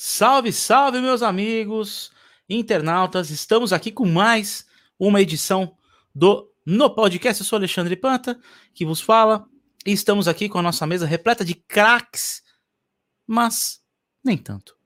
Salve, 0.00 0.52
salve, 0.52 1.00
meus 1.00 1.22
amigos 1.22 2.12
internautas. 2.48 3.30
Estamos 3.30 3.72
aqui 3.72 3.90
com 3.90 4.06
mais 4.06 4.64
uma 4.96 5.20
edição 5.20 5.76
do 6.14 6.48
No 6.64 6.88
Podcast. 6.94 7.42
Eu 7.42 7.44
sou 7.44 7.56
Alexandre 7.56 7.96
Panta, 7.96 8.38
que 8.72 8.86
vos 8.86 9.00
fala. 9.00 9.44
E 9.84 9.90
estamos 9.90 10.28
aqui 10.28 10.48
com 10.48 10.56
a 10.56 10.62
nossa 10.62 10.86
mesa 10.86 11.04
repleta 11.04 11.44
de 11.44 11.56
craques, 11.56 12.44
mas 13.26 13.80
nem 14.22 14.38
tanto. 14.38 14.76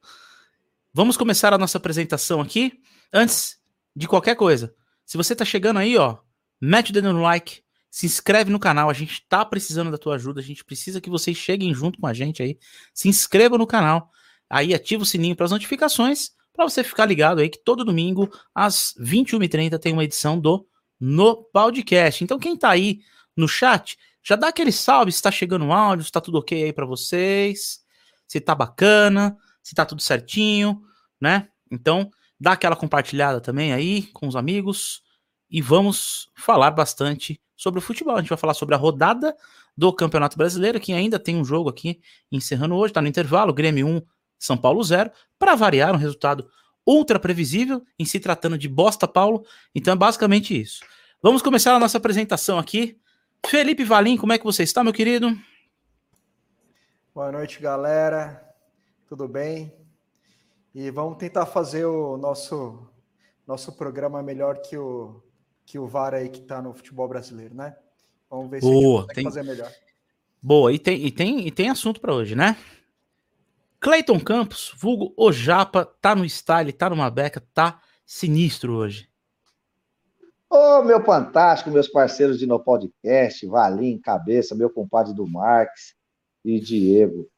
Vamos 0.94 1.18
começar 1.18 1.52
a 1.52 1.58
nossa 1.58 1.76
apresentação 1.76 2.40
aqui. 2.40 2.80
Antes 3.12 3.60
de 3.94 4.08
qualquer 4.08 4.34
coisa, 4.34 4.74
se 5.04 5.18
você 5.18 5.34
está 5.34 5.44
chegando 5.44 5.78
aí, 5.78 5.94
ó, 5.98 6.20
mete 6.58 6.88
o 6.88 6.92
dedo 6.94 7.12
no 7.12 7.20
like, 7.20 7.62
se 7.90 8.06
inscreve 8.06 8.50
no 8.50 8.58
canal, 8.58 8.88
a 8.88 8.94
gente 8.94 9.26
tá 9.28 9.44
precisando 9.44 9.90
da 9.90 9.98
tua 9.98 10.14
ajuda, 10.14 10.40
a 10.40 10.42
gente 10.42 10.64
precisa 10.64 11.02
que 11.02 11.10
vocês 11.10 11.36
cheguem 11.36 11.74
junto 11.74 12.00
com 12.00 12.06
a 12.06 12.14
gente 12.14 12.42
aí. 12.42 12.58
Se 12.94 13.10
inscreva 13.10 13.58
no 13.58 13.66
canal, 13.66 14.10
aí 14.52 14.74
ativa 14.74 15.02
o 15.02 15.06
sininho 15.06 15.34
para 15.34 15.46
as 15.46 15.50
notificações, 15.50 16.32
para 16.52 16.68
você 16.68 16.84
ficar 16.84 17.06
ligado 17.06 17.40
aí 17.40 17.48
que 17.48 17.64
todo 17.64 17.86
domingo 17.86 18.30
às 18.54 18.92
21h30 19.00 19.78
tem 19.78 19.94
uma 19.94 20.04
edição 20.04 20.38
do 20.38 20.66
No 21.00 21.42
Podcast. 21.44 22.22
Então 22.22 22.38
quem 22.38 22.54
tá 22.54 22.68
aí 22.68 23.00
no 23.34 23.48
chat, 23.48 23.96
já 24.22 24.36
dá 24.36 24.48
aquele 24.48 24.70
salve 24.70 25.10
se 25.10 25.22
tá 25.22 25.30
chegando 25.30 25.64
o 25.64 25.72
áudio, 25.72 26.04
se 26.04 26.12
tá 26.12 26.20
tudo 26.20 26.36
ok 26.36 26.64
aí 26.64 26.72
para 26.72 26.84
vocês, 26.84 27.80
se 28.28 28.40
tá 28.42 28.54
bacana, 28.54 29.34
se 29.62 29.74
tá 29.74 29.86
tudo 29.86 30.02
certinho, 30.02 30.82
né? 31.18 31.48
Então, 31.70 32.10
dá 32.38 32.52
aquela 32.52 32.76
compartilhada 32.76 33.40
também 33.40 33.72
aí 33.72 34.02
com 34.12 34.28
os 34.28 34.36
amigos 34.36 35.02
e 35.50 35.62
vamos 35.62 36.28
falar 36.36 36.70
bastante 36.72 37.40
sobre 37.56 37.78
o 37.78 37.82
futebol. 37.82 38.16
A 38.16 38.20
gente 38.20 38.28
vai 38.28 38.36
falar 38.36 38.52
sobre 38.52 38.74
a 38.74 38.78
rodada 38.78 39.34
do 39.74 39.90
Campeonato 39.94 40.36
Brasileiro, 40.36 40.78
que 40.78 40.92
ainda 40.92 41.18
tem 41.18 41.36
um 41.36 41.44
jogo 41.44 41.70
aqui 41.70 42.00
encerrando 42.30 42.74
hoje, 42.74 42.90
está 42.90 43.00
no 43.00 43.08
intervalo, 43.08 43.54
Grêmio 43.54 43.86
1, 43.86 44.02
São 44.44 44.56
Paulo 44.56 44.82
0, 44.82 45.08
para 45.38 45.54
variar 45.54 45.92
um 45.92 45.96
resultado 45.96 46.50
ultra 46.84 47.18
previsível 47.18 47.80
em 47.96 48.04
se 48.04 48.18
tratando 48.18 48.58
de 48.58 48.68
Bosta 48.68 49.06
Paulo. 49.06 49.44
Então 49.72 49.94
é 49.94 49.96
basicamente 49.96 50.60
isso. 50.60 50.84
Vamos 51.22 51.42
começar 51.42 51.76
a 51.76 51.78
nossa 51.78 51.98
apresentação 51.98 52.58
aqui. 52.58 52.98
Felipe 53.46 53.84
Valim, 53.84 54.16
como 54.16 54.32
é 54.32 54.38
que 54.38 54.44
você 54.44 54.64
está, 54.64 54.82
meu 54.82 54.92
querido? 54.92 55.38
Boa 57.14 57.30
noite, 57.30 57.60
galera. 57.60 58.42
Tudo 59.08 59.28
bem? 59.28 59.72
E 60.74 60.90
vamos 60.90 61.18
tentar 61.18 61.46
fazer 61.46 61.84
o 61.84 62.16
nosso 62.16 62.88
nosso 63.46 63.72
programa 63.72 64.22
melhor 64.22 64.58
que 64.60 64.76
o 64.76 65.22
que 65.64 65.78
o 65.78 65.86
VAR 65.86 66.14
aí 66.14 66.28
que 66.28 66.40
está 66.40 66.60
no 66.60 66.74
futebol 66.74 67.06
brasileiro, 67.06 67.54
né? 67.54 67.76
Vamos 68.28 68.50
ver 68.50 68.60
Boa, 68.60 69.02
se 69.02 69.14
tem... 69.14 69.24
fazer 69.24 69.44
melhor. 69.44 69.70
Boa, 70.42 70.72
e 70.72 70.78
tem, 70.80 71.06
e 71.06 71.12
tem, 71.12 71.46
e 71.46 71.50
tem 71.52 71.70
assunto 71.70 72.00
para 72.00 72.12
hoje, 72.12 72.34
né? 72.34 72.56
Cleiton 73.82 74.20
Campos, 74.20 74.72
vulgo 74.76 75.12
o 75.16 75.32
Japa, 75.32 75.84
tá 75.84 76.14
no 76.14 76.24
style, 76.24 76.72
tá 76.72 76.88
numa 76.88 77.10
beca, 77.10 77.42
tá 77.52 77.80
sinistro 78.06 78.74
hoje. 78.74 79.08
Ô, 80.48 80.78
oh, 80.78 80.82
meu 80.84 81.04
fantástico, 81.04 81.68
meus 81.68 81.88
parceiros 81.88 82.38
de 82.38 82.46
No 82.46 82.62
Podcast, 82.62 83.44
Valim, 83.44 83.98
Cabeça, 83.98 84.54
meu 84.54 84.70
compadre 84.70 85.12
do 85.12 85.26
Marques 85.26 85.96
e 86.44 86.60
Diego. 86.60 87.28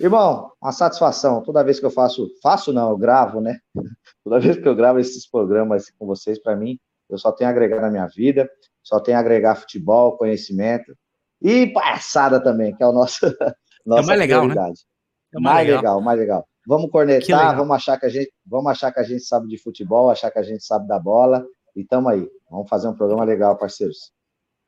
Irmão, 0.00 0.50
uma 0.60 0.72
satisfação. 0.72 1.40
Toda 1.40 1.62
vez 1.62 1.78
que 1.78 1.86
eu 1.86 1.90
faço, 1.90 2.28
faço 2.42 2.72
não, 2.72 2.90
eu 2.90 2.98
gravo, 2.98 3.40
né? 3.40 3.60
Toda 4.24 4.40
vez 4.40 4.56
que 4.56 4.66
eu 4.66 4.74
gravo 4.74 4.98
esses 4.98 5.24
programas 5.30 5.88
com 5.96 6.04
vocês, 6.04 6.36
para 6.42 6.56
mim, 6.56 6.80
eu 7.08 7.16
só 7.16 7.30
tenho 7.30 7.48
a 7.48 7.52
agregar 7.52 7.80
na 7.80 7.90
minha 7.90 8.08
vida, 8.08 8.50
só 8.82 8.98
tenho 8.98 9.18
a 9.18 9.20
agregar 9.20 9.54
futebol, 9.54 10.16
conhecimento 10.16 10.96
e 11.40 11.68
palhaçada 11.68 12.42
também, 12.42 12.74
que 12.74 12.82
é 12.82 12.86
o 12.88 12.92
nosso 12.92 13.20
nossa 13.86 14.02
é 14.02 14.06
mais 14.06 14.18
legal, 14.18 14.40
prioridade. 14.40 14.80
Né? 14.84 14.91
É 15.34 15.40
mais, 15.40 15.54
mais 15.54 15.66
legal. 15.66 15.80
legal, 15.80 16.00
mais 16.00 16.18
legal. 16.18 16.48
Vamos 16.66 16.90
cornetar, 16.90 17.56
vamos 17.56 17.74
achar 17.74 17.98
que 17.98 18.06
a 18.06 18.08
gente, 18.08 18.32
vamos 18.46 18.70
achar 18.70 18.92
que 18.92 19.00
a 19.00 19.02
gente 19.02 19.24
sabe 19.24 19.48
de 19.48 19.58
futebol, 19.58 20.10
achar 20.10 20.30
que 20.30 20.38
a 20.38 20.42
gente 20.42 20.64
sabe 20.64 20.86
da 20.86 20.98
bola 20.98 21.44
e 21.74 21.84
tamo 21.84 22.08
aí. 22.08 22.28
Vamos 22.50 22.68
fazer 22.68 22.88
um 22.88 22.94
programa 22.94 23.24
legal, 23.24 23.56
parceiros. 23.56 24.12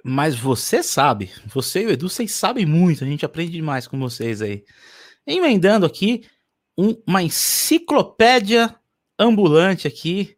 Mas 0.02 0.36
você 0.36 0.82
sabe, 0.82 1.30
você 1.46 1.82
e 1.82 1.86
o 1.86 1.90
Edu, 1.90 2.08
vocês 2.08 2.32
sabem 2.32 2.66
muito, 2.66 3.04
a 3.04 3.06
gente 3.06 3.24
aprende 3.24 3.52
demais 3.52 3.86
com 3.86 3.98
vocês 3.98 4.42
aí. 4.42 4.64
Emendando 5.26 5.86
aqui 5.86 6.26
um, 6.76 6.94
uma 7.06 7.22
enciclopédia 7.22 8.74
ambulante 9.18 9.86
aqui 9.86 10.36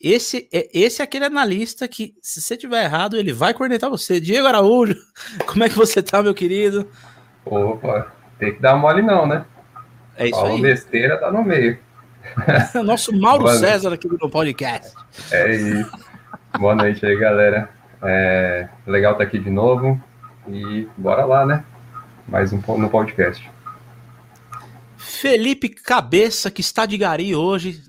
esse 0.00 0.48
é, 0.50 0.66
esse 0.72 1.02
é 1.02 1.04
aquele 1.04 1.26
analista 1.26 1.86
que, 1.86 2.14
se 2.22 2.40
você 2.40 2.56
tiver 2.56 2.84
errado, 2.84 3.18
ele 3.18 3.34
vai 3.34 3.52
cornetar 3.52 3.90
você. 3.90 4.18
Diego 4.18 4.46
Araújo, 4.46 4.96
como 5.46 5.62
é 5.62 5.68
que 5.68 5.76
você 5.76 6.02
tá, 6.02 6.22
meu 6.22 6.32
querido? 6.32 6.88
Opa, 7.44 8.10
tem 8.40 8.54
que 8.54 8.60
dar 8.60 8.74
mole 8.74 9.02
não, 9.02 9.26
né? 9.26 9.44
É 10.16 10.24
isso 10.24 10.34
Paulo 10.34 10.54
aí. 10.54 10.62
besteira 10.62 11.18
tá 11.18 11.30
no 11.30 11.44
meio. 11.44 11.78
Nosso 12.82 13.16
Mauro 13.16 13.44
Boa 13.44 13.54
César 13.54 13.92
aqui 13.92 14.08
no 14.08 14.30
podcast. 14.30 14.92
É 15.30 15.54
isso. 15.54 15.90
Boa 16.58 16.74
noite 16.74 17.04
aí, 17.04 17.16
galera. 17.16 17.70
É 18.02 18.68
legal 18.86 19.12
estar 19.12 19.24
tá 19.24 19.28
aqui 19.28 19.38
de 19.38 19.50
novo. 19.50 20.02
E 20.48 20.88
bora 20.96 21.24
lá, 21.24 21.44
né? 21.44 21.64
Mais 22.26 22.52
um 22.52 22.60
no 22.78 22.88
podcast. 22.88 23.48
Felipe 24.96 25.68
Cabeça, 25.68 26.50
que 26.50 26.62
está 26.62 26.86
de 26.86 26.96
gari 26.96 27.34
hoje. 27.34 27.82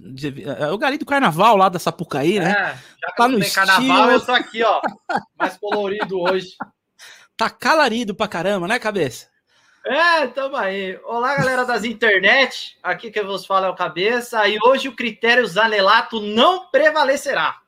É 0.60 0.70
o 0.72 0.78
gari 0.78 0.98
do 0.98 1.06
carnaval 1.06 1.56
lá 1.56 1.70
da 1.70 1.80
Sapucaí, 1.80 2.40
né? 2.40 2.52
É, 2.52 2.76
já 3.08 3.14
tá 3.16 3.28
no 3.28 3.40
estilo... 3.40 3.68
carnaval, 3.68 4.12
eu 4.12 4.26
tô 4.26 4.32
aqui, 4.34 4.64
ó. 4.64 4.82
Mais 5.40 5.58
colorido 5.58 6.20
hoje. 6.20 6.50
Tá 7.38 7.50
calarido 7.50 8.14
pra 8.14 8.28
caramba, 8.28 8.68
né, 8.68 8.78
Cabeça? 8.78 9.31
É, 9.84 10.28
tamo 10.28 10.56
aí. 10.56 11.00
Olá, 11.06 11.36
galera 11.36 11.66
das 11.66 11.84
internet. 11.84 12.78
Aqui 12.84 13.10
que 13.10 13.22
vos 13.24 13.48
fala 13.48 13.66
é 13.66 13.70
o 13.70 13.76
Cabeça. 13.76 14.48
E 14.48 14.60
hoje 14.64 14.88
o 14.88 14.96
critério 14.96 15.46
Zanelato 15.48 16.20
não 16.22 16.70
prevalecerá. 16.70 17.60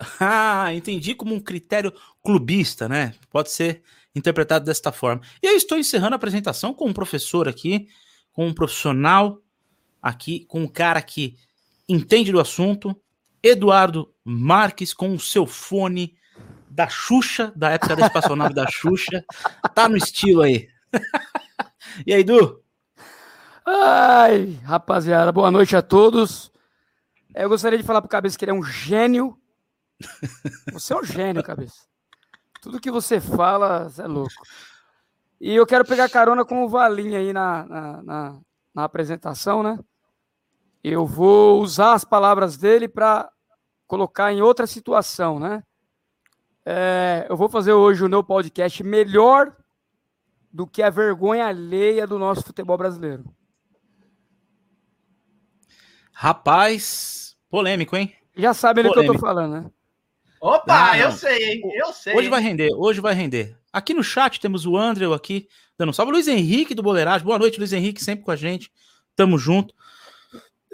Ah, 0.18 0.74
entendi 0.74 1.14
como 1.14 1.32
um 1.32 1.38
critério 1.38 1.92
clubista, 2.24 2.88
né? 2.88 3.14
Pode 3.30 3.52
ser 3.52 3.82
interpretado 4.12 4.64
desta 4.64 4.90
forma. 4.90 5.22
E 5.40 5.46
eu 5.46 5.56
estou 5.56 5.78
encerrando 5.78 6.14
a 6.14 6.16
apresentação 6.16 6.74
com 6.74 6.88
um 6.88 6.92
professor 6.92 7.48
aqui, 7.48 7.86
com 8.32 8.48
um 8.48 8.52
profissional 8.52 9.38
aqui, 10.02 10.44
com 10.46 10.62
um 10.62 10.66
cara 10.66 11.00
que 11.00 11.36
entende 11.88 12.32
do 12.32 12.40
assunto, 12.40 13.00
Eduardo 13.40 14.12
Marques, 14.24 14.92
com 14.92 15.14
o 15.14 15.20
seu 15.20 15.46
fone 15.46 16.16
da 16.68 16.88
Xuxa, 16.88 17.52
da 17.54 17.70
época 17.70 17.94
da 17.94 18.06
espaçonave 18.06 18.54
da 18.54 18.66
Xuxa, 18.68 19.24
tá 19.72 19.88
no 19.88 19.96
estilo 19.96 20.42
aí. 20.42 20.71
e 22.06 22.12
aí, 22.12 22.20
Edu? 22.20 22.62
Ai, 23.64 24.60
rapaziada, 24.64 25.32
boa 25.32 25.50
noite 25.50 25.76
a 25.76 25.82
todos. 25.82 26.52
Eu 27.34 27.48
gostaria 27.48 27.78
de 27.78 27.84
falar 27.84 28.02
pro 28.02 28.10
Cabeça 28.10 28.36
que 28.36 28.44
ele 28.44 28.52
é 28.52 28.54
um 28.54 28.62
gênio. 28.62 29.38
Você 30.72 30.92
é 30.92 30.96
um 30.96 31.04
gênio, 31.04 31.42
Cabeça. 31.42 31.86
Tudo 32.60 32.80
que 32.80 32.92
você 32.92 33.20
fala, 33.20 33.88
você 33.88 34.02
é 34.02 34.06
louco. 34.06 34.30
E 35.40 35.52
eu 35.52 35.66
quero 35.66 35.84
pegar 35.84 36.08
carona 36.08 36.44
com 36.44 36.62
o 36.62 36.68
Valinho 36.68 37.18
aí 37.18 37.32
na, 37.32 37.64
na, 37.64 38.02
na, 38.02 38.40
na 38.72 38.84
apresentação, 38.84 39.64
né? 39.64 39.80
Eu 40.84 41.04
vou 41.04 41.60
usar 41.60 41.94
as 41.94 42.04
palavras 42.04 42.56
dele 42.56 42.86
para 42.86 43.28
colocar 43.84 44.32
em 44.32 44.42
outra 44.42 44.64
situação, 44.64 45.40
né? 45.40 45.64
É, 46.64 47.26
eu 47.28 47.36
vou 47.36 47.48
fazer 47.48 47.72
hoje 47.72 48.04
o 48.04 48.08
meu 48.08 48.22
podcast 48.22 48.80
melhor 48.84 49.56
do 50.52 50.66
que 50.66 50.82
a 50.82 50.90
vergonha 50.90 51.46
alheia 51.46 52.06
do 52.06 52.18
nosso 52.18 52.42
futebol 52.42 52.76
brasileiro. 52.76 53.24
Rapaz, 56.12 57.36
polêmico, 57.48 57.96
hein? 57.96 58.14
Já 58.36 58.52
sabe 58.54 58.82
do 58.82 58.92
que 58.92 58.98
eu 58.98 59.06
tô 59.06 59.18
falando, 59.18 59.62
né? 59.62 59.70
Opa, 60.40 60.88
não, 60.88 60.94
eu 60.96 61.12
sei, 61.12 61.52
hein? 61.52 61.62
Eu 61.74 61.92
sei. 61.92 62.14
Hoje 62.14 62.28
vai 62.28 62.42
render, 62.42 62.70
hoje 62.74 63.00
vai 63.00 63.14
render. 63.14 63.56
Aqui 63.72 63.94
no 63.94 64.02
chat 64.02 64.40
temos 64.40 64.66
o 64.66 64.76
André 64.76 65.06
aqui, 65.14 65.48
dando 65.78 65.90
um 65.90 65.92
salve. 65.92 66.12
Luiz 66.12 66.28
Henrique 66.28 66.74
do 66.74 66.82
Boleiragem. 66.82 67.24
Boa 67.24 67.38
noite, 67.38 67.58
Luiz 67.58 67.72
Henrique, 67.72 68.02
sempre 68.02 68.24
com 68.24 68.30
a 68.30 68.36
gente. 68.36 68.70
Tamo 69.16 69.38
junto. 69.38 69.74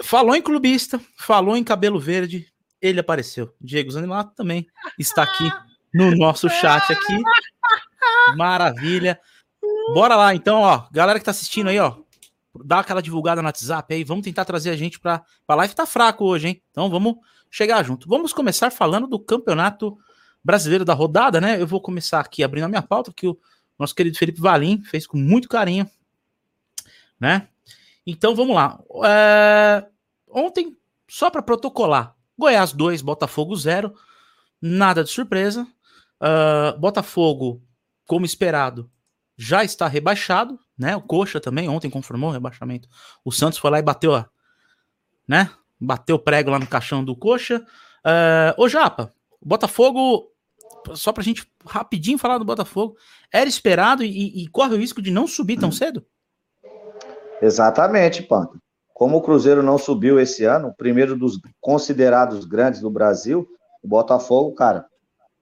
Falou 0.03 0.35
em 0.35 0.43
clubista, 0.43 1.01
falou 1.17 1.57
em 1.57 1.65
cabelo 1.65 2.01
verde, 2.01 2.47
ele 2.81 3.01
apareceu. 3.01 3.55
Diego 3.61 3.91
Zanimato 3.91 4.35
também 4.35 4.67
está 4.99 5.23
aqui 5.23 5.51
no 5.93 6.17
nosso 6.17 6.49
chat 6.49 6.93
aqui. 6.93 7.19
Maravilha. 8.37 9.21
Bora 9.95 10.17
lá, 10.17 10.35
então, 10.35 10.61
ó. 10.61 10.87
Galera 10.91 11.19
que 11.19 11.25
tá 11.25 11.31
assistindo 11.31 11.69
aí, 11.69 11.79
ó. 11.79 11.97
Dá 12.65 12.81
aquela 12.81 13.03
divulgada 13.03 13.41
no 13.41 13.49
WhatsApp 13.49 13.95
aí. 13.95 14.05
Vamos 14.05 14.25
tentar 14.25 14.45
trazer 14.45 14.71
a 14.71 14.77
gente 14.77 14.99
pra, 14.99 15.23
pra 15.47 15.57
live. 15.57 15.75
Tá 15.75 15.87
fraco 15.87 16.25
hoje, 16.25 16.49
hein? 16.49 16.63
Então 16.71 16.91
vamos 16.91 17.17
chegar 17.51 17.83
junto. 17.85 18.09
Vamos 18.09 18.33
começar 18.33 18.71
falando 18.71 19.07
do 19.07 19.19
campeonato 19.19 19.97
brasileiro 20.45 20.85
da 20.85 20.95
rodada, 20.95 21.41
né? 21.41 21.61
Eu 21.61 21.67
vou 21.67 21.81
começar 21.81 22.21
aqui 22.21 22.43
abrindo 22.43 22.65
a 22.65 22.69
minha 22.69 22.83
pauta, 22.83 23.13
que 23.13 23.27
o 23.27 23.39
nosso 23.79 23.95
querido 23.95 24.19
Felipe 24.19 24.41
Valim 24.41 24.83
fez 24.83 25.07
com 25.07 25.17
muito 25.17 25.49
carinho, 25.49 25.89
né? 27.19 27.49
Então 28.07 28.35
vamos 28.35 28.55
lá. 28.55 28.79
É... 29.05 29.87
Ontem, 30.31 30.77
só 31.09 31.31
para 31.31 31.43
protocolar, 31.43 32.15
Goiás 32.39 32.73
2, 32.73 33.03
Botafogo 33.03 33.57
0, 33.57 33.95
nada 34.61 35.03
de 35.03 35.11
surpresa. 35.11 35.67
Uh, 36.21 36.79
Botafogo, 36.79 37.63
como 38.07 38.27
esperado, 38.27 38.91
já 39.39 39.63
está 39.63 39.87
rebaixado, 39.87 40.59
né? 40.77 40.97
O 40.97 41.01
Coxa 41.01 41.41
também 41.41 41.69
ontem 41.69 41.89
confirmou 41.89 42.31
o 42.31 42.33
rebaixamento. 42.33 42.89
O 43.25 43.31
Santos 43.31 43.59
foi 43.59 43.71
lá 43.71 43.79
e 43.79 43.83
bateu, 43.83 44.11
ó, 44.11 44.25
né? 45.27 45.49
Bateu 45.81 46.19
prego 46.19 46.51
lá 46.51 46.59
no 46.59 46.67
caixão 46.67 47.05
do 47.05 47.15
Coxa. 47.15 47.65
Uh, 48.05 48.61
ô 48.61 48.69
Japa, 48.69 49.13
o 49.41 49.47
Botafogo, 49.47 50.33
só 50.95 51.13
pra 51.13 51.23
gente 51.23 51.47
rapidinho 51.65 52.19
falar 52.19 52.39
do 52.39 52.45
Botafogo, 52.45 52.97
era 53.33 53.49
esperado 53.49 54.03
e, 54.03 54.43
e 54.43 54.49
corre 54.49 54.75
o 54.75 54.79
risco 54.79 55.01
de 55.01 55.13
não 55.13 55.29
subir 55.29 55.57
tão 55.57 55.71
cedo? 55.71 56.05
Exatamente, 57.41 58.25
Panta. 58.25 58.59
Como 58.93 59.19
o 59.19 59.23
Cruzeiro 59.23 59.63
não 59.63 59.79
subiu 59.79 60.19
esse 60.19 60.45
ano, 60.45 60.71
o 60.71 60.75
primeiro 60.75 61.17
dos 61.17 61.39
considerados 61.61 62.45
grandes 62.45 62.81
do 62.81 62.91
Brasil, 62.91 63.49
o 63.81 63.87
Botafogo, 63.87 64.53
cara, 64.57 64.85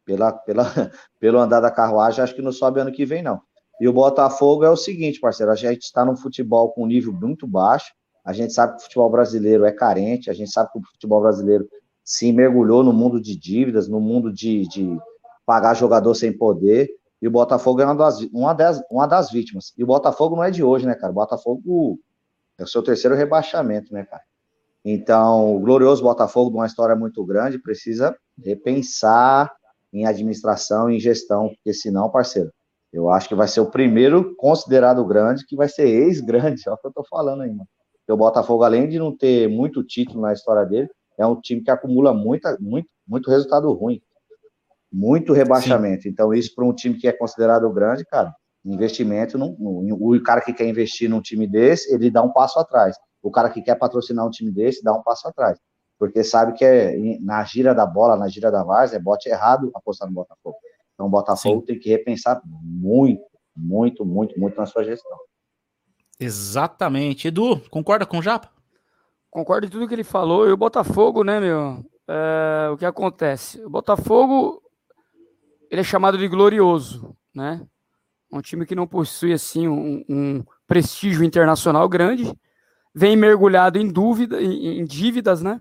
pela, 0.05 0.31
pela, 0.33 0.65
pelo 1.19 1.39
andar 1.39 1.61
da 1.61 1.71
carruagem, 1.71 2.23
acho 2.23 2.35
que 2.35 2.43
não 2.43 2.53
sobe 2.53 2.81
ano 2.81 2.93
que 2.93 3.07
vem, 3.07 3.23
não. 3.23 3.41
E 3.81 3.89
o 3.89 3.93
Botafogo 3.93 4.65
é 4.65 4.71
o 4.71 4.77
seguinte, 4.77 5.21
parceiro, 5.21 5.53
a 5.53 5.57
gente 5.57 5.83
está 5.83 6.05
num 6.05 6.17
futebol 6.17 6.71
com 6.73 6.85
um 6.85 6.87
nível 6.87 7.13
muito 7.13 7.47
baixo, 7.47 7.93
a 8.25 8.33
gente 8.33 8.53
sabe 8.53 8.73
que 8.73 8.81
o 8.81 8.83
futebol 8.85 9.11
brasileiro 9.11 9.65
é 9.65 9.73
carente, 9.73 10.31
a 10.31 10.33
gente 10.33 10.51
sabe 10.51 10.73
que 10.73 10.79
o 10.79 10.83
futebol 10.83 11.21
brasileiro 11.21 11.69
se 12.05 12.33
mergulhou 12.33 12.83
no 12.83 12.93
mundo 12.93 13.21
de 13.21 13.37
dívidas, 13.37 13.89
no 13.89 14.01
mundo 14.01 14.33
de, 14.33 14.67
de 14.69 14.99
pagar 15.45 15.75
jogador 15.75 16.15
sem 16.15 16.37
poder, 16.37 16.89
e 17.21 17.29
o 17.29 17.31
Botafogo 17.31 17.81
é 17.81 17.85
uma 17.85 17.95
das, 17.95 18.21
uma, 18.33 18.53
das, 18.53 18.83
uma 18.91 19.07
das 19.07 19.31
vítimas. 19.31 19.73
E 19.77 19.83
o 19.83 19.87
Botafogo 19.87 20.37
não 20.37 20.45
é 20.45 20.51
de 20.51 20.63
hoje, 20.63 20.87
né, 20.87 20.95
cara? 20.95 21.13
O 21.13 21.15
Botafogo 21.15 21.99
é 22.59 22.63
o 22.63 22.67
seu 22.67 22.83
terceiro 22.83 23.17
rebaixamento, 23.17 23.93
né, 23.93 24.05
cara? 24.05 24.23
Então, 24.85 25.57
o 25.57 25.61
glorioso 25.61 26.03
Botafogo, 26.03 26.51
de 26.51 26.57
uma 26.57 26.67
história 26.67 26.95
muito 26.95 27.25
grande, 27.25 27.59
precisa 27.59 28.17
repensar 28.45 29.53
em 29.93 30.07
administração 30.07 30.91
em 30.91 31.01
gestão, 31.01 31.49
porque 31.49 31.73
senão, 31.73 32.11
parceiro, 32.11 32.53
eu 32.97 33.11
acho 33.11 33.29
que 33.29 33.35
vai 33.35 33.47
ser 33.47 33.61
o 33.61 33.71
primeiro 33.71 34.35
considerado 34.37 35.05
grande 35.05 35.45
que 35.45 35.55
vai 35.55 35.69
ser 35.69 35.87
ex-grande, 35.87 36.63
é 36.67 36.73
o 36.73 36.79
que 36.79 36.87
eu 36.87 36.93
tô 36.93 37.05
falando 37.05 37.43
aí, 37.43 37.51
mano. 37.51 37.69
Porque 37.99 38.13
o 38.13 38.17
Botafogo, 38.17 38.63
além 38.63 38.89
de 38.89 38.99
não 38.99 39.15
ter 39.15 39.49
muito 39.49 39.85
título 39.85 40.23
na 40.23 40.33
história 40.33 40.65
dele, 40.65 40.89
é 41.19 41.27
um 41.27 41.39
time 41.39 41.63
que 41.63 41.71
acumula 41.71 42.15
muita, 42.15 42.57
muito, 42.59 42.89
muito 43.07 43.31
resultado 43.31 43.71
ruim. 43.73 44.01
Muito 44.91 45.33
rebaixamento. 45.33 46.05
Sim. 46.05 46.11
Então, 46.11 46.33
isso 46.33 46.55
para 46.55 46.65
um 46.65 46.73
time 46.73 46.95
que 46.95 47.09
é 47.09 47.13
considerado 47.13 47.69
grande, 47.71 48.05
cara, 48.07 48.33
investimento, 48.65 49.37
não, 49.37 49.57
o 49.59 50.23
cara 50.23 50.41
que 50.41 50.53
quer 50.53 50.67
investir 50.67 51.11
num 51.11 51.21
time 51.21 51.47
desse, 51.47 51.93
ele 51.93 52.11
dá 52.11 52.23
um 52.23 52.33
passo 52.33 52.59
atrás. 52.59 52.97
O 53.23 53.31
cara 53.31 53.51
que 53.51 53.61
quer 53.61 53.75
patrocinar 53.75 54.27
um 54.27 54.31
time 54.31 54.51
desse, 54.53 54.83
dá 54.83 54.95
um 54.95 55.03
passo 55.03 55.29
atrás. 55.29 55.59
Porque 55.99 56.23
sabe 56.23 56.53
que 56.53 56.65
é, 56.65 56.97
na 57.21 57.43
gira 57.45 57.75
da 57.75 57.85
bola, 57.85 58.17
na 58.17 58.29
gira 58.29 58.51
da 58.51 58.63
várzea, 58.63 58.97
é 58.97 59.01
bote 59.01 59.29
errado 59.29 59.71
apostar 59.75 60.09
no 60.09 60.15
Botafogo. 60.15 60.57
Então, 60.97 61.07
o 61.07 61.11
Botafogo 61.11 61.61
Sim. 61.61 61.67
tem 61.67 61.79
que 61.79 61.91
repensar 61.91 62.41
muito, 62.45 63.23
muito, 63.55 64.05
muito, 64.05 64.41
muito 64.41 64.57
na 64.57 64.65
sua 64.65 64.83
gestão. 64.83 65.17
Exatamente. 66.19 67.29
Edu, 67.29 67.61
concorda 67.69 68.07
com 68.07 68.19
o 68.19 68.23
Japa? 68.23 68.51
Concordo 69.31 69.67
em 69.67 69.71
tudo 69.71 69.87
que 69.87 69.95
ele 69.95 70.03
falou. 70.03 70.49
E 70.49 70.53
o 70.53 70.57
Botafogo, 70.57 71.23
né, 71.23 71.39
meu? 71.39 71.85
É, 72.09 72.71
o 72.73 72.79
que 72.79 72.87
acontece? 72.87 73.63
O 73.63 73.69
Botafogo, 73.69 74.63
ele 75.71 75.83
é 75.83 75.85
chamado 75.85 76.17
de 76.17 76.27
glorioso, 76.27 77.15
né? 77.35 77.61
Um 78.33 78.41
time 78.41 78.65
que 78.65 78.75
não 78.75 78.87
possui, 78.87 79.35
assim, 79.35 79.69
um, 79.69 80.03
um 80.09 80.45
prestígio 80.67 81.23
internacional 81.23 81.87
grande. 81.91 82.33
Vem 82.95 83.15
mergulhado 83.15 83.79
em 83.79 83.87
dúvida, 83.87 84.41
em, 84.41 84.81
em 84.81 84.85
dívidas, 84.87 85.43
né? 85.43 85.61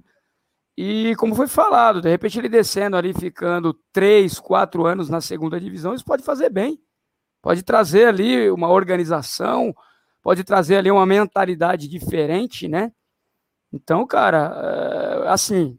E 0.77 1.15
como 1.15 1.35
foi 1.35 1.47
falado, 1.47 2.01
de 2.01 2.09
repente 2.09 2.37
ele 2.37 2.49
descendo 2.49 2.97
ali, 2.97 3.13
ficando 3.13 3.73
três, 3.93 4.39
quatro 4.39 4.85
anos 4.85 5.09
na 5.09 5.21
segunda 5.21 5.59
divisão, 5.59 5.93
isso 5.93 6.03
pode 6.03 6.23
fazer 6.23 6.49
bem. 6.49 6.77
Pode 7.41 7.63
trazer 7.63 8.07
ali 8.07 8.49
uma 8.49 8.69
organização, 8.69 9.73
pode 10.21 10.43
trazer 10.43 10.77
ali 10.77 10.91
uma 10.91 11.05
mentalidade 11.05 11.87
diferente, 11.87 12.67
né? 12.67 12.91
Então, 13.71 14.05
cara, 14.05 15.23
é, 15.25 15.29
assim, 15.29 15.77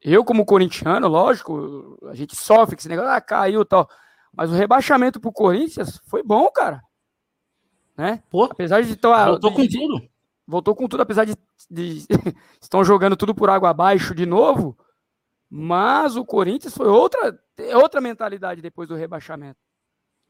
eu 0.00 0.24
como 0.24 0.44
corintiano, 0.44 1.06
lógico, 1.06 1.98
a 2.08 2.14
gente 2.14 2.34
sofre 2.34 2.74
com 2.74 2.80
esse 2.80 2.88
negócio, 2.88 3.10
ah, 3.10 3.20
caiu 3.20 3.62
e 3.62 3.64
tal. 3.64 3.88
Mas 4.34 4.50
o 4.50 4.54
rebaixamento 4.54 5.20
pro 5.20 5.32
Corinthians 5.32 6.00
foi 6.06 6.22
bom, 6.22 6.50
cara. 6.50 6.80
Né? 7.96 8.22
Pô, 8.30 8.44
apesar 8.44 8.82
de 8.82 8.92
estar. 8.92 9.26
Voltou 9.26 9.50
de, 9.50 9.56
com 9.56 9.86
tudo. 9.86 10.11
Voltou 10.52 10.76
com 10.76 10.86
tudo, 10.86 11.00
apesar 11.00 11.24
de, 11.24 11.34
de 11.70 12.06
estão 12.60 12.84
jogando 12.84 13.16
tudo 13.16 13.34
por 13.34 13.48
água 13.48 13.70
abaixo 13.70 14.14
de 14.14 14.26
novo. 14.26 14.76
Mas 15.48 16.14
o 16.14 16.26
Corinthians 16.26 16.74
foi 16.74 16.88
outra, 16.88 17.38
outra 17.74 18.02
mentalidade 18.02 18.60
depois 18.60 18.86
do 18.86 18.94
rebaixamento. 18.94 19.58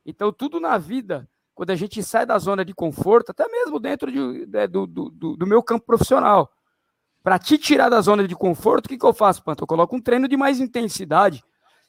Então, 0.06 0.32
tudo 0.32 0.60
na 0.60 0.78
vida, 0.78 1.28
quando 1.56 1.70
a 1.70 1.74
gente 1.74 2.00
sai 2.04 2.24
da 2.24 2.38
zona 2.38 2.64
de 2.64 2.72
conforto, 2.72 3.30
até 3.30 3.48
mesmo 3.48 3.80
dentro 3.80 4.12
de, 4.12 4.46
de, 4.46 4.66
do, 4.68 4.86
do, 4.86 5.10
do 5.10 5.44
meu 5.44 5.60
campo 5.60 5.86
profissional, 5.86 6.52
para 7.20 7.36
te 7.36 7.58
tirar 7.58 7.88
da 7.88 8.00
zona 8.00 8.26
de 8.26 8.36
conforto, 8.36 8.86
o 8.86 8.88
que, 8.88 8.98
que 8.98 9.04
eu 9.04 9.12
faço, 9.12 9.42
Panto? 9.42 9.64
Eu 9.64 9.66
coloco 9.66 9.96
um 9.96 10.00
treino 10.00 10.28
de 10.28 10.36
mais 10.36 10.60
intensidade. 10.60 11.42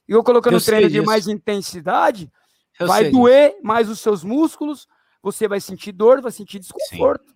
E 0.07 0.11
eu 0.11 0.23
colocando 0.23 0.53
eu 0.53 0.57
um 0.57 0.63
treino 0.63 0.89
de 0.89 1.01
mais 1.01 1.27
intensidade, 1.27 2.31
eu 2.79 2.87
vai 2.87 3.11
doer 3.11 3.51
disso. 3.51 3.63
mais 3.63 3.89
os 3.91 3.99
seus 3.99 4.23
músculos, 4.23 4.87
você 5.21 5.47
vai 5.47 5.61
sentir 5.61 5.91
dor, 5.91 6.19
vai 6.19 6.31
sentir 6.31 6.57
desconforto. 6.57 7.29
Sim. 7.29 7.32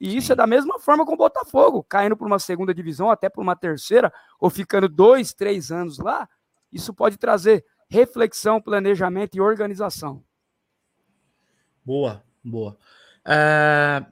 E 0.00 0.16
isso 0.16 0.32
é 0.32 0.36
da 0.36 0.46
mesma 0.46 0.78
forma 0.78 1.04
com 1.04 1.14
o 1.14 1.16
Botafogo, 1.16 1.82
caindo 1.82 2.16
para 2.16 2.26
uma 2.26 2.38
segunda 2.38 2.72
divisão, 2.72 3.10
até 3.10 3.28
para 3.28 3.42
uma 3.42 3.56
terceira, 3.56 4.12
ou 4.38 4.48
ficando 4.48 4.88
dois, 4.88 5.32
três 5.32 5.72
anos 5.72 5.98
lá, 5.98 6.28
isso 6.72 6.94
pode 6.94 7.16
trazer 7.16 7.64
reflexão, 7.88 8.60
planejamento 8.60 9.36
e 9.36 9.40
organização. 9.40 10.22
Boa, 11.84 12.22
boa. 12.44 12.76
É, 13.26 14.04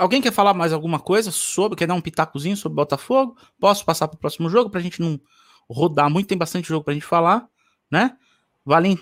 Alguém 0.00 0.22
quer 0.22 0.32
falar 0.32 0.54
mais 0.54 0.72
alguma 0.72 0.98
coisa 0.98 1.30
sobre, 1.30 1.76
quer 1.76 1.86
dar 1.86 1.92
um 1.92 2.00
pitacozinho 2.00 2.56
sobre 2.56 2.76
Botafogo? 2.76 3.36
Posso 3.58 3.84
passar 3.84 4.08
para 4.08 4.16
o 4.16 4.18
próximo 4.18 4.48
jogo 4.48 4.70
para 4.70 4.80
a 4.80 4.82
gente 4.82 4.98
não 4.98 5.20
rodar 5.68 6.08
muito, 6.08 6.28
tem 6.28 6.38
bastante 6.38 6.68
jogo 6.68 6.82
para 6.82 6.92
a 6.92 6.94
gente 6.94 7.04
falar, 7.04 7.46
né? 7.90 8.16
Valim, 8.64 8.98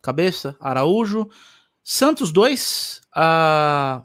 cabeça, 0.00 0.56
Araújo. 0.58 1.28
Santos 1.84 2.32
2, 2.32 3.02
uh, 3.04 3.10
ah, 3.14 4.02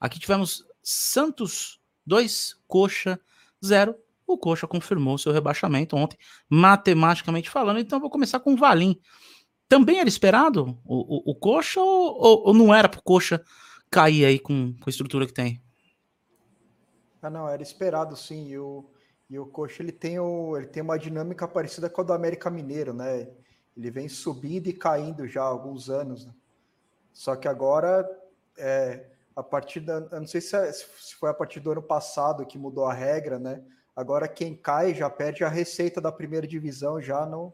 aqui 0.00 0.18
tivemos 0.18 0.66
Santos 0.82 1.80
2, 2.06 2.56
Coxa 2.66 3.20
0. 3.64 3.94
O 4.26 4.38
Coxa 4.38 4.66
confirmou 4.66 5.18
seu 5.18 5.32
rebaixamento 5.32 5.96
ontem, 5.96 6.16
matematicamente 6.48 7.50
falando. 7.50 7.80
Então 7.80 8.00
vou 8.00 8.10
começar 8.10 8.40
com 8.40 8.54
o 8.54 8.56
Valim. 8.56 9.00
Também 9.68 10.00
era 10.00 10.08
esperado 10.08 10.78
o, 10.84 11.30
o, 11.30 11.32
o 11.32 11.34
Coxa 11.34 11.80
ou, 11.80 12.16
ou, 12.20 12.46
ou 12.48 12.54
não 12.54 12.74
era 12.74 12.88
para 12.88 13.00
o 13.00 13.02
Coxa 13.02 13.44
cair 13.90 14.24
aí 14.24 14.38
com, 14.38 14.72
com 14.74 14.88
a 14.88 14.90
estrutura 14.90 15.26
que 15.26 15.32
tem. 15.32 15.62
Ah, 17.22 17.28
não, 17.28 17.48
era 17.48 17.62
esperado 17.62 18.16
sim. 18.16 18.48
E 18.48 18.58
o, 18.58 18.88
e 19.28 19.38
o 19.38 19.46
Coxa 19.46 19.82
ele 19.82 19.92
tem, 19.92 20.18
o, 20.18 20.56
ele 20.56 20.66
tem 20.66 20.82
uma 20.82 20.98
dinâmica 20.98 21.46
parecida 21.46 21.90
com 21.90 22.00
a 22.00 22.04
do 22.04 22.12
América 22.12 22.50
Mineiro, 22.50 22.94
né? 22.94 23.28
Ele 23.76 23.90
vem 23.90 24.08
subindo 24.08 24.68
e 24.68 24.72
caindo 24.72 25.26
já 25.26 25.42
há 25.42 25.46
alguns 25.46 25.88
anos. 25.88 26.26
Né? 26.26 26.32
Só 27.12 27.36
que 27.36 27.46
agora, 27.48 28.08
é, 28.56 29.06
a 29.40 29.42
partir 29.42 29.80
da. 29.80 29.94
Eu 30.12 30.20
não 30.20 30.26
sei 30.26 30.40
se, 30.40 30.54
é, 30.54 30.70
se 30.70 31.14
foi 31.18 31.30
a 31.30 31.34
partir 31.34 31.60
do 31.60 31.72
ano 31.72 31.82
passado 31.82 32.46
que 32.46 32.58
mudou 32.58 32.84
a 32.84 32.92
regra, 32.92 33.38
né? 33.38 33.62
Agora 33.96 34.28
quem 34.28 34.54
cai 34.54 34.94
já 34.94 35.08
perde 35.08 35.42
a 35.42 35.48
receita 35.48 36.00
da 36.00 36.12
primeira 36.12 36.46
divisão, 36.46 37.00
já 37.00 37.24
não. 37.26 37.52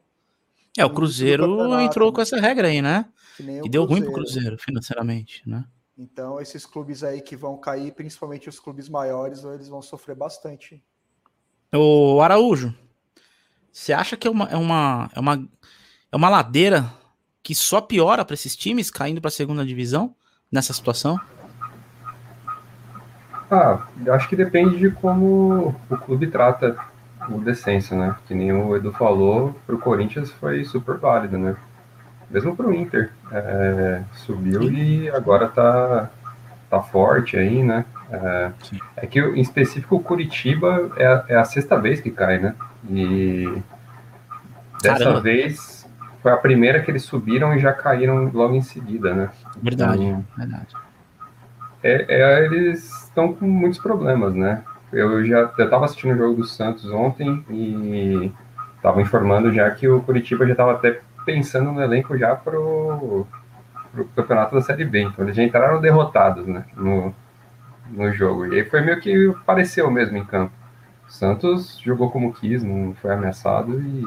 É, 0.76 0.84
o 0.84 0.92
Cruzeiro 0.92 1.80
entrou 1.80 2.12
com 2.12 2.20
essa 2.20 2.38
regra 2.38 2.68
aí, 2.68 2.82
né? 2.82 3.06
E 3.40 3.68
deu 3.68 3.84
ruim 3.84 4.02
pro 4.02 4.12
Cruzeiro 4.12 4.58
financeiramente, 4.58 5.42
né? 5.48 5.64
Então, 5.96 6.38
esses 6.38 6.66
clubes 6.66 7.02
aí 7.02 7.22
que 7.22 7.34
vão 7.34 7.56
cair, 7.56 7.92
principalmente 7.94 8.48
os 8.48 8.60
clubes 8.60 8.86
maiores, 8.88 9.42
eles 9.44 9.68
vão 9.68 9.80
sofrer 9.80 10.14
bastante. 10.14 10.82
O 11.72 12.20
Araújo, 12.20 12.74
você 13.72 13.94
acha 13.94 14.16
que 14.16 14.28
é 14.28 14.30
uma, 14.30 14.44
é 14.46 14.56
uma, 14.56 15.10
é 15.14 15.20
uma, 15.20 15.48
é 16.12 16.16
uma 16.16 16.28
ladeira 16.28 16.92
que 17.42 17.54
só 17.54 17.80
piora 17.80 18.24
para 18.24 18.34
esses 18.34 18.54
times 18.54 18.90
caindo 18.90 19.20
para 19.20 19.28
a 19.28 19.32
segunda 19.32 19.64
divisão 19.64 20.14
nessa 20.52 20.74
situação? 20.74 21.18
Ah, 23.50 23.86
acho 24.12 24.28
que 24.28 24.36
depende 24.36 24.76
de 24.76 24.90
como 24.90 25.74
o 25.88 25.96
clube 25.96 26.26
trata 26.26 26.76
o 27.28 27.40
descenso, 27.40 27.94
né? 27.94 28.16
Que 28.26 28.34
nem 28.34 28.52
o 28.52 28.76
Edu 28.76 28.92
falou, 28.92 29.54
para 29.66 29.74
o 29.74 29.78
Corinthians 29.78 30.30
foi 30.32 30.64
super 30.64 30.96
válido, 30.96 31.38
né? 31.38 31.56
mesmo 32.30 32.56
para 32.56 32.66
o 32.66 32.74
Inter. 32.74 33.10
É, 33.30 34.02
subiu 34.12 34.62
e 34.62 35.08
agora 35.10 35.48
tá, 35.48 36.10
tá 36.68 36.82
forte 36.82 37.36
aí, 37.36 37.62
né? 37.62 37.84
É, 38.10 38.50
é, 38.96 39.06
que 39.06 39.20
em 39.20 39.40
específico 39.40 39.96
o 39.96 40.00
Curitiba 40.00 40.92
é 40.96 41.06
a, 41.06 41.24
é 41.28 41.36
a, 41.36 41.44
sexta 41.44 41.78
vez 41.78 42.00
que 42.00 42.10
cai, 42.10 42.38
né? 42.38 42.54
E 42.88 43.62
dessa 44.80 44.98
Caramba. 44.98 45.20
vez 45.20 45.88
foi 46.22 46.32
a 46.32 46.36
primeira 46.36 46.80
que 46.80 46.90
eles 46.90 47.02
subiram 47.02 47.54
e 47.54 47.58
já 47.58 47.72
caíram 47.72 48.30
logo 48.32 48.54
em 48.54 48.62
seguida, 48.62 49.12
né? 49.12 49.30
Verdade, 49.60 50.04
então, 50.04 50.24
verdade. 50.36 50.74
É, 51.82 52.06
é, 52.08 52.44
eles 52.44 53.05
estão 53.16 53.32
com 53.32 53.46
muitos 53.46 53.78
problemas, 53.78 54.34
né? 54.34 54.62
Eu 54.92 55.24
já 55.24 55.50
eu 55.58 55.70
tava 55.70 55.86
assistindo 55.86 56.14
o 56.14 56.18
jogo 56.18 56.36
do 56.36 56.44
Santos 56.44 56.90
ontem 56.90 57.44
e 57.50 58.30
tava 58.82 59.00
informando 59.00 59.52
já 59.52 59.70
que 59.70 59.88
o 59.88 60.02
Curitiba 60.02 60.44
já 60.44 60.52
estava 60.52 60.72
até 60.72 61.00
pensando 61.24 61.72
no 61.72 61.82
elenco 61.82 62.16
já 62.16 62.36
pro, 62.36 63.26
o 63.96 64.04
campeonato 64.14 64.54
da 64.54 64.60
Série 64.60 64.84
B. 64.84 65.02
Então 65.02 65.24
eles 65.24 65.34
já 65.34 65.42
entraram 65.42 65.80
derrotados 65.80 66.46
né, 66.46 66.64
no, 66.76 67.12
no 67.90 68.12
jogo. 68.12 68.46
E 68.46 68.60
aí 68.60 68.64
foi 68.64 68.82
meio 68.82 69.00
que 69.00 69.34
pareceu 69.44 69.90
mesmo 69.90 70.18
em 70.18 70.24
campo. 70.24 70.52
O 71.08 71.10
Santos 71.10 71.80
jogou 71.82 72.10
como 72.10 72.34
quis, 72.34 72.62
não 72.62 72.94
foi 73.00 73.12
ameaçado 73.12 73.80
e. 73.80 74.06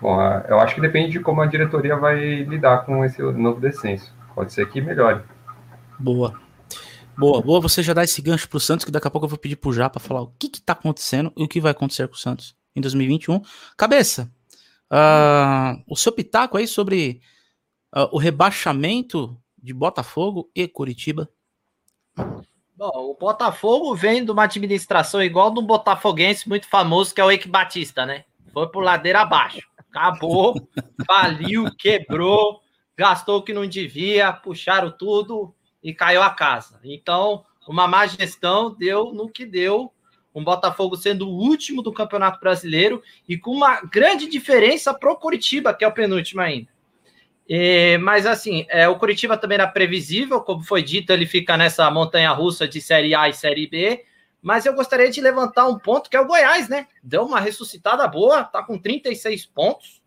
Bom, 0.00 0.18
eu 0.48 0.58
acho 0.60 0.74
que 0.74 0.80
depende 0.80 1.10
de 1.10 1.20
como 1.20 1.42
a 1.42 1.46
diretoria 1.46 1.94
vai 1.94 2.42
lidar 2.44 2.86
com 2.86 3.04
esse 3.04 3.20
novo 3.20 3.60
descenso. 3.60 4.14
Pode 4.34 4.50
ser 4.50 4.66
que 4.66 4.80
melhore. 4.80 5.20
Boa. 5.98 6.34
Boa, 7.20 7.42
boa 7.42 7.60
você 7.60 7.82
já 7.82 7.92
dá 7.92 8.02
esse 8.02 8.22
gancho 8.22 8.48
pro 8.48 8.58
Santos, 8.58 8.82
que 8.82 8.90
daqui 8.90 9.06
a 9.06 9.10
pouco 9.10 9.26
eu 9.26 9.28
vou 9.28 9.38
pedir 9.38 9.56
pro 9.56 9.74
Já 9.74 9.90
para 9.90 10.00
falar 10.00 10.22
o 10.22 10.32
que 10.38 10.48
que 10.48 10.58
tá 10.58 10.72
acontecendo 10.72 11.30
e 11.36 11.44
o 11.44 11.48
que 11.48 11.60
vai 11.60 11.72
acontecer 11.72 12.08
com 12.08 12.14
o 12.14 12.18
Santos 12.18 12.56
em 12.74 12.80
2021. 12.80 13.42
Cabeça, 13.76 14.32
uh, 14.90 15.84
o 15.86 15.94
seu 15.94 16.12
pitaco 16.12 16.56
aí 16.56 16.66
sobre 16.66 17.20
uh, 17.94 18.08
o 18.10 18.16
rebaixamento 18.16 19.38
de 19.62 19.74
Botafogo 19.74 20.50
e 20.54 20.66
Curitiba? 20.66 21.28
Bom, 22.16 22.90
o 22.94 23.14
Botafogo 23.14 23.94
vem 23.94 24.24
de 24.24 24.30
uma 24.30 24.44
administração 24.44 25.22
igual 25.22 25.52
de 25.52 25.60
um 25.60 25.66
botafoguense 25.66 26.48
muito 26.48 26.66
famoso, 26.70 27.14
que 27.14 27.20
é 27.20 27.24
o 27.24 27.30
Eike 27.30 27.48
Batista, 27.48 28.06
né? 28.06 28.24
Foi 28.50 28.66
por 28.70 28.82
ladeira 28.82 29.20
abaixo. 29.20 29.68
Acabou, 29.76 30.54
faliu, 31.06 31.66
quebrou, 31.76 32.62
gastou 32.96 33.40
o 33.40 33.42
que 33.42 33.52
não 33.52 33.66
devia, 33.66 34.32
puxaram 34.32 34.90
tudo 34.90 35.54
e 35.82 35.94
caiu 35.94 36.22
a 36.22 36.30
casa. 36.30 36.80
Então, 36.84 37.44
uma 37.66 37.86
má 37.86 38.06
gestão 38.06 38.74
deu 38.74 39.12
no 39.12 39.28
que 39.28 39.46
deu. 39.46 39.92
Um 40.34 40.44
Botafogo 40.44 40.96
sendo 40.96 41.28
o 41.28 41.32
último 41.32 41.82
do 41.82 41.92
Campeonato 41.92 42.38
Brasileiro 42.38 43.02
e 43.28 43.36
com 43.36 43.50
uma 43.50 43.80
grande 43.80 44.28
diferença 44.28 44.94
para 44.94 45.10
o 45.10 45.16
Curitiba, 45.16 45.74
que 45.74 45.84
é 45.84 45.88
o 45.88 45.92
penúltimo 45.92 46.40
ainda. 46.40 46.68
É, 47.48 47.98
mas 47.98 48.26
assim, 48.26 48.64
é, 48.68 48.88
o 48.88 48.96
Curitiba 48.96 49.36
também 49.36 49.56
era 49.56 49.66
previsível, 49.66 50.40
como 50.40 50.62
foi 50.62 50.84
dito, 50.84 51.12
ele 51.12 51.26
fica 51.26 51.56
nessa 51.56 51.90
montanha 51.90 52.30
russa 52.30 52.68
de 52.68 52.80
Série 52.80 53.12
A 53.12 53.28
e 53.28 53.32
Série 53.32 53.66
B. 53.66 54.04
Mas 54.40 54.64
eu 54.64 54.72
gostaria 54.72 55.10
de 55.10 55.20
levantar 55.20 55.66
um 55.66 55.78
ponto 55.78 56.08
que 56.08 56.16
é 56.16 56.20
o 56.20 56.26
Goiás, 56.26 56.68
né? 56.68 56.86
Deu 57.02 57.24
uma 57.24 57.40
ressuscitada 57.40 58.06
boa, 58.06 58.44
tá 58.44 58.62
com 58.62 58.78
36 58.78 59.46
pontos, 59.46 59.99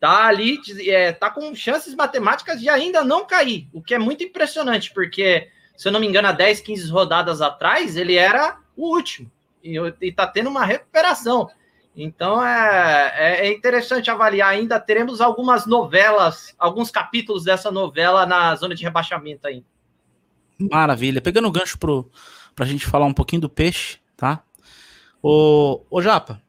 tá 0.00 0.26
ali, 0.26 0.58
é, 0.88 1.12
tá 1.12 1.30
com 1.30 1.54
chances 1.54 1.94
matemáticas 1.94 2.58
de 2.58 2.68
ainda 2.68 3.04
não 3.04 3.26
cair, 3.26 3.68
o 3.72 3.82
que 3.82 3.94
é 3.94 3.98
muito 3.98 4.24
impressionante, 4.24 4.92
porque, 4.94 5.48
se 5.76 5.86
eu 5.86 5.92
não 5.92 6.00
me 6.00 6.06
engano, 6.06 6.26
há 6.26 6.32
10, 6.32 6.60
15 6.60 6.90
rodadas 6.90 7.42
atrás, 7.42 7.96
ele 7.96 8.16
era 8.16 8.58
o 8.74 8.96
último, 8.96 9.30
e, 9.62 9.76
e 10.00 10.10
tá 10.10 10.26
tendo 10.26 10.48
uma 10.48 10.64
recuperação. 10.64 11.50
Então 11.94 12.42
é, 12.44 13.12
é, 13.14 13.46
é 13.46 13.52
interessante 13.52 14.10
avaliar 14.10 14.48
ainda. 14.48 14.78
Teremos 14.80 15.20
algumas 15.20 15.66
novelas, 15.66 16.54
alguns 16.58 16.90
capítulos 16.90 17.44
dessa 17.44 17.70
novela 17.70 18.24
na 18.24 18.54
zona 18.54 18.74
de 18.74 18.84
rebaixamento 18.84 19.46
ainda. 19.46 19.66
Maravilha. 20.58 21.20
Pegando 21.20 21.48
o 21.48 21.52
gancho 21.52 21.78
pro, 21.78 22.10
pra 22.54 22.64
gente 22.64 22.86
falar 22.86 23.06
um 23.06 23.12
pouquinho 23.12 23.42
do 23.42 23.48
peixe, 23.48 23.98
tá? 24.16 24.42
Ô, 25.22 25.82
ô 25.90 26.00
Japa, 26.00 26.40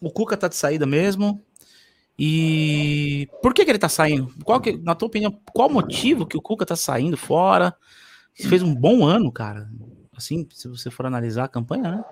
o 0.00 0.10
Cuca 0.10 0.36
tá 0.36 0.48
de 0.48 0.56
saída 0.56 0.86
mesmo. 0.86 1.44
E 2.18 3.28
por 3.40 3.54
que, 3.54 3.64
que 3.64 3.70
ele 3.70 3.78
tá 3.78 3.88
saindo? 3.88 4.32
Qual 4.44 4.60
que, 4.60 4.76
na 4.76 4.94
tua 4.94 5.06
opinião, 5.06 5.38
qual 5.52 5.70
motivo 5.70 6.26
que 6.26 6.36
o 6.36 6.42
Cuca 6.42 6.66
tá 6.66 6.74
saindo 6.74 7.16
fora? 7.16 7.74
Fez 8.34 8.62
um 8.62 8.74
bom 8.74 9.04
ano, 9.06 9.30
cara. 9.30 9.70
Assim, 10.16 10.48
se 10.52 10.66
você 10.66 10.90
for 10.90 11.06
analisar 11.06 11.44
a 11.44 11.48
campanha, 11.48 11.90
né? 11.90 12.04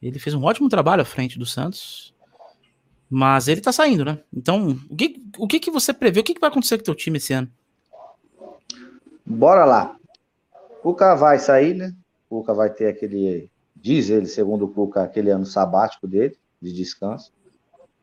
Ele 0.00 0.18
fez 0.18 0.34
um 0.34 0.42
ótimo 0.42 0.68
trabalho 0.70 1.02
à 1.02 1.04
frente 1.04 1.38
do 1.38 1.44
Santos. 1.44 2.14
Mas 3.10 3.46
ele 3.46 3.60
tá 3.60 3.70
saindo, 3.70 4.06
né? 4.06 4.20
Então, 4.32 4.78
o 4.88 4.96
que, 4.96 5.22
o 5.36 5.46
que, 5.46 5.60
que 5.60 5.70
você 5.70 5.92
prevê? 5.92 6.20
O 6.20 6.24
que, 6.24 6.32
que 6.32 6.40
vai 6.40 6.48
acontecer 6.48 6.78
com 6.78 6.82
o 6.82 6.84
teu 6.86 6.94
time 6.94 7.18
esse 7.18 7.34
ano? 7.34 7.48
Bora 9.24 9.66
lá. 9.66 9.96
O 10.80 10.82
Cuca 10.82 11.14
vai 11.14 11.38
sair, 11.38 11.74
né? 11.74 11.94
O 12.28 12.38
Cuca 12.38 12.54
vai 12.54 12.70
ter 12.70 12.88
aquele, 12.88 13.50
diz 13.76 14.08
ele, 14.08 14.26
segundo 14.26 14.64
o 14.64 14.68
Cuca, 14.68 15.02
aquele 15.02 15.30
ano 15.30 15.44
sabático 15.44 16.08
dele, 16.08 16.38
de 16.60 16.72
descanso. 16.72 17.30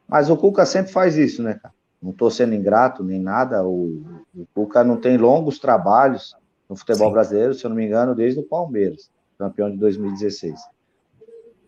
Mas 0.09 0.29
o 0.29 0.35
Cuca 0.35 0.65
sempre 0.65 0.91
faz 0.91 1.15
isso, 1.17 1.43
né, 1.43 1.53
cara? 1.53 1.73
Não 2.01 2.11
tô 2.11 2.29
sendo 2.31 2.55
ingrato 2.55 3.03
nem 3.03 3.19
nada. 3.19 3.65
O, 3.65 4.03
o 4.35 4.47
Cuca 4.53 4.83
não 4.83 4.97
tem 4.97 5.17
longos 5.17 5.59
trabalhos 5.59 6.35
no 6.67 6.75
futebol 6.75 7.07
Sim. 7.07 7.13
brasileiro, 7.13 7.53
se 7.53 7.65
eu 7.65 7.69
não 7.69 7.77
me 7.77 7.85
engano, 7.85 8.15
desde 8.15 8.39
o 8.39 8.43
Palmeiras, 8.43 9.11
campeão 9.37 9.69
de 9.69 9.77
2016. 9.77 10.59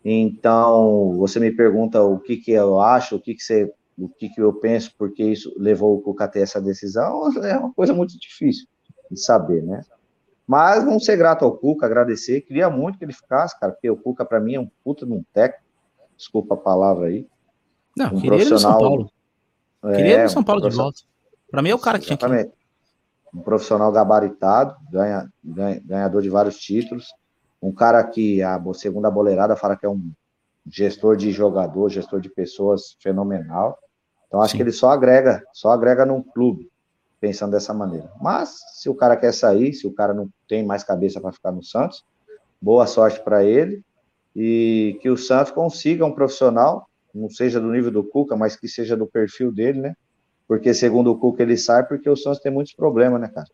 Então, 0.03 1.15
você 1.17 1.39
me 1.39 1.51
pergunta 1.51 2.01
o 2.01 2.19
que, 2.19 2.37
que 2.37 2.51
eu 2.51 2.79
acho, 2.79 3.17
o 3.17 3.19
que, 3.19 3.35
que 3.35 3.43
você, 3.43 3.71
o 3.97 4.09
que, 4.09 4.29
que 4.29 4.41
eu 4.41 4.53
penso, 4.53 4.93
porque 4.97 5.23
isso 5.23 5.53
levou 5.57 5.95
o 5.95 6.01
Cuca 6.01 6.23
a 6.23 6.27
ter 6.27 6.41
essa 6.41 6.59
decisão, 6.59 7.29
é 7.43 7.57
uma 7.57 7.73
coisa 7.73 7.93
muito 7.93 8.17
difícil 8.19 8.65
de 9.09 9.19
saber, 9.19 9.61
né? 9.61 9.83
Mas 10.47 10.83
vamos 10.83 11.05
ser 11.05 11.17
grato 11.17 11.45
ao 11.45 11.55
Cuca, 11.55 11.85
agradecer. 11.85 12.41
Queria 12.41 12.69
muito 12.69 12.97
que 12.97 13.05
ele 13.05 13.13
ficasse, 13.13 13.57
cara, 13.59 13.71
porque 13.71 13.89
o 13.89 13.95
Cuca, 13.95 14.25
para 14.25 14.39
mim, 14.39 14.55
é 14.55 14.59
um 14.59 14.69
puta 14.83 15.05
de 15.05 15.13
um 15.13 15.23
técnico. 15.33 15.63
Desculpa 16.17 16.55
a 16.55 16.57
palavra 16.57 17.07
aí. 17.07 17.27
Não, 17.95 18.13
um 18.13 18.21
queria 18.21 18.41
ele 18.41 18.49
no 18.49 18.59
São 18.59 18.77
Paulo. 18.77 19.11
É, 19.83 19.95
queria 19.95 20.13
ele 20.13 20.23
no 20.23 20.29
São 20.29 20.43
Paulo 20.43 20.65
um 20.65 20.69
de 20.69 20.75
volta. 20.75 21.01
Para 21.49 21.61
mim 21.61 21.69
é 21.69 21.75
o 21.75 21.79
cara 21.79 21.99
que 21.99 22.05
tinha 22.05 22.17
que. 22.17 22.51
Um 23.33 23.41
profissional 23.41 23.91
gabaritado, 23.91 24.75
ganha, 24.91 25.29
ganha, 25.41 25.81
ganhador 25.85 26.21
de 26.21 26.29
vários 26.29 26.57
títulos 26.57 27.07
um 27.61 27.71
cara 27.71 28.03
que 28.03 28.41
a 28.41 28.59
segunda 28.73 29.11
boleirada 29.11 29.55
fala 29.55 29.77
que 29.77 29.85
é 29.85 29.89
um 29.89 30.11
gestor 30.65 31.15
de 31.15 31.31
jogador, 31.31 31.89
gestor 31.89 32.19
de 32.19 32.29
pessoas 32.29 32.95
fenomenal. 32.99 33.77
Então 34.27 34.41
acho 34.41 34.51
Sim. 34.51 34.57
que 34.57 34.63
ele 34.63 34.71
só 34.71 34.89
agrega, 34.89 35.43
só 35.53 35.69
agrega 35.69 36.05
num 36.05 36.23
clube, 36.23 36.69
pensando 37.19 37.51
dessa 37.51 37.73
maneira. 37.73 38.11
Mas 38.19 38.57
se 38.73 38.89
o 38.89 38.95
cara 38.95 39.15
quer 39.15 39.33
sair, 39.33 39.73
se 39.73 39.85
o 39.85 39.93
cara 39.93 40.13
não 40.13 40.29
tem 40.47 40.65
mais 40.65 40.83
cabeça 40.83 41.21
para 41.21 41.31
ficar 41.31 41.51
no 41.51 41.63
Santos, 41.63 42.03
boa 42.59 42.87
sorte 42.87 43.19
para 43.19 43.43
ele 43.43 43.83
e 44.35 44.97
que 45.01 45.09
o 45.09 45.17
Santos 45.17 45.51
consiga 45.51 46.05
um 46.05 46.13
profissional, 46.13 46.87
não 47.13 47.29
seja 47.29 47.59
do 47.59 47.71
nível 47.71 47.91
do 47.91 48.03
Cuca, 48.03 48.35
mas 48.35 48.55
que 48.55 48.67
seja 48.67 48.95
do 48.95 49.07
perfil 49.07 49.51
dele, 49.51 49.81
né? 49.81 49.95
Porque 50.47 50.73
segundo 50.73 51.11
o 51.11 51.17
Cuca 51.17 51.43
ele 51.43 51.57
sai 51.57 51.85
porque 51.85 52.09
o 52.09 52.15
Santos 52.15 52.41
tem 52.41 52.51
muitos 52.51 52.73
problemas, 52.73 53.21
né, 53.21 53.27
cara? 53.27 53.47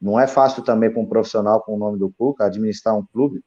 Não 0.00 0.18
é 0.18 0.26
fácil 0.26 0.62
também 0.62 0.90
para 0.90 1.00
um 1.00 1.06
profissional 1.06 1.60
com 1.62 1.74
o 1.74 1.78
nome 1.78 1.98
do 1.98 2.10
Cuca 2.10 2.46
administrar 2.46 2.96
um 2.96 3.04
clube, 3.04 3.42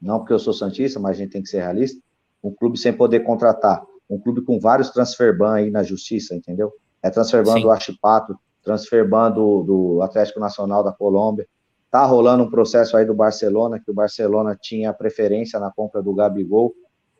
não 0.00 0.18
porque 0.18 0.32
eu 0.32 0.38
sou 0.38 0.52
Santista, 0.52 0.98
mas 0.98 1.12
a 1.12 1.20
gente 1.20 1.30
tem 1.30 1.42
que 1.42 1.48
ser 1.48 1.60
realista, 1.60 2.00
um 2.42 2.50
clube 2.50 2.76
sem 2.76 2.92
poder 2.92 3.20
contratar, 3.20 3.84
um 4.10 4.18
clube 4.18 4.42
com 4.42 4.58
vários 4.58 4.90
transferban 4.90 5.52
aí 5.52 5.70
na 5.70 5.82
justiça, 5.82 6.34
entendeu? 6.34 6.72
É 7.00 7.08
transferban 7.08 7.60
do 7.60 7.70
Achipato, 7.70 8.36
transferban 8.62 9.30
do, 9.30 9.62
do 9.62 10.02
Atlético 10.02 10.40
Nacional 10.40 10.82
da 10.82 10.92
Colômbia, 10.92 11.46
tá 11.90 12.04
rolando 12.04 12.44
um 12.44 12.50
processo 12.50 12.96
aí 12.96 13.04
do 13.04 13.14
Barcelona, 13.14 13.78
que 13.78 13.90
o 13.90 13.94
Barcelona 13.94 14.56
tinha 14.60 14.92
preferência 14.92 15.60
na 15.60 15.70
compra 15.70 16.02
do 16.02 16.14
Gabigol, 16.14 16.74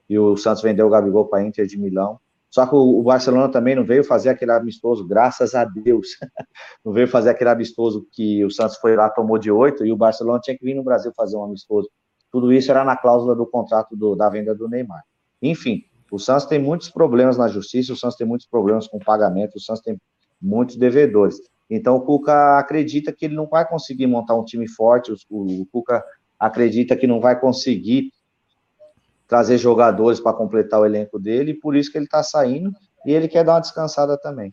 e 0.09 0.19
o 0.19 0.37
Santos 0.37 0.63
vendeu 0.63 0.87
o 0.87 0.91
Gabigol 0.91 1.27
para 1.27 1.41
a 1.41 1.47
Inter 1.47 1.67
de 1.67 1.79
Milão. 1.79 2.19
Só 2.51 2.67
que 2.67 2.75
o, 2.75 3.03
Barcelona 3.03 3.49
também 3.49 3.75
não 3.75 3.85
veio 3.85 4.05
fazer 4.05 4.29
aquele 4.29 4.53
amistoso, 4.53 5.07
graças 5.07 5.55
a 5.55 5.65
Deus. 5.65 6.09
não 6.85 6.93
veio 6.93 7.09
fazer 7.09 7.31
aquele 7.31 7.49
amistoso 7.49 8.07
que 8.13 8.45
o 8.45 8.51
Santos 8.51 8.77
foi 8.77 8.95
lá, 8.95 9.09
tomou 9.09 9.39
de 9.39 9.51
oito, 9.51 9.87
e 9.87 9.91
o 9.91 9.97
Barcelona 9.97 10.39
tinha 10.39 10.57
que 10.57 10.65
vir 10.65 10.75
no 10.75 10.85
Brasil 10.85 11.11
fazer 11.17 11.37
um 11.39 11.45
amistoso. 11.45 11.89
Tudo 12.31 12.53
isso 12.53 12.71
era 12.71 12.85
na 12.85 12.95
cláusula 12.95 13.35
do 13.35 13.47
contrato 13.47 13.97
do, 13.97 14.15
da 14.15 14.29
venda 14.29 14.55
do 14.55 14.69
Neymar. 14.69 15.03
Enfim, 15.41 15.83
o 16.11 16.19
Santos 16.19 16.45
tem 16.45 16.59
muitos 16.59 16.91
problemas 16.91 17.39
na 17.39 17.49
justiça, 17.49 17.95
o 17.95 17.97
Santos 17.97 18.19
tem 18.19 18.27
muitos 18.27 18.47
problemas 18.47 18.87
com 18.87 18.99
pagamento, 18.99 19.57
o 19.57 19.61
Santos 19.61 19.83
tem 19.83 19.99
muitos 20.41 20.77
devedores. 20.77 21.37
Então 21.71 21.97
o 21.97 22.03
Cuca 22.03 22.59
acredita 22.59 23.13
que 23.13 23.25
ele 23.25 23.35
não 23.35 23.47
vai 23.47 23.67
conseguir 23.67 24.07
montar 24.07 24.35
um 24.35 24.45
time 24.45 24.69
forte, 24.69 25.11
o, 25.11 25.17
o 25.31 25.67
Cuca 25.73 26.05
acredita 26.39 26.95
que 26.97 27.07
não 27.07 27.19
vai 27.19 27.41
conseguir 27.41 28.13
trazer 29.33 29.57
jogadores 29.57 30.21
para 30.21 30.35
completar 30.35 30.79
o 30.79 30.85
elenco 30.85 31.19
dele, 31.19 31.53
e 31.53 31.55
por 31.55 31.75
isso 31.75 31.91
que 31.91 31.97
ele 31.97 32.05
está 32.05 32.23
saindo, 32.23 32.71
e 33.07 33.15
ele 33.15 33.27
quer 33.27 33.43
dar 33.43 33.55
uma 33.55 33.61
descansada 33.61 34.15
também. 34.19 34.53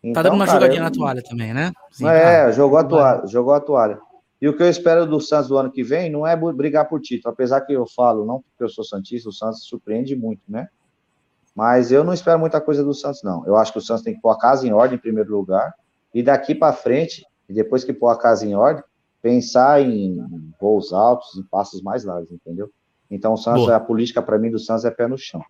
Então, 0.00 0.12
tá 0.12 0.22
dando 0.22 0.36
uma 0.36 0.46
cara, 0.46 0.60
jogadinha 0.60 0.82
eu... 0.82 0.84
na 0.84 0.90
toalha 0.92 1.20
também, 1.20 1.52
né? 1.52 1.72
Sim, 1.90 2.06
é, 2.06 2.22
cara. 2.22 2.52
jogou 2.52 2.78
a 2.78 2.84
toalha, 2.84 3.26
jogou 3.26 3.54
a 3.54 3.58
toalha. 3.58 3.98
E 4.40 4.48
o 4.48 4.56
que 4.56 4.62
eu 4.62 4.70
espero 4.70 5.04
do 5.04 5.20
Santos 5.20 5.48
do 5.48 5.58
ano 5.58 5.68
que 5.68 5.82
vem 5.82 6.12
não 6.12 6.24
é 6.24 6.36
brigar 6.36 6.88
por 6.88 7.00
título, 7.00 7.32
apesar 7.32 7.62
que 7.62 7.72
eu 7.72 7.88
falo, 7.88 8.24
não 8.24 8.40
porque 8.40 8.62
eu 8.62 8.68
sou 8.68 8.84
Santista, 8.84 9.28
o 9.28 9.32
Santos 9.32 9.64
surpreende 9.64 10.14
muito, 10.14 10.42
né? 10.48 10.68
Mas 11.52 11.90
eu 11.90 12.04
não 12.04 12.12
espero 12.12 12.38
muita 12.38 12.60
coisa 12.60 12.84
do 12.84 12.94
Santos, 12.94 13.20
não. 13.24 13.44
Eu 13.44 13.56
acho 13.56 13.72
que 13.72 13.78
o 13.78 13.82
Santos 13.82 14.04
tem 14.04 14.14
que 14.14 14.20
pôr 14.20 14.30
a 14.30 14.38
casa 14.38 14.64
em 14.64 14.72
ordem 14.72 14.96
em 14.96 15.00
primeiro 15.00 15.36
lugar, 15.36 15.74
e 16.14 16.22
daqui 16.22 16.54
para 16.54 16.72
frente, 16.72 17.26
depois 17.48 17.82
que 17.82 17.92
pôr 17.92 18.10
a 18.10 18.16
casa 18.16 18.46
em 18.46 18.54
ordem, 18.54 18.84
pensar 19.20 19.82
em 19.82 20.24
voos 20.60 20.92
altos, 20.92 21.36
em 21.36 21.42
passos 21.42 21.82
mais 21.82 22.04
largos, 22.04 22.30
entendeu? 22.30 22.70
Então, 23.10 23.34
o 23.34 23.36
Santos, 23.36 23.64
boa. 23.64 23.76
a 23.76 23.80
política 23.80 24.22
para 24.22 24.38
mim 24.38 24.50
do 24.50 24.58
Santos 24.58 24.84
é 24.84 24.90
pé 24.90 25.06
no 25.06 25.18
chão. 25.18 25.44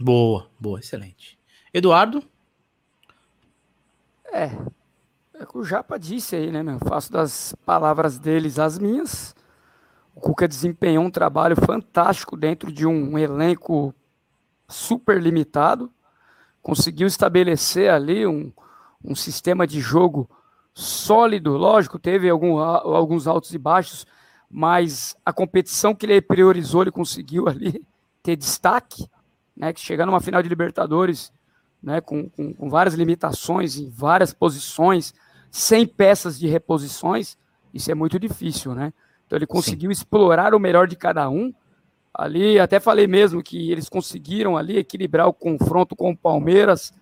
Boa, 0.00 0.46
boa, 0.58 0.78
excelente. 0.78 1.38
Eduardo? 1.72 2.22
É, 4.32 4.50
é 5.34 5.42
o 5.42 5.46
que 5.46 5.58
o 5.58 5.64
Japa 5.64 5.98
disse 5.98 6.36
aí, 6.36 6.50
né, 6.50 6.62
meu? 6.62 6.78
Faço 6.78 7.10
das 7.10 7.54
palavras 7.64 8.18
deles 8.18 8.58
as 8.58 8.78
minhas. 8.78 9.34
O 10.14 10.20
Cuca 10.20 10.48
desempenhou 10.48 11.04
um 11.04 11.10
trabalho 11.10 11.56
fantástico 11.56 12.36
dentro 12.36 12.72
de 12.72 12.86
um 12.86 13.18
elenco 13.18 13.94
super 14.68 15.20
limitado. 15.20 15.90
Conseguiu 16.62 17.06
estabelecer 17.06 17.90
ali 17.90 18.26
um, 18.26 18.52
um 19.04 19.14
sistema 19.14 19.66
de 19.66 19.80
jogo 19.80 20.28
sólido, 20.74 21.56
lógico, 21.56 21.98
teve 21.98 22.28
algum, 22.28 22.58
alguns 22.58 23.26
altos 23.26 23.54
e 23.54 23.58
baixos, 23.58 24.06
mas 24.50 25.16
a 25.24 25.32
competição 25.32 25.94
que 25.94 26.06
ele 26.06 26.20
priorizou, 26.20 26.82
ele 26.82 26.90
conseguiu 26.90 27.48
ali 27.48 27.84
ter 28.22 28.36
destaque, 28.36 29.08
né, 29.56 29.72
que 29.72 29.80
chegar 29.80 30.06
numa 30.06 30.20
final 30.20 30.42
de 30.42 30.48
Libertadores, 30.48 31.32
né, 31.82 32.00
com, 32.00 32.28
com, 32.28 32.52
com 32.52 32.68
várias 32.68 32.94
limitações 32.94 33.76
em 33.76 33.88
várias 33.88 34.32
posições, 34.32 35.14
sem 35.50 35.86
peças 35.86 36.38
de 36.38 36.46
reposições, 36.46 37.38
isso 37.72 37.90
é 37.90 37.94
muito 37.94 38.18
difícil, 38.18 38.74
né? 38.74 38.92
Então 39.26 39.36
ele 39.36 39.46
conseguiu 39.46 39.88
Sim. 39.90 39.92
explorar 39.92 40.54
o 40.54 40.60
melhor 40.60 40.86
de 40.86 40.96
cada 40.96 41.28
um. 41.28 41.52
Ali, 42.12 42.58
até 42.58 42.80
falei 42.80 43.06
mesmo 43.06 43.42
que 43.42 43.70
eles 43.70 43.88
conseguiram 43.88 44.56
ali 44.56 44.78
equilibrar 44.78 45.28
o 45.28 45.32
confronto 45.32 45.94
com 45.94 46.10
o 46.10 46.16
Palmeiras, 46.16 46.92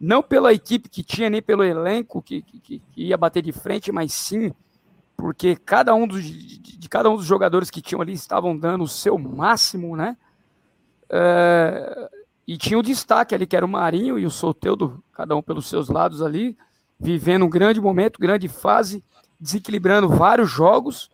não 0.00 0.22
pela 0.22 0.52
equipe 0.52 0.88
que 0.88 1.02
tinha, 1.02 1.28
nem 1.28 1.42
pelo 1.42 1.64
elenco 1.64 2.22
que, 2.22 2.42
que, 2.42 2.60
que 2.60 2.82
ia 2.96 3.16
bater 3.16 3.42
de 3.42 3.52
frente, 3.52 3.90
mas 3.90 4.12
sim 4.12 4.52
porque 5.16 5.56
cada 5.56 5.94
um 5.94 6.06
dos, 6.06 6.24
de, 6.24 6.88
cada 6.88 7.10
um 7.10 7.16
dos 7.16 7.24
jogadores 7.24 7.70
que 7.70 7.80
tinham 7.80 8.00
ali 8.00 8.12
estavam 8.12 8.56
dando 8.56 8.84
o 8.84 8.88
seu 8.88 9.18
máximo, 9.18 9.96
né? 9.96 10.16
É, 11.08 12.10
e 12.46 12.58
tinha 12.58 12.78
o 12.78 12.82
destaque 12.82 13.34
ali, 13.34 13.46
que 13.46 13.56
era 13.56 13.64
o 13.64 13.68
Marinho 13.68 14.18
e 14.18 14.26
o 14.26 14.30
Soteudo, 14.30 15.02
cada 15.12 15.34
um 15.34 15.42
pelos 15.42 15.68
seus 15.68 15.88
lados 15.88 16.20
ali, 16.20 16.56
vivendo 16.98 17.44
um 17.44 17.50
grande 17.50 17.80
momento, 17.80 18.20
grande 18.20 18.48
fase, 18.48 19.02
desequilibrando 19.40 20.08
vários 20.08 20.50
jogos. 20.50 21.10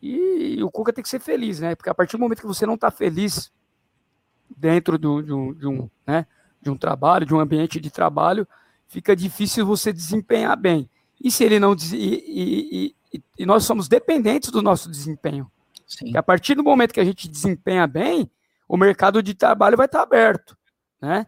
E, 0.00 0.62
o 0.62 0.70
Cuca 0.70 0.92
tem 0.92 1.02
que 1.02 1.08
ser 1.08 1.20
feliz, 1.20 1.60
né? 1.60 1.74
Porque 1.74 1.90
a 1.90 1.94
partir 1.94 2.16
do 2.16 2.20
momento 2.20 2.40
que 2.40 2.46
você 2.46 2.66
não 2.66 2.74
está 2.74 2.90
feliz 2.90 3.52
dentro 4.56 4.98
do, 4.98 5.22
de, 5.22 5.32
um, 5.32 5.54
de, 5.54 5.66
um, 5.66 5.90
né, 6.06 6.26
de 6.60 6.70
um 6.70 6.76
trabalho, 6.76 7.24
de 7.24 7.34
um 7.34 7.40
ambiente 7.40 7.80
de 7.80 7.90
trabalho, 7.90 8.46
fica 8.86 9.16
difícil 9.16 9.64
você 9.64 9.92
desempenhar 9.92 10.56
bem. 10.56 10.88
E 11.22 11.30
se 11.30 11.44
ele 11.44 11.58
não. 11.58 11.74
E, 11.74 11.94
e, 11.94 12.96
e 13.38 13.44
nós 13.44 13.64
somos 13.64 13.88
dependentes 13.88 14.50
do 14.50 14.62
nosso 14.62 14.90
desempenho. 14.90 15.50
Sim. 15.86 16.16
a 16.16 16.22
partir 16.22 16.54
do 16.54 16.64
momento 16.64 16.94
que 16.94 17.00
a 17.00 17.04
gente 17.04 17.28
desempenha 17.28 17.86
bem, 17.86 18.30
o 18.66 18.76
mercado 18.76 19.22
de 19.22 19.34
trabalho 19.34 19.76
vai 19.76 19.86
estar 19.86 20.02
aberto, 20.02 20.56
né? 21.00 21.26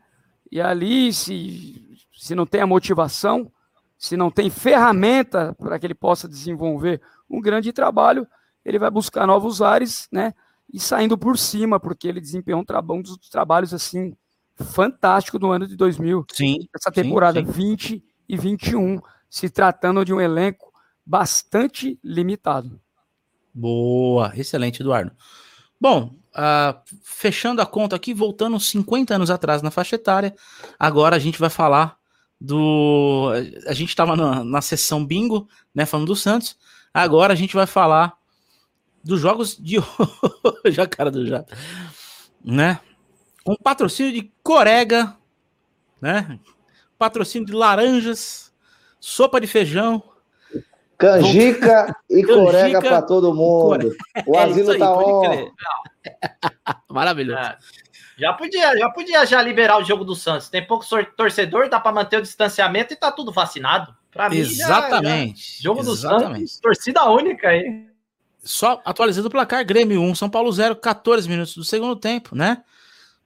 E 0.50 0.60
ali, 0.60 1.12
se, 1.12 1.98
se 2.16 2.34
não 2.34 2.46
tem 2.46 2.62
a 2.62 2.66
motivação, 2.66 3.50
se 3.98 4.16
não 4.16 4.30
tem 4.30 4.48
ferramenta 4.48 5.54
para 5.54 5.78
que 5.78 5.86
ele 5.86 5.94
possa 5.94 6.28
desenvolver 6.28 7.00
um 7.28 7.40
grande 7.40 7.72
trabalho, 7.72 8.26
ele 8.64 8.78
vai 8.78 8.90
buscar 8.90 9.26
novos 9.26 9.60
ares, 9.60 10.08
né? 10.10 10.32
E 10.72 10.80
saindo 10.80 11.18
por 11.18 11.36
cima, 11.36 11.78
porque 11.78 12.08
ele 12.08 12.20
desempenhou 12.20 12.60
um, 12.60 12.64
tra 12.64 12.80
um 12.80 13.02
dos 13.02 13.18
trabalhos 13.28 13.74
assim 13.74 14.16
fantástico 14.56 15.38
do 15.38 15.50
ano 15.50 15.66
de 15.66 15.76
2000. 15.76 16.24
Sim. 16.32 16.68
Essa 16.74 16.90
temporada 16.90 17.40
sim, 17.40 17.46
sim. 17.46 17.52
20 17.52 18.04
e 18.28 18.36
21, 18.36 19.00
se 19.28 19.50
tratando 19.50 20.04
de 20.04 20.14
um 20.14 20.20
elenco 20.20 20.72
bastante 21.04 21.99
limitado. 22.02 22.80
Boa, 23.52 24.32
excelente, 24.37 24.80
Eduardo. 24.80 25.12
Bom, 25.80 26.14
uh, 26.34 26.80
fechando 27.02 27.61
a 27.61 27.66
conta 27.66 27.94
aqui, 27.94 28.14
voltando 28.14 28.58
50 28.58 29.14
anos 29.14 29.30
atrás 29.30 29.62
na 29.62 29.70
faixa 29.70 29.96
etária, 29.96 30.34
agora 30.78 31.16
a 31.16 31.18
gente 31.18 31.38
vai 31.38 31.50
falar 31.50 31.96
do. 32.40 33.30
A 33.66 33.73
gente 33.73 33.90
estava 33.90 34.16
na, 34.16 34.42
na 34.42 34.61
sessão 34.61 35.04
bingo, 35.04 35.49
né, 35.75 35.87
falando 35.87 36.08
do 36.08 36.16
Santos, 36.16 36.58
agora 36.92 37.32
a 37.32 37.37
gente 37.37 37.54
vai 37.54 37.66
falar 37.66 38.16
dos 39.02 39.20
jogos 39.20 39.56
de 39.56 39.76
já 40.66 40.87
cara 40.87 41.11
do 41.11 41.26
já, 41.26 41.44
né? 42.42 42.80
Com 43.44 43.54
patrocínio 43.56 44.12
de 44.12 44.32
Corega, 44.42 45.16
né? 46.00 46.40
Patrocínio 46.99 47.46
de 47.46 47.52
laranjas, 47.52 48.52
sopa 48.99 49.40
de 49.40 49.46
feijão, 49.46 50.02
Canjica 50.98 51.94
e 52.08 52.22
corega 52.22 52.80
para 52.80 53.02
todo 53.02 53.34
mundo. 53.34 53.94
O 54.26 54.36
é 54.36 54.44
asilo 54.44 54.70
aí, 54.72 54.78
tá 54.78 54.96
on. 54.96 55.50
Maravilhoso. 56.90 57.38
É. 57.38 57.58
Já 58.16 58.32
podia, 58.32 58.78
já 58.78 58.90
podia 58.90 59.26
já 59.26 59.42
liberar 59.42 59.78
o 59.78 59.84
jogo 59.84 60.04
do 60.04 60.14
Santos. 60.14 60.48
Tem 60.48 60.64
pouco 60.64 60.85
torcedor, 61.16 61.68
dá 61.68 61.80
para 61.80 61.92
manter 61.92 62.18
o 62.18 62.22
distanciamento 62.22 62.92
e 62.92 62.96
tá 62.96 63.11
tudo 63.11 63.33
vacinado. 63.33 63.94
Para 64.11 64.30
mim, 64.30 64.38
Exatamente. 64.38 65.40
Já, 65.40 65.57
já. 65.57 65.62
Jogo 65.62 65.80
Exatamente. 65.80 66.42
do 66.42 66.48
Santos, 66.48 66.61
torcida 66.61 67.11
única 67.11 67.48
aí. 67.48 67.88
Só 68.44 68.80
atualizando 68.85 69.26
o 69.26 69.30
placar, 69.30 69.64
Grêmio 69.64 70.00
1, 70.00 70.14
São 70.14 70.30
Paulo 70.30 70.52
0, 70.52 70.76
14 70.76 71.28
minutos 71.28 71.57
do 71.57 71.64
segundo 71.64 71.96
tempo, 71.96 72.37
né? 72.37 72.62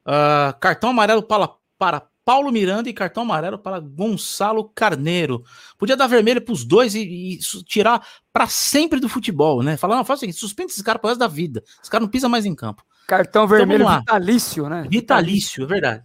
Uh, 0.06 0.58
cartão 0.58 0.90
amarelo 0.90 1.22
para, 1.22 1.50
para 1.76 2.06
Paulo 2.28 2.52
Miranda 2.52 2.90
e 2.90 2.92
cartão 2.92 3.22
amarelo 3.22 3.58
para 3.58 3.80
Gonçalo 3.80 4.70
Carneiro. 4.74 5.42
Podia 5.78 5.96
dar 5.96 6.06
vermelho 6.06 6.42
para 6.42 6.52
os 6.52 6.62
dois 6.62 6.94
e, 6.94 7.00
e 7.00 7.38
tirar 7.64 8.06
para 8.30 8.46
sempre 8.46 9.00
do 9.00 9.08
futebol, 9.08 9.62
né? 9.62 9.78
Falar, 9.78 9.96
não, 9.96 10.04
faz 10.04 10.18
o 10.18 10.20
seguinte, 10.20 10.38
suspende 10.38 10.72
esses 10.72 10.82
caras 10.82 11.00
para 11.00 11.08
resto 11.08 11.20
da 11.20 11.26
vida. 11.26 11.64
Os 11.82 11.88
caras 11.88 12.04
não 12.04 12.10
pisam 12.10 12.28
mais 12.28 12.44
em 12.44 12.54
campo. 12.54 12.84
Cartão 13.06 13.46
então, 13.46 13.56
vermelho 13.56 13.88
vitalício, 13.88 14.68
né? 14.68 14.84
Vitalício, 14.90 15.64
é 15.64 15.66
verdade. 15.66 16.04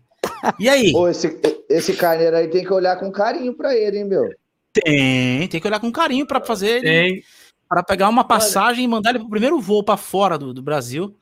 E 0.58 0.70
aí? 0.70 0.94
Pô, 0.94 1.10
esse, 1.10 1.38
esse 1.68 1.92
Carneiro 1.92 2.38
aí 2.38 2.48
tem 2.48 2.64
que 2.64 2.72
olhar 2.72 2.96
com 2.96 3.12
carinho 3.12 3.54
para 3.54 3.76
ele, 3.76 3.98
hein, 3.98 4.06
meu? 4.06 4.24
Tem, 4.72 5.46
tem 5.50 5.60
que 5.60 5.68
olhar 5.68 5.82
com 5.82 5.92
carinho 5.92 6.26
para 6.26 6.40
fazer 6.40 6.86
ele. 6.86 7.22
Para 7.68 7.84
pegar 7.84 8.08
uma 8.08 8.24
passagem 8.24 8.86
Olha. 8.86 8.86
e 8.86 8.88
mandar 8.88 9.10
ele 9.10 9.20
pro 9.20 9.30
primeiro 9.30 9.60
voo 9.60 9.84
para 9.84 9.98
fora 9.98 10.38
do, 10.38 10.54
do 10.54 10.62
Brasil, 10.62 11.18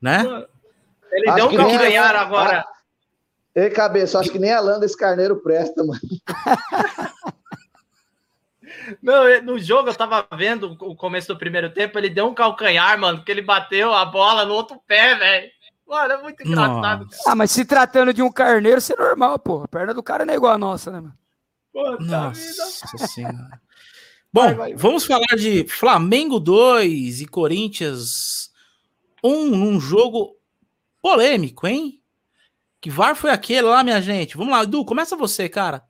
né? 0.00 0.22
Ele 1.10 1.28
Acho 1.28 1.36
deu 1.38 1.46
um 1.48 1.56
calcanhar 1.56 2.14
agora. 2.14 2.64
Ei, 3.54 3.70
cabeça, 3.70 4.18
acho 4.18 4.30
que 4.30 4.38
nem 4.38 4.52
a 4.52 4.60
lã 4.60 4.80
desse 4.80 4.96
carneiro 4.96 5.36
presta, 5.40 5.84
mano. 5.84 6.00
Não, 9.02 9.42
no 9.42 9.58
jogo 9.58 9.88
eu 9.88 9.94
tava 9.94 10.26
vendo 10.36 10.76
o 10.80 10.96
começo 10.96 11.28
do 11.28 11.38
primeiro 11.38 11.72
tempo, 11.72 11.98
ele 11.98 12.10
deu 12.10 12.26
um 12.26 12.34
calcanhar, 12.34 12.98
mano, 12.98 13.18
porque 13.18 13.32
ele 13.32 13.40
bateu 13.42 13.94
a 13.94 14.04
bola 14.04 14.44
no 14.44 14.54
outro 14.54 14.80
pé, 14.86 15.14
velho. 15.14 15.50
Mano, 15.86 16.14
é 16.14 16.22
muito 16.22 16.42
engraçado. 16.42 17.08
Cara. 17.08 17.22
Ah, 17.26 17.34
mas 17.34 17.50
se 17.50 17.64
tratando 17.64 18.12
de 18.12 18.22
um 18.22 18.32
carneiro, 18.32 18.78
isso 18.78 18.92
é 18.92 18.96
normal, 18.96 19.38
pô. 19.38 19.62
A 19.62 19.68
perna 19.68 19.94
do 19.94 20.02
cara 20.02 20.24
não 20.24 20.32
é 20.32 20.36
igual 20.36 20.52
a 20.52 20.58
nossa, 20.58 20.90
né, 20.90 21.00
mano? 21.00 21.14
Nossa 22.00 23.06
senhora. 23.06 23.60
Bom, 24.32 24.42
vai, 24.42 24.54
vai, 24.54 24.74
vamos 24.74 25.06
vai. 25.06 25.18
falar 25.18 25.38
de 25.38 25.66
Flamengo 25.68 26.40
2 26.40 27.20
e 27.20 27.26
Corinthians 27.26 28.50
1 29.22 29.50
num 29.50 29.80
jogo 29.80 30.36
polêmico, 31.00 31.66
hein? 31.66 32.00
Que 32.84 32.90
VAR 32.90 33.16
foi 33.16 33.30
aquele 33.30 33.62
lá, 33.62 33.82
minha 33.82 33.98
gente? 34.02 34.36
Vamos 34.36 34.52
lá, 34.52 34.62
Edu, 34.62 34.84
começa 34.84 35.16
você, 35.16 35.48
cara. 35.48 35.82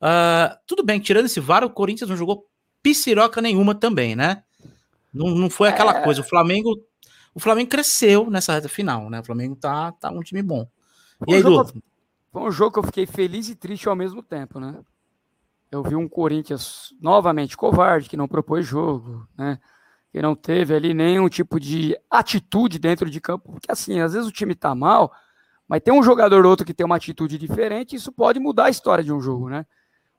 Uh, 0.00 0.56
tudo 0.66 0.82
bem, 0.82 0.98
tirando 0.98 1.26
esse 1.26 1.38
VAR, 1.38 1.62
o 1.64 1.68
Corinthians 1.68 2.08
não 2.08 2.16
jogou 2.16 2.46
pisciroca 2.82 3.42
nenhuma 3.42 3.74
também, 3.74 4.16
né? 4.16 4.42
Não, 5.12 5.34
não 5.34 5.50
foi 5.50 5.68
aquela 5.68 5.98
é... 5.98 6.02
coisa. 6.02 6.22
O 6.22 6.24
Flamengo, 6.24 6.82
o 7.34 7.40
Flamengo 7.40 7.68
cresceu 7.68 8.30
nessa 8.30 8.54
reta 8.54 8.70
final, 8.70 9.10
né? 9.10 9.20
O 9.20 9.22
Flamengo 9.22 9.54
tá, 9.54 9.92
tá 9.92 10.10
um 10.10 10.22
time 10.22 10.40
bom. 10.40 10.66
E 11.28 11.34
aí, 11.34 11.40
Edu? 11.40 11.62
Foi 12.32 12.40
um 12.40 12.50
jogo 12.50 12.72
que 12.72 12.78
eu 12.78 12.84
fiquei 12.84 13.04
feliz 13.04 13.50
e 13.50 13.54
triste 13.54 13.86
ao 13.86 13.94
mesmo 13.94 14.22
tempo, 14.22 14.58
né? 14.58 14.80
Eu 15.70 15.82
vi 15.82 15.94
um 15.94 16.08
Corinthians 16.08 16.94
novamente 17.02 17.54
covarde, 17.54 18.08
que 18.08 18.16
não 18.16 18.26
propôs 18.26 18.64
jogo, 18.66 19.28
né? 19.36 19.58
Que 20.10 20.22
não 20.22 20.34
teve 20.34 20.74
ali 20.74 20.94
nenhum 20.94 21.28
tipo 21.28 21.60
de 21.60 21.94
atitude 22.10 22.78
dentro 22.78 23.10
de 23.10 23.20
campo. 23.20 23.52
Porque 23.52 23.70
assim, 23.70 24.00
às 24.00 24.14
vezes 24.14 24.26
o 24.26 24.32
time 24.32 24.54
tá 24.54 24.74
mal, 24.74 25.12
mas 25.70 25.80
tem 25.80 25.94
um 25.94 26.02
jogador 26.02 26.44
ou 26.44 26.50
outro 26.50 26.66
que 26.66 26.74
tem 26.74 26.84
uma 26.84 26.96
atitude 26.96 27.38
diferente, 27.38 27.94
isso 27.94 28.10
pode 28.10 28.40
mudar 28.40 28.64
a 28.64 28.70
história 28.70 29.04
de 29.04 29.12
um 29.12 29.20
jogo, 29.20 29.48
né? 29.48 29.64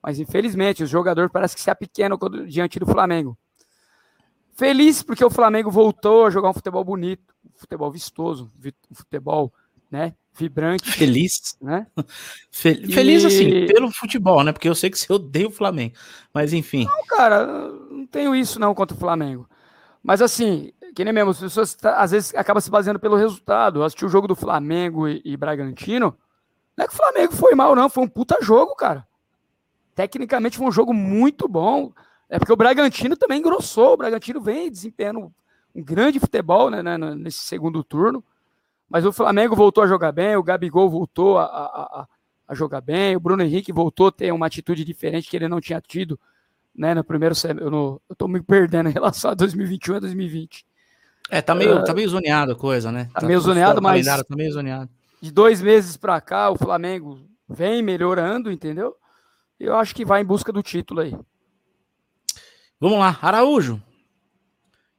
Mas 0.01 0.17
infelizmente, 0.17 0.81
o 0.81 0.87
jogador 0.87 1.29
parece 1.29 1.55
que 1.55 1.61
se 1.61 1.69
apequena 1.69 2.17
diante 2.47 2.79
do 2.79 2.85
Flamengo. 2.85 3.37
Feliz 4.53 5.03
porque 5.03 5.25
o 5.25 5.29
Flamengo 5.29 5.69
voltou 5.69 6.25
a 6.25 6.29
jogar 6.29 6.51
um 6.51 6.53
futebol 6.53 6.85
bonito, 6.85 7.35
um 7.45 7.59
futebol 7.59 7.91
vistoso, 7.91 8.49
um 8.89 8.95
futebol, 8.95 9.53
né, 9.91 10.15
vibrante. 10.33 10.89
Feliz, 10.89 11.57
né? 11.61 11.85
Feliz 12.49 13.23
e... 13.23 13.27
assim, 13.27 13.65
pelo 13.65 13.91
futebol, 13.91 14.45
né? 14.45 14.53
Porque 14.53 14.69
eu 14.69 14.75
sei 14.75 14.89
que 14.89 14.97
você 14.97 15.11
odeia 15.11 15.49
o 15.49 15.51
Flamengo. 15.51 15.95
Mas 16.33 16.53
enfim. 16.53 16.85
Não, 16.85 17.05
cara, 17.07 17.45
não 17.45 18.07
tenho 18.07 18.33
isso 18.33 18.57
não 18.57 18.73
contra 18.73 18.95
o 18.95 18.99
Flamengo. 18.99 19.49
Mas 20.01 20.21
assim, 20.21 20.71
que 20.93 21.03
nem 21.03 21.13
mesmo, 21.13 21.31
as 21.31 21.39
pessoas 21.39 21.73
tá, 21.73 21.95
às 21.97 22.11
vezes 22.11 22.35
acabam 22.35 22.61
se 22.61 22.69
baseando 22.69 22.99
pelo 22.99 23.15
resultado. 23.15 23.79
Eu 23.79 23.83
assisti 23.83 24.05
o 24.05 24.09
jogo 24.09 24.27
do 24.27 24.35
Flamengo 24.35 25.07
e, 25.07 25.21
e, 25.23 25.37
Bragantino. 25.37 26.17
Não 26.75 26.85
é 26.85 26.87
que 26.87 26.93
o 26.93 26.97
Flamengo 26.97 27.33
foi 27.33 27.55
mal, 27.55 27.75
não. 27.75 27.89
Foi 27.89 28.03
um 28.03 28.07
puta 28.07 28.37
jogo, 28.41 28.75
cara. 28.75 29.07
Tecnicamente 29.95 30.57
foi 30.57 30.67
um 30.67 30.71
jogo 30.71 30.93
muito 30.93 31.47
bom. 31.47 31.93
É 32.29 32.39
porque 32.39 32.53
o 32.53 32.57
Bragantino 32.57 33.15
também 33.15 33.39
engrossou. 33.39 33.93
O 33.93 33.97
Bragantino 33.97 34.41
vem 34.41 34.71
desempenhando 34.71 35.33
um 35.73 35.83
grande 35.83 36.19
futebol 36.19 36.69
né, 36.69 36.81
né, 36.83 36.97
nesse 36.97 37.39
segundo 37.39 37.83
turno. 37.83 38.23
Mas 38.89 39.05
o 39.05 39.13
Flamengo 39.13 39.55
voltou 39.55 39.83
a 39.83 39.87
jogar 39.87 40.11
bem, 40.11 40.35
o 40.35 40.43
Gabigol 40.43 40.89
voltou 40.89 41.37
a, 41.37 41.45
a, 41.45 42.07
a, 42.45 42.53
jogar 42.53 42.81
bem, 42.81 43.15
o 43.15 43.21
Bruno 43.21 43.41
Henrique 43.41 43.71
voltou 43.71 44.07
a 44.07 44.11
ter 44.11 44.33
uma 44.33 44.47
atitude 44.47 44.83
diferente 44.83 45.29
que 45.29 45.37
ele 45.37 45.47
não 45.47 45.61
tinha 45.61 45.79
tido 45.79 46.19
né, 46.75 46.93
no 46.93 47.01
primeiro 47.01 47.33
semestre. 47.33 47.65
Eu, 47.65 48.01
eu 48.09 48.15
tô 48.17 48.27
me 48.27 48.41
perdendo 48.41 48.89
em 48.89 48.91
relação 48.91 49.31
a 49.31 49.33
2021 49.33 49.95
a 49.95 49.99
2020. 49.99 50.65
É, 51.29 51.41
tá 51.41 51.55
meio, 51.55 51.79
uh, 51.79 51.83
tá 51.83 51.93
meio 51.93 52.09
zoneado 52.09 52.51
a 52.51 52.55
coisa, 52.55 52.91
né? 52.91 53.09
Tá, 53.13 53.21
tá 53.21 53.27
meio 53.27 53.39
zoneado, 53.39 53.81
mas. 53.81 54.05
Tá 54.05 54.23
meio 54.35 54.51
zoneado. 54.51 54.89
De 55.21 55.31
dois 55.31 55.61
meses 55.61 55.95
para 55.95 56.19
cá, 56.19 56.49
o 56.49 56.57
Flamengo 56.57 57.19
vem 57.47 57.81
melhorando, 57.81 58.51
entendeu? 58.51 58.95
Eu 59.59 59.75
acho 59.75 59.93
que 59.93 60.03
vai 60.03 60.21
em 60.21 60.25
busca 60.25 60.51
do 60.51 60.63
título 60.63 61.01
aí. 61.01 61.15
Vamos 62.79 62.97
lá, 62.97 63.17
Araújo. 63.21 63.81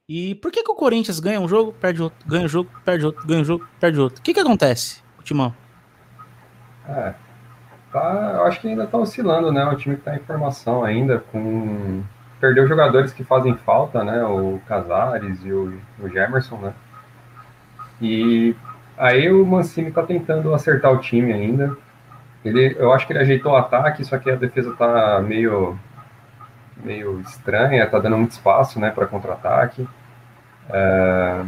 E 0.07 0.35
por 0.35 0.51
que, 0.51 0.63
que 0.63 0.71
o 0.71 0.75
Corinthians 0.75 1.19
ganha 1.19 1.39
um 1.39 1.47
jogo, 1.47 1.73
perde 1.73 2.01
outro, 2.01 2.27
ganha 2.27 2.45
um 2.45 2.47
jogo, 2.47 2.69
perde 2.83 3.05
outro, 3.05 3.25
ganha 3.25 3.41
um 3.41 3.45
jogo, 3.45 3.67
perde 3.79 3.99
outro? 3.99 4.19
O 4.19 4.23
que, 4.23 4.33
que 4.33 4.39
acontece, 4.39 5.01
Timão? 5.23 5.53
É, 6.87 7.13
tá, 7.91 8.33
eu 8.35 8.43
acho 8.43 8.61
que 8.61 8.67
ainda 8.67 8.85
tá 8.85 8.97
oscilando, 8.97 9.51
né? 9.51 9.65
O 9.65 9.75
time 9.75 9.95
que 9.95 10.01
tá 10.01 10.15
em 10.15 10.19
formação 10.19 10.83
ainda, 10.83 11.19
com. 11.19 12.03
Perdeu 12.43 12.67
jogadores 12.67 13.13
que 13.13 13.23
fazem 13.23 13.55
falta, 13.55 14.03
né? 14.03 14.21
O 14.25 14.59
Casares 14.67 15.45
e 15.45 15.53
o, 15.53 15.79
o 15.97 16.09
Gemerson, 16.09 16.57
né? 16.57 16.73
E 18.01 18.53
aí 18.97 19.31
o 19.31 19.45
Mancini 19.45 19.93
tá 19.93 20.03
tentando 20.03 20.53
acertar 20.53 20.91
o 20.91 20.97
time 20.97 21.31
ainda. 21.31 21.73
Ele, 22.43 22.75
eu 22.77 22.91
acho 22.91 23.07
que 23.07 23.13
ele 23.13 23.19
ajeitou 23.19 23.53
o 23.53 23.55
ataque, 23.55 24.03
só 24.03 24.17
que 24.17 24.29
a 24.29 24.35
defesa 24.35 24.75
tá 24.75 25.21
meio 25.21 25.79
meio 26.83 27.21
estranha, 27.21 27.89
tá 27.89 27.97
dando 27.97 28.17
muito 28.17 28.31
espaço, 28.31 28.77
né, 28.77 28.91
para 28.91 29.07
contra-ataque. 29.07 29.87
É... 30.69 31.45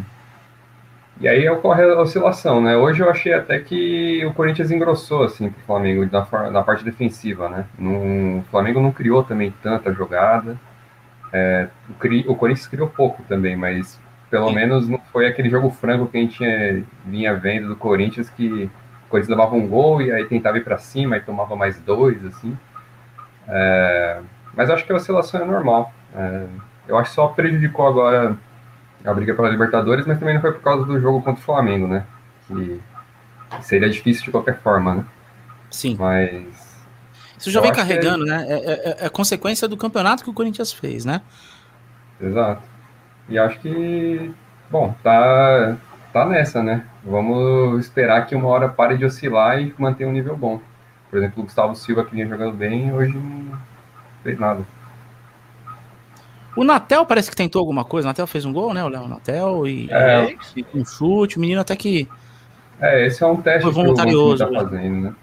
E 1.20 1.28
aí 1.28 1.50
ocorre 1.50 1.84
a 1.84 2.00
oscilação, 2.00 2.62
né? 2.62 2.78
Hoje 2.78 3.04
eu 3.04 3.10
achei 3.10 3.34
até 3.34 3.60
que 3.60 4.26
o 4.26 4.34
Corinthians 4.34 4.72
engrossou, 4.72 5.26
assim, 5.26 5.50
pro 5.50 5.62
Flamengo 5.64 6.08
na, 6.10 6.52
na 6.52 6.64
parte 6.64 6.86
defensiva, 6.86 7.50
né? 7.50 7.66
No, 7.78 8.40
o 8.40 8.44
Flamengo 8.50 8.80
não 8.80 8.94
criou 8.94 9.26
também 9.26 9.54
tanta 9.62 9.92
jogada. 9.92 10.58
É, 11.38 11.68
o, 11.90 12.32
o, 12.32 12.36
Corinthians 12.38 12.66
criou 12.66 12.88
pouco 12.88 13.22
também, 13.24 13.58
mas 13.58 14.00
pelo 14.30 14.48
Sim. 14.48 14.56
menos 14.56 14.88
não 14.88 15.00
foi 15.12 15.28
aquele 15.28 15.50
jogo 15.50 15.70
franco 15.70 16.08
que 16.08 16.18
a 16.18 16.22
gente 16.22 16.38
tinha, 16.38 16.84
vinha 17.06 17.36
vendo 17.36 17.68
do 17.68 17.76
Corinthians, 17.76 18.30
que 18.30 18.72
o 19.06 19.10
Corinthians 19.10 19.38
levava 19.38 19.54
um 19.54 19.68
gol 19.68 20.02
e 20.02 20.14
aí 20.14 20.24
tentava 20.24 20.58
ir 20.58 20.64
para 20.64 20.78
cima 20.78 21.18
e 21.18 21.20
tomava 21.22 21.54
mais 21.54 21.78
dois, 21.82 22.24
assim. 22.26 22.58
É, 23.50 24.22
mas 24.56 24.70
acho 24.70 24.86
que 24.86 24.94
a 24.94 24.96
oscilação 24.96 25.42
é 25.42 25.46
normal. 25.46 25.94
É, 26.16 26.46
eu 26.88 26.98
acho 26.98 27.10
que 27.10 27.16
só 27.16 27.28
prejudicou 27.28 27.86
agora 27.86 28.38
a 29.04 29.14
briga 29.14 29.36
pela 29.36 29.50
Libertadores, 29.50 30.06
mas 30.06 30.18
também 30.18 30.36
não 30.36 30.42
foi 30.42 30.54
por 30.54 30.62
causa 30.62 30.86
do 30.86 31.02
jogo 31.02 31.22
contra 31.22 31.42
o 31.42 31.46
Flamengo, 31.46 31.86
né? 31.86 32.06
Que 32.48 32.80
seria 33.60 33.90
difícil 33.90 34.24
de 34.24 34.32
qualquer 34.32 34.58
forma, 34.60 34.96
né? 34.96 35.06
Sim. 35.70 35.98
Mas. 36.00 36.65
Isso 37.38 37.52
já 37.52 37.62
vem 37.62 37.74
carregando, 37.74 38.26
é... 38.26 38.28
né? 38.28 38.46
É, 38.48 38.56
é, 38.56 39.06
é, 39.06 39.10
consequência 39.10 39.68
do 39.68 39.78
campeonato 39.78 40.24
que 40.24 40.30
o 40.30 40.34
Corinthians 40.34 40.72
fez, 40.72 41.06
né? 41.06 41.22
Exato. 42.20 42.62
E 43.30 43.38
acho 43.38 43.60
que. 43.60 44.32
Bom, 44.70 44.96
tá, 45.04 45.78
tá 46.14 46.26
nessa, 46.26 46.64
né? 46.64 46.86
Vamos 47.04 47.86
esperar 47.86 48.26
que 48.26 48.36
uma 48.36 48.48
hora 48.48 48.70
pare 48.70 48.98
de 48.98 49.06
oscilar 49.06 49.62
e 49.62 49.74
mantenha 49.78 50.10
um 50.10 50.14
nível 50.14 50.36
bom. 50.36 50.60
Por 51.10 51.20
exemplo, 51.20 51.44
o 51.44 51.46
Gustavo 51.46 51.76
Silva, 51.76 52.04
que 52.04 52.12
vinha 52.12 52.28
jogando 52.28 52.56
bem, 52.56 52.94
hoje 52.94 53.14
não 53.14 53.58
fez 54.24 54.40
nada. 54.40 54.66
O 56.56 56.64
Natel 56.64 57.06
parece 57.06 57.30
que 57.30 57.36
tentou 57.36 57.60
alguma 57.60 57.84
coisa. 57.84 58.08
O 58.08 58.10
Natel 58.10 58.26
fez 58.26 58.46
um 58.46 58.54
gol, 58.54 58.74
né? 58.74 58.84
O 58.84 58.88
Léo 58.88 59.08
Natel 59.08 59.68
e, 59.68 59.90
é. 59.92 60.36
e 60.56 60.66
um 60.74 60.86
chute. 60.86 61.38
O 61.38 61.40
menino 61.42 61.62
até 61.62 61.76
que. 61.76 62.08
É, 62.80 63.06
esse 63.06 63.24
é 63.24 63.28
um 63.28 63.42
teste 63.42 63.70
voluntarioso, 63.70 64.46
que 64.46 64.52
o 64.52 64.54
tá 64.54 64.64
fazendo, 64.64 65.02
né? 65.02 65.16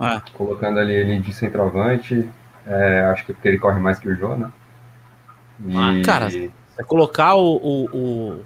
É. 0.00 0.20
Colocando 0.34 0.78
ali 0.78 0.94
ele 0.94 1.18
de 1.20 1.32
centroavante. 1.32 2.28
É, 2.66 3.02
acho 3.12 3.24
que 3.24 3.32
porque 3.32 3.48
ele 3.48 3.58
corre 3.58 3.78
mais 3.78 3.98
que 3.98 4.08
o 4.08 4.16
Jô, 4.16 4.36
né? 4.36 4.50
E... 5.64 5.76
Ah, 5.76 6.02
cara, 6.04 6.28
é 6.78 6.82
colocar 6.82 7.34
o, 7.36 7.56
o, 7.56 7.84
o 7.96 8.44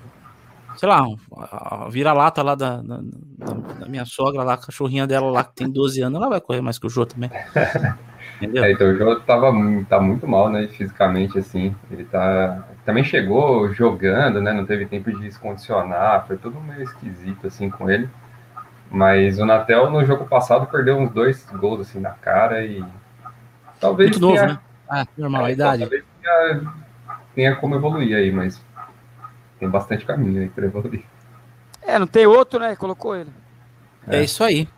sei 0.76 0.88
lá, 0.88 1.04
a 1.32 1.88
vira-lata 1.90 2.42
lá 2.42 2.54
da, 2.54 2.76
da, 2.76 3.00
da, 3.80 3.86
minha 3.86 4.04
sogra 4.04 4.42
lá, 4.42 4.54
a 4.54 4.58
cachorrinha 4.58 5.06
dela 5.06 5.30
lá, 5.30 5.44
que 5.44 5.54
tem 5.54 5.70
12 5.70 6.00
anos, 6.02 6.20
ela 6.20 6.30
vai 6.30 6.40
correr 6.40 6.60
mais 6.60 6.78
que 6.78 6.86
o 6.86 6.90
Jô 6.90 7.04
também. 7.04 7.30
Entendeu? 8.40 8.64
É, 8.64 8.72
então 8.72 8.88
o 8.88 8.96
Jô 8.96 9.20
tava, 9.20 9.52
tá 9.88 10.00
muito 10.00 10.26
mal, 10.26 10.48
né, 10.48 10.68
fisicamente, 10.68 11.38
assim, 11.38 11.74
ele 11.90 12.04
tá, 12.04 12.64
também 12.84 13.04
chegou 13.04 13.72
jogando, 13.74 14.40
né, 14.40 14.52
não 14.52 14.64
teve 14.64 14.86
tempo 14.86 15.12
de 15.12 15.30
se 15.30 15.38
condicionar, 15.38 16.26
foi 16.26 16.38
tudo 16.38 16.60
meio 16.60 16.82
esquisito, 16.82 17.46
assim, 17.46 17.68
com 17.68 17.90
ele, 17.90 18.08
mas 18.90 19.38
o 19.38 19.46
Natel, 19.46 19.88
no 19.88 20.04
jogo 20.04 20.26
passado, 20.26 20.66
perdeu 20.66 20.98
uns 20.98 21.12
dois 21.12 21.44
gols, 21.52 21.80
assim, 21.80 22.00
na 22.00 22.10
cara 22.10 22.64
e 22.64 22.84
talvez 23.78 24.10
Muito 24.10 24.26
tenha, 24.26 24.42
novo, 24.42 24.54
né? 24.54 24.60
Ah, 24.88 25.06
normal, 25.16 25.44
a 25.44 25.50
é, 25.50 25.52
idade. 25.52 25.80
Talvez 25.82 26.04
tenha, 26.20 26.74
tenha 27.34 27.56
como 27.56 27.76
evoluir 27.76 28.16
aí, 28.16 28.32
mas 28.32 28.60
tem 29.60 29.70
bastante 29.70 30.04
caminho 30.04 30.42
aí 30.42 30.48
para 30.48 30.66
evoluir. 30.66 31.04
É, 31.82 31.98
não 31.98 32.06
tem 32.06 32.26
outro, 32.26 32.58
né? 32.58 32.74
Colocou 32.74 33.14
ele. 33.14 33.32
É. 34.08 34.18
é. 34.18 34.24
isso 34.24 34.42
aí. 34.42 34.68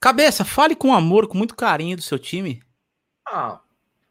Cabeça, 0.00 0.44
fale 0.44 0.76
com 0.76 0.94
amor, 0.94 1.26
com 1.26 1.36
muito 1.36 1.56
carinho 1.56 1.96
do 1.96 2.02
seu 2.02 2.18
time. 2.18 2.62
Ah, 3.26 3.58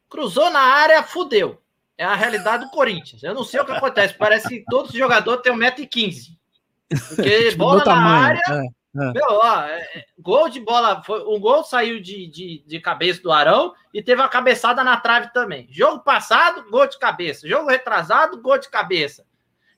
cruzou 0.09 0.49
na 0.49 0.59
área, 0.59 1.01
fudeu. 1.03 1.61
É 1.97 2.03
a 2.03 2.15
realidade 2.15 2.65
do 2.65 2.71
Corinthians. 2.71 3.23
Eu 3.23 3.33
não 3.33 3.45
sei 3.45 3.61
o 3.61 3.65
que 3.65 3.71
acontece. 3.71 4.15
Parece 4.15 4.49
que 4.49 4.65
todos 4.65 4.91
os 4.91 4.97
jogadores 4.97 5.41
têm 5.41 5.53
1,15m. 5.53 6.37
Porque 7.07 7.49
tipo, 7.51 7.57
bola 7.59 7.77
na 7.77 7.83
tamanho. 7.85 8.25
área. 8.25 8.41
É, 8.49 8.67
é. 8.95 9.11
Meu, 9.11 9.27
ó, 9.29 9.61
é, 9.63 9.81
é, 9.81 10.05
gol 10.17 10.47
de 10.47 10.59
bola. 10.59 11.03
Foi, 11.03 11.21
um 11.25 11.39
gol 11.39 11.63
saiu 11.63 11.99
de, 11.99 12.27
de, 12.27 12.63
de 12.65 12.79
cabeça 12.79 13.21
do 13.21 13.31
Arão 13.31 13.73
e 13.93 14.01
teve 14.01 14.21
uma 14.21 14.29
cabeçada 14.29 14.83
na 14.83 14.95
trave 14.95 15.33
também. 15.33 15.67
Jogo 15.69 15.99
passado, 15.99 16.69
gol 16.69 16.87
de 16.87 16.97
cabeça. 16.97 17.47
Jogo 17.47 17.69
retrasado, 17.69 18.41
gol 18.41 18.57
de 18.57 18.69
cabeça. 18.69 19.25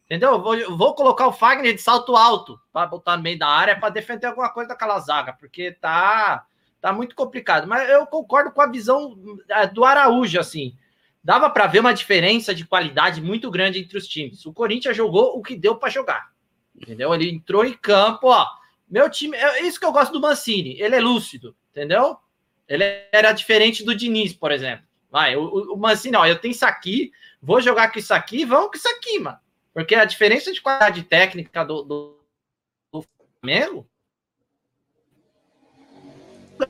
Entendeu? 0.06 0.42
Vou, 0.42 0.78
vou 0.78 0.96
colocar 0.96 1.28
o 1.28 1.34
Fagner 1.34 1.74
de 1.74 1.82
salto 1.82 2.16
alto 2.16 2.60
para 2.72 2.86
botar 2.86 3.18
no 3.18 3.24
meio 3.24 3.40
da 3.40 3.48
área 3.48 3.78
para 3.78 3.90
defender 3.90 4.28
alguma 4.28 4.50
coisa 4.50 4.70
daquela 4.70 5.00
zaga, 5.00 5.34
porque 5.34 5.72
tá, 5.72 6.46
tá 6.80 6.94
muito 6.94 7.16
complicado. 7.16 7.68
Mas 7.68 7.90
eu 7.90 8.06
concordo 8.06 8.52
com 8.52 8.62
a 8.62 8.72
visão 8.72 9.18
é, 9.50 9.68
do 9.68 9.84
Araújo, 9.84 10.40
assim. 10.40 10.78
Dava 11.24 11.50
para 11.50 11.68
ver 11.68 11.80
uma 11.80 11.94
diferença 11.94 12.56
de 12.56 12.66
qualidade 12.66 13.22
muito 13.22 13.52
grande 13.52 13.80
entre 13.80 13.98
os 13.98 14.08
times. 14.08 14.46
O 14.46 14.54
Corinthians 14.54 14.96
jogou 14.96 15.38
o 15.38 15.42
que 15.42 15.58
deu 15.58 15.76
para 15.76 15.90
jogar. 15.90 16.30
Entendeu? 16.74 17.14
Ele 17.14 17.30
entrou 17.30 17.66
em 17.66 17.74
campo, 17.74 18.28
ó. 18.28 18.48
Meu 18.90 19.10
time, 19.10 19.36
é 19.36 19.62
isso 19.64 19.80
que 19.80 19.86
eu 19.86 19.92
gosto 19.92 20.14
do 20.14 20.22
Mancini. 20.22 20.80
Ele 20.80 20.96
é 20.96 21.00
lúcido, 21.00 21.56
entendeu? 21.72 22.18
Ele 22.68 22.84
era 23.12 23.32
diferente 23.32 23.84
do 23.84 23.96
Diniz, 23.96 24.34
por 24.34 24.52
exemplo. 24.52 24.86
Vai, 25.10 25.36
o, 25.36 25.74
o 25.74 25.78
Mancini, 25.78 26.16
ó, 26.16 26.26
eu 26.26 26.38
tenho 26.38 26.52
isso 26.52 26.66
aqui, 26.66 27.12
vou 27.42 27.62
jogar 27.62 27.92
com 27.92 28.00
isso 28.00 28.14
aqui, 28.14 28.46
vamos 28.46 28.70
com 28.70 28.78
isso 28.78 28.90
aqui, 28.90 29.20
mano. 29.20 29.40
Porque 29.74 29.96
a 29.96 30.06
diferença 30.06 30.52
de 30.52 30.62
qualidade 30.62 31.04
técnica 31.04 31.64
do, 31.64 31.84
do, 31.84 32.20
do 32.92 33.06
Flamengo. 33.40 33.88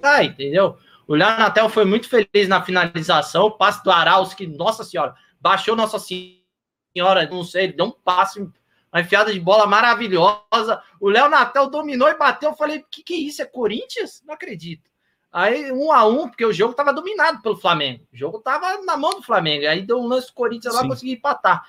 Ah, 0.02 0.24
entendeu? 0.24 0.78
O 1.08 1.16
Léo 1.16 1.38
Natel 1.38 1.70
foi 1.70 1.86
muito 1.86 2.10
feliz 2.10 2.48
na 2.48 2.62
finalização. 2.62 3.46
O 3.46 3.52
passe 3.52 3.84
do 3.84 3.92
Arauz, 3.92 4.34
que, 4.34 4.46
nossa 4.46 4.84
senhora, 4.84 5.16
baixou 5.40 5.76
Nossa 5.76 5.98
Senhora, 5.98 7.28
não 7.30 7.44
sei, 7.44 7.72
deu 7.72 7.86
um 7.86 7.92
passe, 7.92 8.46
uma 8.92 9.02
enfiada 9.02 9.34
de 9.34 9.40
bola 9.40 9.66
maravilhosa. 9.66 10.82
O 11.00 11.10
Léo 11.10 11.30
Natel 11.30 11.70
dominou 11.70 12.10
e 12.10 12.18
bateu. 12.18 12.52
Eu 12.52 12.56
falei, 12.56 12.84
que 12.90 13.04
que 13.04 13.14
é 13.14 13.18
isso? 13.18 13.42
É 13.42 13.46
Corinthians? 13.46 14.24
Não 14.26 14.34
acredito. 14.34 14.90
Aí, 15.32 15.72
um 15.72 15.92
a 15.92 16.06
um, 16.08 16.28
porque 16.28 16.46
o 16.46 16.54
jogo 16.54 16.72
estava 16.72 16.94
dominado 16.94 17.42
pelo 17.42 17.58
Flamengo. 17.58 18.06
O 18.12 18.18
jogo 18.18 18.38
estava 18.38 18.82
na 18.84 18.98
mão 18.98 19.12
do 19.12 19.24
Flamengo. 19.24 19.68
Aí 19.68 19.82
deu 19.82 20.00
um 20.00 20.08
lance 20.08 20.28
do 20.28 20.34
Corinthians 20.34 20.74
lá, 20.74 20.88
conseguiu 20.88 21.14
empatar. 21.14 21.66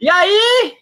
E 0.00 0.10
aí, 0.10 0.76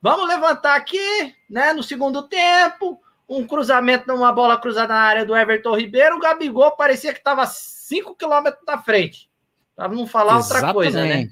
Vamos 0.00 0.28
levantar 0.28 0.76
aqui, 0.76 1.34
né? 1.50 1.72
No 1.72 1.82
segundo 1.82 2.22
tempo, 2.22 3.00
um 3.28 3.46
cruzamento 3.46 4.06
numa 4.06 4.32
bola 4.32 4.56
cruzada 4.56 4.94
na 4.94 5.00
área 5.00 5.26
do 5.26 5.36
Everton 5.36 5.76
Ribeiro. 5.76 6.16
O 6.16 6.20
Gabigol 6.20 6.72
parecia 6.72 7.12
que 7.12 7.18
estava 7.18 7.44
5 7.46 8.14
quilômetros 8.14 8.64
da 8.64 8.78
frente. 8.78 9.28
Para 9.74 9.88
não 9.88 10.06
falar 10.06 10.38
Exatamente. 10.38 10.66
outra 10.66 10.74
coisa, 10.74 11.04
né? 11.04 11.28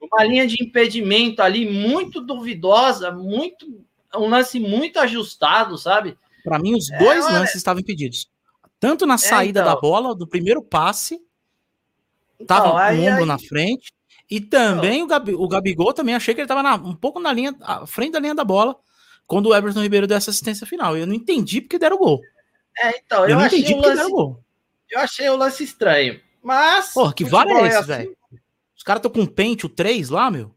Uma 0.00 0.24
linha 0.24 0.46
de 0.46 0.62
impedimento 0.62 1.42
ali 1.42 1.70
muito 1.70 2.20
duvidosa, 2.20 3.10
muito 3.10 3.84
um 4.16 4.28
lance 4.28 4.58
muito 4.58 4.98
ajustado, 4.98 5.76
sabe? 5.76 6.16
Para 6.42 6.58
mim, 6.58 6.74
os 6.74 6.88
dois 6.98 7.26
é, 7.26 7.30
lances 7.30 7.56
estavam 7.56 7.80
impedidos. 7.80 8.28
Tanto 8.78 9.06
na 9.06 9.14
é, 9.14 9.18
saída 9.18 9.60
então... 9.60 9.74
da 9.74 9.80
bola, 9.80 10.14
do 10.14 10.26
primeiro 10.26 10.62
passe, 10.62 11.20
estava 12.40 12.92
então, 12.92 13.04
um 13.04 13.08
ombro 13.08 13.22
aí... 13.22 13.26
na 13.26 13.38
frente, 13.38 13.92
e 14.30 14.40
também 14.40 15.02
o, 15.02 15.06
Gabi, 15.06 15.34
o 15.34 15.48
Gabigol 15.48 15.92
também 15.92 16.14
achei 16.14 16.32
que 16.34 16.40
ele 16.40 16.50
estava 16.50 16.74
um 16.76 16.94
pouco 16.94 17.18
na 17.18 17.32
linha, 17.32 17.54
à 17.60 17.84
frente 17.86 18.12
da 18.12 18.20
linha 18.20 18.34
da 18.34 18.44
bola, 18.44 18.76
quando 19.26 19.46
o 19.46 19.54
Everton 19.54 19.82
Ribeiro 19.82 20.06
deu 20.06 20.16
essa 20.16 20.30
assistência 20.30 20.66
final. 20.66 20.96
Eu 20.96 21.06
não 21.06 21.14
entendi 21.14 21.60
porque 21.60 21.78
deram 21.78 21.98
gol. 21.98 22.20
É, 22.78 22.98
então, 22.98 23.24
eu, 23.24 23.30
eu 23.30 23.36
não 23.36 23.46
entendi 23.46 23.74
porque 23.74 23.88
lance, 23.88 23.96
deram 23.96 24.10
gol. 24.10 24.44
Eu 24.88 25.00
achei 25.00 25.28
o 25.28 25.36
lance 25.36 25.64
estranho. 25.64 26.20
Mas. 26.42 26.92
Porra, 26.92 27.12
que 27.12 27.24
vale 27.24 27.52
é 27.52 27.66
esse, 27.66 27.76
assim. 27.76 27.86
velho? 27.88 28.16
Caras 28.90 29.06
estão 29.06 29.12
com 29.12 29.20
um 29.20 29.32
pente, 29.32 29.66
o 29.66 29.68
3 29.68 30.10
lá, 30.10 30.32
meu. 30.32 30.52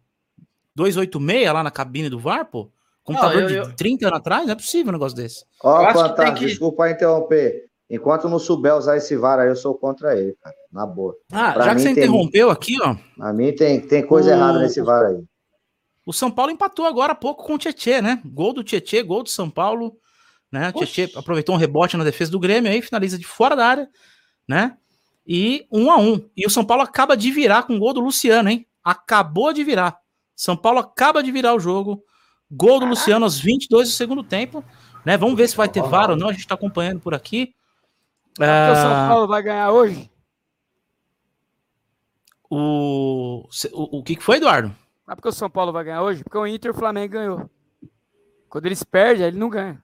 286 0.73 1.53
lá 1.53 1.61
na 1.61 1.69
cabine 1.69 2.09
do 2.09 2.17
VAR, 2.17 2.49
pô. 2.49 2.71
Computador 3.03 3.43
não, 3.43 3.49
eu, 3.51 3.67
de 3.67 3.75
30 3.75 4.07
anos 4.07 4.17
atrás, 4.17 4.45
não 4.47 4.53
é 4.53 4.55
possível 4.55 4.89
um 4.89 4.93
negócio 4.93 5.15
desse. 5.15 5.45
Ó, 5.63 5.79
oh, 5.79 5.93
Fantástico, 5.93 6.39
que... 6.39 6.45
desculpa 6.47 6.89
interromper. 6.89 7.65
Enquanto 7.87 8.27
não 8.27 8.39
souber 8.39 8.75
usar 8.75 8.97
esse 8.97 9.15
VAR 9.15 9.37
aí, 9.37 9.49
eu 9.49 9.55
sou 9.55 9.75
contra 9.75 10.17
ele, 10.17 10.35
cara. 10.41 10.55
Na 10.71 10.83
boa. 10.83 11.15
Ah, 11.31 11.53
pra 11.53 11.65
já 11.65 11.75
que 11.75 11.81
você 11.81 11.93
tem... 11.93 12.03
interrompeu 12.05 12.49
aqui, 12.49 12.75
ó. 12.81 12.95
A 13.19 13.31
mim 13.31 13.53
tem, 13.53 13.79
tem 13.79 14.03
coisa 14.03 14.31
o... 14.31 14.33
errada 14.33 14.57
nesse 14.57 14.81
VAR 14.81 15.05
aí. 15.05 15.23
O 16.03 16.11
São 16.11 16.31
Paulo 16.31 16.51
empatou 16.51 16.87
agora 16.87 17.11
há 17.11 17.15
pouco 17.15 17.45
com 17.45 17.53
o 17.53 17.59
Tietê, 17.59 18.01
né? 18.01 18.19
Gol 18.25 18.51
do 18.51 18.63
Tietê, 18.63 19.03
gol 19.03 19.21
do 19.21 19.29
São 19.29 19.47
Paulo. 19.47 19.95
Né? 20.51 20.71
O 20.73 20.83
Tietê 20.83 21.15
aproveitou 21.15 21.53
um 21.53 21.59
rebote 21.59 21.95
na 21.97 22.03
defesa 22.03 22.31
do 22.31 22.39
Grêmio 22.39 22.71
aí, 22.71 22.81
finaliza 22.81 23.19
de 23.19 23.27
fora 23.27 23.55
da 23.55 23.67
área, 23.67 23.87
né? 24.49 24.75
E 25.25 25.67
um 25.71 25.91
a 25.91 25.97
um. 25.97 26.29
E 26.35 26.45
o 26.45 26.49
São 26.49 26.65
Paulo 26.65 26.83
acaba 26.83 27.15
de 27.15 27.31
virar 27.31 27.63
com 27.63 27.75
o 27.75 27.79
gol 27.79 27.93
do 27.93 28.01
Luciano, 28.01 28.49
hein? 28.49 28.67
acabou 28.83 29.53
de 29.53 29.63
virar. 29.63 29.97
São 30.35 30.57
Paulo 30.57 30.79
acaba 30.79 31.23
de 31.23 31.31
virar 31.31 31.53
o 31.53 31.59
jogo. 31.59 32.03
Gol 32.51 32.79
do 32.79 32.85
Luciano 32.85 33.25
aos 33.25 33.39
22 33.39 33.87
do 33.87 33.93
segundo 33.93 34.23
tempo. 34.23 34.63
Né? 35.05 35.17
Vamos 35.17 35.35
ver 35.35 35.47
se 35.47 35.55
vai 35.55 35.69
ter 35.69 35.81
VAR 35.81 36.09
ou 36.09 36.15
não. 36.15 36.27
A 36.27 36.31
gente 36.31 36.41
está 36.41 36.55
acompanhando 36.55 36.99
por 36.99 37.13
aqui. 37.13 37.55
Que 38.35 38.43
o 38.43 38.75
São 38.75 39.07
Paulo 39.07 39.27
vai 39.27 39.41
ganhar 39.41 39.71
hoje? 39.71 40.09
O, 42.49 43.47
o, 43.71 43.99
o 43.99 44.03
que 44.03 44.15
que 44.15 44.23
foi, 44.23 44.37
Eduardo? 44.37 44.75
Sabe 45.05 45.15
porque 45.15 45.29
o 45.29 45.33
São 45.33 45.49
Paulo 45.49 45.71
vai 45.71 45.83
ganhar 45.83 46.03
hoje? 46.03 46.23
Porque 46.23 46.37
o 46.37 46.45
Inter 46.47 46.71
e 46.71 46.73
o 46.73 46.77
Flamengo 46.77 47.13
ganhou. 47.13 47.49
Quando 48.49 48.65
eles 48.65 48.83
perdem, 48.83 49.27
ele 49.27 49.37
não 49.37 49.49
ganha. 49.49 49.83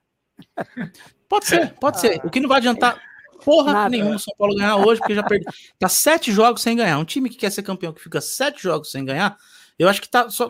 Pode 1.28 1.46
ser, 1.46 1.74
pode 1.74 2.00
ser. 2.00 2.20
O 2.24 2.30
que 2.30 2.40
não 2.40 2.48
vai 2.48 2.58
adiantar 2.58 3.00
porra 3.44 3.72
Nada. 3.72 3.88
nenhuma 3.90 4.16
o 4.16 4.18
São 4.18 4.34
Paulo 4.38 4.54
ganhar 4.54 4.76
hoje, 4.76 5.00
porque 5.00 5.14
já 5.14 5.22
perdeu. 5.22 5.52
Tá 5.78 5.88
sete 5.88 6.30
jogos 6.32 6.62
sem 6.62 6.76
ganhar. 6.76 6.98
Um 6.98 7.04
time 7.04 7.28
que 7.28 7.36
quer 7.36 7.50
ser 7.50 7.62
campeão, 7.62 7.92
que 7.92 8.00
fica 8.02 8.20
sete 8.20 8.62
jogos 8.62 8.90
sem 8.90 9.04
ganhar, 9.04 9.36
eu 9.78 9.88
acho 9.88 10.00
que 10.00 10.08
tá 10.08 10.28
só. 10.30 10.48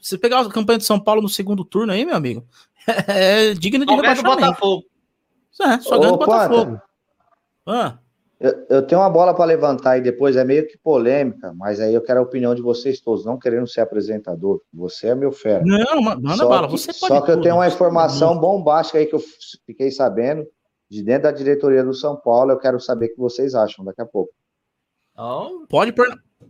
Se 0.00 0.16
pegar 0.16 0.40
a 0.40 0.48
campanha 0.48 0.78
de 0.78 0.84
São 0.84 0.98
Paulo 0.98 1.20
no 1.20 1.28
segundo 1.28 1.64
turno 1.64 1.92
aí, 1.92 2.04
meu 2.06 2.16
amigo, 2.16 2.44
é 3.06 3.52
digno 3.54 3.84
de 3.84 3.92
Só 3.94 4.00
ganha 4.00 4.14
do 4.14 4.16
rebaixamento. 4.16 4.46
Botafogo. 4.46 4.84
É, 5.60 5.78
só 5.80 5.98
ganha 5.98 6.12
Ô, 6.12 6.16
Botafogo. 6.16 6.80
Ah, 7.66 7.98
eu, 8.40 8.66
eu 8.70 8.82
tenho 8.86 9.02
uma 9.02 9.10
bola 9.10 9.34
para 9.34 9.44
levantar 9.44 9.90
aí 9.90 10.00
depois, 10.00 10.34
é 10.34 10.42
meio 10.42 10.66
que 10.66 10.78
polêmica, 10.78 11.52
mas 11.52 11.78
aí 11.78 11.92
eu 11.92 12.00
quero 12.00 12.20
a 12.20 12.22
opinião 12.22 12.54
de 12.54 12.62
vocês 12.62 12.98
todos, 12.98 13.22
não 13.26 13.38
querendo 13.38 13.66
ser 13.66 13.82
apresentador. 13.82 14.62
Você 14.72 15.08
é 15.08 15.14
meu 15.14 15.30
fera. 15.30 15.62
não, 15.62 16.00
ma- 16.00 16.16
manda 16.16 16.36
Só 16.36 16.48
bala. 16.48 16.66
que- 16.66 16.72
Você 16.72 16.86
pode 16.94 16.98
Só 17.14 17.20
que 17.20 17.30
eu 17.30 17.34
tudo. 17.34 17.42
tenho 17.42 17.56
uma 17.56 17.68
informação 17.68 18.38
bombástica 18.38 18.98
aí 18.98 19.04
que 19.04 19.14
eu 19.14 19.22
fiquei 19.66 19.90
sabendo 19.90 20.46
de 20.90 21.02
dentro 21.02 21.22
da 21.24 21.32
diretoria 21.32 21.84
do 21.84 21.94
São 21.94 22.16
Paulo. 22.16 22.50
Eu 22.50 22.58
quero 22.58 22.80
saber 22.80 23.06
o 23.06 23.10
que 23.14 23.18
vocês 23.18 23.54
acham 23.54 23.84
daqui 23.84 24.00
a 24.02 24.06
pouco. 24.06 24.32
Então, 25.12 25.66
Pode, 25.68 25.92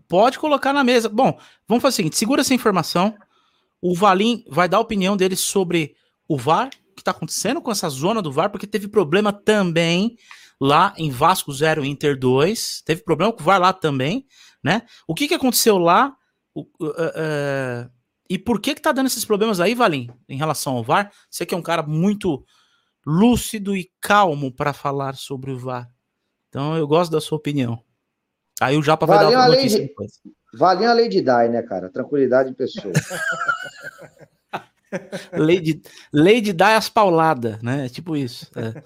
pode 0.08 0.38
colocar 0.38 0.72
na 0.72 0.82
mesa. 0.82 1.08
Bom, 1.08 1.38
vamos 1.68 1.82
fazer 1.82 1.94
o 1.94 1.96
seguinte: 1.96 2.16
segura 2.16 2.40
essa 2.40 2.54
informação. 2.54 3.14
O 3.82 3.94
Valim 3.94 4.44
vai 4.48 4.68
dar 4.68 4.76
a 4.78 4.80
opinião 4.80 5.16
dele 5.16 5.36
sobre 5.36 5.94
o 6.28 6.36
VAR, 6.36 6.68
o 6.90 6.94
que 6.94 7.00
está 7.00 7.10
acontecendo 7.12 7.60
com 7.62 7.70
essa 7.70 7.88
zona 7.88 8.20
do 8.20 8.30
VAR, 8.30 8.50
porque 8.50 8.66
teve 8.66 8.86
problema 8.88 9.32
também 9.32 10.16
lá 10.60 10.92
em 10.98 11.10
Vasco 11.10 11.52
0 11.52 11.84
Inter 11.84 12.18
2. 12.18 12.82
Teve 12.84 13.02
problema 13.02 13.32
com 13.32 13.40
o 13.40 13.44
VAR 13.44 13.58
lá 13.60 13.72
também, 13.72 14.26
né? 14.62 14.82
O 15.08 15.14
que, 15.14 15.26
que 15.28 15.34
aconteceu 15.34 15.78
lá? 15.78 16.14
O- 16.54 16.66
é, 16.98 17.12
é, 17.16 17.88
e 18.28 18.38
por 18.38 18.60
que 18.60 18.74
que 18.74 18.82
tá 18.82 18.92
dando 18.92 19.06
esses 19.06 19.24
problemas 19.24 19.60
aí, 19.60 19.74
Valim, 19.74 20.10
em 20.28 20.36
relação 20.36 20.76
ao 20.76 20.84
VAR? 20.84 21.10
Você 21.30 21.46
que 21.46 21.54
é 21.54 21.58
um 21.58 21.62
cara 21.62 21.82
muito 21.82 22.44
lúcido 23.06 23.76
e 23.76 23.90
calmo 24.00 24.52
para 24.52 24.72
falar 24.72 25.16
sobre 25.16 25.50
o 25.50 25.58
VAR. 25.58 25.90
Então 26.48 26.76
eu 26.76 26.86
gosto 26.86 27.10
da 27.10 27.20
sua 27.20 27.38
opinião. 27.38 27.82
Aí 28.60 28.76
o 28.76 28.82
Japa 28.82 29.06
vai 29.06 29.18
Valim, 29.18 29.32
dar 29.32 29.40
a 29.40 29.44
além 29.44 29.56
notícia 29.58 29.80
de- 29.80 29.88
depois. 29.88 30.20
Valinha 30.52 30.90
a 30.90 30.94
Lady 30.94 31.20
Di, 31.20 31.48
né, 31.48 31.62
cara? 31.62 31.88
Tranquilidade 31.88 32.50
em 32.50 32.54
pessoa. 32.54 32.92
Lady, 35.32 35.80
Lady 36.12 36.52
dá 36.52 36.76
as 36.76 36.88
pauladas, 36.88 37.62
né? 37.62 37.86
É 37.86 37.88
tipo 37.88 38.16
isso. 38.16 38.50
é. 38.56 38.82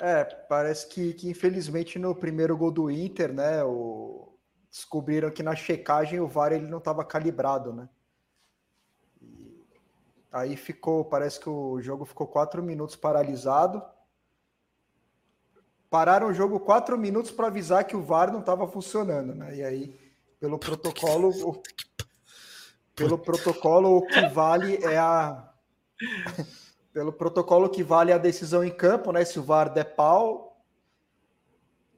É, 0.00 0.24
parece 0.24 0.86
que, 0.88 1.12
que 1.14 1.28
infelizmente 1.28 1.98
no 1.98 2.14
primeiro 2.14 2.56
gol 2.56 2.70
do 2.70 2.90
Inter, 2.90 3.32
né, 3.32 3.64
o- 3.64 4.32
descobriram 4.70 5.30
que 5.30 5.42
na 5.42 5.56
checagem 5.56 6.20
o 6.20 6.28
VAR 6.28 6.52
ele 6.52 6.68
não 6.68 6.78
estava 6.78 7.04
calibrado, 7.04 7.72
né? 7.72 7.88
Aí 10.30 10.56
ficou, 10.56 11.04
parece 11.04 11.40
que 11.40 11.48
o 11.48 11.80
jogo 11.80 12.04
ficou 12.04 12.26
quatro 12.26 12.62
minutos 12.62 12.96
paralisado. 12.96 13.82
Pararam 15.88 16.28
o 16.28 16.34
jogo 16.34 16.60
quatro 16.60 16.98
minutos 16.98 17.30
para 17.30 17.46
avisar 17.46 17.84
que 17.84 17.96
o 17.96 18.02
VAR 18.02 18.30
não 18.30 18.40
estava 18.40 18.68
funcionando, 18.68 19.34
né? 19.34 19.56
E 19.56 19.64
aí, 19.64 19.98
pelo 20.38 20.58
protocolo, 20.58 21.30
o- 21.48 21.62
pelo 22.94 23.18
protocolo, 23.18 23.96
o 23.96 24.06
que 24.06 24.20
vale 24.28 24.76
é 24.84 24.98
a 24.98 25.44
pelo 26.92 27.12
protocolo 27.12 27.68
que 27.68 27.82
vale 27.82 28.12
a 28.12 28.18
decisão 28.18 28.62
em 28.64 28.70
campo, 28.70 29.12
né? 29.12 29.24
Se 29.24 29.38
o 29.38 29.42
VAR 29.42 29.72
der 29.72 29.94
pau, 29.94 30.60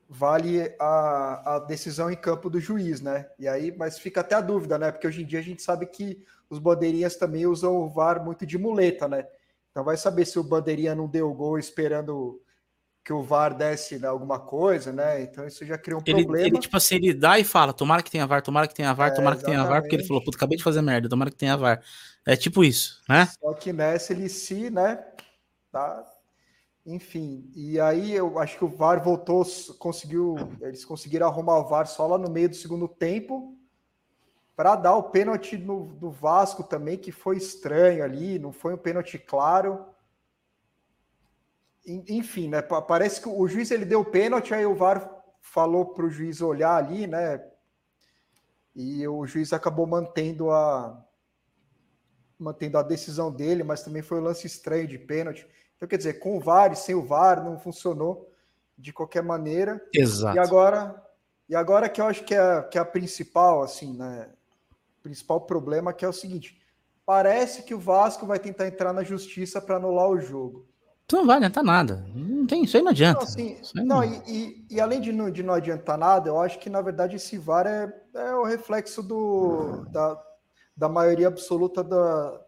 vale 0.09 0.75
a, 0.79 1.57
a 1.57 1.59
decisão 1.61 2.11
em 2.11 2.17
campo 2.17 2.51
do 2.51 2.61
juiz, 2.61 3.01
né? 3.01 3.29
E 3.39 3.49
aí, 3.49 3.75
mas 3.77 3.99
fica 3.99 4.21
até 4.21 4.35
a 4.35 4.41
dúvida, 4.41 4.79
né? 4.79 4.93
Porque 4.93 5.07
hoje 5.07 5.23
em 5.23 5.27
dia 5.27 5.39
a 5.39 5.43
gente 5.43 5.63
sabe 5.63 5.87
que 5.87 6.25
os 6.51 6.59
bandeirinhas 6.59 7.17
também 7.17 7.47
usam 7.47 7.77
o 7.77 7.89
VAR 7.89 8.23
muito 8.23 8.45
de 8.45 8.59
muleta, 8.59 9.09
né? 9.09 9.25
Então 9.71 9.85
vai 9.85 9.97
saber 9.97 10.27
se 10.27 10.39
o 10.39 10.43
bandeirinha 10.43 10.95
não 10.95 11.07
deu 11.07 11.31
o 11.31 11.35
gol 11.35 11.59
esperando 11.59 12.43
que 13.05 13.13
o 13.13 13.23
VAR 13.23 13.55
desse 13.57 13.99
né, 13.99 14.09
alguma 14.09 14.39
coisa, 14.39 14.93
né? 14.93 15.23
Então 15.23 15.47
isso 15.47 15.65
já 15.65 15.79
cria 15.79 15.97
um 15.97 16.03
Ele, 16.05 16.25
problema. 16.25 16.47
ele, 16.49 16.59
tipo 16.59 16.77
assim, 16.77 16.97
ele 16.97 17.15
dá 17.15 17.39
e 17.39 17.45
fala: 17.45 17.73
tomara 17.73 18.03
que 18.03 18.11
tenha 18.11 18.27
VAR, 18.27 18.43
tomara 18.43 18.67
que 18.67 18.75
tenha 18.75 18.93
VAR, 18.93 19.09
É, 19.13 19.15
tomara 19.15 19.37
que 19.37 19.45
tenha 19.45 19.65
VAR, 19.65 19.81
porque 19.81 19.95
ele 19.95 20.03
exatamente. 20.03 20.09
falou: 20.09 20.25
puta, 20.25 20.37
acabei 20.37 20.59
de 20.59 20.65
fazer 20.65 20.83
merda, 20.83 21.09
tomara 21.09 21.31
que 21.31 21.37
tenha 21.37 21.57
VAR. 21.57 21.83
É 22.27 22.37
tipo 22.37 22.63
isso, 22.65 23.01
né? 23.09 23.27
Só 23.41 23.55
que 23.55 23.73
nessa 23.73 24.13
ele 24.13 24.29
se, 24.29 24.69
né? 24.71 25.03
Tá? 25.73 26.05
Enfim, 26.85 27.49
e 27.55 27.79
aí 27.79 28.13
eu 28.13 28.39
acho 28.39 28.59
que 28.59 28.65
o 28.65 28.69
VAR 28.69 29.03
voltou, 29.03 29.47
conseguiu, 29.79 30.37
eles 30.61 30.85
conseguiram 30.85 31.27
arrumar 31.29 31.59
o 31.59 31.69
VAR 31.69 31.87
só 31.87 32.07
lá 32.07 32.19
no 32.19 32.29
meio 32.29 32.49
do 32.49 32.57
segundo 32.57 32.89
tempo 32.89 33.57
para 34.61 34.77
dar 34.77 34.95
o 34.95 35.05
pênalti 35.05 35.57
no, 35.57 35.87
do 35.95 36.11
Vasco 36.11 36.63
também, 36.63 36.99
que 36.99 37.11
foi 37.11 37.39
estranho 37.39 38.05
ali, 38.05 38.39
não 38.39 38.53
foi 38.53 38.75
um 38.75 38.77
pênalti 38.77 39.19
claro. 39.19 39.87
En- 41.87 42.05
Enfim, 42.11 42.47
né? 42.51 42.61
pa- 42.61 42.83
Parece 42.83 43.23
que 43.23 43.29
o 43.31 43.49
juiz 43.49 43.71
ele 43.71 43.87
deu 43.87 44.01
o 44.01 44.05
pênalti, 44.05 44.53
aí 44.53 44.67
o 44.67 44.75
VAR 44.75 45.11
falou 45.41 45.95
para 45.95 46.05
o 46.05 46.11
juiz 46.11 46.43
olhar 46.43 46.77
ali, 46.77 47.07
né? 47.07 47.43
E 48.77 49.09
o 49.09 49.27
juiz 49.27 49.51
acabou 49.55 49.87
mantendo 49.87 50.51
a, 50.51 51.03
mantendo 52.39 52.77
a 52.77 52.83
decisão 52.83 53.33
dele, 53.33 53.63
mas 53.63 53.83
também 53.83 54.03
foi 54.03 54.21
um 54.21 54.25
lance 54.25 54.47
estranho 54.47 54.87
de 54.87 54.99
pênalti. 54.99 55.49
Então, 55.75 55.89
quer 55.89 55.97
dizer, 55.97 56.19
com 56.19 56.37
o 56.37 56.41
VAR 56.41 56.71
e 56.71 56.77
sem 56.77 56.95
o 56.95 57.03
VAR 57.03 57.43
não 57.43 57.59
funcionou 57.59 58.31
de 58.77 58.93
qualquer 58.93 59.23
maneira. 59.23 59.83
Exato. 59.95 60.37
E 60.37 60.39
agora, 60.39 61.03
e 61.49 61.57
agora 61.57 61.89
que 61.89 61.99
eu 61.99 62.05
acho 62.05 62.23
que 62.25 62.35
é, 62.35 62.63
que 62.65 62.77
é 62.77 62.81
a 62.83 62.85
principal, 62.85 63.63
assim, 63.63 63.97
né? 63.97 64.29
Principal 65.03 65.41
problema 65.43 65.93
que 65.93 66.05
é 66.05 66.09
o 66.09 66.13
seguinte: 66.13 66.61
parece 67.07 67.63
que 67.63 67.75
o 67.75 67.79
Vasco 67.79 68.27
vai 68.27 68.39
tentar 68.39 68.67
entrar 68.67 68.93
na 68.93 69.03
justiça 69.03 69.61
para 69.61 69.77
anular 69.77 70.09
o 70.09 70.21
jogo. 70.21 70.67
Não 71.13 71.27
vai 71.27 71.39
adiantar 71.39 71.65
nada. 71.65 72.07
Não 72.15 72.47
tem, 72.47 72.63
isso 72.63 72.77
aí 72.77 72.83
não 72.85 72.91
adianta. 72.93 73.19
Não, 73.19 73.27
assim, 73.27 73.57
aí 73.77 73.85
não, 73.85 74.05
e, 74.05 74.23
e- 74.29 74.67
e 74.71 74.81
além 74.81 75.01
de 75.01 75.11
não, 75.11 75.29
de 75.29 75.43
não 75.43 75.55
adiantar 75.55 75.99
nada, 75.99 76.29
eu 76.29 76.39
acho 76.41 76.59
que 76.61 76.71
na 76.71 76.81
verdade 76.81 77.17
esse 77.17 77.37
VAR 77.37 77.67
é, 77.67 77.93
é 78.15 78.35
o 78.37 78.45
reflexo 78.45 79.03
do, 79.03 79.85
da, 79.91 80.23
da 80.77 80.89
maioria 80.89 81.27
absoluta 81.27 81.83
da, 81.83 82.41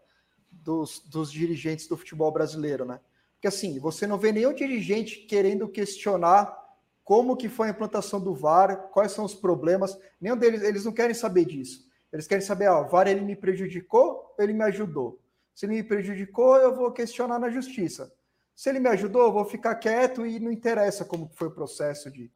dos, 0.49 0.99
dos 0.99 1.29
dirigentes 1.29 1.87
do 1.87 1.97
futebol 1.97 2.31
brasileiro, 2.31 2.85
né? 2.85 3.01
Porque 3.33 3.47
assim, 3.47 3.77
você 3.79 4.07
não 4.07 4.17
vê 4.17 4.31
nenhum 4.31 4.53
dirigente 4.53 5.17
querendo 5.27 5.67
questionar 5.67 6.57
como 7.03 7.35
que 7.35 7.49
foi 7.49 7.67
a 7.67 7.71
implantação 7.71 8.21
do 8.21 8.33
VAR, 8.33 8.87
quais 8.93 9.11
são 9.11 9.25
os 9.25 9.35
problemas, 9.35 9.97
nenhum 10.21 10.37
deles, 10.37 10.61
eles 10.61 10.85
não 10.85 10.93
querem 10.93 11.13
saber 11.13 11.43
disso. 11.43 11.85
Eles 12.13 12.27
querem 12.27 12.45
saber, 12.45 12.67
ó, 12.69 12.83
o 12.83 12.87
VAR 12.87 13.07
ele 13.07 13.21
me 13.21 13.35
prejudicou, 13.35 14.33
ele 14.37 14.53
me 14.53 14.63
ajudou. 14.65 15.19
Se 15.55 15.65
ele 15.65 15.73
me 15.73 15.83
prejudicou, 15.83 16.55
eu 16.57 16.73
vou 16.75 16.91
questionar 16.91 17.39
na 17.39 17.49
justiça. 17.49 18.13
Se 18.55 18.69
ele 18.69 18.79
me 18.79 18.87
ajudou, 18.89 19.23
eu 19.23 19.31
vou 19.33 19.45
ficar 19.45 19.73
quieto 19.75 20.23
e 20.25 20.39
não 20.39 20.51
interessa 20.51 21.03
como 21.03 21.27
foi 21.33 21.47
o 21.47 21.51
processo 21.51 22.11
de. 22.11 22.31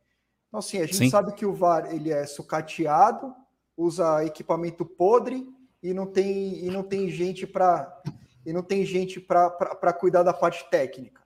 Então, 0.48 0.60
assim, 0.60 0.80
a 0.80 0.86
gente 0.86 0.96
Sim. 0.98 1.10
sabe 1.12 1.32
que 1.34 1.46
o 1.46 1.54
VAR 1.54 1.94
ele 1.94 2.12
é 2.12 2.26
sucateado, 2.26 3.34
usa 3.76 4.26
equipamento 4.26 4.84
podre 4.84 5.48
e 5.84 5.94
não 5.94 6.08
tem, 6.08 6.66
e 6.66 6.72
não 6.72 6.82
tem 6.82 7.08
gente 7.10 7.46
para 7.46 8.02
e 8.44 8.52
não 8.54 8.64
tem 8.64 8.84
gente 8.86 9.20
para 9.20 9.94
cuidar 9.94 10.24
da 10.24 10.34
parte 10.34 10.68
técnica. 10.72 11.22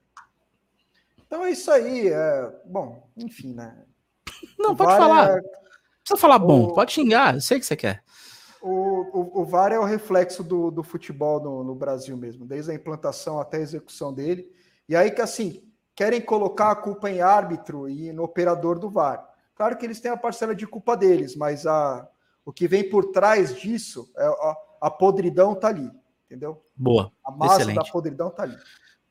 Então 1.26 1.42
é 1.44 1.50
isso 1.52 1.70
aí. 1.70 2.08
É, 2.08 2.60
bom, 2.66 3.08
enfim, 3.16 3.54
né? 3.54 3.84
Não, 4.58 4.72
O 4.72 4.76
pode 4.76 4.90
VAR 4.90 4.98
falar. 4.98 5.30
é- 5.30 5.34
Não 5.36 5.42
precisa 6.04 6.16
falar 6.20 6.38
bom, 6.38 6.64
o- 6.64 6.74
pode 6.74 6.92
xingar, 6.92 7.34
eu 7.36 7.40
sei 7.40 7.58
que 7.60 7.64
você 7.64 7.76
quer. 7.76 8.02
O, 8.62 8.70
o, 9.12 9.40
o 9.42 9.44
VAR 9.44 9.72
é 9.72 9.78
o 9.78 9.84
reflexo 9.84 10.42
do, 10.44 10.70
do 10.70 10.82
futebol 10.82 11.40
no, 11.40 11.64
no 11.64 11.74
Brasil 11.74 12.16
mesmo, 12.16 12.46
desde 12.46 12.70
a 12.70 12.74
implantação 12.74 13.40
até 13.40 13.56
a 13.56 13.62
execução 13.62 14.12
dele. 14.12 14.50
E 14.88 14.94
aí 14.94 15.10
que, 15.10 15.20
assim, 15.20 15.62
querem 15.94 16.20
colocar 16.20 16.70
a 16.70 16.76
culpa 16.76 17.10
em 17.10 17.20
árbitro 17.20 17.88
e 17.88 18.12
no 18.12 18.22
operador 18.22 18.78
do 18.78 18.88
VAR. 18.88 19.28
Claro 19.54 19.76
que 19.76 19.84
eles 19.84 20.00
têm 20.00 20.10
a 20.10 20.16
parcela 20.16 20.54
de 20.54 20.66
culpa 20.66 20.96
deles, 20.96 21.36
mas 21.36 21.66
a, 21.66 22.08
o 22.44 22.52
que 22.52 22.66
vem 22.66 22.88
por 22.88 23.06
trás 23.06 23.54
disso, 23.54 24.10
é 24.16 24.24
a, 24.24 24.56
a 24.82 24.90
podridão 24.90 25.54
tá 25.54 25.68
ali, 25.68 25.90
entendeu? 26.26 26.62
Boa. 26.76 27.12
A 27.24 27.30
massa 27.30 27.58
da 27.58 27.62
Excelente. 27.64 27.92
podridão 27.92 28.30
tá 28.30 28.44
ali. 28.44 28.56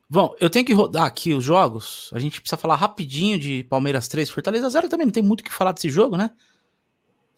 Bom, 0.10 0.36
eu 0.42 0.50
tenho 0.50 0.66
que 0.66 0.74
rodar 0.74 1.06
aqui 1.06 1.34
os 1.34 1.44
jogos. 1.44 2.10
A 2.14 2.20
gente 2.20 2.42
precisa 2.42 2.58
falar 2.58 2.76
rapidinho 2.76 3.40
de 3.40 3.64
Palmeiras 3.64 4.10
3, 4.10 4.30
Fortaleza 4.30 4.70
0 4.70 4.90
também. 4.90 5.06
Não 5.06 5.14
tem 5.14 5.24
muito 5.24 5.40
o 5.40 5.44
que 5.44 5.54
falar 5.54 5.72
desse 5.72 5.90
jogo, 5.90 6.18
né? 6.18 6.32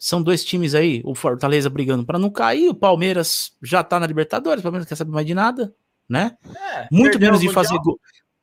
São 0.04 0.22
dois 0.22 0.44
times 0.44 0.74
aí, 0.74 1.00
o 1.02 1.14
Fortaleza 1.14 1.70
brigando 1.70 2.04
para 2.04 2.18
não 2.18 2.28
cair, 2.28 2.68
o 2.68 2.74
Palmeiras 2.74 3.52
já 3.62 3.82
tá 3.82 3.98
na 3.98 4.06
Libertadores, 4.06 4.60
o 4.60 4.62
Palmeiras 4.62 4.84
não 4.84 4.88
quer 4.90 4.96
saber 4.96 5.10
mais 5.10 5.26
de 5.26 5.32
nada, 5.32 5.74
né? 6.06 6.36
É, 6.44 6.86
Muito 6.92 7.18
menos 7.18 7.40
de 7.40 7.46
Mundial. 7.46 7.64
fazer 7.64 7.78
gol. 7.78 7.98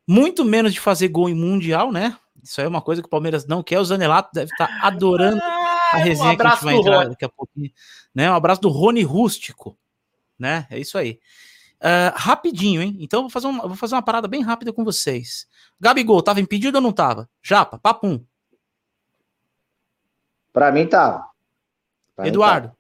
Muito 0.08 0.44
menos 0.44 0.74
de 0.74 0.80
fazer 0.80 1.08
gol 1.10 1.30
em 1.30 1.36
Mundial, 1.36 1.92
né? 1.92 2.18
Isso 2.42 2.60
aí 2.60 2.66
é 2.66 2.68
uma 2.68 2.82
coisa 2.82 3.00
que 3.00 3.06
o 3.06 3.12
Palmeiras 3.12 3.46
não 3.46 3.62
quer. 3.62 3.80
O 3.80 3.86
Zanelato 3.86 4.32
deve 4.34 4.52
estar 4.52 4.80
adorando. 4.82 5.40
Ah, 5.40 5.90
a 5.94 5.98
resenha 5.98 6.32
um 6.32 6.36
que 6.36 6.42
a 6.42 6.50
gente 6.50 6.64
vai 6.64 6.76
entrar 6.78 6.98
Rony. 6.98 7.10
daqui 7.12 7.26
a 7.26 7.30
pouquinho. 7.30 7.72
Né? 8.16 8.32
Um 8.32 8.34
abraço 8.34 8.62
do 8.62 8.70
Rony 8.70 9.04
Rústico. 9.04 9.78
Né? 10.40 10.66
É 10.68 10.80
isso 10.80 10.98
aí. 10.98 11.20
Ah, 11.80 12.12
rapidinho, 12.18 12.82
hein? 12.82 12.98
Então 13.00 13.20
eu 13.20 13.24
vou 13.26 13.30
fazer, 13.30 13.46
uma, 13.46 13.64
eu 13.64 13.68
vou 13.68 13.78
fazer 13.78 13.94
uma 13.94 14.02
parada 14.02 14.28
bem 14.28 14.42
rápida 14.42 14.74
com 14.74 14.84
vocês. 14.84 15.46
Gabigol, 15.80 16.24
tava 16.24 16.42
impedido 16.42 16.80
ou 16.80 16.82
não 16.82 16.92
tava? 16.92 17.30
Japa, 17.40 17.78
papum. 17.78 18.20
Pra 20.52 20.72
mim 20.72 20.88
tava. 20.88 21.31
Pra 22.22 22.30
mim 22.30 22.30
Eduardo, 22.30 22.72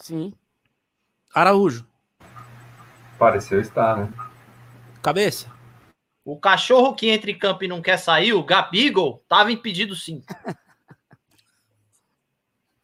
Sim. 0.00 0.32
Araújo, 1.34 1.84
Pareceu 3.18 3.60
estar, 3.60 3.96
né? 3.96 4.12
cabeça. 5.02 5.50
O 6.24 6.38
cachorro 6.38 6.94
que 6.94 7.08
entra 7.08 7.30
em 7.32 7.38
campo 7.38 7.64
e 7.64 7.68
não 7.68 7.82
quer 7.82 7.98
sair, 7.98 8.32
o 8.32 8.44
Gabigol, 8.44 9.24
tava 9.28 9.50
impedido 9.50 9.96
sim. 9.96 10.22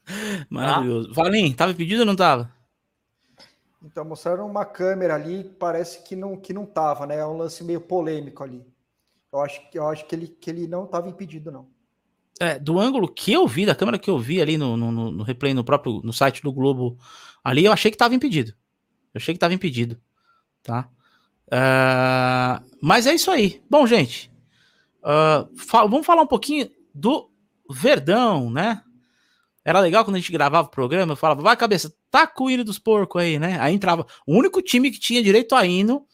Maravilhoso. 0.50 1.12
Valim, 1.12 1.52
tava 1.54 1.72
impedido 1.72 2.00
ou 2.00 2.06
não 2.06 2.16
tava? 2.16 2.50
Então, 3.82 4.04
mostraram 4.04 4.46
uma 4.46 4.64
câmera 4.64 5.14
ali, 5.14 5.44
parece 5.44 6.02
que 6.02 6.16
não, 6.16 6.36
que 6.36 6.52
não 6.52 6.64
tava, 6.66 7.06
né? 7.06 7.16
É 7.18 7.26
um 7.26 7.36
lance 7.36 7.62
meio 7.62 7.80
polêmico 7.80 8.42
ali. 8.42 8.66
Eu 9.32 9.40
acho, 9.42 9.70
que- 9.70 9.78
eu 9.78 9.86
acho 9.88 10.06
que, 10.06 10.14
ele, 10.14 10.28
que 10.28 10.50
ele 10.50 10.66
não 10.66 10.84
estava 10.86 11.08
impedido, 11.08 11.52
não. 11.52 11.73
É, 12.40 12.58
do 12.58 12.80
ângulo 12.80 13.06
que 13.06 13.32
eu 13.32 13.46
vi, 13.46 13.64
da 13.64 13.74
câmera 13.76 13.98
que 13.98 14.10
eu 14.10 14.18
vi 14.18 14.42
ali 14.42 14.58
no, 14.58 14.76
no, 14.76 14.90
no- 15.12 15.22
replay, 15.22 15.54
no 15.54 15.62
próprio 15.62 16.00
no 16.02 16.12
site 16.12 16.42
do 16.42 16.52
Globo, 16.52 16.98
ali 17.44 17.64
eu 17.64 17.72
achei 17.72 17.90
que 17.90 17.96
tava 17.96 18.14
impedido. 18.14 18.50
Eu 19.14 19.18
achei 19.18 19.32
que 19.34 19.38
tava 19.38 19.54
impedido, 19.54 20.00
tá? 20.62 20.88
Ah, 21.50 22.60
mas 22.82 23.06
é 23.06 23.14
isso 23.14 23.30
aí. 23.30 23.62
Bom, 23.70 23.86
gente, 23.86 24.32
fa- 25.56 25.86
vamos 25.86 26.06
falar 26.06 26.22
um 26.22 26.26
pouquinho 26.26 26.68
do 26.94 27.30
Verdão, 27.70 28.50
né? 28.50 28.82
Era 29.64 29.80
legal 29.80 30.04
quando 30.04 30.16
a 30.16 30.18
gente 30.18 30.32
gravava 30.32 30.68
o 30.68 30.70
programa, 30.70 31.12
eu 31.12 31.16
falava, 31.16 31.40
vai 31.40 31.56
cabeça, 31.56 31.94
taca 32.10 32.42
o 32.42 32.50
hino 32.50 32.64
dos 32.64 32.78
porcos 32.78 33.22
aí, 33.22 33.38
né? 33.38 33.58
Aí 33.60 33.74
entrava. 33.74 34.06
O 34.26 34.36
único 34.36 34.60
time 34.60 34.90
que 34.90 34.98
tinha 34.98 35.22
direito 35.22 35.54
a 35.54 35.64
hino 35.64 36.06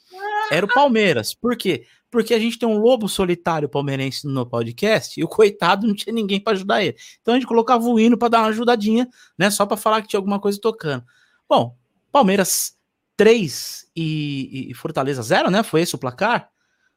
era 0.50 0.66
o 0.66 0.68
Palmeiras. 0.68 1.32
Por 1.34 1.56
quê? 1.56 1.86
Porque 2.10 2.34
a 2.34 2.38
gente 2.38 2.58
tem 2.58 2.68
um 2.68 2.78
lobo 2.78 3.08
solitário 3.08 3.68
palmeirense 3.68 4.26
no 4.26 4.44
podcast 4.44 5.18
e 5.18 5.22
o 5.24 5.28
coitado 5.28 5.86
não 5.86 5.94
tinha 5.94 6.12
ninguém 6.12 6.40
para 6.40 6.54
ajudar 6.54 6.82
ele. 6.82 6.96
Então 7.22 7.34
a 7.34 7.36
gente 7.38 7.46
colocava 7.46 7.84
o 7.86 8.00
hino 8.00 8.18
para 8.18 8.28
dar 8.28 8.38
uma 8.40 8.48
ajudadinha, 8.48 9.08
né? 9.38 9.50
Só 9.50 9.64
para 9.64 9.76
falar 9.76 10.02
que 10.02 10.08
tinha 10.08 10.18
alguma 10.18 10.40
coisa 10.40 10.58
tocando. 10.60 11.04
Bom, 11.48 11.76
Palmeiras 12.10 12.76
3 13.16 13.88
e, 13.94 14.70
e 14.70 14.74
Fortaleza 14.74 15.22
0, 15.22 15.50
né? 15.50 15.62
Foi 15.62 15.82
esse 15.82 15.94
o 15.94 15.98
placar 15.98 16.50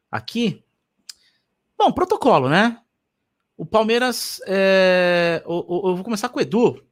aqui. 0.10 0.64
Bom, 1.78 1.92
protocolo, 1.92 2.50
né? 2.50 2.80
O 3.56 3.66
Palmeiras. 3.66 4.42
é, 4.48 5.44
o- 5.46 5.90
eu 5.90 5.96
vou 5.96 6.04
começar 6.04 6.30
com 6.30 6.40
o 6.40 6.42
Edu. 6.42 6.84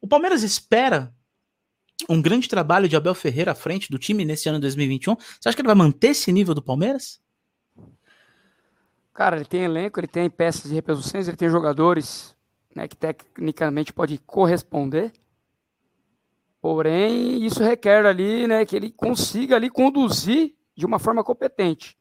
O 0.00 0.06
Palmeiras 0.06 0.42
espera 0.44 1.12
um 2.08 2.20
grande 2.20 2.48
trabalho 2.48 2.88
de 2.88 2.96
Abel 2.96 3.14
Ferreira 3.14 3.52
à 3.52 3.54
frente 3.54 3.90
do 3.90 3.98
time 3.98 4.24
nesse 4.24 4.48
ano 4.48 4.58
de 4.58 4.62
2021. 4.62 5.16
Você 5.16 5.48
acha 5.48 5.56
que 5.56 5.62
ele 5.62 5.68
vai 5.68 5.76
manter 5.76 6.08
esse 6.08 6.30
nível 6.30 6.54
do 6.54 6.62
Palmeiras? 6.62 7.20
Cara, 9.14 9.36
ele 9.36 9.46
tem 9.46 9.62
elenco, 9.62 9.98
ele 9.98 10.06
tem 10.06 10.28
peças 10.28 10.68
de 10.68 10.74
reposições, 10.74 11.26
ele 11.26 11.36
tem 11.36 11.48
jogadores 11.48 12.36
né, 12.74 12.86
que 12.86 12.94
tecnicamente 12.94 13.92
pode 13.92 14.18
corresponder. 14.18 15.10
Porém, 16.60 17.44
isso 17.44 17.62
requer 17.62 18.04
ali, 18.04 18.46
né, 18.46 18.66
que 18.66 18.76
ele 18.76 18.90
consiga 18.90 19.56
ali 19.56 19.70
conduzir 19.70 20.54
de 20.76 20.84
uma 20.84 20.98
forma 20.98 21.24
competente. 21.24 21.96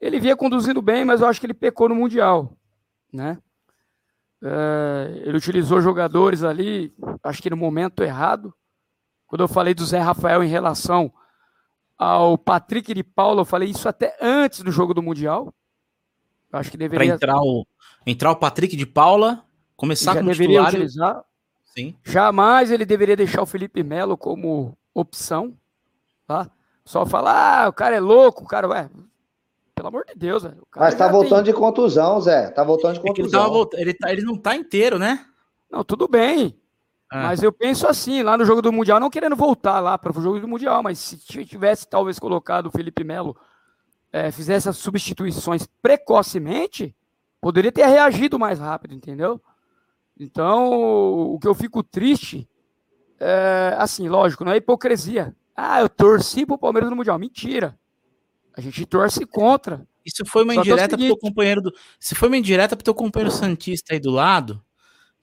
Ele 0.00 0.18
via 0.18 0.36
conduzindo 0.36 0.82
bem, 0.82 1.04
mas 1.04 1.20
eu 1.20 1.28
acho 1.28 1.38
que 1.38 1.46
ele 1.46 1.54
pecou 1.54 1.88
no 1.88 1.94
mundial, 1.94 2.56
né? 3.12 3.38
É, 4.42 5.22
ele 5.24 5.36
utilizou 5.36 5.80
jogadores 5.80 6.42
ali, 6.42 6.92
acho 7.22 7.40
que 7.40 7.48
no 7.48 7.56
momento 7.56 8.02
errado. 8.02 8.52
Quando 9.32 9.40
eu 9.40 9.48
falei 9.48 9.72
do 9.72 9.82
Zé 9.86 9.98
Rafael 9.98 10.44
em 10.44 10.46
relação 10.46 11.10
ao 11.96 12.36
Patrick 12.36 12.92
de 12.92 13.02
Paula, 13.02 13.40
eu 13.40 13.44
falei 13.46 13.70
isso 13.70 13.88
até 13.88 14.14
antes 14.20 14.60
do 14.60 14.70
jogo 14.70 14.92
do 14.92 15.02
mundial. 15.02 15.54
Eu 16.52 16.58
acho 16.58 16.70
que 16.70 16.76
deveria, 16.76 17.14
entrar 17.14 17.40
o 17.40 17.66
entrar 18.06 18.30
o 18.30 18.36
Patrick 18.36 18.76
de 18.76 18.84
Paula, 18.84 19.42
começar 19.74 20.12
já 20.12 20.18
como 20.20 20.30
deveria 20.30 20.58
titular. 20.58 20.74
e- 20.74 20.76
utilizar. 20.76 21.24
Sim. 21.64 21.96
Jamais 22.04 22.70
ele 22.70 22.84
deveria 22.84 23.16
deixar 23.16 23.40
o 23.40 23.46
Felipe 23.46 23.82
Melo 23.82 24.18
como 24.18 24.76
opção, 24.92 25.56
tá? 26.26 26.50
Só 26.84 27.06
falar, 27.06 27.64
ah, 27.64 27.68
o 27.70 27.72
cara 27.72 27.96
é 27.96 28.00
louco, 28.00 28.44
o 28.44 28.46
cara, 28.46 28.68
ué, 28.68 28.90
pelo 29.74 29.88
amor 29.88 30.04
de 30.04 30.14
Deus, 30.14 30.42
velho. 30.42 30.58
o 30.60 30.66
cara 30.66 30.84
Mas 30.84 30.94
tá 30.94 31.08
voltando 31.08 31.44
tem- 31.44 31.54
de 31.54 31.58
contusão, 31.58 32.20
Zé. 32.20 32.50
Tá 32.50 32.62
voltando 32.62 32.92
de 32.92 32.98
É 33.00 33.02
que 33.14 33.22
ele, 33.22 33.30
tava 33.30 33.48
contusão. 33.48 33.80
ele, 33.80 33.94
tá- 33.94 34.12
ele 34.12 34.20
não 34.22 34.36
tá 34.36 34.54
inteiro, 34.54 34.98
né? 34.98 35.24
Não, 35.70 35.82
tudo 35.82 36.06
bem, 36.06 36.54
Ah, 37.14 37.22
mas 37.24 37.42
eu 37.42 37.52
penso 37.52 37.86
assim, 37.86 38.22
lá 38.22 38.38
no 38.38 38.44
jogo 38.44 38.62
do 38.62 38.72
Mundial, 38.72 38.98
não 38.98 39.10
querendo 39.10 39.36
voltar 39.36 39.80
lá 39.80 39.98
para 39.98 40.18
o 40.18 40.22
jogo 40.22 40.40
do 40.40 40.48
Mundial, 40.48 40.82
mas 40.82 40.98
se 40.98 41.16
tivesse 41.44 41.86
talvez 41.86 42.18
colocado 42.18 42.66
o 42.66 42.70
Felipe 42.70 43.04
Melo, 43.04 43.36
eh, 44.12 44.30
fizesse 44.30 44.68
as 44.68 44.78
substituições 44.78 45.66
precocemente, 45.82 46.96
poderia 47.40 47.70
ter 47.70 47.86
reagido 47.86 48.38
mais 48.38 48.58
rápido, 48.58 48.94
entendeu? 48.94 49.40
Então, 50.18 50.70
o 50.72 51.38
que 51.38 51.46
eu 51.48 51.54
fico 51.54 51.82
triste 51.82 52.48
é, 53.20 53.74
assim, 53.78 54.08
lógico, 54.08 54.44
não 54.44 54.52
é 54.52 54.56
hipocrisia. 54.56 55.34
Ah, 55.54 55.80
eu 55.80 55.88
torci 55.88 56.44
pro 56.46 56.58
Palmeiras 56.58 56.90
no 56.90 56.96
Mundial. 56.96 57.18
Mentira. 57.18 57.78
A 58.56 58.60
gente 58.60 58.84
torce 58.86 59.24
contra. 59.26 59.86
Isso 60.04 60.24
foi 60.26 60.42
uma 60.44 60.54
Só 60.54 60.62
que 60.62 60.70
é 60.70 60.72
o 60.72 60.74
indireta 60.74 60.96
pro 60.96 60.98
teu 60.98 61.06
seguinte- 61.14 61.20
companheiro 61.20 61.62
do. 61.62 61.72
Se 62.00 62.14
foi 62.14 62.28
uma 62.28 62.36
indireta 62.36 62.74
pro 62.76 62.84
teu 62.84 62.94
companheiro 62.94 63.30
Santista 63.30 63.94
aí 63.94 64.00
do 64.00 64.10
lado, 64.10 64.60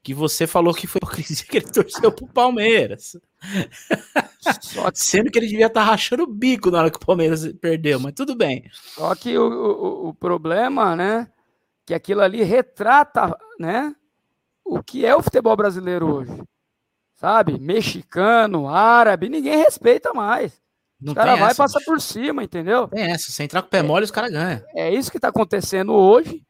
que 0.04 0.14
você 0.14 0.48
falou 0.48 0.74
que 0.74 0.88
foi 0.88 1.00
hipocrisia 1.04 1.46
que 1.46 1.58
ele 1.58 1.72
torceu 1.72 2.12
pro 2.12 2.28
Palmeiras. 2.28 3.18
Só 4.62 4.92
que, 4.92 5.00
Sendo 5.00 5.32
que 5.32 5.38
ele 5.38 5.48
devia 5.48 5.68
estar 5.68 5.84
rachando 5.84 6.24
o 6.24 6.28
bico 6.28 6.72
na 6.72 6.80
hora 6.80 6.92
que 6.92 6.98
o 6.98 7.06
Palmeiras 7.06 7.52
perdeu, 7.62 8.00
mas 8.00 8.14
tudo 8.14 8.36
bem. 8.36 8.70
só 8.72 9.14
que 9.16 9.38
o, 9.38 9.44
o, 9.48 10.08
o 10.10 10.14
problema, 10.14 10.96
né, 10.96 11.28
que 11.86 11.94
aquilo 11.94 12.22
ali 12.22 12.44
retrata, 12.44 13.36
né, 13.60 13.94
o 14.64 14.82
que 14.84 15.06
é 15.06 15.16
o 15.16 15.24
futebol 15.24 15.56
brasileiro 15.56 16.14
hoje. 16.14 16.44
Sabe? 17.16 17.60
Mexicano, 17.60 18.70
árabe, 18.70 19.28
ninguém 19.28 19.58
respeita 19.58 20.14
mais. 20.14 20.62
Não 21.02 21.14
O 21.14 21.16
cara 21.16 21.36
vai 21.36 21.52
essa, 21.52 21.64
passar 21.64 21.80
por 21.86 22.00
cima, 22.00 22.44
entendeu? 22.44 22.88
Tem 22.88 23.12
essa. 23.12 23.32
Se 23.32 23.44
entrar 23.44 23.62
com 23.62 23.68
o 23.68 23.72
pé 23.72 23.82
mole, 23.82 24.06
os 24.06 24.12
caras 24.12 24.32
ganham. 24.32 24.62
É 24.76 24.94
isso 24.94 25.12
que 25.12 25.18
está 25.18 25.30
acontecendo 25.30 25.94
hoje. 25.94 26.46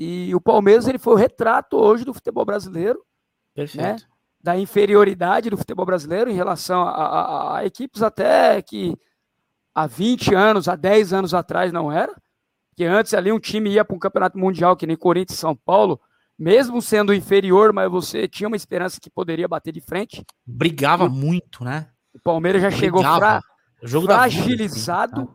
E 0.00 0.32
o 0.32 0.40
Palmeiras 0.40 0.86
ele 0.86 0.96
foi 0.98 1.14
o 1.14 1.16
retrato 1.16 1.76
hoje 1.76 2.04
do 2.04 2.14
futebol 2.14 2.44
brasileiro. 2.44 3.02
Perfeito. 3.54 4.06
da 4.40 4.56
inferioridade 4.56 5.50
do 5.50 5.56
futebol 5.56 5.84
brasileiro 5.84 6.30
em 6.30 6.34
relação 6.34 6.82
a, 6.82 6.90
a- 6.92 7.56
a- 7.58 7.66
equipes 7.66 8.02
até 8.02 8.62
que 8.62 8.96
há 9.74 9.84
20 9.88 10.32
anos, 10.32 10.68
há 10.68 10.76
10 10.76 11.12
anos 11.12 11.34
atrás 11.34 11.72
não 11.72 11.90
era. 11.90 12.14
Que 12.76 12.84
antes 12.84 13.12
ali 13.14 13.32
um 13.32 13.40
time 13.40 13.70
ia 13.70 13.84
para 13.84 13.96
um 13.96 13.98
campeonato 13.98 14.38
mundial, 14.38 14.76
que 14.76 14.86
nem 14.86 14.96
Corinthians 14.96 15.36
e 15.36 15.40
São 15.40 15.56
Paulo, 15.56 16.00
mesmo 16.38 16.80
sendo 16.80 17.12
inferior, 17.12 17.72
mas 17.72 17.90
você 17.90 18.28
tinha 18.28 18.46
uma 18.46 18.54
esperança 18.56 19.00
que 19.00 19.10
poderia 19.10 19.48
bater 19.48 19.72
de 19.72 19.80
frente. 19.80 20.24
Brigava 20.46 21.08
muito, 21.08 21.64
né? 21.64 21.88
O 22.14 22.20
Palmeiras 22.20 22.62
já 22.62 22.70
chegou 22.70 23.02
fra- 23.02 23.42
O 23.82 23.86
jogo 23.88 24.06
da 24.06 24.24
vida, 24.28 24.40
fragilizado, 24.40 25.20
assim, 25.22 25.30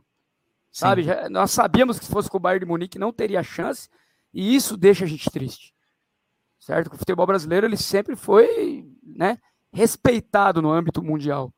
sabe? 0.71 1.03
Já- 1.03 1.29
nós 1.29 1.51
sabíamos 1.51 1.99
que 1.99 2.05
se 2.05 2.11
fosse 2.11 2.29
com 2.29 2.37
o 2.37 2.39
Bayern 2.39 2.63
de 2.65 2.71
Munique 2.71 2.97
não 2.97 3.11
teria 3.11 3.43
chance, 3.43 3.89
e 4.33 4.55
isso 4.55 4.75
deixa 4.75 5.05
a 5.05 5.07
gente 5.07 5.29
triste. 5.29 5.73
Certo? 6.59 6.93
O 6.93 6.97
futebol 6.97 7.27
brasileiro 7.27 7.67
ele 7.67 7.77
sempre 7.77 8.15
foi, 8.15 8.89
né, 9.03 9.37
respeitado 9.71 10.61
no 10.61 10.71
âmbito 10.71 11.03
mundial, 11.03 11.53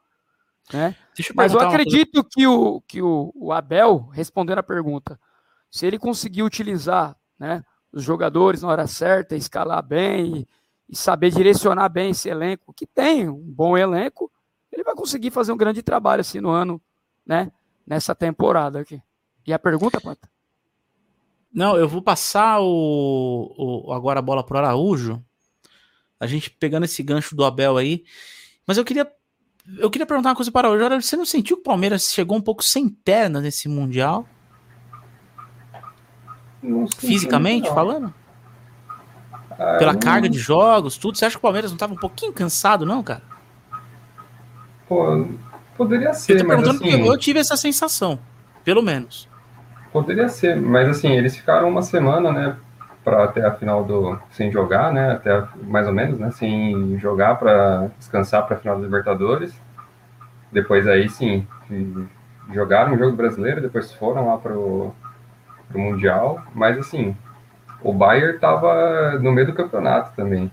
né? 0.73 0.95
Eu 1.17 1.25
Mas 1.35 1.53
eu 1.53 1.59
acredito 1.59 2.23
que 2.23 2.47
o 2.47 2.81
que 2.81 3.01
o, 3.01 3.31
o 3.35 3.53
Abel, 3.53 4.09
respondendo 4.11 4.59
a 4.59 4.63
pergunta, 4.63 5.19
se 5.69 5.85
ele 5.85 5.99
conseguir 5.99 6.41
utilizar, 6.41 7.15
né, 7.37 7.63
os 7.91 8.03
jogadores 8.03 8.61
na 8.61 8.69
hora 8.69 8.87
certa, 8.87 9.35
escalar 9.35 9.83
bem 9.83 10.37
e, 10.39 10.47
e 10.89 10.95
saber 10.95 11.31
direcionar 11.31 11.89
bem 11.89 12.11
esse 12.11 12.27
elenco, 12.27 12.73
que 12.73 12.87
tem 12.87 13.29
um 13.29 13.41
bom 13.41 13.77
elenco, 13.77 14.31
ele 14.71 14.83
vai 14.83 14.95
conseguir 14.95 15.31
fazer 15.31 15.51
um 15.51 15.57
grande 15.57 15.83
trabalho 15.83 16.21
assim 16.21 16.41
no 16.41 16.49
ano, 16.49 16.81
né, 17.25 17.51
nessa 17.85 18.15
temporada 18.15 18.79
aqui. 18.79 19.01
E 19.45 19.53
a 19.53 19.59
pergunta, 19.59 20.01
Panta? 20.01 20.27
Não, 21.55 21.77
eu 21.77 21.87
vou 21.87 22.01
passar 22.01 22.59
o, 22.59 23.53
o- 23.87 23.93
agora 23.93 24.19
a 24.19 24.21
bola 24.21 24.43
pro 24.43 24.57
Araújo. 24.57 25.23
A 26.19 26.27
gente 26.27 26.49
pegando 26.49 26.83
esse 26.83 27.01
gancho 27.01 27.33
do 27.35 27.45
Abel 27.45 27.77
aí. 27.77 28.03
Mas 28.67 28.77
eu 28.77 28.83
queria 28.83 29.09
eu 29.79 29.89
queria 29.89 30.05
perguntar 30.05 30.29
uma 30.29 30.35
coisa 30.35 30.51
para 30.51 30.69
o 30.69 30.73
Araújo. 30.73 31.01
Você 31.01 31.15
não 31.15 31.25
sentiu 31.25 31.55
que 31.55 31.61
o 31.61 31.63
Palmeiras 31.63 32.11
chegou 32.11 32.37
um 32.37 32.41
pouco 32.41 32.61
sem 32.63 32.87
perna 32.89 33.39
nesse 33.41 33.67
mundial, 33.69 34.27
fisicamente 36.97 37.67
não. 37.67 37.73
falando? 37.75 38.13
Ah, 39.51 39.77
Pela 39.77 39.91
eu 39.91 39.93
não- 39.93 39.99
carga 39.99 40.27
de 40.29 40.37
jogos, 40.37 40.97
tudo. 40.97 41.17
Você 41.17 41.25
acha 41.25 41.35
que 41.35 41.39
o 41.39 41.41
Palmeiras 41.41 41.71
não 41.71 41.75
estava 41.75 41.93
um 41.93 41.97
pouquinho 41.97 42.33
cansado, 42.33 42.85
não, 42.85 43.01
cara? 43.01 43.23
Pô, 44.87 45.27
poderia 45.77 46.09
Eu 46.09 46.13
ser, 46.13 46.41
tô 46.41 46.47
mas 46.47 46.67
assim, 46.67 46.89
eu 47.07 47.17
tive 47.17 47.39
essa 47.39 47.55
sensação, 47.57 48.19
pelo 48.63 48.81
menos. 48.81 49.27
Poderia 49.95 50.27
ser, 50.27 50.57
mas 50.57 50.89
assim, 50.89 51.13
eles 51.13 51.37
ficaram 51.37 51.69
uma 51.69 51.81
semana, 51.81 52.29
né, 52.29 52.57
para 53.01 53.23
até 53.23 53.45
a 53.45 53.53
final 53.53 53.81
do 53.81 54.19
sem 54.29 54.51
jogar, 54.51 54.91
né? 54.91 55.13
Até 55.13 55.47
mais 55.63 55.87
ou 55.87 55.93
menos, 55.93 56.19
né? 56.19 56.31
Sem 56.31 56.99
jogar 56.99 57.35
para 57.35 57.89
descansar 57.97 58.45
para 58.45 58.57
a 58.57 58.59
final 58.59 58.75
da 58.77 58.83
Libertadores. 58.83 59.53
Depois 60.51 60.85
aí 60.85 61.07
sim 61.07 61.47
jogaram 62.51 62.93
o 62.93 62.97
jogo 62.97 63.15
brasileiro, 63.15 63.61
depois 63.61 63.93
foram 63.93 64.27
lá 64.27 64.37
pro, 64.37 64.91
pro 65.69 65.79
mundial, 65.79 66.43
mas 66.53 66.77
assim 66.77 67.15
o 67.81 67.93
Bayern 67.93 68.35
estava 68.35 69.17
no 69.19 69.31
meio 69.31 69.47
do 69.47 69.53
campeonato 69.53 70.11
também 70.15 70.51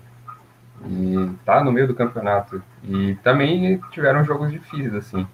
e 0.85 1.31
tá 1.45 1.63
no 1.63 1.71
meio 1.71 1.87
do 1.87 1.95
campeonato 1.95 2.61
e 2.83 3.15
também 3.23 3.79
tiveram 3.91 4.23
jogos 4.23 4.51
difíceis 4.51 4.93
assim. 4.93 5.27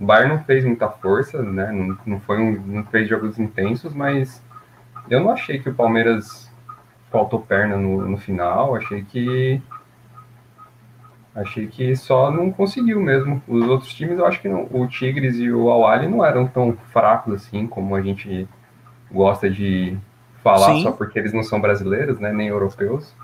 O 0.00 0.04
Bayern 0.04 0.36
não 0.36 0.44
fez 0.44 0.64
muita 0.64 0.88
força, 0.88 1.42
né? 1.42 1.70
Não, 1.72 1.98
não 2.04 2.20
foi 2.20 2.38
um, 2.38 2.60
não 2.66 2.84
fez 2.84 3.08
jogos 3.08 3.38
intensos, 3.38 3.94
mas 3.94 4.42
eu 5.08 5.20
não 5.20 5.30
achei 5.30 5.58
que 5.58 5.68
o 5.68 5.74
Palmeiras 5.74 6.50
faltou 7.10 7.40
perna 7.40 7.76
no, 7.76 8.06
no 8.06 8.18
final. 8.18 8.74
Achei 8.76 9.02
que 9.02 9.62
achei 11.34 11.66
que 11.66 11.94
só 11.96 12.30
não 12.30 12.50
conseguiu 12.50 13.00
mesmo. 13.00 13.42
Os 13.46 13.66
outros 13.68 13.92
times, 13.94 14.18
eu 14.18 14.26
acho 14.26 14.40
que 14.40 14.48
não. 14.48 14.68
O 14.70 14.86
Tigres 14.86 15.36
e 15.38 15.50
o 15.50 15.70
Awali 15.70 16.08
não 16.08 16.24
eram 16.24 16.46
tão 16.46 16.76
fracos 16.92 17.34
assim 17.34 17.66
como 17.66 17.94
a 17.94 18.02
gente 18.02 18.48
gosta 19.10 19.48
de 19.48 19.96
falar 20.42 20.74
Sim. 20.74 20.82
só 20.82 20.92
porque 20.92 21.18
eles 21.18 21.32
não 21.32 21.42
são 21.42 21.60
brasileiros, 21.60 22.18
né? 22.20 22.32
Nem 22.32 22.48
europeus. 22.48 23.14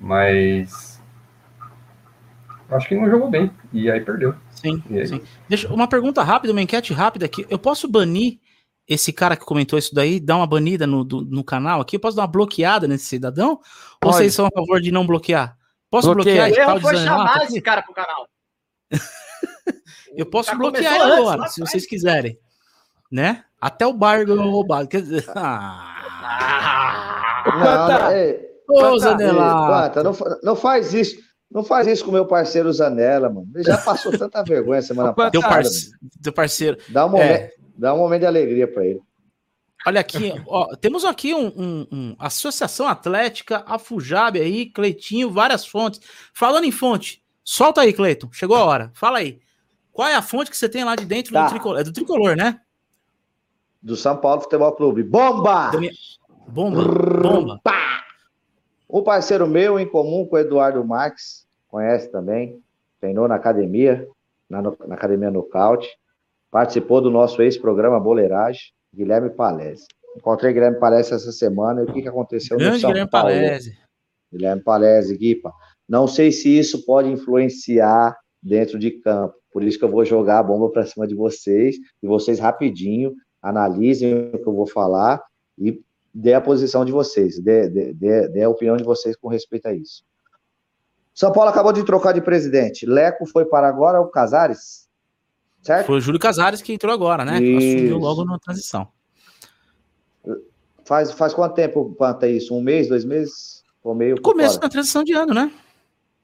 Mas 0.00 1.02
acho 2.70 2.88
que 2.88 2.94
não 2.94 3.08
jogou 3.08 3.30
bem 3.30 3.50
e 3.72 3.90
aí 3.90 4.00
perdeu. 4.00 4.34
Sim, 4.60 4.82
sim. 5.06 5.20
Deixa 5.48 5.72
uma 5.72 5.88
pergunta 5.88 6.22
rápida, 6.22 6.52
uma 6.52 6.62
enquete 6.62 6.92
rápida 6.92 7.26
aqui. 7.26 7.46
Eu 7.48 7.58
posso 7.58 7.88
banir 7.88 8.38
esse 8.86 9.12
cara 9.12 9.36
que 9.36 9.44
comentou 9.44 9.78
isso 9.78 9.94
daí, 9.94 10.18
dar 10.18 10.36
uma 10.36 10.46
banida 10.46 10.86
no, 10.86 11.04
do, 11.04 11.22
no 11.22 11.44
canal 11.44 11.80
aqui? 11.80 11.96
Eu 11.96 12.00
posso 12.00 12.16
dar 12.16 12.22
uma 12.22 12.28
bloqueada 12.28 12.88
nesse 12.88 13.04
cidadão? 13.04 13.56
Pode. 13.56 13.66
Ou 14.04 14.12
vocês 14.12 14.34
são 14.34 14.46
a 14.46 14.50
favor 14.50 14.80
de 14.80 14.90
não 14.90 15.06
bloquear? 15.06 15.56
Posso 15.90 16.14
Bloqueia. 16.14 16.46
bloquear? 16.46 16.76
Eu 16.76 16.80
vou 16.80 16.96
chamar 16.96 17.44
esse 17.44 17.60
cara 17.60 17.82
pro 17.82 17.94
canal. 17.94 18.28
eu 20.16 20.26
posso 20.26 20.56
bloquear 20.56 20.94
ele 20.94 21.12
agora, 21.12 21.42
antes, 21.42 21.54
se 21.54 21.60
vocês 21.60 21.86
quiserem. 21.86 22.38
Né? 23.10 23.44
Até 23.60 23.86
o 23.86 23.92
bar 23.92 24.24
ganhou 24.24 24.50
roubado. 24.50 24.88
Quer 24.88 25.02
dizer. 25.02 25.24
Ah. 26.30 27.44
Não, 27.46 27.88
não, 27.88 28.12
ei, 28.12 28.48
Ô, 28.68 28.98
Zanela. 28.98 29.90
Não, 30.04 30.12
não 30.42 30.54
faz 30.56 30.92
isso. 30.92 31.16
Não 31.50 31.64
faz 31.64 31.86
isso 31.86 32.04
com 32.04 32.12
meu 32.12 32.26
parceiro 32.26 32.72
Zanella, 32.72 33.30
mano. 33.30 33.48
Ele 33.54 33.64
já 33.64 33.78
passou 33.78 34.16
tanta 34.16 34.42
vergonha 34.44 34.82
semana 34.82 35.12
passada. 35.12 35.32
Teu, 35.32 35.40
parce... 35.40 35.90
Teu 36.22 36.32
parceiro. 36.32 36.78
Dá 36.88 37.06
um, 37.06 37.10
momento, 37.10 37.30
é. 37.30 37.52
dá 37.76 37.94
um 37.94 37.98
momento 37.98 38.20
de 38.20 38.26
alegria 38.26 38.70
para 38.70 38.86
ele. 38.86 39.00
Olha 39.86 40.00
aqui, 40.00 40.34
ó, 40.46 40.74
temos 40.76 41.04
aqui 41.04 41.32
um, 41.34 41.46
um, 41.46 41.86
um, 41.90 42.16
Associação 42.18 42.86
Atlética, 42.88 43.62
a 43.66 43.78
Fujab 43.78 44.38
aí, 44.38 44.66
Cleitinho, 44.66 45.30
várias 45.30 45.64
fontes. 45.64 46.00
Falando 46.34 46.64
em 46.64 46.72
fonte, 46.72 47.22
solta 47.44 47.80
aí, 47.80 47.92
Cleiton. 47.92 48.28
Chegou 48.32 48.56
a 48.56 48.64
hora. 48.64 48.90
Fala 48.92 49.18
aí. 49.18 49.40
Qual 49.92 50.06
é 50.06 50.14
a 50.14 50.22
fonte 50.22 50.50
que 50.50 50.56
você 50.56 50.68
tem 50.68 50.84
lá 50.84 50.94
de 50.94 51.06
dentro 51.06 51.32
tá. 51.32 51.46
do 51.46 51.50
tricolor? 51.50 51.80
É 51.80 51.84
do 51.84 51.92
tricolor, 51.92 52.36
né? 52.36 52.60
Do 53.80 53.96
São 53.96 54.16
Paulo 54.16 54.42
Futebol 54.42 54.72
Clube. 54.72 55.02
Bomba! 55.02 55.70
Bomba! 56.48 56.84
Bomba! 56.84 57.60
Um 58.90 59.02
parceiro 59.02 59.46
meu 59.46 59.78
em 59.78 59.86
comum 59.86 60.24
com 60.24 60.36
o 60.36 60.38
Eduardo 60.38 60.82
Marques, 60.82 61.46
conhece 61.68 62.10
também, 62.10 62.58
treinou 62.98 63.28
na 63.28 63.34
academia, 63.34 64.08
na, 64.48 64.62
na 64.62 64.94
academia 64.94 65.30
Nocaute, 65.30 65.88
participou 66.50 67.02
do 67.02 67.10
nosso 67.10 67.42
ex-programa 67.42 68.00
Boleiragem, 68.00 68.72
Guilherme 68.94 69.28
Palese. 69.28 69.86
Encontrei 70.16 70.54
Guilherme 70.54 70.78
Palese 70.78 71.12
essa 71.12 71.30
semana 71.30 71.82
e 71.82 71.84
o 71.84 71.92
que, 71.92 72.00
que 72.00 72.08
aconteceu 72.08 72.56
Grande 72.56 72.76
no 72.76 72.80
São 72.80 72.90
Guilherme 72.90 73.10
Paulo? 73.10 73.28
Palese. 73.28 73.78
Guilherme 74.32 74.62
Palese, 74.62 75.16
Guipa. 75.18 75.52
Não 75.86 76.06
sei 76.06 76.32
se 76.32 76.58
isso 76.58 76.86
pode 76.86 77.10
influenciar 77.10 78.16
dentro 78.42 78.78
de 78.78 78.90
campo, 78.90 79.34
por 79.52 79.62
isso 79.62 79.78
que 79.78 79.84
eu 79.84 79.90
vou 79.90 80.04
jogar 80.04 80.38
a 80.38 80.42
bomba 80.42 80.70
para 80.70 80.86
cima 80.86 81.06
de 81.06 81.14
vocês, 81.14 81.76
e 82.02 82.06
vocês 82.06 82.38
rapidinho 82.38 83.14
analisem 83.42 84.30
o 84.32 84.38
que 84.38 84.46
eu 84.46 84.54
vou 84.54 84.66
falar 84.66 85.22
e 85.58 85.80
dê 86.14 86.34
a 86.34 86.40
posição 86.40 86.84
de 86.84 86.92
vocês, 86.92 87.38
dê, 87.38 87.68
dê, 87.68 88.28
dê, 88.28 88.42
a 88.42 88.48
opinião 88.48 88.76
de 88.76 88.84
vocês 88.84 89.16
com 89.16 89.28
respeito 89.28 89.66
a 89.66 89.74
isso. 89.74 90.02
São 91.14 91.32
Paulo 91.32 91.50
acabou 91.50 91.72
de 91.72 91.84
trocar 91.84 92.12
de 92.12 92.20
presidente. 92.20 92.86
Leco 92.86 93.26
foi 93.26 93.44
para 93.44 93.68
agora 93.68 94.00
o 94.00 94.08
Casares? 94.08 94.88
Certo? 95.62 95.86
Foi 95.86 95.98
o 95.98 96.00
Júlio 96.00 96.20
Casares 96.20 96.62
que 96.62 96.72
entrou 96.72 96.92
agora, 96.92 97.24
né? 97.24 97.42
Isso. 97.42 97.66
Assumiu 97.66 97.98
logo 97.98 98.24
na 98.24 98.38
transição. 98.38 98.88
Faz, 100.84 101.12
faz 101.12 101.34
quanto 101.34 101.54
tempo 101.54 101.94
planta 101.98 102.26
isso? 102.26 102.54
Um 102.54 102.62
mês, 102.62 102.88
dois 102.88 103.04
meses? 103.04 103.62
Ou 103.82 103.94
meio? 103.94 104.20
Começo 104.22 104.58
da 104.58 104.68
transição 104.68 105.04
de 105.04 105.12
ano, 105.12 105.34
né? 105.34 105.52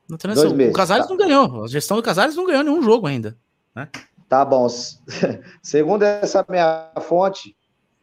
Na 0.09 0.16
transição. 0.16 0.49
Dois 0.49 0.57
meses, 0.57 0.72
o 0.72 0.76
Casares 0.76 1.07
tá. 1.07 1.11
não 1.11 1.18
ganhou. 1.18 1.64
A 1.64 1.68
gestão 1.68 1.97
do 1.97 2.03
Casares 2.03 2.37
não 2.37 2.47
ganhou 2.47 2.62
nenhum 2.62 2.82
jogo 2.82 3.07
ainda. 3.07 3.37
Né? 3.74 3.89
Tá 4.28 4.45
bom. 4.45 4.66
Segundo 5.62 6.03
essa 6.03 6.45
minha 6.49 6.91
fonte, 7.03 7.57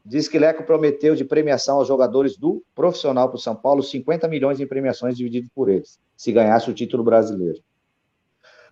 diz 0.06 0.28
que 0.28 0.40
Leco 0.40 0.64
prometeu 0.64 1.16
de 1.16 1.24
premiação 1.24 1.78
aos 1.78 1.88
jogadores 1.88 2.38
do 2.38 2.64
profissional 2.74 3.30
para 3.30 3.38
o 3.38 3.40
São 3.40 3.56
Paulo 3.56 3.84
50 3.84 4.28
milhões 4.28 4.60
em 4.60 4.68
premiações 4.68 5.16
dividido 5.16 5.50
por 5.54 5.70
eles, 5.70 6.00
se 6.16 6.32
ganhasse 6.32 6.70
o 6.70 6.74
título 6.74 7.04
brasileiro. 7.04 7.60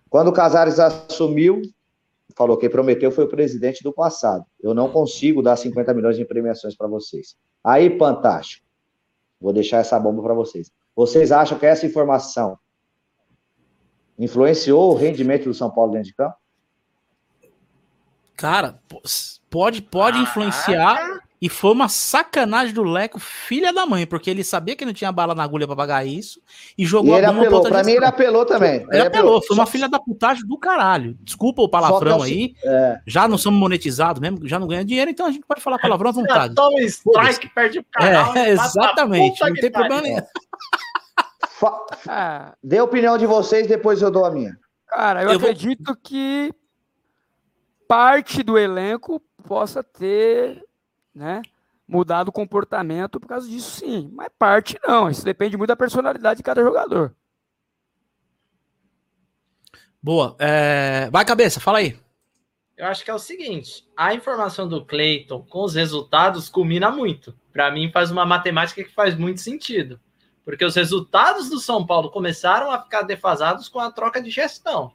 Quando 0.08 0.28
o 0.28 0.32
Casares 0.32 0.80
assumiu, 0.80 1.62
falou 2.36 2.56
que 2.56 2.68
prometeu 2.68 3.10
foi 3.12 3.24
o 3.24 3.28
presidente 3.28 3.82
do 3.82 3.92
passado. 3.92 4.44
Eu 4.60 4.74
não 4.74 4.90
consigo 4.90 5.42
dar 5.42 5.56
50 5.56 5.94
milhões 5.94 6.16
de 6.16 6.24
premiações 6.24 6.76
para 6.76 6.88
vocês. 6.88 7.36
Aí, 7.62 7.96
fantástico. 7.96 8.66
Vou 9.40 9.52
deixar 9.52 9.78
essa 9.78 9.98
bomba 9.98 10.22
para 10.22 10.34
vocês. 10.34 10.70
Vocês 10.94 11.30
acham 11.32 11.58
que 11.58 11.64
essa 11.64 11.86
informação 11.86 12.58
influenciou 14.18 14.92
o 14.92 14.94
rendimento 14.94 15.44
do 15.44 15.54
São 15.54 15.70
Paulo 15.70 15.92
dentro 15.92 16.08
de 16.08 16.14
campo? 16.14 16.34
Cara, 18.36 18.80
pode, 19.50 19.82
pode 19.82 20.18
influenciar. 20.18 21.20
E 21.42 21.48
foi 21.48 21.72
uma 21.72 21.88
sacanagem 21.88 22.74
do 22.74 22.82
Leco, 22.82 23.18
filha 23.18 23.72
da 23.72 23.86
mãe, 23.86 24.06
porque 24.06 24.28
ele 24.28 24.44
sabia 24.44 24.76
que 24.76 24.84
não 24.84 24.92
tinha 24.92 25.10
bala 25.10 25.34
na 25.34 25.42
agulha 25.42 25.66
para 25.66 25.74
pagar 25.74 26.06
isso 26.06 26.38
e 26.76 26.84
jogou 26.84 27.14
e 27.14 27.16
ele 27.16 27.24
a 27.24 27.32
bomba 27.32 27.46
apelou. 27.46 27.62
Pra 27.62 27.82
mim, 27.82 27.92
ele 27.92 28.04
apelou 28.04 28.44
também. 28.44 28.74
Ele, 28.74 28.84
ele 28.90 29.00
apelou. 29.00 29.06
apelou. 29.06 29.42
Foi 29.46 29.56
uma 29.56 29.64
filha 29.64 29.88
da 29.88 29.98
putagem 29.98 30.46
do 30.46 30.58
caralho. 30.58 31.16
Desculpa 31.22 31.62
o 31.62 31.68
palavrão 31.68 32.20
aí. 32.20 32.52
É. 32.62 33.00
Já 33.06 33.26
não 33.26 33.38
somos 33.38 33.58
monetizados 33.58 34.20
mesmo, 34.20 34.46
já 34.46 34.58
não 34.58 34.68
ganha 34.68 34.84
dinheiro, 34.84 35.10
então 35.10 35.24
a 35.24 35.30
gente 35.30 35.46
pode 35.46 35.62
falar 35.62 35.78
palavrão 35.80 36.10
à 36.10 36.12
vontade. 36.12 36.54
Toma 36.54 36.78
strike, 36.82 37.48
perde 37.54 37.78
o 37.78 37.84
canal. 37.90 38.36
É, 38.36 38.50
exatamente. 38.50 39.40
Não 39.40 39.54
tem 39.54 39.72
problema 39.72 40.02
nenhum. 40.02 40.20
Dê 42.62 42.78
a 42.78 42.84
opinião 42.84 43.16
de 43.16 43.24
vocês, 43.24 43.66
depois 43.66 44.02
eu 44.02 44.10
dou 44.10 44.26
a 44.26 44.30
minha. 44.30 44.58
Cara, 44.86 45.22
eu, 45.22 45.30
eu 45.30 45.36
acredito 45.36 45.86
vou... 45.86 45.96
que 45.96 46.52
parte 47.88 48.42
do 48.42 48.58
elenco 48.58 49.22
possa 49.40 49.82
ter 49.82 50.64
né, 51.14 51.42
mudado 51.86 52.28
o 52.28 52.32
comportamento 52.32 53.18
por 53.18 53.26
causa 53.26 53.48
disso, 53.48 53.80
sim. 53.80 54.10
Mas 54.12 54.28
parte 54.38 54.78
não. 54.86 55.10
Isso 55.10 55.24
depende 55.24 55.56
muito 55.56 55.68
da 55.68 55.76
personalidade 55.76 56.38
de 56.38 56.44
cada 56.44 56.62
jogador. 56.62 57.14
Boa. 60.02 60.36
É... 60.38 61.10
Vai, 61.10 61.24
cabeça, 61.24 61.60
fala 61.60 61.78
aí. 61.78 61.98
Eu 62.76 62.86
acho 62.86 63.04
que 63.04 63.10
é 63.10 63.14
o 63.14 63.18
seguinte: 63.18 63.84
a 63.96 64.14
informação 64.14 64.66
do 64.66 64.84
Cleiton 64.84 65.42
com 65.42 65.64
os 65.64 65.74
resultados 65.74 66.48
culmina 66.48 66.90
muito. 66.90 67.34
Para 67.52 67.70
mim, 67.70 67.90
faz 67.90 68.10
uma 68.10 68.24
matemática 68.24 68.82
que 68.82 68.94
faz 68.94 69.16
muito 69.16 69.40
sentido. 69.40 70.00
Porque 70.44 70.64
os 70.64 70.74
resultados 70.74 71.50
do 71.50 71.58
São 71.58 71.86
Paulo 71.86 72.10
começaram 72.10 72.70
a 72.70 72.80
ficar 72.80 73.02
defasados 73.02 73.68
com 73.68 73.78
a 73.78 73.90
troca 73.90 74.22
de 74.22 74.30
gestão. 74.30 74.92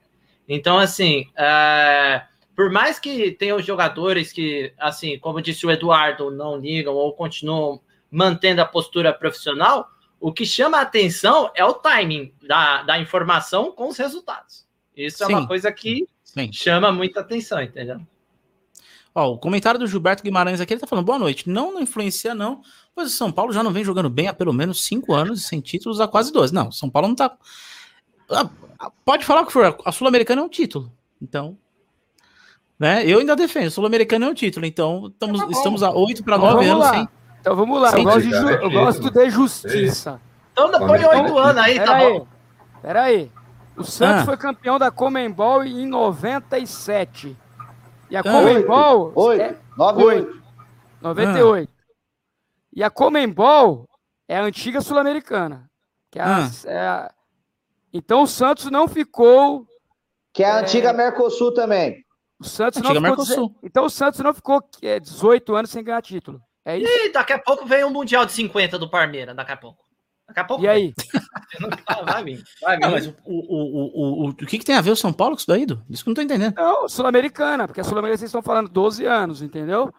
Então, 0.48 0.80
assim, 0.80 1.30
é 1.36 2.24
por 2.56 2.72
mais 2.72 2.98
que 2.98 3.32
tenham 3.32 3.60
jogadores 3.60 4.32
que, 4.32 4.74
assim, 4.80 5.20
como 5.20 5.42
disse 5.42 5.66
o 5.66 5.72
Eduardo, 5.72 6.32
não 6.32 6.58
ligam 6.58 6.94
ou 6.94 7.14
continuam 7.14 7.82
mantendo 8.10 8.62
a 8.62 8.66
postura 8.66 9.14
profissional, 9.14 9.90
o 10.20 10.32
que 10.32 10.46
chama 10.46 10.78
a 10.78 10.82
atenção 10.82 11.52
é 11.54 11.66
o 11.66 11.74
timing 11.74 12.34
da, 12.48 12.84
da 12.84 12.98
informação 12.98 13.72
com 13.72 13.90
os 13.90 13.98
resultados. 13.98 14.66
Isso 14.96 15.24
é 15.24 15.28
uma 15.28 15.46
coisa 15.46 15.72
que 15.72 16.08
Sim. 16.24 16.52
chama 16.54 16.92
muita 16.92 17.20
atenção, 17.20 17.62
entendeu? 17.62 18.00
Ó, 19.14 19.34
o 19.34 19.38
comentário 19.38 19.80
do 19.80 19.88
Gilberto 19.88 20.24
Guimarães 20.24 20.62
aqui, 20.62 20.74
ele 20.74 20.82
tá 20.82 20.88
falando, 20.88 21.06
boa 21.06 21.20
noite. 21.20 21.50
Não, 21.50 21.74
não 21.74 21.82
influencia, 21.82 22.34
não. 22.34 22.62
Pois 22.94 23.14
o 23.14 23.16
São 23.16 23.32
Paulo 23.32 23.52
já 23.54 23.62
não 23.62 23.72
vem 23.72 23.84
jogando 23.84 24.10
bem 24.10 24.28
há 24.28 24.34
pelo 24.34 24.54
menos 24.54 24.86
cinco 24.86 25.14
anos, 25.14 25.46
sem 25.46 25.60
títulos 25.60 26.00
há 26.00 26.08
quase 26.08 26.32
dois. 26.32 26.52
Não, 26.52 26.72
São 26.72 26.90
Paulo 26.90 27.10
não 27.10 27.16
tá. 27.16 27.38
Ah, 28.30 28.50
pode 29.04 29.26
falar 29.26 29.42
o 29.42 29.46
que 29.46 29.54
for, 29.54 29.78
a 29.86 29.92
Sul-Americana 29.92 30.42
é 30.42 30.46
um 30.46 30.50
título. 30.50 30.92
Então, 31.22 31.58
né? 32.80 33.06
Eu 33.06 33.20
ainda 33.20 33.36
defendo, 33.36 33.72
Sul-Americano 33.72 34.26
é 34.26 34.30
um 34.30 34.34
título, 34.34 34.66
então 34.66 35.08
estamos, 35.08 35.40
tá 35.42 35.48
estamos 35.50 35.84
a 35.84 35.92
8 35.92 36.24
para 36.24 36.38
9 36.38 36.66
anos 36.66 36.88
sem. 36.88 37.10
Então 37.40 37.56
vamos 37.56 37.80
lá, 37.80 37.92
eu 37.92 38.04
gosto, 38.04 38.22
de, 38.22 38.34
eu 38.34 38.72
gosto 38.72 39.12
de 39.12 39.30
justiça. 39.30 40.20
Então 40.52 40.72
põe 40.72 41.04
8 41.06 41.38
anos 41.38 41.62
aí, 41.62 41.80
tá 41.80 42.00
bom. 42.00 42.28
Pera 42.82 43.04
aí. 43.04 43.32
O 43.78 43.84
Santos 43.84 44.22
ah. 44.22 44.26
foi 44.26 44.38
campeão 44.38 44.80
da 44.80 44.90
Comembol 44.90 45.64
em 45.64 45.86
97. 45.86 47.36
E 48.10 48.16
a 48.16 48.24
Comembol. 48.24 49.12
8, 49.16 49.42
é, 49.42 49.56
98. 49.78 50.42
98. 51.02 51.70
Ah. 51.70 51.86
E 52.74 52.84
a 52.84 52.90
Comembol 52.90 53.88
é 54.28 54.38
a 54.38 54.44
antiga 54.44 54.82
Sul-Americana. 54.82 55.70
que 56.12 56.20
é 56.20 56.24
Ah. 56.24 56.50
é 56.66 56.80
a- 56.80 57.12
Então 57.92 58.24
o 58.24 58.28
Santos 58.28 58.72
não 58.72 58.88
ficou. 58.88 59.68
Que 60.34 60.44
é 60.44 60.52
a 60.52 60.60
É. 60.60 60.62
antiga 60.62 60.94
Mercosul 60.94 61.54
também. 61.54 62.05
O 62.40 62.44
Santos 62.44 62.82
não 62.82 62.94
ficou. 62.94 63.56
Então 63.64 63.86
o 63.86 63.90
Santos 63.90 64.20
não 64.20 64.34
ficou 64.34 64.62
é, 64.82 65.00
18 65.00 65.56
anos 65.56 65.72
sem 65.72 65.84
ganhar 65.84 66.02
título. 66.02 66.42
É 66.66 66.78
isso? 66.78 66.92
E 66.92 67.12
daqui 67.12 67.34
a 67.34 67.40
pouco 67.40 67.66
vem 67.66 67.84
o 67.84 67.90
Mundial 67.90 68.26
de 68.26 68.32
50 68.34 68.78
do 68.80 68.90
Palmeiras, 68.90 69.36
daqui 69.36 69.52
a 69.52 69.58
pouco. 69.58 69.86
Daqui 70.28 70.40
a 70.40 70.44
pouco 70.44 70.64
E 70.64 70.68
aí? 70.68 70.94
vem. 71.60 71.66
Vai 72.06 72.24
vir, 72.24 72.44
vai 72.62 72.78
vir. 72.78 72.92
Mas 72.92 73.08
o, 73.08 73.16
o, 73.24 73.36
o, 73.36 74.24
o, 74.24 74.26
o, 74.26 74.30
o 74.30 74.36
que, 74.36 74.58
que 74.58 74.66
tem 74.66 74.76
a 74.76 74.82
ver 74.82 74.90
o 74.92 74.96
São 74.96 75.14
Paulo 75.14 75.36
com 75.36 75.40
isso 75.40 75.48
daí, 75.48 75.66
Du? 75.66 75.82
Isso 75.90 76.04
que 76.04 76.10
eu 76.10 76.12
não 76.12 76.16
tô 76.16 76.22
entendendo. 76.22 76.56
Não, 76.56 76.90
Sul-Americana, 76.90 77.68
porque 77.68 77.80
a 77.80 77.84
Sul-Americana 77.84 78.18
vocês 78.18 78.30
estão 78.30 78.42
falando 78.42 78.68
12 78.70 79.06
anos, 79.06 79.42
entendeu? 79.42 79.94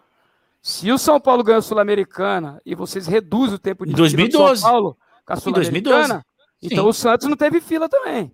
Se 0.61 0.91
o 0.91 0.99
São 0.99 1.21
Paulo 1.21 1.45
ganha 1.45 1.59
a 1.59 1.63
Sul-Americana 1.63 2.61
e 2.67 2.75
vocês 2.75 3.07
reduzem 3.07 3.55
o 3.55 3.59
tempo 3.59 3.87
de 3.87 3.93
Em 3.93 3.95
fila 3.95 4.09
do 4.09 4.13
2012. 4.15 4.61
São 4.61 4.71
Paulo 4.71 4.99
com 5.25 5.33
a 5.33 5.37
Em 5.37 5.53
2012. 5.53 5.63
Sul-Americana, 5.63 6.27
então 6.61 6.89
o 6.89 6.93
Santos 6.93 7.29
não 7.29 7.37
teve 7.37 7.61
fila 7.61 7.89
também. 7.89 8.33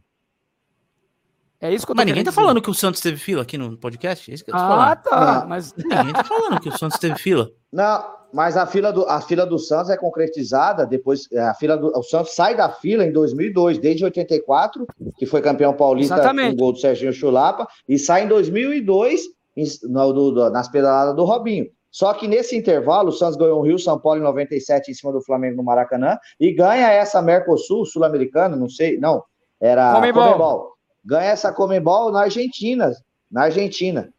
É 1.62 1.72
isso 1.72 1.86
que 1.86 1.92
eu 1.92 1.94
tô 1.94 2.00
Mas 2.00 2.06
ninguém 2.06 2.24
tá 2.24 2.30
dizer. 2.30 2.40
falando 2.42 2.60
que 2.60 2.68
o 2.70 2.74
Santos 2.74 3.00
teve 3.00 3.16
fila 3.16 3.42
aqui 3.42 3.56
no 3.56 3.76
podcast? 3.78 4.30
É 4.30 4.34
isso 4.34 4.44
que 4.44 4.50
eu 4.50 4.54
tô 4.54 4.60
Ah, 4.60 4.68
falando. 4.68 5.02
tá. 5.04 5.40
Não. 5.42 5.48
Mas 5.48 5.72
Ninguém 5.78 6.12
tá 6.12 6.24
falando 6.24 6.60
que 6.60 6.68
o 6.68 6.76
Santos 6.78 6.98
teve 6.98 7.14
fila. 7.16 7.48
Não, 7.72 8.04
mas 8.34 8.56
a 8.56 8.66
fila 8.66 8.92
do, 8.92 9.04
a 9.08 9.20
fila 9.20 9.46
do 9.46 9.58
Santos 9.58 9.88
é 9.90 9.96
concretizada 9.96 10.84
depois. 10.84 11.28
é, 11.32 11.40
A 11.40 11.54
fila 11.54 11.76
do, 11.76 11.86
o 11.96 12.02
Santos 12.02 12.34
sai 12.34 12.56
da 12.56 12.68
fila 12.68 13.04
em 13.06 13.12
2002, 13.12 13.78
desde 13.78 14.04
84, 14.04 14.86
que 15.16 15.24
foi 15.24 15.40
campeão 15.40 15.72
paulista 15.72 16.14
Exatamente. 16.14 16.48
com 16.48 16.54
o 16.54 16.58
gol 16.58 16.72
do 16.72 16.78
Serginho 16.80 17.12
Chulapa, 17.12 17.66
e 17.88 17.98
sai 17.98 18.24
em 18.24 18.28
2002 18.28 19.22
em- 19.56 19.64
no- 19.88 20.12
do- 20.12 20.32
do- 20.32 20.50
nas 20.50 20.68
pedaladas 20.68 21.14
do 21.14 21.24
Robinho. 21.24 21.66
Só 21.90 22.12
que 22.14 22.26
nesse 22.26 22.56
intervalo, 22.56 23.10
o 23.10 23.12
Santos 23.12 23.36
ganhou 23.36 23.60
o 23.60 23.62
Rio 23.62 23.78
São 23.78 23.98
Paulo 24.00 24.18
em 24.18 24.22
97 24.24 24.90
em 24.90 24.94
cima 24.94 25.12
do 25.12 25.20
Flamengo 25.22 25.58
no 25.58 25.62
Maracanã 25.62 26.16
e 26.40 26.50
ganha 26.52 26.90
essa 26.90 27.20
Mercosul 27.22 27.84
Sul-Americana, 27.84 28.56
não 28.56 28.68
sei, 28.68 28.98
não, 28.98 29.22
era 29.60 29.92
Comembol. 29.94 30.22
Comembol. 30.24 30.72
Ganha 31.04 31.30
essa 31.30 31.52
Comembol 31.52 32.10
na 32.12 32.22
Argentina, 32.22 32.92
na 33.30 33.42
Argentina. 33.44 34.12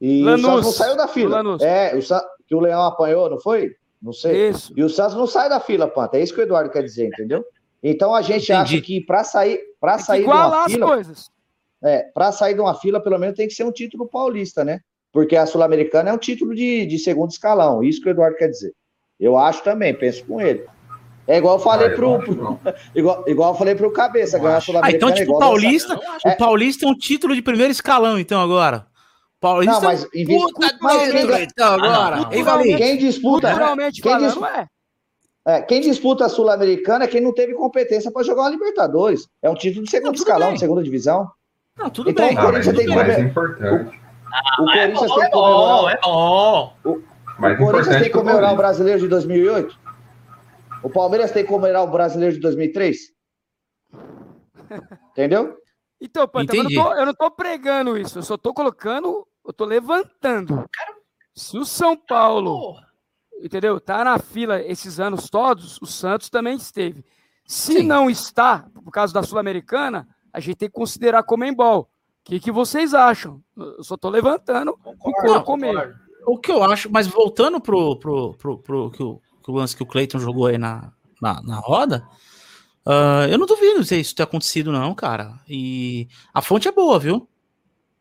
E 0.00 0.22
o 0.22 0.26
Lanús. 0.26 0.42
Santos 0.44 0.64
não 0.64 0.72
saiu 0.72 0.96
da 0.96 1.08
fila. 1.08 1.36
Lanús. 1.36 1.62
É, 1.62 1.94
o 1.96 2.02
San- 2.02 2.22
que 2.46 2.54
o 2.54 2.60
Leão 2.60 2.82
apanhou, 2.82 3.30
não 3.30 3.40
foi? 3.40 3.74
Não 4.00 4.12
sei. 4.12 4.48
isso. 4.50 4.72
E 4.76 4.82
o 4.82 4.88
Santos 4.88 5.14
não 5.14 5.26
sai 5.26 5.48
da 5.48 5.60
fila, 5.60 5.86
Panta. 5.88 6.16
É 6.18 6.22
isso 6.22 6.34
que 6.34 6.40
o 6.40 6.42
Eduardo 6.42 6.70
quer 6.70 6.82
dizer, 6.82 7.06
entendeu? 7.06 7.44
Então 7.82 8.14
a 8.14 8.20
gente 8.22 8.52
Entendi. 8.52 8.74
acha 8.76 8.80
que 8.80 9.00
para 9.00 9.24
sair, 9.24 9.60
para 9.80 9.98
sair 9.98 10.20
de 10.22 10.26
uma 10.26 10.64
as 10.64 10.72
fila, 10.72 10.86
coisas. 10.86 11.30
é, 11.82 12.02
para 12.14 12.30
sair 12.32 12.54
de 12.54 12.60
uma 12.60 12.74
fila, 12.74 13.00
pelo 13.02 13.18
menos 13.18 13.36
tem 13.36 13.46
que 13.48 13.54
ser 13.54 13.64
um 13.64 13.72
título 13.72 14.06
paulista, 14.08 14.64
né? 14.64 14.80
Porque 15.12 15.36
a 15.36 15.46
Sul-Americana 15.46 16.10
é 16.10 16.12
um 16.12 16.18
título 16.18 16.54
de, 16.54 16.86
de 16.86 16.98
segundo 16.98 17.30
escalão. 17.30 17.82
Isso 17.82 18.00
que 18.00 18.08
o 18.08 18.10
Eduardo 18.10 18.36
quer 18.36 18.48
dizer. 18.48 18.72
Eu 19.20 19.36
acho 19.36 19.62
também, 19.62 19.94
penso 19.94 20.24
com 20.24 20.40
ele. 20.40 20.64
É 21.26 21.38
igual 21.38 21.56
eu 21.56 21.60
falei 21.62 21.88
Ah, 21.88 21.94
pro, 21.94 22.34
não. 22.34 22.60
igual, 22.94 23.24
igual 23.28 23.52
eu 23.52 23.58
falei 23.58 23.74
pro 23.74 23.92
Cabeça, 23.92 24.38
ganhar 24.38 24.56
a. 24.58 24.60
Ah, 24.82 24.90
então, 24.90 25.08
é 25.08 25.12
tipo, 25.12 25.22
igual 25.24 25.36
o 25.36 25.40
Paulista, 25.40 26.00
o 26.24 26.36
Paulista 26.36 26.84
é 26.84 26.88
um 26.88 26.96
título 26.96 27.34
de 27.34 27.42
primeiro 27.42 27.70
escalão, 27.72 28.18
então, 28.18 28.40
agora. 28.40 28.86
Paulista 29.40 29.74
Não, 29.74 29.82
mas 29.82 30.06
em 30.14 30.24
vez- 30.24 30.40
puta 30.40 30.78
mas 30.80 31.10
quem- 31.10 31.42
então, 31.42 31.74
agora. 31.74 32.16
Ah? 32.22 32.28
Quem 32.76 32.96
disputa, 32.98 33.48
Culturalmente 33.50 34.00
quem 34.00 34.12
falando, 34.12 34.32
dis- 34.34 34.42
é. 34.42 34.66
é, 35.56 35.62
quem 35.62 35.80
disputa 35.80 36.26
a 36.26 36.28
Sul-Americana 36.28 37.04
é 37.04 37.08
quem 37.08 37.20
não 37.20 37.32
teve 37.34 37.52
competência 37.54 38.10
para 38.12 38.22
jogar 38.22 38.42
uma 38.42 38.50
Libertadores. 38.50 39.26
É 39.42 39.50
um 39.50 39.54
título 39.54 39.84
de 39.84 39.90
segundo 39.90 40.12
Não, 40.12 40.14
escalão, 40.14 40.46
bem. 40.48 40.54
de 40.54 40.60
segunda 40.60 40.82
divisão. 40.82 41.28
Não, 41.76 41.90
tudo 41.90 42.10
Então, 42.10 42.26
bem. 42.26 42.36
o 42.36 42.38
Ah, 42.40 42.42
Corinthians 42.44 42.74
o 42.74 42.78
tem 42.78 42.86
que 42.86 42.94
mais 42.94 43.14
comer- 43.16 43.28
importante. 43.28 44.00
O 44.60 44.70
É 44.70 44.88
Corinthians 44.88 45.08
bom, 45.08 45.14
tem 45.16 45.24
é 45.24 45.26
que 45.26 45.32
comemorar. 45.32 45.76
bom, 45.82 45.90
é 45.90 45.98
bom. 46.84 46.98
Mais 47.38 47.54
O 47.60 47.64
Corinthians 47.64 47.96
tem 47.96 48.02
que 48.04 48.08
o 48.10 48.12
comemorar 48.12 48.36
o 48.36 48.40
Corinthians. 48.40 48.56
brasileiro 48.58 49.00
de 49.00 49.08
2008? 49.08 49.81
O 50.82 50.90
Palmeiras 50.90 51.30
tem 51.30 51.44
que 51.44 51.48
comemorar 51.48 51.84
o 51.84 51.90
brasileiro 51.90 52.34
de 52.34 52.40
2003? 52.40 52.98
Entendeu? 55.12 55.56
Então, 56.00 56.26
Panta, 56.26 56.56
eu 56.56 56.64
não, 56.64 56.70
Entendi. 56.70 56.82
tô, 56.82 56.94
eu 56.94 57.06
não 57.06 57.14
tô 57.14 57.30
pregando 57.30 57.96
isso, 57.96 58.18
eu 58.18 58.22
só 58.22 58.36
tô 58.36 58.52
colocando, 58.52 59.26
eu 59.46 59.52
tô 59.52 59.64
levantando. 59.64 60.68
Se 61.34 61.56
o 61.56 61.64
São 61.64 61.96
Paulo, 61.96 62.74
entendeu, 63.40 63.80
tá 63.80 64.04
na 64.04 64.18
fila 64.18 64.60
esses 64.60 64.98
anos 64.98 65.30
todos, 65.30 65.80
o 65.80 65.86
Santos 65.86 66.28
também 66.28 66.56
esteve. 66.56 67.04
Se 67.46 67.74
Sim. 67.74 67.82
não 67.84 68.10
está, 68.10 68.66
por 68.84 68.90
causa 68.90 69.14
da 69.14 69.22
Sul-Americana, 69.22 70.08
a 70.32 70.40
gente 70.40 70.56
tem 70.56 70.68
que 70.68 70.74
considerar 70.74 71.22
Comembol. 71.22 71.82
O 71.82 71.88
que, 72.24 72.40
que 72.40 72.52
vocês 72.52 72.94
acham? 72.94 73.42
Eu 73.56 73.82
só 73.82 73.96
tô 73.96 74.08
levantando 74.08 74.72
o 74.84 74.96
couro 74.96 75.34
Não, 75.34 75.44
comer. 75.44 75.94
O 76.26 76.38
que 76.38 76.52
eu 76.52 76.62
acho, 76.62 76.90
mas 76.90 77.06
voltando 77.06 77.60
pro, 77.60 77.96
pro, 77.96 78.34
pro, 78.34 78.58
pro 78.58 78.90
que 78.90 79.02
o, 79.02 79.20
o 79.50 79.54
lance 79.54 79.76
que 79.76 79.82
o 79.82 79.86
Cleiton 79.86 80.18
jogou 80.18 80.46
aí 80.46 80.58
na, 80.58 80.92
na, 81.20 81.42
na 81.42 81.56
roda, 81.56 82.06
ah, 82.84 83.26
eu 83.30 83.38
não 83.38 83.46
duvido 83.46 83.84
se 83.84 83.98
isso 84.00 84.14
ter 84.14 84.22
acontecido, 84.24 84.72
não, 84.72 84.94
cara. 84.94 85.40
E 85.48 86.08
a 86.32 86.42
fonte 86.42 86.68
é 86.68 86.72
boa, 86.72 86.98
viu? 86.98 87.28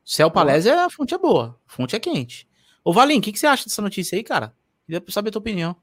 Céu 0.04 0.30
Palese, 0.32 0.70
a 0.70 0.90
fonte 0.90 1.14
é 1.14 1.18
boa. 1.18 1.60
A 1.68 1.72
fonte 1.72 1.96
é 1.96 2.00
quente. 2.00 2.48
Ô, 2.84 2.92
Valim, 2.92 3.20
o 3.20 3.22
que, 3.22 3.32
que 3.32 3.40
você 3.40 3.48
acha 3.48 3.66
dessa 3.66 3.82
notícia 3.82 4.16
aí, 4.16 4.24
cara? 4.24 4.56
Queria 4.86 5.04
saber 5.10 5.30
a 5.30 5.32
tua 5.34 5.40
opinião. 5.40 5.76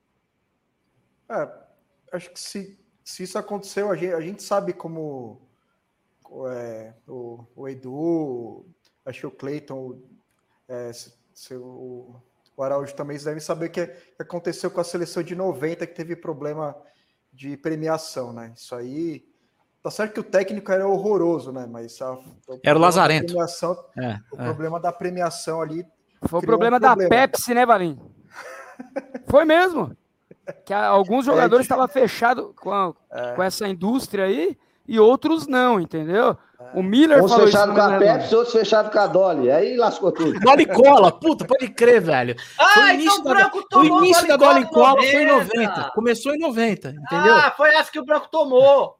É, 1.28 1.48
acho 2.12 2.30
que 2.30 2.40
se, 2.40 2.78
se 3.04 3.22
isso 3.22 3.38
aconteceu, 3.38 3.90
a 3.90 3.96
gente, 3.96 4.12
a 4.12 4.20
gente 4.20 4.42
sabe 4.42 4.72
como 4.72 5.40
é, 6.50 6.92
o, 7.06 7.44
o 7.54 7.68
Edu, 7.68 8.66
acho 9.04 9.20
que 9.20 9.26
o 9.26 9.30
Cleiton, 9.30 10.00
é, 10.66 10.92
se- 10.92 11.14
se 11.32 11.54
o, 12.58 12.60
o 12.60 12.64
Araújo 12.64 12.94
também 12.94 13.14
eles 13.14 13.24
devem 13.24 13.40
saber 13.40 13.68
que, 13.68 13.86
que 13.86 14.22
aconteceu 14.22 14.70
com 14.70 14.80
a 14.80 14.84
seleção 14.84 15.22
de 15.22 15.34
90, 15.34 15.86
que 15.86 15.94
teve 15.94 16.16
problema 16.16 16.76
de 17.32 17.56
premiação, 17.56 18.32
né? 18.32 18.52
Isso 18.56 18.74
aí. 18.74 19.24
Tá 19.82 19.90
certo 19.90 20.14
que 20.14 20.20
o 20.20 20.24
técnico 20.24 20.72
era 20.72 20.86
horroroso, 20.86 21.52
né? 21.52 21.66
Mas 21.70 22.00
a, 22.02 22.06
Era 22.06 22.16
o 22.16 22.20
problema 22.48 22.74
da 22.74 22.78
Lazarento. 22.80 23.26
premiação- 23.26 23.84
É, 23.96 24.18
o 24.32 24.40
é. 24.40 24.44
problema 24.44 24.80
da 24.80 24.92
premiação 24.92 25.60
ali 25.62 25.86
Foi 26.26 26.40
o 26.40 26.42
problema 26.42 26.76
um 26.78 26.80
da 26.80 26.88
problema. 26.88 27.10
Pepsi, 27.10 27.54
né, 27.54 27.64
Valim? 27.64 27.98
Foi 29.28 29.44
mesmo. 29.44 29.96
Que 30.64 30.72
alguns 30.74 31.24
jogadores 31.26 31.64
estavam 31.64 31.86
fechados 31.88 32.52
com, 32.56 32.72
a- 32.72 32.92
É. 33.12 33.34
com 33.34 33.42
essa 33.42 33.68
indústria 33.68 34.24
aí 34.24 34.58
e 34.88 34.98
outros 34.98 35.46
não, 35.46 35.78
entendeu? 35.78 36.36
O 36.74 36.82
Miller 36.82 37.22
Uns 37.22 37.30
falou 37.30 37.46
isso. 37.48 37.66
no 37.66 37.74
com 37.74 37.80
a. 37.80 37.98
Pepsi, 37.98 38.34
outros 38.34 38.52
fechados 38.52 38.90
com 38.92 38.98
a 38.98 39.06
Dolly. 39.06 39.50
Aí 39.50 39.76
lascou 39.76 40.10
tudo. 40.10 40.38
Dolly 40.40 40.66
Cola, 40.66 41.12
puta, 41.12 41.44
pode 41.46 41.68
crer, 41.68 42.00
velho. 42.00 42.34
O 42.34 42.62
Ah, 42.62 42.94
início 42.94 43.10
então 43.12 43.20
o 43.20 43.24
da, 43.24 43.34
Branco 43.34 43.58
o 43.58 43.62
tomou 43.68 44.04
início 44.04 44.26
da 44.26 44.36
Dolly 44.36 44.64
Cola 44.66 44.96
Cola 44.96 45.02
foi 45.02 45.22
em 45.22 45.26
90. 45.26 45.90
Começou 45.94 46.34
em 46.34 46.38
90, 46.38 46.88
entendeu? 46.90 47.34
Ah, 47.34 47.54
foi 47.56 47.68
essa 47.74 47.92
que 47.92 48.00
o 48.00 48.04
Branco 48.04 48.28
tomou. 48.30 48.96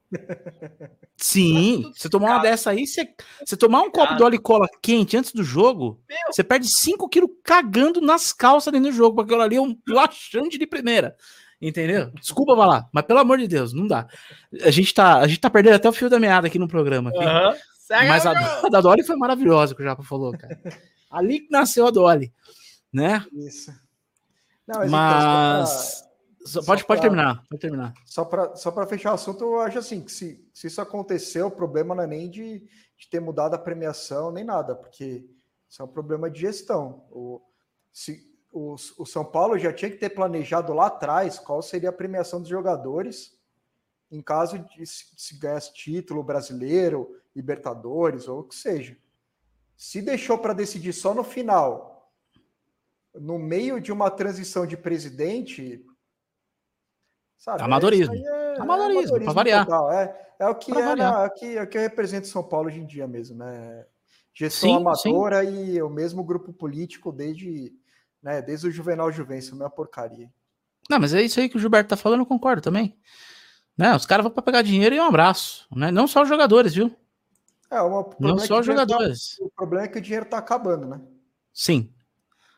Sim, 1.17 1.91
você 1.97 2.09
tomar 2.09 2.31
uma 2.35 2.39
dessa 2.39 2.71
aí, 2.71 2.87
você, 2.87 3.09
você 3.45 3.57
tomar 3.57 3.83
um 3.83 3.91
copo 3.91 4.15
de 4.15 4.23
óleo 4.23 4.37
e 4.37 4.39
cola 4.39 4.69
quente 4.81 5.17
antes 5.17 5.33
do 5.33 5.43
jogo, 5.43 6.01
Meu. 6.09 6.19
você 6.31 6.45
perde 6.45 6.69
5 6.69 7.09
quilos 7.09 7.31
cagando 7.43 8.01
nas 8.01 8.33
calças 8.33 8.73
dentro 8.73 8.91
do 8.91 8.97
jogo, 8.97 9.17
porque 9.17 9.33
aquilo 9.33 9.43
ali 9.45 9.57
é 9.57 9.61
um 9.61 9.77
laxante 9.89 10.57
de 10.57 10.67
primeira. 10.67 11.17
Entendeu? 11.61 12.11
Desculpa 12.13 12.55
falar, 12.55 12.89
mas 12.93 13.05
pelo 13.05 13.19
amor 13.19 13.39
de 13.39 13.49
Deus, 13.49 13.73
não 13.73 13.87
dá. 13.87 14.07
A 14.63 14.71
gente 14.71 14.95
tá, 14.95 15.19
a 15.19 15.27
gente 15.27 15.41
tá 15.41 15.51
perdendo 15.51 15.75
até 15.75 15.89
o 15.89 15.93
fio 15.93 16.09
da 16.09 16.21
meada 16.21 16.47
aqui 16.47 16.59
no 16.59 16.69
programa. 16.69 17.11
aqui. 17.11 17.61
Segue 17.79 18.07
Mas 18.09 18.25
a, 18.27 18.67
a 18.67 18.69
da 18.69 18.81
Dolly 18.81 19.03
foi 19.03 19.17
maravilhosa, 19.17 19.75
que 19.75 19.81
o 19.81 19.85
Japa 19.85 20.03
falou, 20.03 20.33
cara. 20.37 20.61
Ali 21.11 21.41
que 21.41 21.51
nasceu 21.51 21.87
a 21.87 21.91
Dolly, 21.91 22.33
né? 22.93 23.25
Isso. 23.33 23.71
Não, 24.67 24.77
então, 24.85 24.91
Mas. 24.91 26.05
só- 26.45 26.61
só 26.61 26.67
pode, 26.67 26.85
pode 26.85 27.01
pra- 27.01 27.09
terminar, 27.09 27.43
pode 27.49 27.61
terminar. 27.61 27.95
Só 28.07 28.25
para 28.25 28.55
só 28.57 28.71
pra 28.71 28.87
fechar 28.87 29.11
o 29.13 29.15
assunto, 29.15 29.43
eu 29.45 29.61
acho 29.61 29.79
assim, 29.79 30.03
que 30.03 30.13
se, 30.13 30.47
se 30.55 30.67
isso 30.67 30.81
aconteceu, 30.81 31.47
o 31.47 31.51
problema 31.51 31.95
não 31.95 32.03
é 32.03 32.07
nem 32.07 32.31
de, 32.31 32.59
de 32.97 33.09
ter 33.11 33.21
mudado 33.21 33.55
a 33.55 33.59
premiação, 33.59 34.31
nem 34.31 34.45
nada, 34.45 34.75
porque 34.77 35.25
isso 35.69 35.83
é 35.83 35.85
um 35.85 35.89
problema 35.89 36.31
de 36.31 36.41
gestão. 36.41 37.05
O, 37.11 37.41
se, 37.93 38.28
o, 38.51 38.75
o 38.99 39.07
São 39.07 39.25
Paulo 39.25 39.59
já 39.59 39.73
tinha 39.73 39.91
que 39.91 39.97
ter 39.99 40.11
planejado 40.11 40.73
lá 40.73 40.87
atrás 40.87 41.39
qual 41.39 41.61
seria 41.63 41.91
a 41.91 41.93
premiação 41.93 42.41
dos 42.41 42.49
jogadores 42.49 43.37
em 44.11 44.23
caso 44.23 44.59
de 44.59 44.87
se, 44.87 45.05
se 45.17 45.39
ganhasse 45.39 45.73
título 45.75 46.23
brasileiro, 46.23 47.15
Libertadores 47.37 48.27
ou 48.27 48.41
o 48.41 48.45
que 48.45 48.55
seja. 48.55 48.97
Se 49.77 50.01
deixou 50.01 50.39
para 50.39 50.55
decidir 50.55 50.93
só 50.95 51.13
no 51.15 51.23
final, 51.23 52.11
no 53.15 53.39
meio 53.39 53.81
de 53.81 53.93
uma 53.93 54.11
transição 54.11 54.67
de 54.67 54.77
presidente, 54.79 55.85
sabe? 57.37 57.63
Amadorismo. 57.63 58.15
é- 58.15 58.19
é 58.57 58.61
Amadorismo, 58.61 59.21
pra 59.21 59.33
variar. 59.33 59.67
total, 59.67 59.93
É, 59.93 60.35
é 60.39 60.47
o 60.49 60.55
que 60.55 60.73
Pra 60.73 60.81
é, 60.93 60.97
na- 60.97 61.23
é 61.25 61.27
o 61.27 61.31
que, 61.31 61.59
é 61.59 61.63
o 61.63 61.69
que 61.69 61.79
representa 61.79 62.27
São 62.27 62.43
Paulo 62.43 62.69
hoje 62.69 62.81
em 62.81 62.87
dia 62.87 63.07
mesmo, 63.07 63.37
né? 63.37 63.87
Gestão 64.35 64.71
Sim, 64.71 64.77
amadora 64.77 65.45
e 65.45 65.83
o 65.83 65.91
mesmo 65.91 66.25
grupo 66.25 66.53
político 66.53 67.13
desde, 67.13 67.77
né, 68.23 68.43
desde 68.43 68.69
o 68.69 68.71
Juvenal 68.71 69.11
Juvencio, 69.13 69.63
é 69.63 69.69
porcaria. 69.69 70.31
Não, 70.89 70.99
mas 70.99 71.13
é 71.15 71.23
isso 71.23 71.39
aí 71.39 71.49
que 71.49 71.57
o 71.57 71.61
Gilberto 71.61 71.91
tá 71.91 71.97
falando, 71.97 72.21
eu 72.21 72.27
concordo 72.27 72.63
também. 72.63 72.97
Né, 73.77 73.95
os 73.95 74.07
caras 74.07 74.25
vão 74.25 74.33
pra 74.33 74.43
pegar 74.43 74.63
dinheiro 74.63 74.95
e 74.95 75.01
um 75.01 75.05
abraço. 75.05 75.67
Né? 75.75 75.91
Não 75.91 76.07
só 76.07 76.23
os 76.23 76.29
jogadores, 76.29 76.75
viu? 76.75 76.95
É, 77.71 77.81
uma, 77.83 78.09
Não 78.19 78.37
é 78.37 78.39
só 78.41 78.55
que 78.55 78.61
os 78.61 78.67
tá- 78.67 78.73
jogadores. 78.73 79.39
o 79.41 79.51
problema 79.51 79.85
é 79.85 79.89
que 79.89 79.99
o 79.99 80.03
dinheiro 80.03 80.27
tá 80.27 80.39
acabando, 80.39 80.87
né? 80.87 81.01
Sim. 81.53 81.93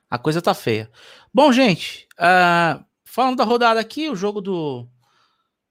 A 0.08 0.18
coisa 0.18 0.40
tá 0.40 0.54
feia. 0.54 0.90
Bom, 1.32 1.52
gente, 1.52 2.08
ah, 2.18 2.84
falando 3.04 3.36
da 3.36 3.44
rodada 3.44 3.80
aqui, 3.80 4.08
o 4.08 4.16
jogo 4.16 4.40
do, 4.40 4.88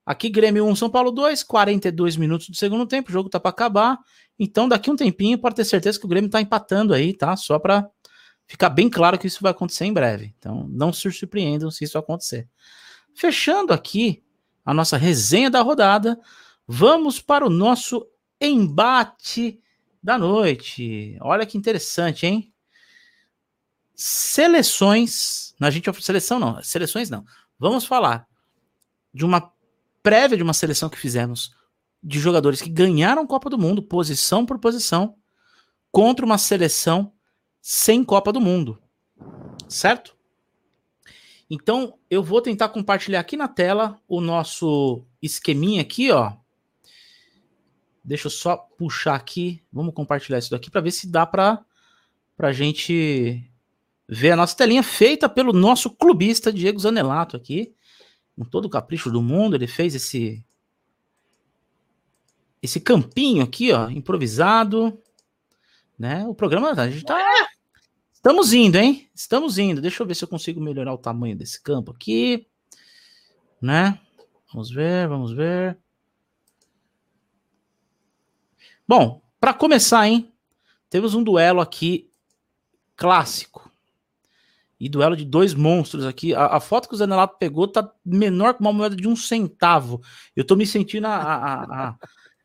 Aqui 0.09 0.27
Grêmio 0.27 0.65
1, 0.65 0.75
São 0.75 0.89
Paulo 0.89 1.11
2, 1.11 1.43
42 1.43 2.17
minutos 2.17 2.49
do 2.49 2.55
segundo 2.55 2.87
tempo, 2.87 3.09
o 3.09 3.13
jogo 3.13 3.29
tá 3.29 3.39
para 3.39 3.51
acabar. 3.51 3.99
Então 4.39 4.67
daqui 4.67 4.89
um 4.89 4.95
tempinho 4.95 5.37
pode 5.37 5.55
ter 5.55 5.63
certeza 5.63 5.99
que 5.99 6.05
o 6.07 6.09
Grêmio 6.09 6.31
tá 6.31 6.41
empatando 6.41 6.95
aí, 6.95 7.13
tá? 7.13 7.35
Só 7.35 7.59
para 7.59 7.87
ficar 8.49 8.69
bem 8.71 8.89
claro 8.89 9.17
que 9.19 9.27
isso 9.27 9.43
vai 9.43 9.51
acontecer 9.51 9.85
em 9.85 9.93
breve. 9.93 10.33
Então 10.39 10.67
não 10.67 10.91
se 10.91 11.09
surpreendam 11.11 11.69
se 11.69 11.83
isso 11.83 11.99
acontecer. 11.99 12.49
Fechando 13.13 13.71
aqui 13.71 14.23
a 14.65 14.73
nossa 14.73 14.97
resenha 14.97 15.51
da 15.51 15.61
rodada, 15.61 16.19
vamos 16.67 17.21
para 17.21 17.45
o 17.45 17.49
nosso 17.49 18.07
embate 18.41 19.61
da 20.01 20.17
noite. 20.17 21.15
Olha 21.21 21.45
que 21.45 21.59
interessante, 21.59 22.25
hein? 22.25 22.51
Seleções, 23.93 25.53
a 25.61 25.69
gente 25.69 25.91
seleção 26.01 26.39
não, 26.39 26.61
seleções 26.63 27.07
não. 27.07 27.23
Vamos 27.59 27.85
falar 27.85 28.27
de 29.13 29.23
uma 29.23 29.53
prévia 30.01 30.37
de 30.37 30.43
uma 30.43 30.53
seleção 30.53 30.89
que 30.89 30.97
fizemos 30.97 31.55
de 32.01 32.17
jogadores 32.17 32.61
que 32.61 32.69
ganharam 32.69 33.27
Copa 33.27 33.49
do 33.49 33.59
Mundo, 33.59 33.83
posição 33.83 34.43
por 34.43 34.57
posição, 34.57 35.15
contra 35.91 36.25
uma 36.25 36.37
seleção 36.37 37.13
sem 37.61 38.03
Copa 38.03 38.31
do 38.31 38.41
Mundo. 38.41 38.81
Certo? 39.67 40.15
Então, 41.49 41.97
eu 42.09 42.23
vou 42.23 42.41
tentar 42.41 42.69
compartilhar 42.69 43.19
aqui 43.19 43.35
na 43.35 43.47
tela 43.47 43.99
o 44.07 44.21
nosso 44.21 45.03
esqueminha 45.21 45.81
aqui, 45.81 46.11
ó. 46.11 46.33
Deixa 48.03 48.27
eu 48.27 48.31
só 48.31 48.55
puxar 48.55 49.15
aqui. 49.15 49.63
Vamos 49.71 49.93
compartilhar 49.93 50.39
isso 50.39 50.51
daqui 50.51 50.69
para 50.69 50.81
ver 50.81 50.91
se 50.91 51.07
dá 51.07 51.25
para 51.25 51.63
a 52.37 52.51
gente 52.51 53.49
ver 54.07 54.31
a 54.31 54.35
nossa 54.35 54.55
telinha 54.55 54.81
feita 54.81 55.29
pelo 55.29 55.53
nosso 55.53 55.91
clubista 55.91 56.51
Diego 56.51 56.79
Zanelato 56.79 57.37
aqui, 57.37 57.73
com 58.35 58.43
todo 58.43 58.65
o 58.65 58.69
capricho 58.69 59.11
do 59.11 59.21
mundo, 59.21 59.55
ele 59.55 59.67
fez 59.67 59.93
esse 59.93 60.43
esse 62.61 62.81
campinho 62.81 63.43
aqui, 63.43 63.71
ó, 63.71 63.89
improvisado, 63.89 64.99
né? 65.99 66.25
O 66.25 66.33
programa 66.33 66.71
a 66.71 66.89
gente 66.89 67.03
tá 67.03 67.19
Estamos 68.13 68.53
indo, 68.53 68.77
hein? 68.77 69.09
Estamos 69.13 69.57
indo. 69.57 69.81
Deixa 69.81 70.01
eu 70.01 70.07
ver 70.07 70.15
se 70.15 70.23
eu 70.23 70.27
consigo 70.27 70.59
melhorar 70.59 70.93
o 70.93 70.97
tamanho 70.97 71.37
desse 71.37 71.61
campo 71.61 71.91
aqui, 71.91 72.47
né? 73.61 73.99
Vamos 74.51 74.69
ver, 74.71 75.07
vamos 75.07 75.31
ver. 75.31 75.77
Bom, 78.87 79.21
para 79.39 79.53
começar, 79.53 80.07
hein? 80.07 80.33
Temos 80.89 81.13
um 81.13 81.23
duelo 81.23 81.61
aqui 81.61 82.09
clássico 82.95 83.71
e 84.79 84.89
duelo 84.89 85.15
de 85.15 85.23
dois 85.23 85.53
monstros 85.53 86.05
aqui. 86.05 86.33
A, 86.33 86.57
a 86.57 86.59
foto 86.59 86.89
que 86.89 86.95
o 86.95 86.97
Zanelato 86.97 87.37
pegou 87.37 87.67
tá 87.67 87.89
menor 88.03 88.53
que 88.53 88.61
uma 88.61 88.73
moeda 88.73 88.95
de 88.95 89.07
um 89.07 89.15
centavo. 89.15 90.01
Eu 90.35 90.45
tô 90.45 90.55
me 90.55 90.65
sentindo 90.65 91.05
a. 91.07 91.15
a, 91.15 91.87
a 91.89 91.95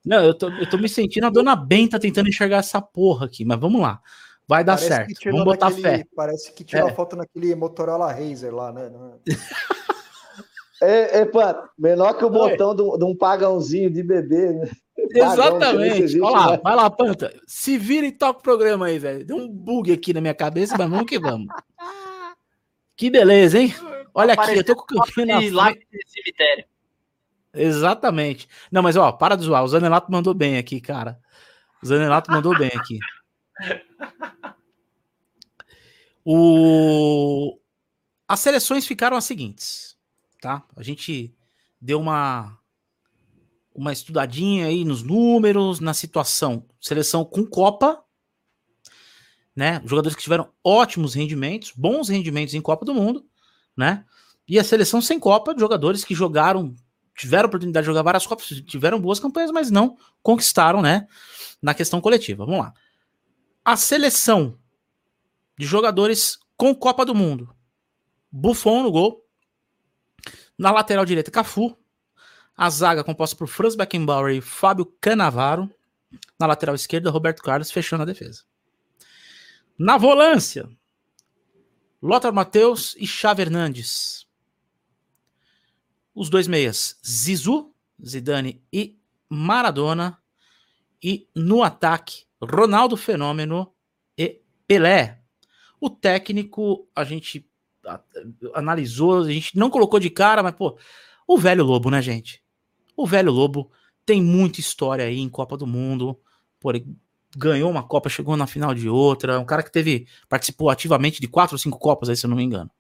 não, 0.05 0.23
eu 0.23 0.35
tô, 0.35 0.51
eu 0.51 0.69
tô 0.69 0.77
me 0.77 0.89
sentindo 0.89 1.27
a 1.27 1.31
dona 1.31 1.57
Benta 1.57 1.99
tentando 1.99 2.29
enxergar 2.29 2.59
essa 2.59 2.81
porra 2.81 3.27
aqui, 3.27 3.45
mas 3.45 3.59
vamos 3.59 3.81
lá. 3.81 4.01
Vai 4.47 4.63
dar 4.63 4.75
parece 4.75 4.89
certo. 4.89 5.31
Vamos 5.31 5.45
botar 5.45 5.71
naquele, 5.71 5.83
fé. 5.83 6.07
Parece 6.15 6.53
que 6.53 6.65
tirou 6.65 6.89
é. 6.89 6.91
a 6.91 6.95
foto 6.95 7.17
naquele 7.17 7.55
Motorola 7.55 8.13
Razer 8.13 8.55
lá, 8.55 8.71
né? 8.71 8.91
É, 10.83 11.21
é, 11.21 11.25
pô, 11.25 11.41
menor 11.79 12.15
que 12.15 12.25
o 12.25 12.31
botão 12.31 12.75
de 12.75 12.83
um, 12.83 12.99
de 12.99 13.05
um 13.05 13.17
pagãozinho 13.17 13.91
de 13.91 14.03
bebê, 14.03 14.53
né? 14.53 14.71
Exatamente. 15.15 16.21
Olha 16.21 16.37
lá, 16.37 16.57
vai 16.57 16.77
lá, 16.77 16.91
Panta. 16.91 17.35
Se 17.47 17.79
vira 17.79 18.07
e 18.07 18.13
toca 18.13 18.41
o 18.41 18.43
programa 18.43 18.87
aí, 18.87 18.99
velho. 18.99 19.25
Deu 19.25 19.37
um 19.37 19.49
bug 19.49 19.91
aqui 19.91 20.13
na 20.13 20.21
minha 20.21 20.35
cabeça, 20.35 20.77
mas 20.77 20.91
vamos 20.91 21.07
que 21.07 21.19
vamos. 21.19 21.49
Que 22.97 23.11
beleza, 23.11 23.59
hein? 23.59 23.75
Olha 24.15 24.35
aqui, 24.35 24.57
eu 24.57 24.65
tô 24.65 24.77
com 24.77 24.83
o 24.83 24.87
campinho 24.87 25.27
na 25.27 25.41
frente. 25.41 25.87
cemitério. 26.07 26.65
Exatamente. 27.55 28.49
Não, 28.71 28.83
mas 28.83 28.97
ó, 28.97 29.13
para 29.13 29.37
de 29.37 29.45
zoar. 29.45 29.65
O 29.65 29.69
Zanelato 29.69 30.11
mandou 30.11 30.35
bem 30.35 30.59
aqui, 30.59 30.81
cara. 30.81 31.19
O 31.83 31.87
Zanelato 31.87 32.31
mandou 32.31 32.57
bem 32.59 32.71
aqui. 32.75 32.99
O... 36.25 37.59
As 38.27 38.41
seleções 38.41 38.87
ficaram 38.87 39.17
as 39.17 39.25
seguintes, 39.25 39.97
tá? 40.41 40.65
A 40.75 40.83
gente 40.83 41.35
deu 41.81 42.01
uma 42.01 42.59
uma 43.75 43.93
estudadinha 43.93 44.67
aí 44.67 44.85
nos 44.85 45.03
números, 45.03 45.81
na 45.81 45.93
situação. 45.93 46.65
Seleção 46.81 47.25
com 47.25 47.45
Copa, 47.45 48.03
né? 49.55 49.83
Jogadores 49.85 50.17
que 50.17 50.23
tiveram 50.23 50.49
ótimos 50.63 51.15
rendimentos, 51.15 51.73
bons 51.77 52.09
rendimentos 52.09 52.55
em 52.55 52.63
Copa 52.63 52.85
do 52.85 52.95
Mundo, 52.95 53.27
né? 53.77 54.05
E 54.47 54.59
a 54.59 54.65
seleção 54.65 55.03
sem 55.03 55.19
Copa, 55.19 55.55
jogadores 55.59 56.05
que 56.05 56.15
jogaram, 56.15 56.75
tiveram 57.15 57.47
oportunidade 57.47 57.85
de 57.85 57.87
jogar 57.87 58.03
várias 58.03 58.27
Copas, 58.27 58.47
tiveram 58.47 59.01
boas 59.01 59.21
campanhas, 59.21 59.51
mas 59.51 59.71
não 59.71 59.97
conquistaram, 60.23 60.83
né? 60.83 61.07
Na 61.63 61.75
questão 61.75 62.01
coletiva. 62.01 62.45
Vamos 62.45 62.61
lá. 62.61 62.73
A 63.65 63.77
seleção 63.77 64.59
de 65.59 65.67
jogadores 65.67 66.39
com 66.57 66.75
Copa 66.75 67.05
do 67.05 67.15
Mundo. 67.15 67.55
Buffon 68.31 68.83
no 68.83 68.91
gol. 68.91 69.25
Na 70.59 70.71
lateral 70.71 71.05
direita, 71.05 71.31
Cafu. 71.31 71.77
A 72.57 72.71
zaga 72.71 73.03
composta 73.03 73.35
por 73.37 73.49
Franz 73.49 73.75
Beckenbauer 73.75 74.37
e 74.37 74.41
Fábio 74.41 74.87
Canavaro. 75.01 75.71
Na 76.39 76.47
lateral 76.47 76.75
esquerda, 76.75 77.11
Roberto 77.11 77.43
Carlos 77.43 77.71
fechando 77.71 78.03
a 78.03 78.07
defesa. 78.07 78.45
Na 79.77 79.97
volância, 79.97 80.69
Lothar 82.01 82.33
Matheus 82.33 82.95
e 82.99 83.07
Xavi 83.07 83.43
Hernandes. 83.43 84.24
Os 86.15 86.31
dois 86.31 86.47
meias, 86.47 86.97
Zizu, 87.05 87.73
Zidane 88.05 88.63
e 88.73 88.99
Maradona. 89.29 90.19
E 91.03 91.29
no 91.35 91.63
ataque, 91.63 92.25
Ronaldo 92.41 92.97
Fenômeno 92.97 93.73
e 94.17 94.41
Pelé. 94.67 95.21
O 95.81 95.91
técnico, 95.91 96.89
a 96.95 97.05
gente 97.05 97.47
analisou, 98.55 99.23
a 99.23 99.31
gente 99.31 99.59
não 99.59 99.69
colocou 99.69 100.01
de 100.01 100.09
cara, 100.09 100.43
mas, 100.43 100.55
pô, 100.55 100.79
o 101.27 101.37
velho 101.37 101.65
Lobo, 101.65 101.91
né, 101.91 102.01
gente? 102.01 102.43
O 102.97 103.07
velho 103.07 103.31
Lobo 103.31 103.71
tem 104.07 104.23
muita 104.23 104.61
história 104.61 105.05
aí 105.05 105.19
em 105.19 105.29
Copa 105.29 105.57
do 105.57 105.67
Mundo. 105.67 106.19
Por, 106.61 106.81
ganhou 107.37 107.71
uma 107.71 107.83
Copa, 107.83 108.09
chegou 108.09 108.37
na 108.37 108.47
final 108.47 108.75
de 108.75 108.89
outra, 108.89 109.39
um 109.39 109.45
cara 109.45 109.63
que 109.63 109.73
teve 109.73 110.07
participou 110.29 110.71
ativamente 110.71 111.21
de 111.21 111.29
quatro 111.29 111.55
ou 111.55 111.59
cinco 111.59 111.79
Copas 111.79 112.09
aí, 112.09 112.17
se 112.17 112.25
eu 112.25 112.31
não 112.31 112.37
me 112.37 112.45
engano. 112.45 112.71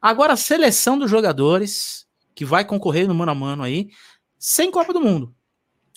Agora 0.00 0.32
a 0.32 0.36
seleção 0.36 0.98
dos 0.98 1.10
jogadores 1.10 2.06
que 2.40 2.44
vai 2.46 2.64
concorrer 2.64 3.06
no 3.06 3.14
mano 3.14 3.32
a 3.32 3.34
mano 3.34 3.62
aí, 3.62 3.90
sem 4.38 4.70
Copa 4.70 4.94
do 4.94 5.00
Mundo. 5.02 5.34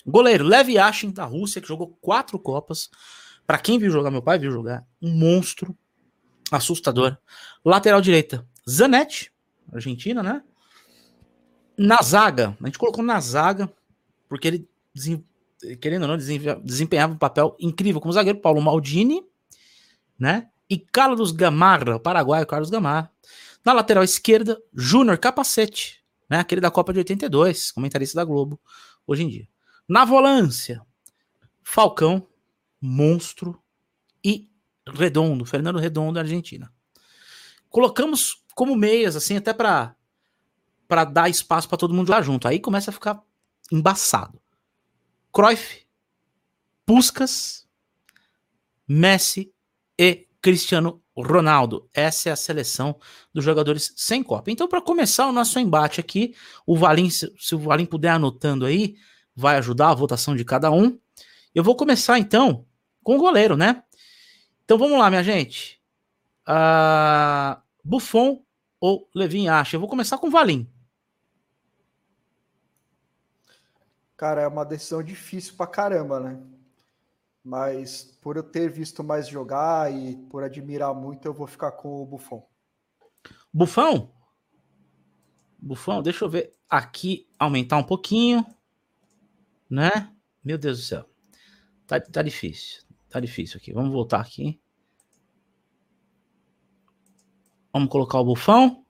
Goleiro 0.04 0.44
Lev 0.44 0.68
Yashin 0.68 1.10
da 1.10 1.24
Rússia, 1.24 1.58
que 1.58 1.66
jogou 1.66 1.96
quatro 2.02 2.38
Copas. 2.38 2.90
Para 3.46 3.56
quem 3.56 3.78
viu 3.78 3.90
jogar, 3.90 4.10
meu 4.10 4.20
pai 4.20 4.38
viu 4.38 4.52
jogar, 4.52 4.86
um 5.00 5.10
monstro 5.10 5.74
assustador. 6.52 7.16
Lateral 7.64 8.02
direita, 8.02 8.46
Zanetti, 8.68 9.32
Argentina, 9.72 10.22
né? 10.22 10.42
Na 11.78 11.96
zaga, 12.02 12.54
a 12.60 12.66
gente 12.66 12.78
colocou 12.78 13.02
na 13.02 13.18
zaga, 13.20 13.72
porque 14.28 14.48
ele 14.48 14.68
querendo 15.80 16.02
ou 16.02 16.08
não, 16.08 16.18
desempenhava 16.62 17.14
um 17.14 17.18
papel 17.18 17.56
incrível 17.58 18.02
como 18.02 18.12
zagueiro, 18.12 18.38
Paulo 18.38 18.60
Maldini, 18.60 19.22
né? 20.18 20.50
E 20.68 20.78
Carlos 20.78 21.32
Gamarra, 21.32 21.96
o 21.96 22.46
Carlos 22.46 22.68
Gamarra. 22.68 23.10
Na 23.64 23.72
lateral 23.72 24.04
esquerda, 24.04 24.60
Júnior 24.74 25.16
Capacete, 25.16 26.03
né? 26.28 26.38
Aquele 26.38 26.60
da 26.60 26.70
Copa 26.70 26.92
de 26.92 26.98
82, 27.00 27.72
comentarista 27.72 28.16
da 28.16 28.24
Globo, 28.24 28.60
hoje 29.06 29.22
em 29.22 29.28
dia. 29.28 29.48
Na 29.88 30.04
volância, 30.04 30.80
Falcão, 31.62 32.26
Monstro 32.80 33.60
e 34.24 34.48
Redondo, 34.86 35.44
Fernando 35.44 35.78
Redondo, 35.78 36.18
Argentina. 36.18 36.72
Colocamos 37.68 38.44
como 38.54 38.76
meias, 38.76 39.16
assim, 39.16 39.36
até 39.36 39.52
para 39.52 39.94
para 40.86 41.04
dar 41.04 41.28
espaço 41.30 41.68
para 41.68 41.78
todo 41.78 41.94
mundo 41.94 42.08
jogar 42.08 42.22
junto. 42.22 42.46
Aí 42.46 42.60
começa 42.60 42.90
a 42.90 42.94
ficar 42.94 43.22
embaçado. 43.72 44.40
Cruyff, 45.32 45.84
Puskas, 46.86 47.66
Messi 48.86 49.52
e 49.98 50.28
Cristiano 50.40 51.02
Ronaldo. 51.22 51.88
Essa 51.94 52.30
é 52.30 52.32
a 52.32 52.36
seleção 52.36 52.96
dos 53.32 53.44
jogadores 53.44 53.92
sem 53.96 54.22
Copa. 54.22 54.50
Então, 54.50 54.68
para 54.68 54.80
começar 54.80 55.26
o 55.26 55.32
nosso 55.32 55.58
embate 55.58 56.00
aqui, 56.00 56.34
o 56.66 56.76
Valim, 56.76 57.08
se, 57.10 57.32
o 57.52 57.58
Valim 57.58 57.86
puder 57.86 58.10
anotando 58.10 58.66
aí, 58.66 58.96
vai 59.34 59.56
ajudar 59.56 59.90
a 59.90 59.94
votação 59.94 60.34
de 60.34 60.44
cada 60.44 60.70
um. 60.70 60.98
Eu 61.54 61.62
vou 61.62 61.76
começar 61.76 62.18
então 62.18 62.66
com 63.02 63.16
o 63.16 63.20
goleiro, 63.20 63.56
né? 63.56 63.82
Então 64.64 64.78
vamos 64.78 64.98
lá, 64.98 65.08
minha 65.10 65.22
gente. 65.22 65.80
Uh, 66.48 67.60
Buffon 67.82 68.42
ou 68.80 69.08
Levin 69.14 69.48
acha? 69.48 69.76
Eu 69.76 69.80
vou 69.80 69.88
começar 69.88 70.18
com 70.18 70.26
o 70.26 70.30
Valim. 70.30 70.68
Cara, 74.16 74.42
é 74.42 74.48
uma 74.48 74.64
decisão 74.64 75.02
difícil 75.02 75.54
pra 75.54 75.66
caramba, 75.66 76.20
né? 76.20 76.53
Mas 77.44 78.16
por 78.22 78.36
eu 78.36 78.42
ter 78.42 78.70
visto 78.70 79.04
mais 79.04 79.28
jogar 79.28 79.92
e 79.92 80.16
por 80.30 80.42
admirar 80.42 80.94
muito, 80.94 81.26
eu 81.26 81.34
vou 81.34 81.46
ficar 81.46 81.72
com 81.72 82.02
o 82.02 82.06
Buffon. 82.06 82.48
Buffon? 83.52 84.10
Bufão, 85.64 86.02
deixa 86.02 86.24
eu 86.24 86.28
ver 86.28 86.52
aqui, 86.68 87.26
aumentar 87.38 87.78
um 87.78 87.84
pouquinho, 87.84 88.44
né? 89.68 90.12
Meu 90.44 90.58
Deus 90.58 90.78
do 90.78 90.84
céu. 90.84 91.08
Tá, 91.86 91.98
tá 91.98 92.20
difícil. 92.20 92.82
Tá 93.08 93.18
difícil 93.18 93.56
aqui. 93.56 93.72
Vamos 93.72 93.90
voltar 93.90 94.20
aqui. 94.20 94.60
Vamos 97.72 97.88
colocar 97.88 98.20
o 98.20 98.24
bufão. 98.24 98.84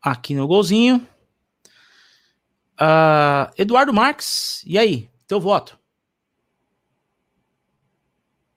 Aqui 0.00 0.34
no 0.34 0.46
golzinho. 0.46 1.06
Uh, 2.80 3.52
Eduardo 3.58 3.92
Marques, 3.92 4.64
e 4.66 4.78
aí? 4.78 5.10
Teu 5.26 5.38
voto? 5.38 5.78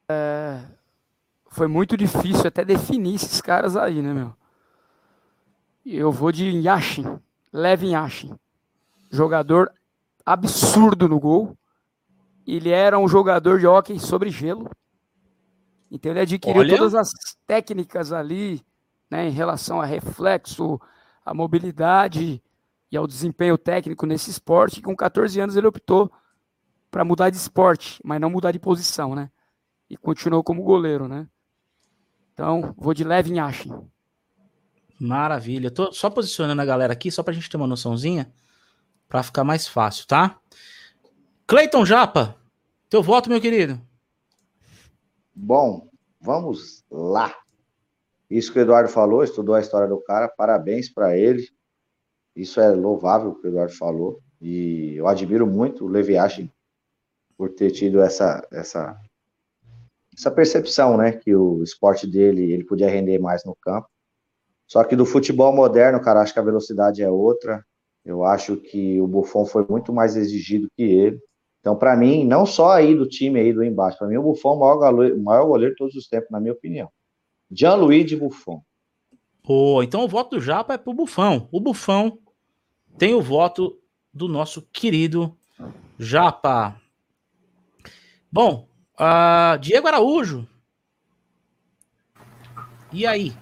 É, 0.09 0.61
foi 1.47 1.67
muito 1.67 1.95
difícil 1.95 2.47
até 2.47 2.63
definir 2.63 3.15
esses 3.15 3.41
caras 3.41 3.75
aí, 3.75 4.01
né, 4.01 4.13
meu? 4.13 4.35
Eu 5.85 6.11
vou 6.11 6.31
de 6.31 6.49
Yashin, 6.49 7.19
Levin 7.53 7.91
Yashin. 7.91 8.35
Jogador 9.09 9.71
absurdo 10.25 11.07
no 11.07 11.19
gol. 11.19 11.57
Ele 12.45 12.69
era 12.69 12.97
um 12.99 13.07
jogador 13.07 13.59
de 13.59 13.67
hóquei 13.67 13.99
sobre 13.99 14.29
gelo. 14.29 14.69
Então 15.89 16.11
ele 16.11 16.21
adquiriu 16.21 16.61
Olha. 16.61 16.77
todas 16.77 16.95
as 16.95 17.09
técnicas 17.45 18.11
ali, 18.11 18.61
né, 19.09 19.27
em 19.27 19.31
relação 19.31 19.79
a 19.79 19.85
reflexo, 19.85 20.79
a 21.23 21.33
mobilidade 21.33 22.41
e 22.91 22.97
ao 22.97 23.07
desempenho 23.07 23.57
técnico 23.57 24.05
nesse 24.05 24.29
esporte. 24.29 24.81
com 24.81 24.95
14 24.95 25.39
anos 25.39 25.55
ele 25.55 25.67
optou 25.67 26.11
para 26.91 27.05
mudar 27.05 27.29
de 27.29 27.37
esporte, 27.37 28.01
mas 28.03 28.19
não 28.19 28.29
mudar 28.29 28.51
de 28.51 28.59
posição, 28.59 29.15
né? 29.15 29.29
E 29.95 29.97
continuou 29.97 30.43
como 30.43 30.61
goleiro, 30.61 31.07
né? 31.07 31.25
Então, 32.33 32.75
vou 32.77 32.93
de 32.93 33.05
leve 33.05 33.31
em 33.31 33.39
Ashen. 33.39 33.71
Maravilha. 34.99 35.71
Tô 35.71 35.93
só 35.93 36.09
posicionando 36.09 36.61
a 36.61 36.65
galera 36.65 36.91
aqui, 36.91 37.09
só 37.09 37.23
para 37.23 37.31
a 37.31 37.33
gente 37.33 37.49
ter 37.49 37.55
uma 37.55 37.65
noçãozinha, 37.65 38.29
para 39.07 39.23
ficar 39.23 39.45
mais 39.45 39.69
fácil, 39.69 40.05
tá? 40.05 40.37
Cleiton 41.47 41.85
Japa, 41.85 42.35
teu 42.89 43.01
voto, 43.01 43.29
meu 43.29 43.39
querido. 43.39 43.81
Bom, 45.33 45.87
vamos 46.19 46.83
lá. 46.91 47.33
Isso 48.29 48.51
que 48.51 48.59
o 48.59 48.61
Eduardo 48.61 48.89
falou, 48.89 49.23
estudou 49.23 49.55
a 49.55 49.61
história 49.61 49.87
do 49.87 50.01
cara, 50.01 50.27
parabéns 50.27 50.89
para 50.89 51.17
ele. 51.17 51.47
Isso 52.35 52.59
é 52.59 52.69
louvável 52.69 53.29
o 53.29 53.35
que 53.35 53.47
o 53.47 53.49
Eduardo 53.49 53.73
falou. 53.73 54.21
E 54.41 54.95
eu 54.97 55.07
admiro 55.07 55.47
muito 55.47 55.85
o 55.85 55.87
Levi 55.87 56.17
Ashin 56.17 56.51
por 57.37 57.49
ter 57.49 57.71
tido 57.71 58.01
essa, 58.01 58.45
essa, 58.51 58.99
essa 60.17 60.31
percepção, 60.31 60.97
né? 60.97 61.11
Que 61.11 61.35
o 61.35 61.61
esporte 61.63 62.07
dele, 62.07 62.51
ele 62.51 62.63
podia 62.63 62.89
render 62.89 63.19
mais 63.19 63.43
no 63.43 63.55
campo. 63.55 63.87
Só 64.67 64.83
que 64.83 64.95
do 64.95 65.05
futebol 65.05 65.53
moderno, 65.53 66.01
cara, 66.01 66.21
acho 66.21 66.33
que 66.33 66.39
a 66.39 66.43
velocidade 66.43 67.03
é 67.03 67.09
outra. 67.09 67.63
Eu 68.03 68.23
acho 68.23 68.57
que 68.57 68.99
o 69.01 69.07
Buffon 69.07 69.45
foi 69.45 69.65
muito 69.67 69.91
mais 69.91 70.15
exigido 70.15 70.69
que 70.75 70.83
ele. 70.83 71.19
Então, 71.59 71.75
para 71.75 71.95
mim, 71.95 72.25
não 72.25 72.45
só 72.45 72.71
aí 72.71 72.95
do 72.95 73.07
time 73.07 73.39
aí 73.39 73.51
do 73.51 73.63
embaixo, 73.63 73.97
para 73.97 74.07
mim 74.07 74.17
o 74.17 74.23
Buffon 74.23 74.49
é 74.49 74.53
o 74.53 74.59
maior 74.59 74.77
goleiro, 74.77 75.23
maior 75.23 75.45
goleiro 75.47 75.73
de 75.73 75.77
todos 75.77 75.95
os 75.95 76.07
tempos, 76.07 76.29
na 76.29 76.39
minha 76.39 76.53
opinião. 76.53 76.89
Jean-Louis 77.51 78.11
Buffon. 78.13 78.61
Pô, 79.43 79.83
então 79.83 80.03
o 80.03 80.07
voto 80.07 80.35
do 80.35 80.41
Japa 80.41 80.73
é 80.73 80.77
pro 80.77 80.93
Bufão. 80.93 81.47
O 81.51 81.59
Bufão 81.59 82.17
tem 82.97 83.13
o 83.13 83.21
voto 83.21 83.79
do 84.11 84.27
nosso 84.27 84.63
querido 84.73 85.37
Japa. 85.99 86.79
Bom, 88.31 88.67
uh, 88.99 89.57
Diego 89.59 89.87
Araújo. 89.87 90.47
E 92.91 93.05
aí? 93.05 93.33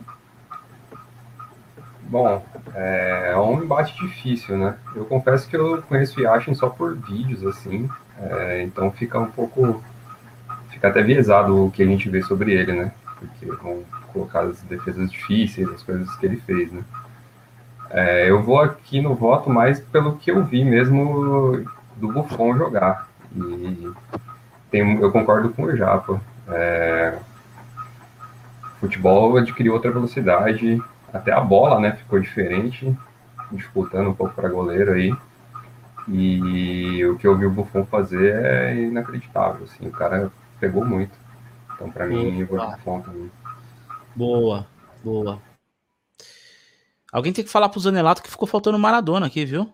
Bom, 2.01 2.45
é, 2.75 3.31
é 3.31 3.37
um 3.37 3.63
embate 3.63 3.95
difícil, 3.95 4.57
né? 4.57 4.77
Eu 4.95 5.05
confesso 5.05 5.47
que 5.47 5.55
eu 5.55 5.81
conheço 5.83 6.21
Yashin 6.21 6.53
só 6.53 6.69
por 6.69 6.95
vídeos, 6.95 7.43
assim, 7.43 7.89
é, 8.19 8.63
então 8.63 8.91
fica 8.91 9.19
um 9.19 9.31
pouco. 9.31 9.83
Fica 10.69 10.89
até 10.89 11.01
viesado 11.01 11.65
o 11.65 11.71
que 11.71 11.81
a 11.81 11.85
gente 11.85 12.09
vê 12.09 12.21
sobre 12.21 12.53
ele, 12.53 12.73
né? 12.73 12.91
Porque 13.19 13.45
vão 13.45 13.83
colocar 14.11 14.41
as 14.41 14.61
defesas 14.63 15.11
difíceis, 15.11 15.69
as 15.69 15.83
coisas 15.83 16.13
que 16.17 16.25
ele 16.25 16.37
fez, 16.37 16.71
né? 16.71 16.83
É, 17.89 18.29
eu 18.29 18.41
vou 18.41 18.59
aqui 18.59 19.01
no 19.01 19.13
voto 19.13 19.49
mais 19.49 19.79
pelo 19.79 20.17
que 20.17 20.31
eu 20.31 20.43
vi 20.43 20.65
mesmo 20.65 21.63
do 21.95 22.11
Buffon 22.11 22.57
jogar. 22.57 23.07
E 23.35 23.91
tem, 24.73 24.99
eu 24.99 25.11
concordo 25.11 25.53
com 25.53 25.65
o 25.65 25.77
Japa. 25.77 26.19
É, 26.47 27.19
futebol 28.79 29.37
adquiriu 29.37 29.73
outra 29.73 29.91
velocidade, 29.91 30.81
até 31.13 31.31
a 31.31 31.39
bola 31.39 31.79
né, 31.79 31.91
ficou 31.95 32.19
diferente, 32.19 32.91
disputando 33.51 34.09
um 34.09 34.15
pouco 34.15 34.33
para 34.33 34.49
goleiro 34.49 34.93
aí. 34.93 35.15
E 36.07 37.05
o 37.05 37.17
que 37.17 37.27
eu 37.27 37.37
vi 37.37 37.45
o 37.45 37.51
Buffon 37.51 37.85
fazer 37.85 38.33
é 38.43 38.75
inacreditável, 38.75 39.65
assim, 39.65 39.87
o 39.87 39.91
cara 39.91 40.31
pegou 40.59 40.83
muito. 40.83 41.13
Então, 41.75 41.91
para 41.91 42.07
mim, 42.07 42.39
eu 42.39 42.47
vou 42.47 42.57
Buffon 42.57 43.01
também. 43.01 43.31
Boa, 44.15 44.65
boa. 45.03 45.39
Alguém 47.11 47.31
tem 47.31 47.45
que 47.45 47.51
falar 47.51 47.69
pro 47.69 47.79
Zanelato 47.79 48.23
que 48.23 48.31
ficou 48.31 48.47
faltando 48.47 48.79
Maradona 48.79 49.27
aqui, 49.27 49.45
viu? 49.45 49.71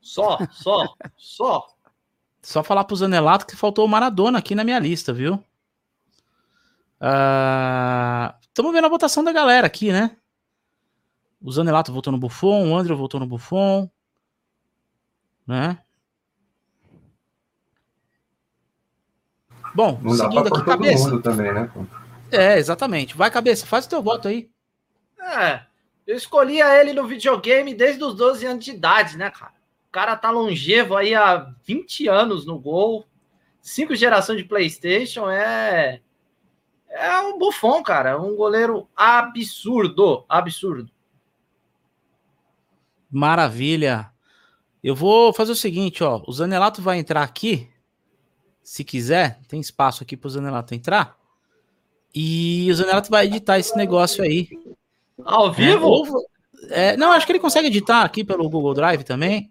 Só, 0.00 0.38
só, 0.50 0.94
só. 1.14 1.77
Só 2.48 2.64
falar 2.64 2.84
pro 2.84 2.96
Zanelato 2.96 3.46
que 3.46 3.54
faltou 3.54 3.84
o 3.84 3.88
Maradona 3.88 4.38
aqui 4.38 4.54
na 4.54 4.64
minha 4.64 4.78
lista, 4.78 5.12
viu? 5.12 5.44
Estamos 8.42 8.70
uh, 8.70 8.72
vendo 8.72 8.86
a 8.86 8.88
votação 8.88 9.22
da 9.22 9.32
galera 9.32 9.66
aqui, 9.66 9.92
né? 9.92 10.16
O 11.42 11.52
Zanelato 11.52 11.92
votou 11.92 12.10
no 12.10 12.18
Buffon, 12.18 12.70
o 12.70 12.74
André 12.74 12.94
votou 12.94 13.20
no 13.20 13.26
Buffon. 13.26 13.90
Né? 15.46 15.78
Bom, 19.74 20.00
Não 20.02 20.14
seguindo 20.14 20.48
aqui, 20.48 20.64
cabeça. 20.64 21.20
Também, 21.20 21.52
né? 21.52 21.70
É, 22.32 22.56
exatamente. 22.56 23.14
Vai, 23.14 23.30
cabeça, 23.30 23.66
faz 23.66 23.84
o 23.84 23.90
teu 23.90 24.02
voto 24.02 24.26
aí. 24.26 24.50
É, 25.20 25.60
eu 26.06 26.16
escolhia 26.16 26.80
ele 26.80 26.94
no 26.94 27.06
videogame 27.06 27.74
desde 27.74 28.02
os 28.02 28.14
12 28.14 28.46
anos 28.46 28.64
de 28.64 28.70
idade, 28.70 29.18
né, 29.18 29.30
cara? 29.30 29.57
O 29.88 29.90
cara 29.90 30.16
tá 30.16 30.30
longevo 30.30 30.96
aí 30.96 31.14
há 31.14 31.50
20 31.64 32.08
anos 32.08 32.44
no 32.44 32.58
gol. 32.58 33.06
Cinco 33.60 33.94
gerações 33.96 34.38
de 34.38 34.44
PlayStation 34.44 35.28
é. 35.30 36.00
É 36.90 37.20
um 37.20 37.38
bufão, 37.38 37.82
cara. 37.82 38.20
Um 38.20 38.36
goleiro 38.36 38.88
absurdo. 38.94 40.24
Absurdo. 40.28 40.90
Maravilha. 43.10 44.10
Eu 44.84 44.94
vou 44.94 45.32
fazer 45.32 45.52
o 45.52 45.56
seguinte, 45.56 46.04
ó. 46.04 46.22
O 46.26 46.32
Zanelato 46.32 46.82
vai 46.82 46.98
entrar 46.98 47.22
aqui. 47.22 47.68
Se 48.62 48.84
quiser, 48.84 49.40
tem 49.48 49.58
espaço 49.58 50.02
aqui 50.02 50.16
pro 50.16 50.28
Zanelato 50.28 50.74
entrar. 50.74 51.16
E 52.14 52.70
o 52.70 52.74
Zanelato 52.74 53.10
vai 53.10 53.26
editar 53.26 53.58
esse 53.58 53.74
negócio 53.76 54.22
aí. 54.22 54.48
Ao 55.24 55.50
vivo? 55.50 56.04
É, 56.70 56.96
não, 56.96 57.12
acho 57.12 57.24
que 57.24 57.32
ele 57.32 57.38
consegue 57.38 57.68
editar 57.68 58.02
aqui 58.02 58.22
pelo 58.22 58.48
Google 58.48 58.74
Drive 58.74 59.04
também. 59.04 59.50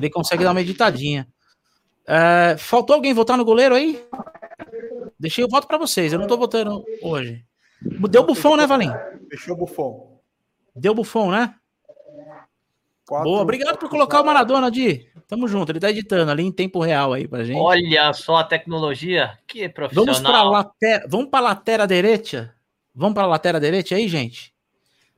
Ele 0.00 0.10
consegue 0.10 0.44
dar 0.44 0.52
uma 0.52 0.60
editadinha. 0.60 1.28
É, 2.06 2.56
faltou 2.58 2.96
alguém 2.96 3.14
votar 3.14 3.36
no 3.36 3.44
goleiro 3.44 3.74
aí? 3.74 4.04
Deixei 5.18 5.44
o 5.44 5.48
voto 5.48 5.66
para 5.66 5.78
vocês. 5.78 6.12
Eu 6.12 6.18
não 6.18 6.26
tô 6.26 6.36
votando 6.36 6.82
hoje. 7.02 7.44
Deu 8.10 8.24
bufão, 8.24 8.56
né, 8.56 8.66
Valim? 8.66 8.90
Fechou 9.30 9.56
bufão. 9.56 10.18
Deu 10.74 10.94
bufão, 10.94 11.30
né? 11.30 11.54
Quatro, 13.06 13.28
Boa, 13.28 13.42
obrigado 13.42 13.76
por 13.76 13.88
colocar 13.88 14.20
o 14.20 14.24
Maradona, 14.24 14.70
Di. 14.70 15.10
Tamo 15.26 15.48
junto, 15.48 15.72
ele 15.72 15.80
tá 15.80 15.90
editando 15.90 16.30
ali 16.30 16.44
em 16.44 16.52
tempo 16.52 16.80
real 16.80 17.12
aí 17.12 17.26
pra 17.26 17.44
gente. 17.44 17.58
Olha 17.58 18.12
só 18.12 18.36
a 18.36 18.44
tecnologia, 18.44 19.38
que 19.46 19.68
profissional. 19.68 20.14
Vamos 20.14 20.20
pra 20.20 20.42
lateral, 20.42 21.08
vamos 21.08 21.28
pra 21.28 21.40
lateral 21.40 21.86
direita? 21.86 22.54
Vamos 22.94 23.14
pra 23.14 23.26
lateral 23.26 23.60
direita 23.60 23.94
aí, 23.94 24.08
gente? 24.08 24.54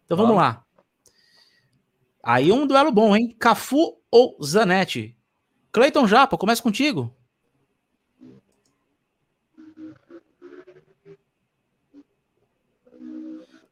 Então 0.04 0.16
vamos, 0.16 0.34
vamos 0.34 0.42
lá. 0.42 0.64
Aí 2.22 2.50
um 2.52 2.66
duelo 2.66 2.92
bom, 2.92 3.16
hein? 3.16 3.34
Cafu 3.38 3.98
ou 4.12 4.36
Zanetti? 4.44 5.16
Cleiton 5.72 6.06
Japa, 6.06 6.36
começa 6.36 6.62
contigo. 6.62 7.16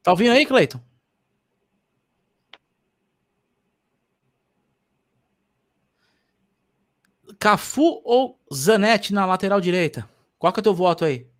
Tá 0.02 0.12
ouvindo 0.12 0.32
aí, 0.32 0.46
Cleiton? 0.46 0.80
Cafu 7.38 8.00
ou 8.04 8.38
Zanetti 8.52 9.12
na 9.12 9.26
lateral 9.26 9.60
direita? 9.60 10.08
Qual 10.38 10.52
que 10.52 10.58
é 10.58 10.62
o 10.62 10.64
teu 10.64 10.74
voto 10.74 11.04
aí? 11.04 11.30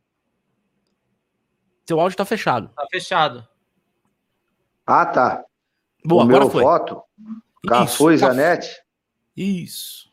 Teu 1.87 1.99
áudio 1.99 2.17
tá 2.17 2.25
fechado. 2.25 2.69
Tá 2.69 2.87
fechado. 2.91 3.49
Ah, 4.87 5.07
tá. 5.07 5.45
Boa, 6.05 6.23
o 6.25 6.29
agora 6.29 6.45
meu 6.45 6.51
foi. 6.51 6.63
voto, 6.63 7.03
Cafu 7.67 8.13
e 8.13 8.19
Zanetti? 8.19 8.69
Isso. 9.41 10.11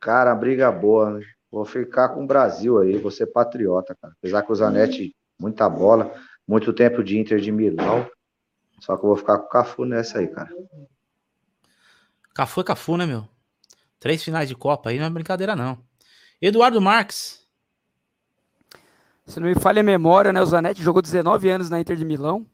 Cara, 0.00 0.34
briga 0.34 0.72
boa. 0.72 1.18
Né? 1.18 1.26
Vou 1.52 1.66
ficar 1.66 2.08
com 2.10 2.24
o 2.24 2.26
Brasil 2.26 2.78
aí, 2.78 2.96
vou 2.96 3.10
ser 3.10 3.26
patriota, 3.26 3.94
cara. 3.94 4.14
Apesar 4.18 4.42
que 4.42 4.50
o 4.50 4.54
Zanetti, 4.54 5.14
muita 5.38 5.68
bola, 5.68 6.14
muito 6.48 6.72
tempo 6.72 7.04
de 7.04 7.18
Inter 7.18 7.40
de 7.40 7.52
Milão. 7.52 8.10
Só 8.80 8.96
que 8.96 9.04
eu 9.04 9.08
vou 9.08 9.16
ficar 9.18 9.36
com 9.36 9.44
o 9.44 9.48
Cafu 9.50 9.84
nessa 9.84 10.18
aí, 10.18 10.28
cara. 10.28 10.48
Cafu 12.34 12.62
é 12.62 12.64
Cafu, 12.64 12.96
né, 12.96 13.04
meu? 13.04 13.28
Três 13.98 14.24
finais 14.24 14.48
de 14.48 14.54
Copa 14.54 14.88
aí 14.88 14.98
não 14.98 15.04
é 15.04 15.10
brincadeira, 15.10 15.54
não. 15.54 15.78
Eduardo 16.40 16.80
Marques. 16.80 17.46
Se 19.26 19.38
não 19.38 19.46
me 19.46 19.54
falha 19.54 19.80
a 19.80 19.84
memória, 19.84 20.32
né? 20.32 20.40
O 20.40 20.46
Zanetti 20.46 20.82
jogou 20.82 21.02
19 21.02 21.50
anos 21.50 21.68
na 21.68 21.78
Inter 21.78 21.96
de 21.96 22.04
Milão. 22.06 22.46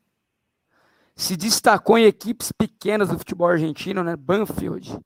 Se 1.14 1.36
destacou 1.36 1.96
em 1.96 2.04
equipes 2.04 2.50
pequenas 2.50 3.10
do 3.10 3.18
futebol 3.18 3.46
argentino, 3.46 4.02
né? 4.02 4.16
Banfield. 4.16 4.98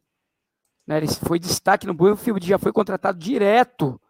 Né, 0.90 0.96
ele 0.96 1.06
foi 1.06 1.38
destaque 1.38 1.86
no 1.86 1.94
Banfield, 1.94 2.44
já 2.44 2.58
foi 2.58 2.72
contratado 2.72 3.16
direto 3.16 4.00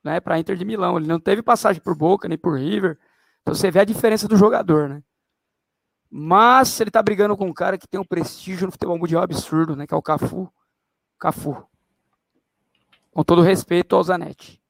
né, 0.00 0.20
para 0.20 0.38
Inter 0.38 0.56
de 0.56 0.64
Milão. 0.64 0.96
Ele 0.96 1.08
não 1.08 1.18
teve 1.18 1.42
passagem 1.42 1.82
por 1.82 1.92
Boca 1.96 2.28
nem 2.28 2.38
por 2.38 2.56
River. 2.56 2.96
Então 3.42 3.52
você 3.52 3.68
vê 3.68 3.80
a 3.80 3.84
diferença 3.84 4.28
do 4.28 4.36
jogador, 4.36 4.88
né? 4.88 5.02
Mas 6.08 6.80
ele 6.80 6.88
tá 6.92 7.02
brigando 7.02 7.36
com 7.36 7.46
um 7.46 7.52
cara 7.52 7.76
que 7.76 7.88
tem 7.88 7.98
um 7.98 8.04
prestígio 8.04 8.66
no 8.66 8.70
futebol 8.70 8.96
mundial 8.96 9.24
absurdo, 9.24 9.74
né? 9.74 9.88
Que 9.88 9.92
é 9.92 9.96
o 9.96 10.02
Cafu. 10.02 10.48
Cafu. 11.18 11.66
Com 13.10 13.24
todo 13.24 13.42
respeito 13.42 13.96
ao 13.96 14.04
Zanetti. 14.04 14.62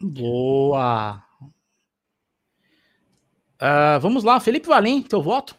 Boa! 0.00 1.22
Uh, 3.62 4.00
vamos 4.00 4.24
lá, 4.24 4.40
Felipe 4.40 4.66
Valim, 4.66 5.00
teu 5.00 5.22
voto? 5.22 5.56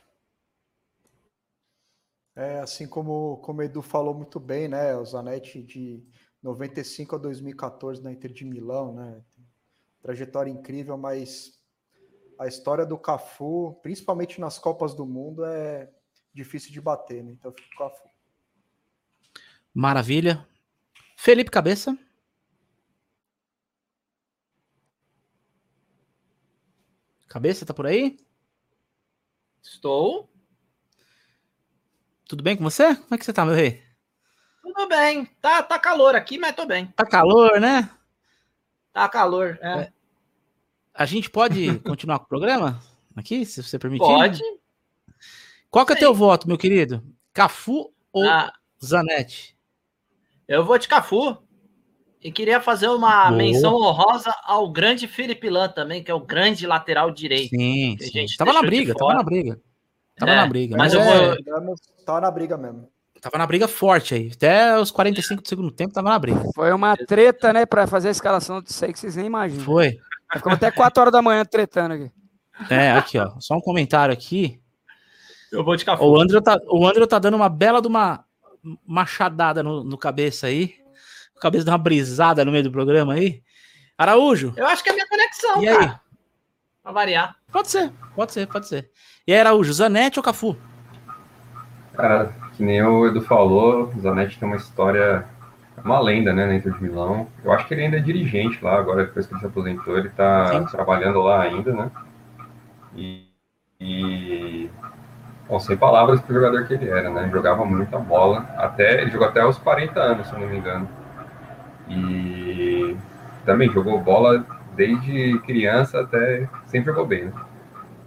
É, 2.37 2.59
assim 2.59 2.87
como, 2.87 3.37
como 3.37 3.61
o 3.61 3.63
Edu 3.63 3.81
falou 3.81 4.13
muito 4.13 4.39
bem, 4.39 4.67
né? 4.67 4.95
O 4.95 5.03
Zanetti 5.03 5.63
de 5.63 6.05
95 6.43 7.15
a 7.15 7.17
2014 7.17 8.03
na 8.03 8.11
Inter 8.11 8.31
de 8.31 8.45
Milão, 8.45 8.93
né? 8.93 9.23
Trajetória 10.03 10.51
incrível, 10.51 10.95
mas 10.99 11.59
a 12.37 12.45
história 12.45 12.85
do 12.85 12.95
Cafu, 12.95 13.79
principalmente 13.81 14.39
nas 14.39 14.59
Copas 14.59 14.93
do 14.93 15.03
Mundo, 15.03 15.43
é 15.43 15.91
difícil 16.31 16.71
de 16.71 16.79
bater, 16.79 17.23
né? 17.23 17.31
Então 17.31 17.51
fico 17.51 17.67
com 17.75 17.83
o 17.85 17.89
Cafu. 17.89 18.07
Maravilha. 19.73 20.47
Felipe 21.17 21.49
Cabeça. 21.49 21.97
Cabeça, 27.27 27.65
tá 27.65 27.73
por 27.73 27.87
aí? 27.87 28.19
Estou. 29.59 30.36
Tudo 32.27 32.43
bem 32.43 32.57
com 32.57 32.63
você? 32.63 32.93
Como 32.95 33.07
é 33.11 33.17
que 33.17 33.23
você 33.23 33.31
tá, 33.31 33.45
meu 33.45 33.55
rei? 33.55 33.81
Tudo 34.61 34.87
bem. 34.89 35.25
Tá, 35.41 35.63
tá 35.63 35.79
calor 35.79 36.13
aqui, 36.13 36.37
mas 36.37 36.53
tô 36.55 36.65
bem. 36.65 36.87
Tá 36.87 37.05
calor, 37.05 37.59
né? 37.59 37.89
Tá 38.91 39.07
calor, 39.07 39.57
é. 39.61 39.79
é. 39.79 39.93
A 40.93 41.05
gente 41.05 41.29
pode 41.29 41.79
continuar 41.87 42.19
com 42.19 42.25
o 42.25 42.29
programa 42.29 42.81
aqui, 43.15 43.45
se 43.45 43.63
você 43.63 43.79
permitir? 43.79 44.05
Pode. 44.05 44.41
Qual 45.69 45.85
que 45.85 45.93
é 45.93 45.95
teu 45.95 46.13
voto, 46.13 46.47
meu 46.47 46.57
querido? 46.57 47.01
Cafu 47.31 47.93
ou 48.11 48.27
ah, 48.27 48.51
Zanetti? 48.83 49.55
Eu 50.47 50.65
vou 50.65 50.77
de 50.77 50.87
Cafu. 50.87 51.37
E 52.21 52.31
queria 52.31 52.59
fazer 52.59 52.89
uma 52.89 53.27
Boa. 53.27 53.37
menção 53.37 53.75
honrosa 53.75 54.33
ao 54.43 54.69
grande 54.69 55.07
Felipe 55.07 55.49
Lan 55.49 55.69
também, 55.69 56.03
que 56.03 56.09
é 56.09 56.13
o 56.13 56.19
grande 56.19 56.65
lateral 56.65 57.11
direito. 57.11 57.55
Sim, 57.55 57.95
sim. 57.99 58.25
Tava 58.37 58.53
na 58.53 58.61
briga, 58.61 58.95
tava 58.95 59.13
na 59.13 59.23
briga. 59.23 59.61
Tava 60.17 60.31
é, 60.31 60.35
na 60.35 60.47
briga. 60.47 60.77
Mas, 60.77 60.93
mas 60.93 61.05
eu 61.05 61.13
é... 61.13 61.35
vou... 61.61 61.75
Tava 62.05 62.21
na 62.21 62.31
briga 62.31 62.57
mesmo. 62.57 62.89
Tava 63.21 63.37
na 63.37 63.47
briga 63.47 63.67
forte 63.67 64.13
aí. 64.13 64.31
Até 64.33 64.79
os 64.79 64.91
45 64.91 65.41
do 65.41 65.47
segundo 65.47 65.71
tempo 65.71 65.93
tava 65.93 66.09
na 66.09 66.19
briga. 66.19 66.41
Foi 66.53 66.71
uma 66.71 66.95
treta, 66.95 67.51
né, 67.51 67.65
pra 67.65 67.87
fazer 67.87 68.09
a 68.09 68.11
escalação 68.11 68.61
disso 68.61 68.83
aí 68.85 68.93
que 68.93 68.99
vocês 68.99 69.15
nem 69.15 69.25
imaginam. 69.25 69.63
Foi. 69.63 69.97
Ficamos 70.33 70.57
até 70.57 70.71
4 70.71 71.01
horas 71.01 71.11
da 71.11 71.21
manhã 71.21 71.43
tretando 71.45 71.93
aqui. 71.93 72.11
É, 72.69 72.91
aqui, 72.91 73.17
ó. 73.17 73.31
Só 73.39 73.55
um 73.55 73.61
comentário 73.61 74.13
aqui. 74.13 74.59
Eu 75.51 75.63
vou 75.63 75.75
de 75.75 75.85
café. 75.85 76.03
O 76.03 76.19
André 76.19 76.41
tá, 76.41 76.59
o 76.67 76.85
André 76.85 77.05
tá 77.05 77.19
dando 77.19 77.35
uma 77.35 77.49
bela 77.49 77.81
de 77.81 77.87
uma 77.87 78.25
machadada 78.85 79.63
no, 79.63 79.83
no 79.83 79.97
cabeça 79.97 80.47
aí. 80.47 80.75
O 81.35 81.39
cabeça 81.39 81.65
dá 81.65 81.71
uma 81.71 81.77
brisada 81.77 82.43
no 82.43 82.51
meio 82.51 82.63
do 82.63 82.71
programa 82.71 83.13
aí. 83.13 83.41
Araújo. 83.97 84.53
Eu 84.55 84.67
acho 84.67 84.83
que 84.83 84.89
é 84.89 84.93
minha 84.93 85.07
conexão, 85.07 85.63
e 85.63 85.65
cara. 85.65 85.79
aí? 85.79 86.06
Pra 86.87 86.93
variar. 86.93 87.35
Pode 87.51 87.69
ser, 87.69 87.91
pode 88.15 88.31
ser, 88.31 88.47
pode 88.47 88.65
ser. 88.65 88.89
E 89.27 89.33
aí, 89.33 89.39
Araújo, 89.41 89.73
Zanetti 89.73 90.19
ou 90.19 90.23
Cafu? 90.23 90.55
Cara, 91.93 92.31
que 92.53 92.63
nem 92.63 92.81
o 92.81 93.05
Edu 93.05 93.19
falou, 93.19 93.91
o 93.93 93.99
Zanetti 93.99 94.39
tem 94.39 94.47
uma 94.47 94.55
história 94.55 95.25
uma 95.83 95.99
lenda, 95.99 96.31
né, 96.31 96.55
Inter 96.55 96.71
de 96.71 96.81
Milão. 96.81 97.27
Eu 97.43 97.51
acho 97.51 97.67
que 97.67 97.73
ele 97.73 97.83
ainda 97.83 97.97
é 97.97 97.99
dirigente 97.99 98.63
lá, 98.63 98.79
agora 98.79 99.05
depois 99.05 99.27
que 99.27 99.33
ele 99.33 99.41
se 99.41 99.45
aposentou, 99.45 99.97
ele 99.97 100.07
tá 100.11 100.47
Sim. 100.47 100.65
trabalhando 100.67 101.19
lá 101.19 101.41
ainda, 101.41 101.73
né? 101.73 101.91
E, 102.95 103.27
e 103.81 104.69
bom, 105.45 105.59
sem 105.59 105.75
palavras 105.75 106.21
pro 106.21 106.35
jogador 106.35 106.67
que 106.67 106.73
ele 106.73 106.89
era, 106.89 107.09
né? 107.09 107.29
Jogava 107.29 107.65
muita 107.65 107.99
bola, 107.99 108.47
até 108.55 109.01
ele 109.01 109.11
jogou 109.11 109.27
até 109.27 109.45
os 109.45 109.57
40 109.57 109.99
anos, 109.99 110.27
se 110.27 110.33
eu 110.33 110.39
não 110.39 110.47
me 110.47 110.57
engano. 110.57 110.87
E 111.89 112.95
também 113.45 113.69
jogou 113.73 113.99
bola 113.99 114.45
desde 114.77 115.39
criança 115.39 115.99
até 116.01 116.47
sempre 116.67 116.91
jogou 116.91 117.05
bem, 117.05 117.25
né? 117.25 117.33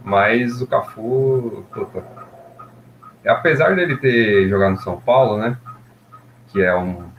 Mas 0.03 0.63
o 0.63 0.67
Cafu, 0.67 1.67
puta, 1.75 2.03
apesar 3.27 3.77
dele 3.77 3.99
ter 3.99 4.49
jogado 4.49 4.73
no 4.73 4.81
São 4.81 4.99
Paulo, 4.99 5.37
né? 5.37 5.59
Que 6.49 6.63
é 6.63 6.75
um 6.75 7.11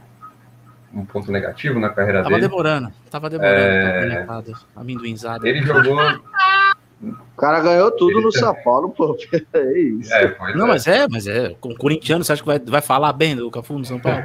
um 0.94 1.06
ponto 1.06 1.32
negativo 1.32 1.80
na 1.80 1.90
carreira 1.90 2.22
tava 2.22 2.36
dele. 2.36 2.48
Demorando, 2.48 2.92
tava 3.10 3.30
demorando, 3.30 3.56
é... 3.56 4.24
tava 4.26 4.42
demorando. 4.42 5.48
Ele 5.48 5.62
jogou. 5.62 5.98
O 7.02 7.36
cara 7.36 7.60
ganhou 7.62 7.90
tudo 7.92 8.18
ele 8.18 8.26
no 8.26 8.32
São 8.32 8.54
Paulo, 8.64 8.90
pô. 8.90 9.18
É 9.54 9.80
isso. 9.80 10.14
É, 10.14 10.36
não, 10.54 10.66
é. 10.66 10.68
mas 10.68 10.88
é, 10.88 11.08
mas 11.08 11.28
é. 11.28 11.56
Com 11.60 11.70
o 11.70 11.78
corintiano, 11.78 12.24
você 12.24 12.34
acha 12.34 12.42
que 12.42 12.48
vai, 12.48 12.60
vai 12.60 12.82
falar 12.82 13.14
bem 13.14 13.36
do 13.36 13.50
Cafu 13.50 13.78
no 13.80 13.86
São 13.86 14.00
Paulo? 14.00 14.22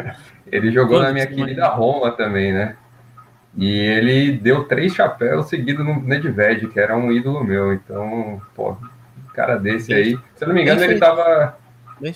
ele 0.51 0.70
jogou 0.70 0.99
Quando 0.99 1.05
na 1.05 1.12
minha 1.12 1.27
querida 1.27 1.68
Roma 1.68 2.12
também, 2.12 2.53
né? 2.53 2.77
E 3.57 3.67
ele 3.67 4.33
deu 4.33 4.65
três 4.65 4.95
chapéus 4.95 5.49
seguidos 5.49 5.85
no 5.85 6.01
Nedved, 6.01 6.69
que 6.69 6.79
era 6.79 6.97
um 6.97 7.11
ídolo 7.11 7.43
meu. 7.43 7.73
Então, 7.73 8.41
pô, 8.55 8.77
cara 9.33 9.57
desse 9.57 9.95
aí. 9.95 10.19
Se 10.35 10.45
eu 10.45 10.49
não 10.49 10.55
me 10.55 10.63
engano, 10.63 10.83
ele 10.83 10.99
tava. 10.99 11.57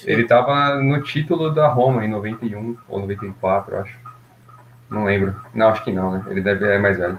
Ele 0.05 0.25
tava 0.25 0.75
no 0.77 1.03
título 1.03 1.55
da 1.55 1.67
Roma 1.69 2.05
em 2.05 2.09
91 2.09 2.77
ou 2.87 3.01
94, 3.01 3.75
eu 3.75 3.81
acho. 3.81 3.99
Não 4.91 5.05
lembro. 5.05 5.35
Não, 5.55 5.69
acho 5.69 5.83
que 5.83 5.93
não, 5.93 6.13
né? 6.13 6.25
Ele 6.29 6.43
deve 6.43 6.67
é 6.67 6.79
mais 6.79 6.99
velho. 6.99 7.19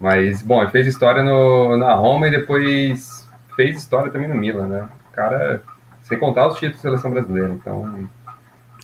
Mas, 0.00 0.42
bom, 0.42 0.62
ele 0.62 0.70
fez 0.70 0.86
história 0.86 1.24
no, 1.24 1.76
na 1.76 1.92
Roma 1.94 2.28
e 2.28 2.30
depois 2.30 3.28
fez 3.56 3.78
história 3.78 4.12
também 4.12 4.28
no 4.28 4.36
Milan, 4.36 4.68
né? 4.68 4.88
Cara, 5.12 5.60
sem 6.02 6.16
contar 6.16 6.46
os 6.46 6.54
títulos 6.54 6.76
da 6.76 6.82
seleção 6.82 7.10
brasileira, 7.10 7.52
então. 7.52 8.08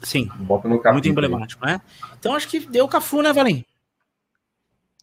Sim. 0.03 0.29
Bota 0.41 0.67
no 0.67 0.79
capítulo. 0.79 0.95
Muito 0.95 1.09
emblemático, 1.09 1.65
né? 1.65 1.81
Então 2.19 2.35
acho 2.35 2.49
que 2.49 2.67
deu 2.67 2.89
Cafu, 2.89 3.23
né, 3.23 3.33
Valim? 3.33 3.65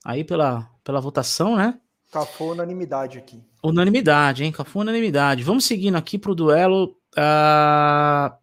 Aí 0.03 0.23
pela, 0.23 0.69
pela 0.83 1.01
votação, 1.01 1.55
né? 1.55 1.79
Cafu 2.11 2.51
unanimidade 2.51 3.17
aqui. 3.17 3.41
Unanimidade, 3.63 4.43
hein? 4.43 4.51
Cafu 4.51 4.79
unanimidade. 4.79 5.43
Vamos 5.43 5.65
seguindo 5.65 5.95
aqui 5.95 6.17
pro 6.17 6.35
duelo. 6.35 6.95
Uh... 7.17 8.31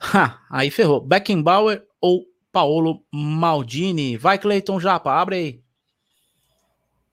Ha, 0.00 0.38
aí 0.48 0.70
ferrou. 0.70 1.00
Beckenbauer 1.00 1.84
ou 2.00 2.24
Paulo 2.52 3.02
Maldini. 3.12 4.16
Vai, 4.16 4.38
Cleiton 4.38 4.78
Japa, 4.78 5.12
abre 5.12 5.36
aí. 5.36 5.62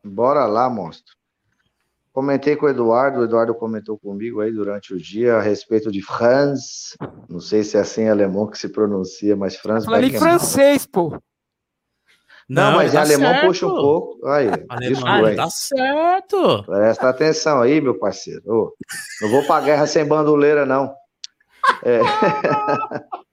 Bora 0.03 0.45
lá, 0.45 0.69
monstro. 0.69 1.15
Comentei 2.13 2.55
com 2.55 2.65
o 2.65 2.69
Eduardo, 2.69 3.19
o 3.19 3.23
Eduardo 3.25 3.53
comentou 3.53 3.97
comigo 3.97 4.39
aí 4.39 4.51
durante 4.51 4.93
o 4.93 4.97
dia 4.97 5.35
a 5.35 5.41
respeito 5.41 5.91
de 5.91 6.01
Franz. 6.01 6.95
Não 7.27 7.39
sei 7.41 7.63
se 7.63 7.75
é 7.75 7.81
assim 7.81 8.03
em 8.03 8.09
alemão 8.09 8.47
que 8.47 8.57
se 8.57 8.69
pronuncia, 8.69 9.35
mas 9.35 9.57
Franz 9.57 9.83
Falei 9.83 10.11
francês, 10.11 10.85
pô. 10.85 11.19
Não, 12.47 12.71
não 12.71 12.77
mas 12.77 12.91
tá 12.91 12.99
em 12.99 13.01
alemão 13.01 13.31
certo. 13.31 13.47
puxa 13.47 13.67
um 13.67 13.75
pouco. 13.75 14.27
Aí, 14.27 14.47
alemão, 14.69 15.35
tá 15.35 15.49
certo. 15.49 16.63
Presta 16.63 17.09
atenção 17.09 17.61
aí, 17.61 17.81
meu 17.81 17.97
parceiro. 17.97 18.43
Oh, 18.45 18.73
não 19.21 19.29
vou 19.31 19.43
pra 19.43 19.61
guerra 19.61 19.87
sem 19.87 20.05
bandoleira, 20.05 20.65
não. 20.65 20.93
É. 21.83 21.99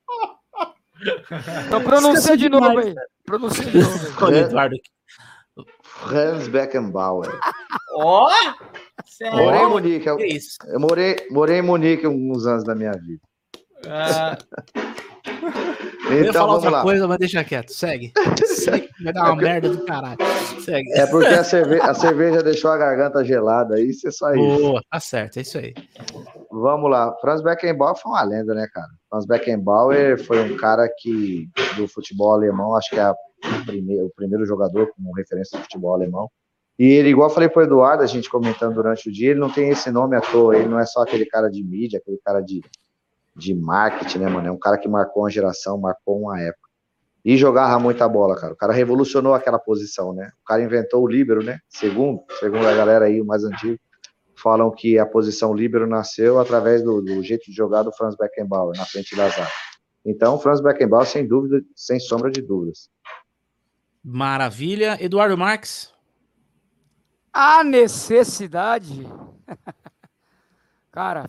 Então 1.66 1.82
pronuncia 1.82 2.36
de 2.36 2.48
novo 2.48 2.78
aí. 2.78 2.94
Pronuncia 3.26 3.64
de 3.64 3.78
novo. 3.78 4.26
Aí. 4.26 4.38
Eduardo. 4.46 4.76
Franz 5.82 6.48
Beckenbauer. 6.48 7.38
Ó! 7.96 8.28
Oh, 8.28 9.36
morei 9.36 9.60
em 9.60 9.68
Munique. 9.68 10.06
Eu, 10.06 10.18
eu, 10.68 10.80
morei, 10.80 11.16
morei 11.30 11.58
em 11.58 11.62
Munique 11.62 12.06
alguns 12.06 12.46
anos 12.46 12.64
da 12.64 12.74
minha 12.74 12.92
vida. 12.92 13.20
Ah. 13.86 14.38
Então, 15.24 16.16
eu 16.18 16.32
falar 16.32 16.54
outra 16.54 16.70
lá. 16.70 16.82
coisa, 16.82 17.08
mas 17.08 17.18
deixa 17.18 17.44
quieto. 17.44 17.72
Segue. 17.72 18.12
Segue. 18.44 18.88
Vai 19.02 19.12
dar 19.12 19.24
uma 19.24 19.36
merda 19.36 19.68
do 19.68 19.84
caralho. 19.84 20.18
Segue. 20.60 20.92
É 20.92 21.06
porque 21.06 21.28
a, 21.28 21.44
cerve 21.44 21.80
a 21.80 21.94
cerveja 21.94 22.42
deixou 22.42 22.70
a 22.70 22.76
garganta 22.76 23.24
gelada 23.24 23.76
aí, 23.76 23.92
você 23.92 24.10
só 24.10 24.32
isso. 24.34 24.60
Boa, 24.60 24.82
tá 24.90 25.00
certo, 25.00 25.38
é 25.38 25.42
isso 25.42 25.58
aí. 25.58 25.74
Vamos 26.50 26.90
lá. 26.90 27.14
Franz 27.20 27.42
Beckenbauer 27.42 27.96
foi 27.96 28.12
uma 28.12 28.22
lenda, 28.24 28.54
né, 28.54 28.66
cara? 28.72 28.88
Franz 29.08 29.26
Beckenbauer 29.26 30.22
foi 30.24 30.40
um 30.42 30.56
cara 30.56 30.88
que, 30.98 31.48
do 31.76 31.88
futebol 31.88 32.32
alemão, 32.32 32.74
acho 32.74 32.90
que 32.90 32.98
é 32.98 33.10
o 33.10 34.10
primeiro 34.14 34.44
jogador 34.44 34.92
como 34.94 35.14
referência 35.14 35.58
do 35.58 35.62
futebol 35.62 35.94
alemão. 35.94 36.28
E 36.78 36.84
ele, 36.86 37.10
igual 37.10 37.28
eu 37.28 37.34
falei 37.34 37.48
pro 37.48 37.62
Eduardo, 37.62 38.02
a 38.02 38.06
gente 38.06 38.30
comentando 38.30 38.74
durante 38.74 39.08
o 39.08 39.12
dia, 39.12 39.30
ele 39.30 39.40
não 39.40 39.50
tem 39.50 39.68
esse 39.68 39.90
nome 39.90 40.16
à 40.16 40.20
toa, 40.20 40.56
ele 40.56 40.68
não 40.68 40.78
é 40.78 40.86
só 40.86 41.02
aquele 41.02 41.26
cara 41.26 41.48
de 41.48 41.62
mídia, 41.62 41.98
aquele 41.98 42.18
cara 42.24 42.40
de, 42.40 42.60
de 43.34 43.54
marketing, 43.54 44.18
né, 44.18 44.28
mano? 44.28 44.48
É 44.48 44.50
um 44.50 44.58
cara 44.58 44.78
que 44.78 44.88
marcou 44.88 45.22
uma 45.22 45.30
geração, 45.30 45.78
marcou 45.78 46.20
uma 46.20 46.40
época. 46.40 46.68
E 47.24 47.36
jogava 47.36 47.78
muita 47.78 48.08
bola, 48.08 48.36
cara. 48.36 48.52
O 48.52 48.56
cara 48.56 48.72
revolucionou 48.72 49.32
aquela 49.32 49.58
posição, 49.58 50.12
né? 50.12 50.32
O 50.42 50.44
cara 50.44 50.62
inventou 50.62 51.02
o 51.02 51.08
líbero, 51.08 51.42
né? 51.42 51.60
Segundo, 51.68 52.24
segundo 52.40 52.66
a 52.66 52.74
galera 52.74 53.04
aí, 53.04 53.20
o 53.20 53.24
mais 53.24 53.44
antigo, 53.44 53.78
falam 54.34 54.70
que 54.72 54.98
a 54.98 55.06
posição 55.06 55.54
líbero 55.54 55.86
nasceu 55.86 56.40
através 56.40 56.82
do, 56.82 57.00
do 57.00 57.22
jeito 57.22 57.44
de 57.48 57.56
jogar 57.56 57.84
do 57.84 57.92
Franz 57.92 58.16
Beckenbauer, 58.16 58.76
na 58.76 58.84
frente 58.84 59.14
da 59.14 59.28
zaga. 59.28 59.50
Então, 60.04 60.38
Franz 60.38 60.60
Beckenbauer, 60.60 61.06
sem 61.06 61.26
dúvida, 61.26 61.62
sem 61.76 62.00
sombra 62.00 62.28
de 62.28 62.42
dúvidas. 62.42 62.90
Maravilha. 64.02 64.98
Eduardo 65.00 65.38
Marques? 65.38 65.92
A 67.32 67.62
necessidade. 67.62 69.06
Cara, 70.90 71.26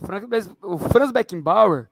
o 0.60 0.76
Franz 0.76 1.12
Beckenbauer, 1.12 1.88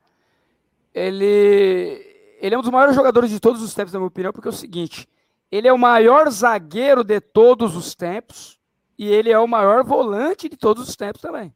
ele, 0.94 2.36
ele 2.40 2.54
é 2.54 2.58
um 2.58 2.62
dos 2.62 2.70
maiores 2.70 2.94
jogadores 2.94 3.30
de 3.30 3.40
todos 3.40 3.62
os 3.62 3.74
tempos, 3.74 3.92
na 3.92 3.98
minha 3.98 4.08
opinião, 4.08 4.32
porque 4.32 4.48
é 4.48 4.50
o 4.50 4.54
seguinte: 4.54 5.08
ele 5.50 5.68
é 5.68 5.72
o 5.72 5.78
maior 5.78 6.30
zagueiro 6.30 7.04
de 7.04 7.20
todos 7.20 7.76
os 7.76 7.94
tempos 7.94 8.58
e 8.98 9.06
ele 9.08 9.30
é 9.30 9.38
o 9.38 9.48
maior 9.48 9.84
volante 9.84 10.48
de 10.48 10.56
todos 10.56 10.88
os 10.88 10.96
tempos 10.96 11.20
também. 11.20 11.54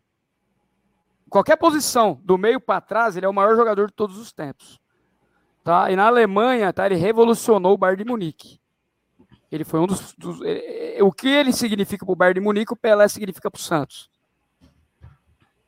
Qualquer 1.28 1.56
posição, 1.56 2.20
do 2.22 2.38
meio 2.38 2.60
para 2.60 2.80
trás, 2.80 3.16
ele 3.16 3.26
é 3.26 3.28
o 3.28 3.34
maior 3.34 3.56
jogador 3.56 3.88
de 3.88 3.92
todos 3.92 4.16
os 4.16 4.32
tempos. 4.32 4.80
Tá? 5.64 5.90
E 5.90 5.96
na 5.96 6.06
Alemanha, 6.06 6.72
tá, 6.72 6.86
ele 6.86 6.94
revolucionou 6.94 7.74
o 7.74 7.78
Bayern 7.78 8.04
de 8.04 8.08
Munique. 8.08 8.60
Ele 9.50 9.64
foi 9.64 9.80
um 9.80 9.86
dos. 9.86 10.12
dos 10.14 10.40
é, 10.42 10.98
é, 10.98 11.02
o 11.02 11.10
que 11.10 11.28
ele 11.28 11.52
significa 11.52 12.04
para 12.04 12.12
o 12.12 12.16
Bayern 12.16 12.40
de 12.40 12.44
Munique, 12.44 12.72
o 12.72 12.76
Pelé 12.76 13.08
significa 13.08 13.50
para 13.50 13.58
o 13.58 13.62
Santos. 13.62 14.08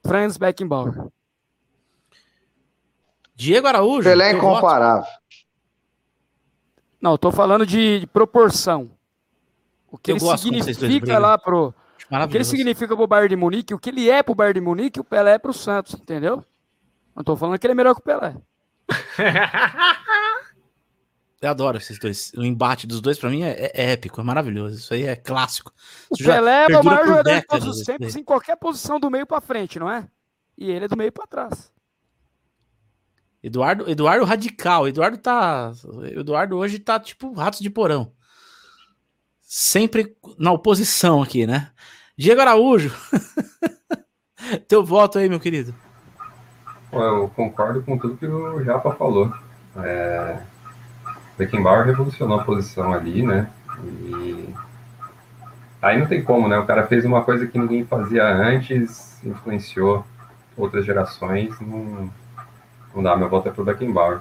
Franz 0.07 0.37
Beckenbauer. 0.37 1.09
Diego 3.39 3.69
Araújo. 3.69 4.03
Pelé 4.03 4.33
é 4.33 4.37
incomparável. 4.37 5.07
Não, 7.01 7.13
eu 7.13 7.19
tô 7.19 7.31
falando 7.31 7.65
de, 7.65 8.01
de 8.01 8.07
proporção. 8.09 8.91
O 9.89 9.97
que 9.97 10.11
eu 10.11 10.17
ele 10.17 10.37
significa 10.37 11.19
lá 11.21 11.39
pro. 11.39 11.73
O 12.11 12.29
que 12.29 12.37
ele 12.37 12.45
significa 12.45 12.97
pro 12.97 13.07
Bayern 13.07 13.29
de 13.29 13.37
Munique, 13.37 13.73
o 13.73 13.79
que 13.79 13.91
ele 13.91 14.11
é 14.11 14.25
pro 14.25 14.35
Bayern 14.35 14.59
de 14.59 14.67
Munique, 14.67 14.99
o 14.99 15.05
Pelé 15.05 15.35
é 15.35 15.39
pro 15.39 15.53
Santos, 15.53 15.95
entendeu? 15.95 16.45
Não 17.15 17.23
tô 17.23 17.37
falando 17.37 17.57
que 17.61 17.67
ele 17.67 17.73
é 17.73 17.77
melhor 17.77 17.95
que 17.95 18.01
o 18.01 18.05
Pelé. 18.05 18.35
Eu 21.41 21.51
adoro 21.51 21.79
esses 21.79 21.97
dois. 22.01 22.33
O 22.37 22.43
embate 22.43 22.89
dos 22.89 23.01
dois, 23.01 23.17
para 23.21 23.31
mim, 23.31 23.45
é, 23.45 23.71
é, 23.73 23.93
épico, 23.93 24.21
é 24.21 24.25
maravilhoso. 24.25 24.79
Isso 24.79 24.93
aí 24.93 25.05
é 25.05 25.15
clássico. 25.15 25.73
O 26.11 26.17
Pelé 26.17 26.67
é 26.69 26.77
o 26.77 26.83
maior 26.83 27.07
jogador 27.07 27.35
de 27.35 27.47
todos 27.47 27.69
os 27.69 27.85
tempos 27.85 28.17
em 28.17 28.25
qualquer 28.25 28.57
posição 28.57 28.99
do 28.99 29.09
meio 29.09 29.25
para 29.25 29.41
frente, 29.41 29.79
não 29.79 29.89
é? 29.89 30.09
E 30.57 30.69
ele 30.69 30.87
é 30.87 30.89
do 30.89 30.97
meio 30.97 31.13
para 31.13 31.29
trás. 31.29 31.71
Eduardo, 33.49 33.91
Eduardo 33.91 34.25
radical. 34.25 34.87
Eduardo 34.87 35.17
tá. 35.17 35.73
Eduardo 36.13 36.57
hoje 36.57 36.79
tá 36.79 37.01
tipo 37.01 37.33
ratos 37.33 37.61
de 37.61 37.71
porão. 37.71 38.13
Sempre 39.41 40.15
na 40.39 40.53
oposição 40.53 41.23
aqui, 41.23 41.47
né? 41.47 41.71
Diego 42.17 42.41
Araújo. 42.41 42.95
Teu 44.69 44.85
voto 44.85 45.19
aí, 45.19 45.29
meu 45.29 45.41
querido. 45.41 45.75
Eu 46.93 47.31
concordo 47.35 47.83
com 47.83 47.99
tudo 47.99 48.17
que 48.17 48.27
o 48.27 48.63
Japa 48.63 48.95
falou. 48.95 49.33
É, 49.77 50.41
Beckenbauer 51.39 51.87
revolucionou 51.87 52.41
a 52.41 52.45
posição 52.45 52.93
ali, 52.93 53.23
né? 53.23 53.51
E 53.83 54.55
aí 55.81 55.99
não 55.99 56.07
tem 56.07 56.23
como, 56.23 56.49
né? 56.49 56.59
O 56.59 56.67
cara 56.67 56.87
fez 56.87 57.05
uma 57.05 57.23
coisa 57.23 57.47
que 57.47 57.59
ninguém 57.59 57.85
fazia 57.87 58.27
antes, 58.27 59.23
influenciou 59.25 60.05
outras 60.57 60.85
gerações. 60.85 61.59
Não, 61.61 62.11
não 62.99 63.03
dá, 63.03 63.17
meu 63.17 63.29
voto 63.29 63.49
é 63.49 63.53
pro 63.53 63.65
Beckenbauer. 63.65 64.21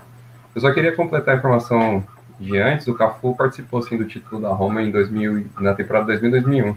Eu 0.53 0.61
só 0.61 0.71
queria 0.71 0.95
completar 0.95 1.35
a 1.35 1.37
informação 1.37 2.05
de 2.39 2.57
antes. 2.57 2.87
O 2.87 2.93
Cafu 2.93 3.35
participou 3.35 3.81
sim 3.81 3.97
do 3.97 4.05
título 4.05 4.41
da 4.41 4.49
Roma 4.49 4.81
em 4.83 4.91
2000, 4.91 5.47
na 5.59 5.73
temporada 5.73 6.13
2000-2001. 6.13 6.75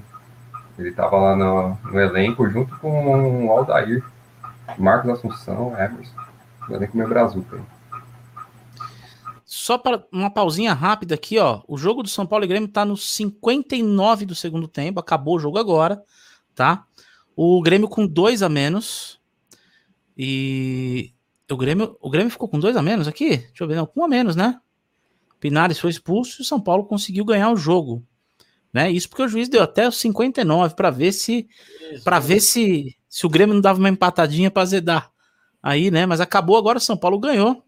Ele 0.78 0.88
estava 0.88 1.18
lá 1.18 1.36
no, 1.36 1.78
no, 1.90 2.00
elenco 2.00 2.48
junto 2.48 2.74
com 2.78 3.46
o 3.46 3.50
Aldair, 3.50 4.02
Marcos 4.78 5.10
Assunção, 5.10 5.74
Emerson. 5.78 6.14
O 6.68 6.74
elenco 6.74 6.96
meio 6.96 7.08
brazuca. 7.08 7.60
Só 9.44 9.76
para 9.76 10.02
uma 10.10 10.30
pausinha 10.30 10.72
rápida 10.72 11.14
aqui, 11.16 11.38
ó. 11.38 11.60
O 11.68 11.76
jogo 11.76 12.02
do 12.02 12.08
São 12.08 12.26
Paulo 12.26 12.46
e 12.46 12.48
Grêmio 12.48 12.68
tá 12.68 12.84
no 12.84 12.96
59 12.96 14.24
do 14.24 14.34
segundo 14.34 14.66
tempo. 14.66 15.00
Acabou 15.00 15.36
o 15.36 15.40
jogo 15.40 15.58
agora, 15.58 16.02
tá? 16.54 16.84
O 17.36 17.60
Grêmio 17.60 17.88
com 17.88 18.06
dois 18.06 18.42
a 18.42 18.48
menos. 18.48 19.20
E 20.16 21.12
o 21.52 21.56
Grêmio, 21.56 21.96
o 22.00 22.10
Grêmio 22.10 22.30
ficou 22.30 22.48
com 22.48 22.58
dois 22.58 22.76
a 22.76 22.82
menos 22.82 23.08
aqui? 23.08 23.36
Deixa 23.36 23.64
eu 23.64 23.68
ver, 23.68 23.76
não, 23.76 23.86
com 23.86 24.00
um 24.00 24.04
a 24.04 24.08
menos, 24.08 24.36
né? 24.36 24.58
Pinares 25.38 25.78
foi 25.78 25.90
expulso 25.90 26.40
e 26.40 26.42
o 26.42 26.44
São 26.44 26.60
Paulo 26.60 26.84
conseguiu 26.84 27.24
ganhar 27.24 27.50
o 27.50 27.56
jogo. 27.56 28.06
Né? 28.72 28.90
Isso 28.90 29.08
porque 29.08 29.22
o 29.22 29.28
juiz 29.28 29.48
deu 29.48 29.62
até 29.62 29.88
os 29.88 29.96
59 29.98 30.74
para 30.74 30.90
ver 30.90 31.12
se 31.12 31.48
para 32.04 32.20
ver 32.20 32.40
se 32.40 32.96
se 33.08 33.26
o 33.26 33.28
Grêmio 33.28 33.54
não 33.54 33.60
dava 33.60 33.80
uma 33.80 33.88
empatadinha 33.88 34.50
para 34.50 34.64
zedar. 34.64 35.10
Aí, 35.60 35.90
né? 35.90 36.06
Mas 36.06 36.20
acabou 36.20 36.56
agora 36.56 36.78
o 36.78 36.80
São 36.80 36.96
Paulo 36.96 37.18
ganhou. 37.18 37.64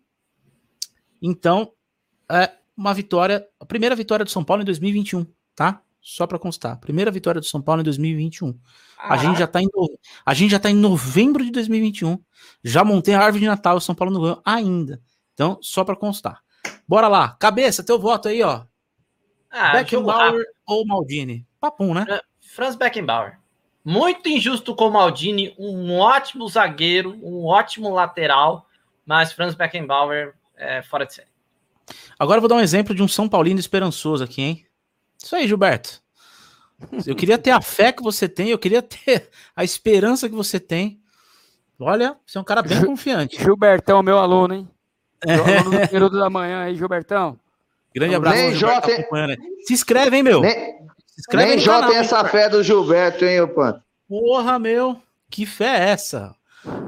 Então, 1.20 1.72
é 2.30 2.52
uma 2.76 2.94
vitória, 2.94 3.46
a 3.58 3.66
primeira 3.66 3.96
vitória 3.96 4.24
do 4.24 4.30
São 4.30 4.44
Paulo 4.44 4.62
em 4.62 4.64
2021, 4.64 5.26
tá? 5.54 5.82
Só 6.00 6.26
para 6.26 6.38
constar. 6.38 6.78
Primeira 6.78 7.10
vitória 7.10 7.40
do 7.40 7.46
São 7.46 7.60
Paulo 7.60 7.80
em 7.80 7.84
2021. 7.84 8.56
Ah. 9.02 9.14
A 9.14 9.16
gente 9.16 9.38
já 9.38 9.48
tá 9.48 9.60
em 9.60 9.66
a 10.24 10.34
gente 10.34 10.50
já 10.52 10.60
tá 10.60 10.70
em 10.70 10.76
novembro 10.76 11.44
de 11.44 11.50
2021. 11.50 12.22
Já 12.62 12.84
montei 12.84 13.14
a 13.14 13.20
árvore 13.20 13.40
de 13.40 13.48
Natal, 13.48 13.80
São 13.80 13.94
Paulo 13.94 14.12
não 14.14 14.20
ganhou 14.20 14.42
ainda. 14.44 15.00
Então, 15.34 15.58
só 15.60 15.82
para 15.82 15.96
constar. 15.96 16.40
Bora 16.86 17.08
lá. 17.08 17.36
Cabeça, 17.40 17.82
teu 17.82 17.98
voto 17.98 18.28
aí, 18.28 18.42
ó. 18.42 18.64
Ah, 19.50 19.72
Beckenbauer 19.72 20.44
ou 20.64 20.86
Maldini? 20.86 21.44
Papum, 21.60 21.94
né? 21.94 22.20
Franz 22.40 22.76
Beckenbauer. 22.76 23.38
Muito 23.84 24.28
injusto 24.28 24.74
com 24.76 24.86
o 24.86 24.92
Maldini, 24.92 25.52
um 25.58 25.98
ótimo 25.98 26.48
zagueiro, 26.48 27.18
um 27.20 27.44
ótimo 27.44 27.92
lateral, 27.92 28.68
mas 29.04 29.32
Franz 29.32 29.54
Beckenbauer 29.56 30.34
é, 30.56 30.82
fora 30.82 31.04
de 31.04 31.14
série. 31.14 31.28
Agora 32.16 32.36
eu 32.36 32.40
vou 32.40 32.48
dar 32.48 32.54
um 32.54 32.60
exemplo 32.60 32.94
de 32.94 33.02
um 33.02 33.08
São 33.08 33.28
Paulino 33.28 33.58
esperançoso 33.58 34.22
aqui, 34.22 34.42
hein? 34.42 34.66
Isso 35.20 35.34
aí, 35.34 35.48
Gilberto. 35.48 36.01
Eu 37.06 37.14
queria 37.16 37.38
ter 37.38 37.50
a 37.50 37.60
fé 37.60 37.92
que 37.92 38.02
você 38.02 38.28
tem, 38.28 38.48
eu 38.48 38.58
queria 38.58 38.82
ter 38.82 39.30
a 39.54 39.64
esperança 39.64 40.28
que 40.28 40.34
você 40.34 40.58
tem. 40.58 41.00
Olha, 41.78 42.16
você 42.26 42.38
é 42.38 42.40
um 42.40 42.44
cara 42.44 42.62
bem 42.62 42.84
confiante. 42.84 43.38
Gilbertão, 43.38 44.02
meu 44.02 44.18
aluno, 44.18 44.54
hein? 44.54 44.68
Meu 45.24 45.44
aluno 45.44 45.80
do 45.80 45.88
período 45.88 46.18
da 46.18 46.30
manhã 46.30 46.64
aí, 46.64 46.74
Gilbertão. 46.74 47.38
Grande 47.94 48.14
abraço. 48.14 48.36
Nem 48.36 48.54
J... 48.54 49.06
Se 49.64 49.72
inscreve, 49.72 50.16
hein, 50.16 50.22
meu? 50.22 50.40
Nem, 50.40 50.54
Se 51.06 51.20
inscreve 51.20 51.56
nem 51.56 51.58
J 51.58 51.88
tem 51.88 51.96
essa 51.96 52.24
fé 52.24 52.48
do 52.48 52.62
Gilberto, 52.62 53.24
hein, 53.24 53.40
Opan? 53.40 53.82
Porra, 54.08 54.58
meu. 54.58 55.00
Que 55.30 55.46
fé 55.46 55.78
é 55.78 55.90
essa? 55.90 56.34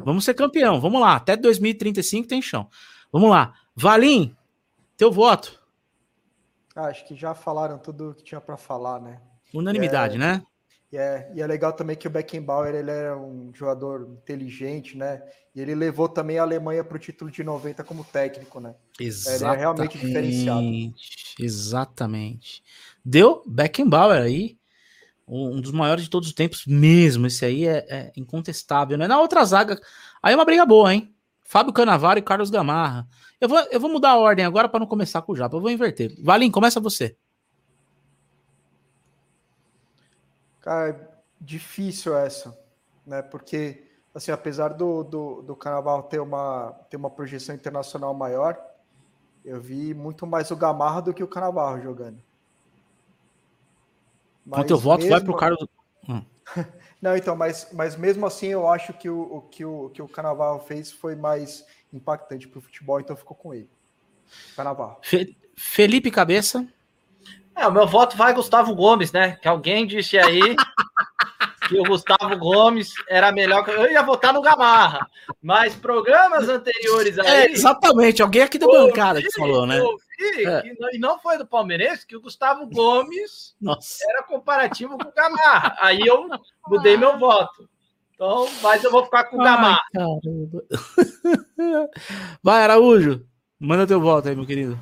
Vamos 0.05 0.25
ser 0.25 0.35
campeão. 0.35 0.81
Vamos 0.81 1.01
lá. 1.01 1.17
Até 1.17 1.37
2035 1.37 2.29
tem 2.29 2.41
chão. 2.41 2.69
Vamos 3.13 3.31
lá. 3.31 3.55
Valim, 3.75 4.35
teu 4.97 5.11
voto. 5.11 5.61
Ah, 6.77 6.87
acho 6.87 7.07
que 7.07 7.15
já 7.15 7.35
falaram 7.35 7.79
tudo 7.79 8.15
que 8.17 8.25
tinha 8.25 8.41
para 8.41 8.57
falar, 8.57 9.01
né? 9.01 9.21
Unanimidade, 9.55 10.17
é, 10.17 10.19
né? 10.19 10.43
E 10.93 10.97
é, 10.97 11.31
e 11.35 11.43
é 11.43 11.47
legal 11.47 11.73
também 11.73 11.97
que 11.97 12.07
o 12.07 12.11
Beckenbauer 12.11 12.75
ele 12.75 12.91
era 12.91 13.19
um 13.19 13.51
jogador 13.55 14.09
inteligente, 14.13 14.97
né? 14.97 15.23
E 15.55 15.61
ele 15.61 15.75
levou 15.75 16.09
também 16.09 16.39
a 16.39 16.43
Alemanha 16.43 16.85
para 16.85 16.97
o 16.97 17.01
título 17.01 17.31
de 17.31 17.43
90 17.43 17.83
como 17.83 18.05
técnico, 18.05 18.61
né? 18.61 18.75
Exatamente. 18.99 19.45
Ele 19.45 19.55
é 19.55 19.59
realmente 19.59 19.99
diferenciado. 19.99 20.95
Exatamente. 21.41 22.63
Deu 23.05 23.43
Beckenbauer 23.47 24.23
aí, 24.23 24.57
um 25.27 25.61
dos 25.61 25.73
maiores 25.73 26.05
de 26.05 26.11
todos 26.11 26.29
os 26.29 26.35
tempos 26.35 26.65
mesmo. 26.67 27.27
Esse 27.27 27.45
aí 27.45 27.67
é, 27.67 27.87
é 27.89 28.13
incontestável, 28.17 28.97
né? 28.97 29.09
Na 29.09 29.21
outra 29.21 29.45
zaga, 29.45 29.81
aí 30.23 30.33
é 30.33 30.37
uma 30.37 30.45
briga 30.45 30.65
boa, 30.65 30.95
hein? 30.95 31.13
Fábio 31.43 31.73
Canavaro 31.73 32.19
e 32.19 32.23
Carlos 32.23 32.51
Gamarra. 32.51 33.07
Eu 33.41 33.49
vou, 33.49 33.59
eu 33.71 33.81
vou 33.81 33.91
mudar 33.91 34.11
a 34.11 34.19
ordem 34.19 34.45
agora 34.45 34.69
para 34.69 34.81
não 34.81 34.87
começar 34.87 35.23
com 35.23 35.33
o 35.33 35.37
Japa. 35.37 35.57
Eu 35.57 35.61
vou 35.61 35.71
inverter. 35.71 36.15
Valim, 36.23 36.51
começa 36.51 36.81
você. 36.81 37.17
Cara, 40.65 41.23
difícil 41.39 42.17
essa, 42.17 42.59
né? 43.07 43.21
Porque, 43.21 43.85
assim, 44.15 44.33
apesar 44.33 44.69
do, 44.69 45.05
do, 45.05 45.43
do 45.43 45.55
Carnaval 45.55 46.05
ter 46.05 46.19
uma, 46.19 46.73
ter 46.89 46.97
uma 46.97 47.11
projeção 47.11 47.55
internacional 47.55 48.15
maior, 48.15 48.59
eu 49.45 49.61
vi 49.61 49.93
muito 49.93 50.27
mais 50.27 50.51
o 50.51 50.57
Gamarra 50.57 51.03
do 51.03 51.13
que 51.13 51.23
o 51.23 51.29
Carnaval 51.29 51.83
jogando. 51.83 52.19
Mas 54.47 54.61
Quanto 54.61 54.71
eu 54.71 54.79
voto, 54.79 55.01
mesmo... 55.03 55.11
vai 55.11 55.21
pro 55.23 55.37
Carlos. 55.37 55.69
Hum. 56.09 56.25
Não, 56.99 57.15
então, 57.15 57.37
mas, 57.37 57.69
mas 57.71 57.95
mesmo 57.95 58.25
assim 58.25 58.47
eu 58.47 58.67
acho 58.67 58.95
que 58.95 59.11
o, 59.11 59.21
o, 59.21 59.43
que, 59.43 59.67
o 59.67 59.91
que 59.91 60.01
o 60.01 60.09
Carnaval 60.09 60.61
fez 60.61 60.91
foi 60.91 61.15
mais 61.15 61.63
impactante 61.93 62.49
para 62.49 62.59
o 62.59 62.63
futebol, 62.63 62.99
então 63.01 63.15
ficou 63.15 63.37
com 63.37 63.53
ele. 63.53 63.69
Carnaval. 64.57 64.99
Fe 65.03 65.37
Felipe 65.55 66.11
Cabeça. 66.11 66.67
É, 67.57 67.67
o 67.67 67.73
meu 67.73 67.87
voto 67.87 68.17
vai 68.17 68.33
Gustavo 68.35 68.75
Gomes, 68.75 69.13
né? 69.13 69.37
Que 69.41 69.49
alguém 69.49 69.87
disse 69.87 70.19
aí 70.19 70.41
que 71.69 71.79
o 71.79 71.85
Gustavo 71.85 72.37
Gomes 72.37 72.93
era 73.09 73.31
melhor 73.33 73.65
que 73.65 73.71
eu 73.71 73.91
ia 73.91 74.03
votar 74.03 74.33
no 74.35 74.43
Gamarra. 74.43 75.07
Mas 75.43 75.75
programas 75.75 76.49
anteriores 76.49 77.19
aí. 77.19 77.27
É, 77.27 77.51
exatamente, 77.51 78.21
alguém 78.23 78.43
aqui 78.43 78.59
da 78.59 78.67
bancada 78.67 79.23
que 79.23 79.33
falou, 79.33 79.67
né? 79.67 79.79
Eu 79.79 79.97
vi, 80.19 80.45
É. 80.45 80.63
que 80.63 80.79
não- 80.81 80.91
e 80.93 80.99
não 80.99 81.19
foi 81.19 81.39
do 81.39 81.47
Palmeirense, 81.47 82.07
que 82.07 82.17
o 82.17 82.21
Gustavo 82.21 82.67
Gomes 82.67 83.55
Nossa. 83.61 84.05
era 84.11 84.23
comparativo 84.25 84.99
com 84.99 85.09
o 85.09 85.13
Gamarra. 85.13 85.77
Aí 85.81 86.01
eu 86.05 86.29
mudei 86.69 86.97
meu 86.97 87.19
voto. 87.19 87.69
Então, 88.15 88.49
mas 88.63 88.83
eu 88.85 88.91
vou 88.91 89.05
ficar 89.05 89.25
com 89.25 89.37
o 89.37 89.43
Gamarra. 89.45 89.81
Ai. 89.97 90.05
Vai, 92.43 92.63
Araújo. 92.63 93.25
Manda 93.59 93.87
teu 93.87 94.01
voto 94.01 94.29
aí, 94.29 94.37
meu 94.37 94.47
querido. 94.47 94.79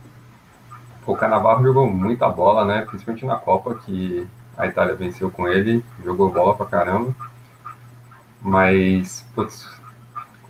O 1.07 1.17
Canavarro 1.17 1.63
jogou 1.65 1.87
muita 1.91 2.29
bola, 2.29 2.65
né? 2.65 2.83
Principalmente 2.89 3.27
na 3.27 3.37
Copa, 3.37 3.75
que 3.75 4.27
a 4.57 4.67
Itália 4.67 4.95
venceu 4.95 5.31
com 5.31 5.49
ele. 5.49 5.85
Jogou 6.05 6.31
bola 6.31 6.55
pra 6.55 6.67
caramba. 6.67 7.15
Mas, 8.41 9.25
putz, 9.35 9.69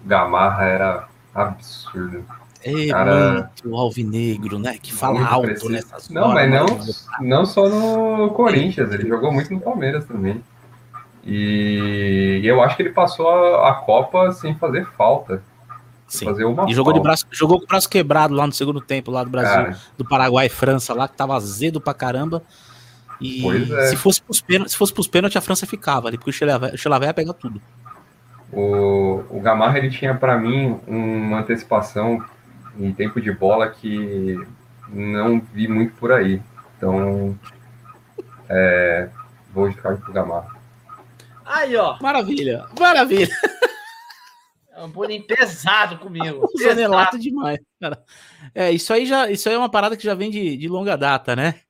Gamarra 0.05 0.65
era 0.65 1.09
absurdo. 1.35 2.25
É 2.65 2.89
Cara- 2.91 3.51
muito 3.65 3.77
alvinegro, 3.77 4.59
né? 4.59 4.79
Que 4.81 4.93
fala 4.93 5.15
Muito 5.21 5.33
alto 5.33 5.47
preciso. 5.47 5.73
nessas 5.73 6.09
Não, 6.11 6.29
mas 6.33 6.53
horas. 6.53 7.07
não, 7.21 7.29
não 7.29 7.47
só 7.47 7.69
no 7.69 8.31
Corinthians, 8.31 8.93
ele 8.93 9.09
jogou 9.09 9.33
muito 9.33 9.53
no 9.53 9.61
Palmeiras 9.61 10.05
também. 10.07 10.43
E 11.25 12.41
eu 12.45 12.63
acho 12.63 12.77
que 12.77 12.83
ele 12.83 12.93
passou 12.93 13.29
a, 13.29 13.71
a 13.71 13.75
Copa 13.75 14.33
sem 14.33 14.55
fazer 14.57 14.87
falta. 14.97 15.43
Sim. 16.13 16.27
Fazer 16.27 16.45
uma 16.45 16.71
E 16.71 16.75
jogou, 16.75 16.93
de 16.93 17.01
braço, 17.01 17.27
jogou 17.31 17.59
com 17.59 17.65
o 17.65 17.67
braço 17.67 17.89
quebrado 17.89 18.35
lá 18.35 18.47
no 18.47 18.53
segundo 18.53 18.83
tempo, 18.83 19.11
lá 19.11 19.25
do 19.25 19.31
Brasil, 19.31 19.51
Cara, 19.51 19.79
do 19.97 20.05
Paraguai 20.05 20.45
e 20.45 20.51
França, 20.51 20.93
lá 20.93 21.09
que 21.09 21.17
tava 21.17 21.35
azedo 21.35 21.81
pra 21.81 21.95
caramba. 21.95 22.43
E 23.19 23.41
Pois 23.41 23.71
é. 23.71 23.87
se 23.87 23.97
fosse 23.97 24.21
pros 24.21 24.43
pênaltis, 24.43 24.73
se 24.73 24.79
fosse 24.79 24.93
pros 24.93 25.09
pênaltis, 25.09 25.39
a 25.39 25.41
França 25.41 25.67
ficava 25.67 26.09
ali, 26.09 26.19
porque 26.19 26.29
o 26.29 26.33
Chelavé 26.33 26.75
o 26.75 27.05
ia 27.07 27.15
pegar 27.15 27.33
tudo. 27.33 27.63
o, 28.53 29.25
o 29.31 29.41
Gamarra 29.41 29.79
ele 29.79 29.89
tinha 29.89 30.15
para 30.15 30.37
mim 30.37 30.79
uma 30.87 31.39
antecipação 31.41 32.23
em 32.79 32.93
tempo 32.93 33.19
de 33.19 33.33
bola 33.33 33.71
que 33.71 34.39
não 34.91 35.41
vi 35.41 35.67
muito 35.67 35.95
por 35.95 36.13
aí. 36.13 36.43
Então, 36.77 37.39
é, 38.51 39.09
vou 39.51 39.73
ficar 39.73 39.97
com 39.97 40.11
o 40.11 40.15
Gamarra. 40.15 40.61
Aí, 41.47 41.75
ó. 41.75 41.97
Maravilha, 42.03 42.67
maravilha. 42.79 43.35
É 44.75 44.83
um 44.83 44.91
bullying 44.91 45.23
pesado 45.23 45.99
comigo. 45.99 46.49
Zanelato 46.59 47.18
demais, 47.18 47.59
cara. 47.81 48.03
É, 48.55 48.70
isso 48.70 48.93
aí 48.93 49.07
já, 49.07 49.31
isso 49.31 49.49
aí 49.49 49.55
é 49.55 49.59
uma 49.59 49.70
parada 49.70 49.97
que 49.97 50.05
já 50.05 50.14
vem 50.14 50.31
de, 50.31 50.57
de 50.57 50.68
longa 50.68 50.97
data, 50.97 51.37
né? 51.37 51.61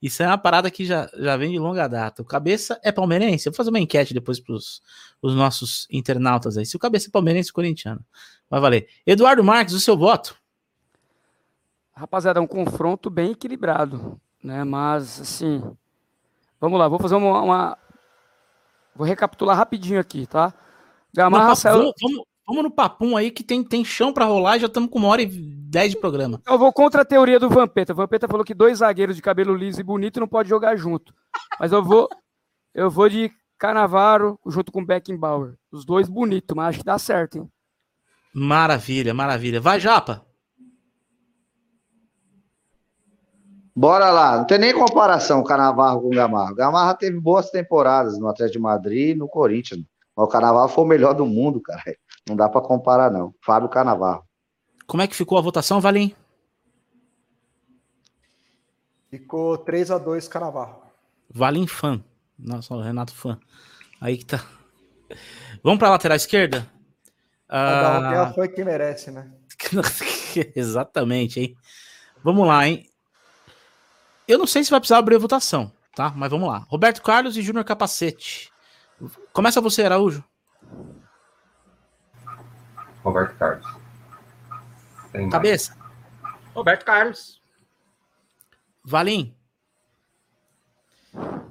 Isso 0.00 0.22
é 0.22 0.26
uma 0.26 0.38
parada 0.38 0.70
que 0.70 0.84
já, 0.84 1.10
já 1.18 1.36
vem 1.36 1.50
de 1.50 1.58
longa 1.58 1.88
data. 1.88 2.22
O 2.22 2.24
Cabeça 2.24 2.78
é 2.84 2.92
palmeirense? 2.92 3.48
Eu 3.48 3.52
vou 3.52 3.56
fazer 3.56 3.70
uma 3.70 3.80
enquete 3.80 4.14
depois 4.14 4.38
pros 4.38 4.80
os 5.20 5.34
nossos 5.34 5.88
internautas 5.90 6.56
aí. 6.56 6.64
Se 6.64 6.76
o 6.76 6.78
Cabeça 6.78 7.08
é 7.08 7.10
palmeirense 7.10 7.50
ou 7.50 7.54
corintiano. 7.54 8.00
Vai 8.48 8.60
valer. 8.60 8.88
Eduardo 9.04 9.42
Marques, 9.42 9.74
o 9.74 9.80
seu 9.80 9.96
voto? 9.98 10.36
Rapaziada, 11.92 12.38
é 12.38 12.42
um 12.42 12.46
confronto 12.46 13.10
bem 13.10 13.32
equilibrado, 13.32 14.20
né? 14.42 14.62
Mas, 14.62 15.20
assim, 15.20 15.60
vamos 16.60 16.78
lá, 16.78 16.86
vou 16.86 17.00
fazer 17.00 17.16
uma, 17.16 17.42
uma- 17.42 17.78
Vou 18.94 19.06
recapitular 19.06 19.56
rapidinho 19.56 19.98
aqui, 20.00 20.26
tá? 20.26 20.54
Gamarra 21.12 21.48
Não, 21.48 21.54
saiu... 21.56 21.78
vamos, 21.78 21.94
vamos, 22.00 22.26
vamos 22.48 22.62
no 22.62 22.70
papum 22.70 23.14
aí 23.14 23.30
que 23.30 23.44
tem, 23.44 23.62
tem 23.62 23.84
chão 23.84 24.10
pra 24.10 24.24
rolar 24.24 24.56
e 24.56 24.60
já 24.60 24.66
estamos 24.66 24.88
com 24.88 24.98
uma 24.98 25.08
hora 25.08 25.20
e 25.20 25.26
dez 25.26 25.90
de 25.90 25.98
programa. 25.98 26.40
Eu 26.46 26.58
vou 26.58 26.72
contra 26.72 27.02
a 27.02 27.04
teoria 27.04 27.38
do 27.38 27.50
Vampeta. 27.50 27.92
O 27.92 27.96
Vampeta 27.96 28.26
falou 28.26 28.42
que 28.42 28.54
dois 28.54 28.78
zagueiros 28.78 29.14
de 29.14 29.20
cabelo 29.20 29.54
liso 29.54 29.78
e 29.78 29.84
bonito 29.84 30.18
não 30.18 30.26
pode 30.26 30.48
jogar 30.48 30.74
junto. 30.74 31.14
Mas 31.60 31.72
eu 31.72 31.84
vou 31.84 32.08
eu 32.74 32.90
vou 32.90 33.06
de 33.06 33.30
Canavaro 33.58 34.38
junto 34.46 34.72
com 34.72 34.84
Beckenbauer. 34.84 35.56
Os 35.70 35.84
dois 35.84 36.08
bonitos, 36.08 36.56
mas 36.56 36.68
acho 36.68 36.78
que 36.78 36.84
dá 36.84 36.98
certo, 36.98 37.36
hein? 37.36 37.50
Maravilha, 38.32 39.12
maravilha. 39.12 39.60
Vai, 39.60 39.78
Japa. 39.78 40.24
Bora 43.76 44.10
lá, 44.10 44.38
não 44.38 44.44
tem 44.44 44.58
nem 44.58 44.72
comparação 44.72 45.40
o 45.40 45.44
Canavarro 45.44 46.00
com 46.00 46.08
o 46.08 46.10
Gamarra. 46.10 46.52
O 46.52 46.54
Gamarra 46.54 46.94
teve 46.94 47.20
boas 47.20 47.50
temporadas 47.50 48.18
no 48.18 48.26
Atlético 48.26 48.58
de 48.58 48.62
Madrid 48.62 49.10
e 49.10 49.14
no 49.14 49.28
Corinthians. 49.28 49.84
Mas 50.16 50.26
o 50.26 50.28
Canavarro 50.28 50.68
foi 50.68 50.84
o 50.84 50.86
melhor 50.86 51.14
do 51.14 51.24
mundo, 51.24 51.60
cara. 51.60 51.82
Não 52.28 52.36
dá 52.36 52.48
pra 52.48 52.60
comparar, 52.60 53.10
não. 53.10 53.34
Fábio 53.42 53.68
Canavarro. 53.68 54.24
Como 54.86 55.02
é 55.02 55.06
que 55.06 55.16
ficou 55.16 55.38
a 55.38 55.42
votação, 55.42 55.80
Valim? 55.80 56.14
Ficou 59.10 59.56
3 59.58 59.90
a 59.90 59.98
2 59.98 60.28
Canavarro. 60.28 60.82
Valim 61.30 61.66
fã. 61.66 62.02
Nossa, 62.38 62.74
o 62.74 62.80
Renato 62.82 63.14
fã. 63.14 63.38
Aí 64.00 64.16
que 64.18 64.24
tá. 64.26 64.44
Vamos 65.62 65.78
pra 65.78 65.90
lateral 65.90 66.16
esquerda? 66.16 66.70
Cada 67.48 68.08
tem 68.10 68.18
Ah, 68.18 68.22
a 68.24 68.32
fã 68.32 68.46
que 68.46 68.62
merece, 68.62 69.10
né? 69.10 69.30
Exatamente, 70.54 71.40
hein? 71.40 71.56
Vamos 72.22 72.46
lá, 72.46 72.66
hein? 72.68 72.86
Eu 74.26 74.38
não 74.38 74.46
sei 74.46 74.62
se 74.62 74.70
vai 74.70 74.78
precisar 74.78 74.98
abrir 74.98 75.16
a 75.16 75.20
votação, 75.20 75.72
tá? 75.94 76.12
Mas 76.14 76.30
vamos 76.30 76.48
lá. 76.48 76.58
Roberto 76.68 77.02
Carlos 77.02 77.36
e 77.36 77.42
Júnior 77.42 77.64
Capacete. 77.64 78.52
Começa 79.32 79.60
você, 79.60 79.82
Araújo. 79.82 80.22
Roberto 83.08 83.36
Carlos. 83.38 83.66
Tem 85.12 85.22
mais. 85.22 85.32
Cabeça. 85.32 85.76
Roberto 86.54 86.84
Carlos. 86.84 87.40
Valim. 88.84 89.34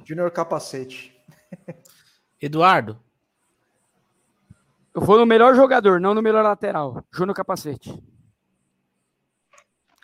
Júnior 0.05 0.31
Capacete. 0.31 1.15
Eduardo. 2.41 2.99
Eu 4.93 5.01
vou 5.01 5.17
no 5.17 5.25
melhor 5.25 5.55
jogador, 5.55 5.99
não 5.99 6.13
no 6.13 6.21
melhor 6.21 6.43
lateral. 6.43 7.03
Júnior 7.13 7.35
Capacete. 7.35 7.93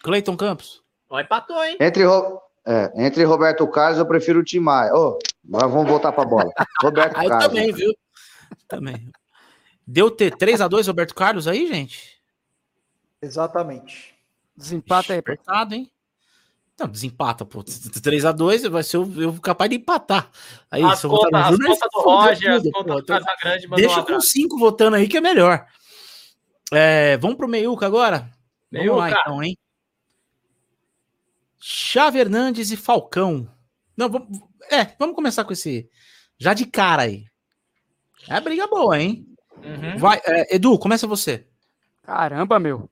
Cleiton 0.04 0.36
Campos. 0.36 0.84
Ó, 1.10 1.20
empatou, 1.20 1.64
hein? 1.64 1.78
Entre, 1.80 2.04
Ro- 2.04 2.42
é, 2.66 3.06
entre 3.06 3.24
Roberto 3.24 3.66
Carlos, 3.68 3.98
eu 4.00 4.06
prefiro 4.06 4.40
o 4.40 4.44
Tim 4.44 4.60
Maia. 4.60 4.94
Ô, 4.94 5.18
agora 5.48 5.68
vamos 5.68 5.88
voltar 5.90 6.12
pra 6.12 6.26
bola. 6.26 6.52
Roberto 6.82 7.16
Ah, 7.18 7.24
eu 7.24 7.30
Carlos. 7.30 7.48
também, 7.48 7.72
viu? 7.72 7.92
Também. 8.68 9.12
Deu 9.86 10.10
ter 10.10 10.36
3x2 10.36 10.88
Roberto 10.88 11.14
Carlos 11.14 11.48
aí, 11.48 11.68
gente? 11.68 12.22
Exatamente. 13.22 14.14
Desempata 14.56 15.14
aí, 15.14 15.22
pô. 15.22 15.32
Apertado, 15.32 15.76
hein? 15.76 15.90
Não, 16.80 16.88
desempata, 16.88 17.46
pô. 17.46 17.64
3x2 17.64 18.64
vai 18.70 18.84
ser 18.84 18.98
o- 18.98 19.22
eu 19.22 19.40
capaz 19.40 19.70
de 19.70 19.78
empatar. 19.78 20.30
Aí, 20.72 20.84
As 20.84 21.04
eu 21.04 21.10
contas, 21.10 21.34
as 21.34 21.58
contas 21.58 21.90
do 21.94 22.02
Roger, 22.02 22.52
as 22.52 22.64
tudo, 22.64 22.72
contas 22.72 22.94
pô. 22.96 23.02
do 23.02 23.06
Casagrande, 23.06 23.68
mandou 23.68 23.78
um 23.78 23.88
Deixa 23.88 23.96
com 23.96 24.02
abraço. 24.02 24.28
5 24.28 24.58
votando 24.58 24.96
aí 24.96 25.08
que 25.08 25.18
é 25.18 25.22
melhor. 25.22 25.68
É, 26.72 27.18
vamos 27.18 27.38
pro 27.38 27.48
Meiuca 27.48 27.86
agora? 27.86 28.30
Vamos 28.72 28.88
lá 28.98 29.04
Meiuca. 29.06 29.20
então, 29.22 29.44
hein? 29.44 29.58
Chave 31.60 32.20
Hernandes 32.20 32.72
e 32.72 32.78
Falcão. 32.78 33.48
Não, 33.96 34.10
vamos, 34.10 34.40
é, 34.72 34.86
vamos 35.00 35.16
começar 35.16 35.46
com 35.46 35.54
esse. 35.54 35.90
Já 36.38 36.54
de 36.54 36.66
cara 36.66 37.04
aí. 37.04 37.26
É 38.28 38.40
briga 38.42 38.68
boa, 38.68 39.00
hein? 39.00 39.28
Uhum. 39.64 39.98
Vai, 39.98 40.22
é, 40.26 40.56
Edu, 40.56 40.78
começa 40.78 41.08
você. 41.08 41.48
Caramba, 42.04 42.60
meu. 42.60 42.90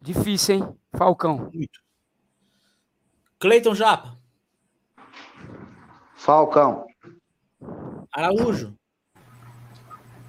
Difícil, 0.00 0.56
hein? 0.56 0.78
Falcão. 0.96 1.50
Cleiton 3.38 3.74
Japa. 3.74 4.18
Falcão. 6.16 6.86
Araújo. 8.12 8.76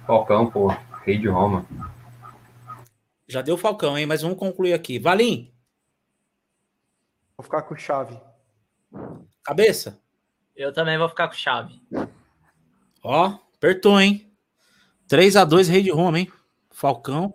Falcão, 0.06 0.50
pô. 0.50 0.68
Rei 1.04 1.18
de 1.18 1.28
Roma. 1.28 1.66
Já 3.26 3.42
deu 3.42 3.58
Falcão, 3.58 3.98
hein? 3.98 4.06
Mas 4.06 4.22
vamos 4.22 4.38
concluir 4.38 4.72
aqui. 4.72 4.98
Valim. 4.98 5.52
Vou 7.36 7.44
ficar 7.44 7.62
com 7.62 7.76
chave. 7.76 8.20
Cabeça. 9.42 10.00
Eu 10.54 10.72
também 10.72 10.96
vou 10.96 11.08
ficar 11.08 11.28
com 11.28 11.34
chave. 11.34 11.82
Ó, 13.04 13.38
apertou, 13.56 14.00
hein? 14.00 14.26
3x2 15.08 15.68
Rei 15.68 15.82
de 15.82 15.90
Roma, 15.90 16.18
hein? 16.18 16.32
Falcão. 16.70 17.34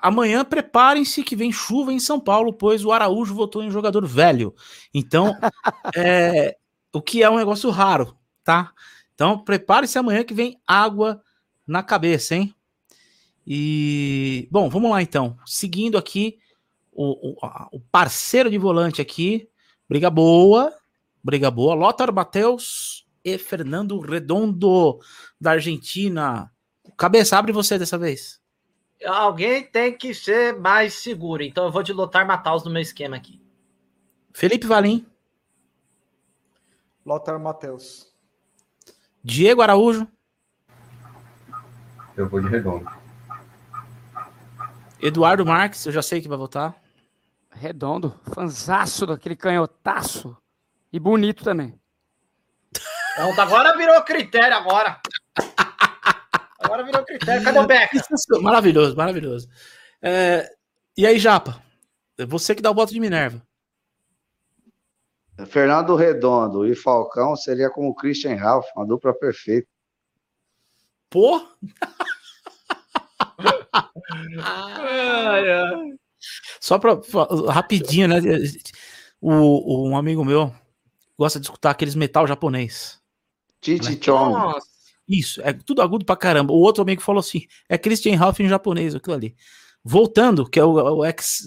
Amanhã 0.00 0.44
preparem-se 0.44 1.24
que 1.24 1.34
vem 1.34 1.50
chuva 1.50 1.92
em 1.92 1.98
São 1.98 2.20
Paulo, 2.20 2.52
pois 2.52 2.84
o 2.84 2.92
Araújo 2.92 3.34
votou 3.34 3.62
em 3.64 3.70
jogador 3.70 4.06
velho. 4.06 4.54
Então, 4.94 5.36
é, 5.96 6.56
o 6.92 7.02
que 7.02 7.22
é 7.22 7.28
um 7.28 7.36
negócio 7.36 7.68
raro, 7.70 8.16
tá? 8.44 8.72
Então, 9.14 9.42
prepare-se 9.42 9.98
amanhã 9.98 10.22
que 10.22 10.32
vem 10.32 10.60
água 10.64 11.20
na 11.66 11.82
cabeça, 11.82 12.36
hein? 12.36 12.54
E, 13.44 14.46
bom, 14.50 14.68
vamos 14.68 14.90
lá 14.90 15.02
então. 15.02 15.36
Seguindo 15.44 15.98
aqui, 15.98 16.38
o, 16.92 17.32
o- 17.32 17.44
a- 17.46 17.68
o 17.72 17.80
parceiro 17.80 18.50
de 18.50 18.58
volante 18.58 19.00
aqui, 19.00 19.48
briga 19.88 20.10
boa, 20.10 20.72
briga 21.24 21.50
boa. 21.50 21.74
Lothar 21.74 22.12
Matheus 22.12 22.87
e 23.24 23.38
Fernando 23.38 23.98
Redondo, 24.00 24.98
da 25.40 25.52
Argentina. 25.52 26.50
Cabeça, 26.96 27.38
abre 27.38 27.52
você 27.52 27.78
dessa 27.78 27.98
vez. 27.98 28.40
Alguém 29.06 29.64
tem 29.64 29.96
que 29.96 30.12
ser 30.12 30.58
mais 30.58 30.94
seguro. 30.94 31.42
Então 31.42 31.64
eu 31.64 31.72
vou 31.72 31.82
de 31.82 31.92
Lotar 31.92 32.26
Mataus 32.26 32.64
no 32.64 32.70
meu 32.70 32.82
esquema 32.82 33.16
aqui. 33.16 33.40
Felipe 34.32 34.66
Valim. 34.66 35.06
Lothar 37.04 37.40
Matheus. 37.40 38.12
Diego 39.24 39.62
Araújo. 39.62 40.06
Eu 42.16 42.28
vou 42.28 42.40
de 42.40 42.48
redondo. 42.48 42.86
Eduardo 45.00 45.46
Marques, 45.46 45.86
eu 45.86 45.92
já 45.92 46.02
sei 46.02 46.20
que 46.20 46.28
vai 46.28 46.36
votar. 46.36 46.76
Redondo, 47.50 48.18
fanzaço 48.34 49.06
daquele 49.06 49.36
canhotaço. 49.36 50.36
E 50.92 50.98
bonito 50.98 51.44
também. 51.44 51.77
Pronto, 53.18 53.40
agora 53.40 53.76
virou 53.76 54.00
critério 54.02 54.56
agora. 54.56 55.00
Agora 56.60 56.84
virou 56.84 57.04
critério. 57.04 57.42
Cadê 57.42 57.58
o 57.58 57.66
Beca? 57.66 58.00
Maravilhoso, 58.40 58.96
maravilhoso. 58.96 59.48
É, 60.00 60.48
e 60.96 61.04
aí, 61.04 61.18
Japa? 61.18 61.60
Você 62.28 62.54
que 62.54 62.62
dá 62.62 62.70
o 62.70 62.74
voto 62.74 62.92
de 62.92 63.00
Minerva. 63.00 63.42
Fernando 65.48 65.96
Redondo 65.96 66.64
e 66.64 66.76
Falcão 66.76 67.34
seria 67.34 67.68
como 67.70 67.92
Christian 67.92 68.36
Ralph, 68.36 68.66
uma 68.76 68.86
dupla 68.86 69.12
perfeita. 69.12 69.66
Pô! 71.10 71.44
Só 76.60 76.78
para 76.78 77.00
rapidinho, 77.48 78.06
né? 78.06 78.20
O, 79.20 79.88
um 79.88 79.96
amigo 79.96 80.24
meu 80.24 80.54
gosta 81.18 81.40
de 81.40 81.46
escutar 81.46 81.70
aqueles 81.70 81.96
metal 81.96 82.24
japonês. 82.24 82.97
Chichi? 83.62 83.96
Chong. 83.96 84.32
Nossa. 84.32 84.66
Isso, 85.08 85.40
é 85.42 85.54
tudo 85.54 85.80
agudo 85.80 86.04
pra 86.04 86.16
caramba. 86.16 86.52
O 86.52 86.58
outro 86.58 86.82
amigo 86.82 87.00
falou 87.00 87.20
assim: 87.20 87.46
é 87.68 87.78
Christian 87.78 88.16
Ralph 88.16 88.40
em 88.40 88.48
japonês, 88.48 88.94
aquilo 88.94 89.14
ali. 89.14 89.34
Voltando, 89.82 90.48
que 90.48 90.60
é 90.60 90.64
o, 90.64 90.72
o 90.72 91.04
ex, 91.04 91.42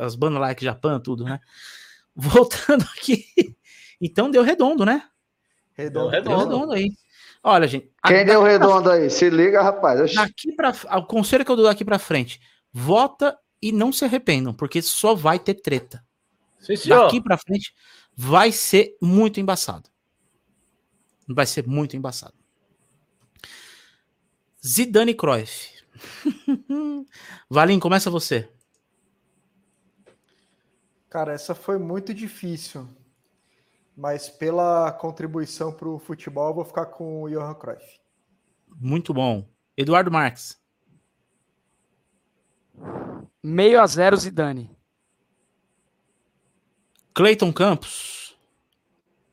as 0.00 0.14
bandas 0.14 0.40
lá 0.40 0.54
que 0.54 0.64
Japan, 0.64 1.00
tudo, 1.00 1.24
né? 1.24 1.40
Voltando 2.14 2.84
aqui. 2.96 3.24
Então 4.00 4.30
deu 4.30 4.42
redondo, 4.42 4.84
né? 4.84 5.02
Redondo. 5.74 6.10
Deu 6.10 6.38
redondo 6.38 6.72
aí. 6.72 6.90
Olha, 7.42 7.66
gente. 7.66 7.90
Quem 8.06 8.24
deu 8.24 8.42
redondo 8.42 8.88
aí? 8.88 9.10
Se 9.10 9.28
liga, 9.28 9.62
rapaz. 9.62 10.14
Daqui 10.14 10.52
para 10.52 10.72
o 10.98 11.06
conselho 11.06 11.44
que 11.44 11.50
eu 11.50 11.56
dou 11.56 11.64
daqui 11.64 11.84
para 11.84 11.98
frente, 11.98 12.40
vota 12.72 13.36
e 13.60 13.72
não 13.72 13.92
se 13.92 14.04
arrependam, 14.04 14.54
porque 14.54 14.80
só 14.80 15.14
vai 15.14 15.38
ter 15.40 15.54
treta. 15.54 16.04
Sim, 16.60 16.74
daqui 16.88 17.20
para 17.20 17.36
frente 17.36 17.72
vai 18.16 18.52
ser 18.52 18.96
muito 19.00 19.40
embaçado. 19.40 19.91
Vai 21.34 21.46
ser 21.46 21.66
muito 21.66 21.96
embaçado. 21.96 22.34
Zidane 24.64 25.14
Cruyff. 25.14 25.72
Valim, 27.50 27.78
começa 27.78 28.10
você. 28.10 28.48
Cara, 31.10 31.32
essa 31.32 31.54
foi 31.54 31.78
muito 31.78 32.14
difícil. 32.14 32.88
Mas 33.96 34.30
pela 34.30 34.90
contribuição 34.92 35.72
para 35.72 35.88
o 35.88 35.98
futebol, 35.98 36.48
eu 36.48 36.54
vou 36.54 36.64
ficar 36.64 36.86
com 36.86 37.22
o 37.22 37.28
Johan 37.28 37.54
Cruyff. 37.54 38.00
Muito 38.68 39.12
bom. 39.12 39.46
Eduardo 39.76 40.10
Marques. 40.10 40.58
Meio 43.42 43.80
a 43.80 43.86
zero 43.86 44.16
Zidane. 44.16 44.70
Cleiton 47.14 47.52
Campos. 47.52 48.38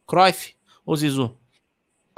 Cruyff 0.06 0.56
ou 0.86 0.96
Zizu? 0.96 1.38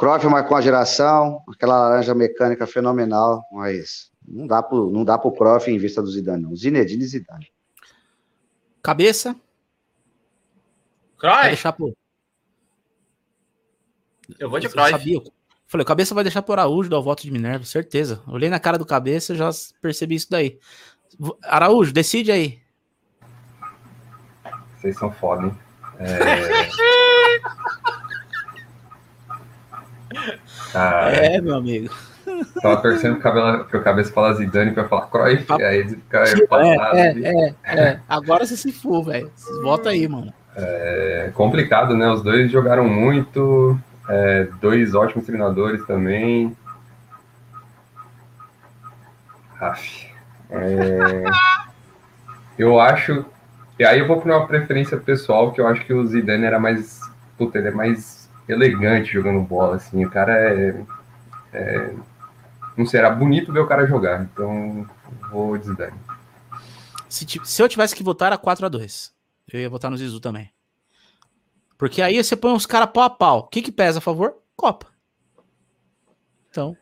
Cruyff 0.01 0.25
marcou 0.25 0.57
a 0.57 0.61
geração, 0.61 1.43
aquela 1.47 1.77
laranja 1.77 2.15
mecânica 2.15 2.65
fenomenal, 2.65 3.45
mas 3.51 4.11
não 4.27 4.47
dá 4.47 4.63
pro, 4.63 4.89
não 4.89 5.05
dá 5.05 5.15
pro 5.15 5.31
Cruyff 5.31 5.69
em 5.69 5.77
vista 5.77 6.01
do 6.01 6.09
Zidane, 6.09 6.41
não. 6.41 6.55
Zinedine 6.55 7.03
e 7.03 7.07
Zidane. 7.07 7.51
Cabeça. 8.81 9.35
Cruyff. 11.19 11.37
Vai 11.41 11.47
deixar 11.49 11.73
pro... 11.73 11.95
Eu 14.39 14.49
vou 14.49 14.59
de 14.59 14.65
Eu 14.65 14.71
Cruyff. 14.71 14.89
sabia. 14.89 15.21
Falei, 15.67 15.83
o 15.83 15.87
cabeça 15.87 16.15
vai 16.15 16.23
deixar 16.23 16.41
pro 16.41 16.53
Araújo 16.53 16.89
dar 16.89 16.97
o 16.97 17.03
voto 17.03 17.21
de 17.21 17.29
Minerva, 17.29 17.63
certeza. 17.63 18.23
Olhei 18.27 18.49
na 18.49 18.59
cara 18.59 18.79
do 18.79 18.85
cabeça 18.87 19.35
já 19.35 19.51
percebi 19.83 20.15
isso 20.15 20.31
daí. 20.31 20.57
Araújo, 21.43 21.93
decide 21.93 22.31
aí. 22.31 22.59
Vocês 24.79 24.97
são 24.97 25.11
foda, 25.11 25.45
hein? 25.45 25.57
É... 25.99 26.71
É, 30.73 31.41
meu 31.41 31.55
amigo. 31.55 31.89
Tava 32.61 32.77
torcendo 32.81 33.15
pro, 33.15 33.23
cabelo, 33.23 33.65
pro 33.65 33.81
cabeça 33.83 34.13
falar 34.13 34.33
Zidane 34.33 34.71
pra 34.71 34.87
falar 34.87 35.07
Cruyff, 35.07 35.43
Papo- 35.43 35.63
aí 35.63 35.77
eles 35.79 35.93
ficaram 35.93 36.31
empatados. 36.37 36.97
É, 36.99 37.09
ali. 37.09 37.25
é, 37.25 37.55
é, 37.63 37.79
é. 37.79 37.99
Agora 38.07 38.45
você 38.45 38.55
se 38.55 38.71
for, 38.71 39.03
velho. 39.03 39.31
Vota 39.63 39.89
aí, 39.89 40.07
mano. 40.07 40.33
É 40.55 41.31
complicado, 41.33 41.95
né? 41.95 42.09
Os 42.09 42.21
dois 42.21 42.51
jogaram 42.51 42.87
muito, 42.87 43.79
é, 44.09 44.47
dois 44.61 44.93
ótimos 44.93 45.25
treinadores 45.25 45.85
também. 45.85 46.55
Aff. 49.59 50.07
É, 50.49 51.23
eu 52.57 52.79
acho. 52.79 53.25
E 53.79 53.85
aí 53.85 53.99
eu 53.99 54.07
vou 54.07 54.19
para 54.21 54.37
uma 54.37 54.47
preferência 54.47 54.97
pessoal, 54.97 55.51
que 55.51 55.61
eu 55.61 55.67
acho 55.67 55.85
que 55.85 55.93
o 55.93 56.05
Zidane 56.05 56.45
era 56.45 56.59
mais. 56.59 56.99
Puta, 57.37 57.57
ele 57.57 57.69
é 57.69 57.71
mais 57.71 58.20
elegante 58.53 59.13
jogando 59.13 59.41
bola, 59.41 59.75
assim. 59.77 60.05
O 60.05 60.09
cara 60.09 60.33
é. 60.33 60.83
é 61.53 61.95
não 62.77 62.85
sei, 62.85 62.99
era 62.99 63.09
bonito 63.09 63.51
ver 63.51 63.59
o 63.59 63.67
cara 63.67 63.85
jogar. 63.85 64.23
Então, 64.23 64.87
vou 65.29 65.57
de 65.57 65.65
Zidane. 65.65 65.99
Se, 67.09 67.25
se 67.43 67.61
eu 67.61 67.67
tivesse 67.67 67.95
que 67.95 68.03
votar, 68.03 68.27
era 68.27 68.37
4x2. 68.37 69.11
Eu 69.51 69.59
ia 69.59 69.69
votar 69.69 69.91
no 69.91 69.97
Zizu 69.97 70.19
também. 70.19 70.49
Porque 71.77 72.01
aí 72.01 72.23
você 72.23 72.35
põe 72.35 72.53
uns 72.53 72.65
caras 72.65 72.89
pau 72.91 73.03
a 73.03 73.09
pau. 73.09 73.39
O 73.39 73.47
que, 73.47 73.61
que 73.61 73.71
pesa 73.71 73.97
a 73.97 74.01
favor? 74.01 74.35
Copa. 74.55 74.87
Então, 76.49 76.77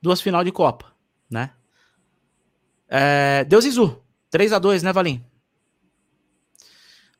duas 0.00 0.20
final 0.20 0.44
de 0.44 0.52
Copa, 0.52 0.92
né? 1.30 1.50
É, 2.88 3.44
deu 3.44 3.60
Zizu. 3.60 4.00
3x2, 4.32 4.82
né, 4.82 4.92
Valim? 4.92 5.24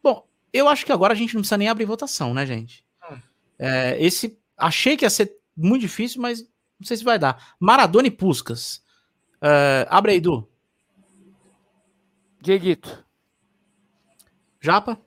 Bom, 0.03 0.27
eu 0.53 0.69
acho 0.69 0.87
que 0.87 0.93
agora 0.93 1.13
a 1.13 1.17
gente 1.17 1.35
não 1.35 1.41
precisa 1.41 1.59
nem 1.59 1.69
abrir 1.69 1.85
votação, 1.85 2.33
né, 2.33 2.47
gente? 2.47 2.85
É, 3.63 3.97
esse. 4.05 4.37
Achei 4.59 4.97
que 4.97 5.05
ia 5.05 5.11
ser 5.11 5.33
muito 5.57 5.83
difícil, 5.83 6.21
mas 6.21 6.41
não 6.41 6.85
sei 6.85 6.97
se 6.97 7.05
vai 7.05 7.17
dar. 7.17 7.55
Maradona 7.61 8.09
e 8.09 8.11
Puscas. 8.11 8.83
É, 9.41 9.87
abre 9.89 10.11
aí, 10.11 10.19
Edu. 10.19 10.49
Dieguito. 12.41 13.05
Japa? 14.61 14.99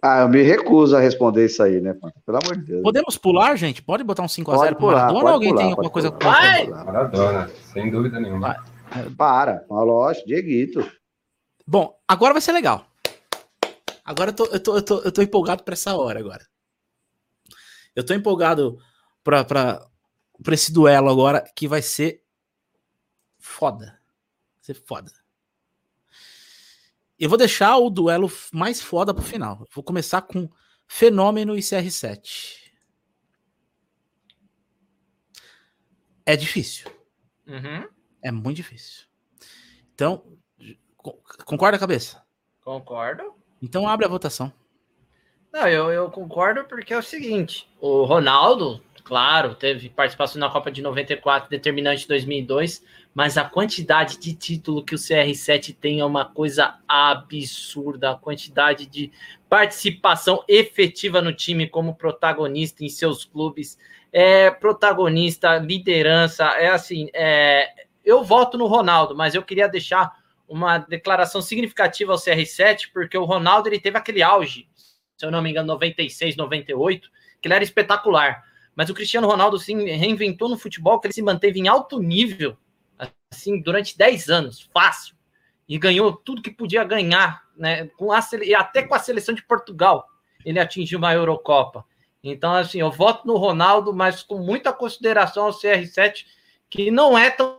Ah, 0.00 0.20
eu 0.20 0.28
me 0.28 0.40
recuso 0.42 0.96
a 0.96 1.00
responder 1.00 1.46
isso 1.46 1.60
aí, 1.64 1.80
né? 1.80 1.94
pô? 1.94 2.08
Pelo 2.24 2.38
amor 2.38 2.56
de 2.58 2.64
Deus. 2.64 2.82
Podemos 2.82 3.18
pular, 3.18 3.56
gente? 3.56 3.82
Pode 3.82 4.04
botar 4.04 4.22
um 4.22 4.26
5x0 4.26 4.44
Pode 4.44 4.70
pro 4.70 4.78
pular, 4.78 4.92
Maradona 4.92 5.20
pode 5.20 5.26
ou 5.26 5.32
alguém 5.32 5.48
pular, 5.48 5.62
tem 5.62 5.70
alguma 5.72 5.90
coisa 5.90 6.12
pular. 6.12 6.32
Vai! 6.32 6.66
Maradona, 6.68 7.48
sem 7.72 7.90
dúvida 7.90 8.20
nenhuma. 8.20 8.54
Vai. 8.88 9.10
Para, 9.16 9.64
uma 9.68 9.82
lógico, 9.82 10.28
Dieguito. 10.28 10.88
Bom, 11.66 11.98
agora 12.06 12.32
vai 12.34 12.40
ser 12.40 12.52
legal. 12.52 12.86
Agora 14.04 14.30
eu 14.30 14.34
tô, 14.34 14.44
eu 14.44 14.60
tô, 14.60 14.76
eu 14.76 14.82
tô, 14.82 15.00
eu 15.00 15.10
tô 15.10 15.22
empolgado 15.22 15.64
pra 15.64 15.72
essa 15.72 15.96
hora 15.96 16.20
agora. 16.20 16.44
Eu 17.96 18.04
tô 18.06 18.14
empolgado 18.14 18.78
pra, 19.24 19.44
pra, 19.44 19.84
pra 20.42 20.54
esse 20.54 20.70
duelo 20.72 21.08
agora 21.08 21.40
que 21.56 21.66
vai 21.66 21.80
ser 21.82 22.22
foda. 23.38 23.86
Vai 23.86 24.62
ser 24.62 24.74
foda. 24.74 25.10
Eu 27.18 27.28
vou 27.30 27.38
deixar 27.38 27.76
o 27.78 27.88
duelo 27.88 28.30
mais 28.52 28.82
foda 28.82 29.14
pro 29.14 29.22
final. 29.24 29.58
Eu 29.60 29.66
vou 29.74 29.82
começar 29.82 30.20
com 30.22 30.48
Fenômeno 30.86 31.56
e 31.56 31.60
CR7. 31.60 32.66
É 36.24 36.36
difícil. 36.36 36.90
Uhum, 37.46 37.88
É 38.22 38.30
muito 38.32 38.56
difícil. 38.56 39.06
Então, 39.94 40.36
co- 40.96 41.22
concorda, 41.44 41.78
cabeça? 41.78 42.22
concordo. 42.62 43.34
Então 43.62 43.88
abre 43.88 44.04
a 44.04 44.08
votação. 44.08 44.52
Não, 45.56 45.66
eu, 45.66 45.90
eu 45.90 46.10
concordo 46.10 46.64
porque 46.64 46.92
é 46.92 46.98
o 46.98 47.02
seguinte: 47.02 47.66
o 47.80 48.04
Ronaldo, 48.04 48.78
claro, 49.02 49.54
teve 49.54 49.88
participação 49.88 50.38
na 50.38 50.50
Copa 50.50 50.70
de 50.70 50.82
94, 50.82 51.48
determinante 51.48 52.04
em 52.04 52.08
2002, 52.08 52.84
mas 53.14 53.38
a 53.38 53.44
quantidade 53.44 54.18
de 54.18 54.34
título 54.34 54.84
que 54.84 54.94
o 54.94 54.98
CR7 54.98 55.74
tem 55.80 56.00
é 56.00 56.04
uma 56.04 56.26
coisa 56.26 56.74
absurda. 56.86 58.10
A 58.10 58.16
quantidade 58.16 58.84
de 58.84 59.10
participação 59.48 60.44
efetiva 60.46 61.22
no 61.22 61.32
time 61.32 61.66
como 61.66 61.94
protagonista 61.94 62.84
em 62.84 62.90
seus 62.90 63.24
clubes, 63.24 63.78
é 64.12 64.50
protagonista, 64.50 65.56
liderança, 65.56 66.44
é 66.48 66.68
assim. 66.68 67.08
É, 67.14 67.72
eu 68.04 68.22
voto 68.22 68.58
no 68.58 68.66
Ronaldo, 68.66 69.16
mas 69.16 69.34
eu 69.34 69.42
queria 69.42 69.70
deixar 69.70 70.18
uma 70.46 70.76
declaração 70.76 71.40
significativa 71.40 72.12
ao 72.12 72.18
CR7, 72.18 72.90
porque 72.92 73.16
o 73.16 73.24
Ronaldo 73.24 73.70
ele 73.70 73.80
teve 73.80 73.96
aquele 73.96 74.22
auge, 74.22 74.68
se 75.16 75.24
eu 75.24 75.30
não 75.30 75.42
me 75.42 75.50
engano, 75.50 75.68
96, 75.68 76.36
98, 76.36 77.10
que 77.40 77.48
ele 77.48 77.54
era 77.54 77.64
espetacular. 77.64 78.44
Mas 78.74 78.90
o 78.90 78.94
Cristiano 78.94 79.26
Ronaldo 79.26 79.58
se 79.58 79.72
reinventou 79.74 80.48
no 80.48 80.58
futebol, 80.58 81.00
que 81.00 81.06
ele 81.06 81.14
se 81.14 81.22
manteve 81.22 81.58
em 81.58 81.68
alto 81.68 81.98
nível 81.98 82.56
assim, 83.30 83.60
durante 83.60 83.96
10 83.96 84.28
anos, 84.28 84.68
fácil. 84.72 85.16
E 85.68 85.78
ganhou 85.78 86.12
tudo 86.12 86.42
que 86.42 86.50
podia 86.50 86.84
ganhar, 86.84 87.42
né? 87.56 87.86
Com 87.96 88.12
a, 88.12 88.20
e 88.42 88.54
até 88.54 88.82
com 88.82 88.94
a 88.94 88.98
seleção 88.98 89.34
de 89.34 89.42
Portugal, 89.42 90.06
ele 90.44 90.60
atingiu 90.60 90.98
uma 90.98 91.12
Eurocopa. 91.12 91.84
Então, 92.22 92.52
assim, 92.52 92.80
eu 92.80 92.90
voto 92.90 93.26
no 93.26 93.36
Ronaldo, 93.36 93.92
mas 93.92 94.22
com 94.22 94.38
muita 94.38 94.72
consideração 94.72 95.44
ao 95.44 95.52
CR7, 95.52 96.24
que 96.68 96.90
não 96.90 97.16
é 97.16 97.30
tão 97.30 97.58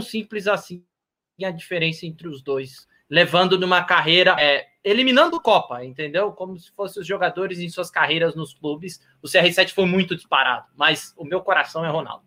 simples 0.00 0.46
assim 0.46 0.84
a 1.42 1.50
diferença 1.50 2.04
entre 2.04 2.28
os 2.28 2.42
dois, 2.42 2.86
levando 3.10 3.58
numa 3.58 3.82
carreira, 3.82 4.36
é, 4.38 4.68
eliminando 4.84 5.40
Copa, 5.40 5.84
entendeu? 5.84 6.30
Como 6.30 6.56
se 6.56 6.70
fossem 6.70 7.02
os 7.02 7.06
jogadores 7.06 7.58
em 7.58 7.68
suas 7.68 7.90
carreiras 7.90 8.36
nos 8.36 8.54
clubes. 8.54 9.00
O 9.20 9.26
CR7 9.26 9.72
foi 9.74 9.84
muito 9.84 10.14
disparado, 10.14 10.66
mas 10.76 11.12
o 11.16 11.24
meu 11.24 11.40
coração 11.40 11.84
é 11.84 11.90
Ronaldo. 11.90 12.22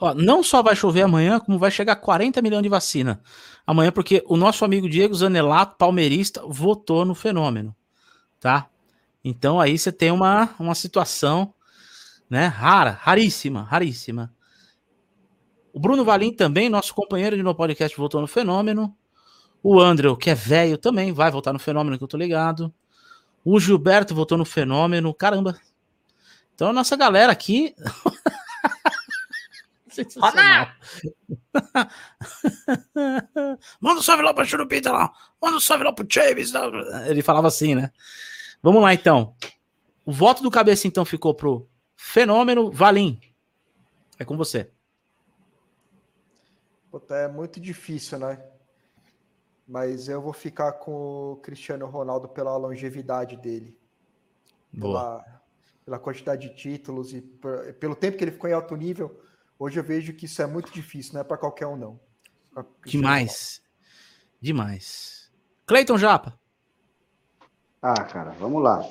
Ó, 0.00 0.14
não 0.14 0.42
só 0.42 0.62
vai 0.62 0.74
chover 0.74 1.02
amanhã, 1.02 1.38
como 1.38 1.58
vai 1.58 1.70
chegar 1.70 1.94
40 1.96 2.40
milhões 2.40 2.62
de 2.62 2.68
vacina 2.68 3.22
amanhã, 3.66 3.92
porque 3.92 4.24
o 4.26 4.36
nosso 4.36 4.64
amigo 4.64 4.88
Diego 4.88 5.14
Zanelato, 5.14 5.76
palmeirista, 5.76 6.42
votou 6.44 7.04
no 7.04 7.14
fenômeno, 7.14 7.76
tá? 8.40 8.68
Então 9.22 9.60
aí 9.60 9.78
você 9.78 9.92
tem 9.92 10.10
uma, 10.10 10.50
uma 10.58 10.74
situação, 10.74 11.54
né, 12.28 12.46
rara, 12.46 12.98
raríssima, 13.00 13.62
raríssima. 13.62 14.34
O 15.72 15.78
Bruno 15.78 16.04
Valim 16.04 16.34
também, 16.34 16.68
nosso 16.68 16.92
companheiro 16.94 17.36
de 17.36 17.42
no 17.42 17.54
podcast, 17.54 17.96
votou 17.96 18.20
no 18.20 18.26
fenômeno. 18.26 18.94
O 19.62 19.80
Andrew, 19.80 20.16
que 20.16 20.30
é 20.30 20.34
velho, 20.34 20.76
também 20.76 21.12
vai 21.12 21.30
votar 21.30 21.52
no 21.52 21.58
fenômeno, 21.58 21.96
que 21.96 22.04
eu 22.04 22.08
tô 22.08 22.16
ligado. 22.16 22.72
O 23.44 23.58
Gilberto 23.60 24.14
votou 24.14 24.36
no 24.36 24.44
fenômeno. 24.44 25.14
Caramba. 25.14 25.58
Então 26.54 26.70
a 26.70 26.72
nossa 26.72 26.96
galera 26.96 27.32
aqui. 27.32 27.74
Manda 33.80 34.00
um 34.00 34.02
salve 34.02 34.22
lá 34.22 34.32
pra 34.32 34.44
Churupita 34.44 34.90
lá. 34.90 35.12
Manda 35.40 35.56
um 35.56 35.60
salve 35.60 35.84
lá 35.84 35.92
pro 35.92 36.06
Chaves. 36.08 36.52
Ele 37.06 37.22
falava 37.22 37.46
assim, 37.48 37.74
né? 37.74 37.90
Vamos 38.62 38.80
lá, 38.82 38.94
então. 38.94 39.34
O 40.04 40.12
voto 40.12 40.42
do 40.42 40.50
cabeça, 40.50 40.88
então, 40.88 41.04
ficou 41.04 41.34
pro 41.34 41.68
Fenômeno 41.94 42.70
Valim. 42.70 43.20
É 44.18 44.24
com 44.24 44.34
você. 44.36 44.70
Puta, 46.90 47.14
é 47.14 47.28
muito 47.28 47.60
difícil, 47.60 48.18
né? 48.18 48.38
Mas 49.66 50.08
eu 50.08 50.20
vou 50.20 50.32
ficar 50.32 50.72
com 50.72 51.32
o 51.32 51.36
Cristiano 51.36 51.86
Ronaldo 51.86 52.28
pela 52.28 52.56
longevidade 52.56 53.36
dele. 53.36 53.76
Boa. 54.72 54.92
Pela, 54.92 55.42
pela 55.84 55.98
quantidade 55.98 56.48
de 56.48 56.54
títulos 56.54 57.14
e 57.14 57.20
por, 57.20 57.72
pelo 57.74 57.94
tempo 57.94 58.18
que 58.18 58.24
ele 58.24 58.32
ficou 58.32 58.48
em 58.48 58.52
alto 58.52 58.74
nível 58.76 59.22
Hoje 59.62 59.78
eu 59.78 59.84
vejo 59.84 60.12
que 60.12 60.24
isso 60.26 60.42
é 60.42 60.46
muito 60.46 60.72
difícil, 60.72 61.14
não 61.14 61.20
é 61.20 61.24
para 61.24 61.36
qualquer 61.36 61.68
um, 61.68 61.76
não. 61.76 62.00
Demais. 62.84 63.62
Demais. 64.40 65.30
Cleiton 65.64 65.96
Japa. 65.96 66.36
Ah, 67.80 68.02
cara, 68.02 68.30
vamos 68.40 68.60
lá. 68.60 68.84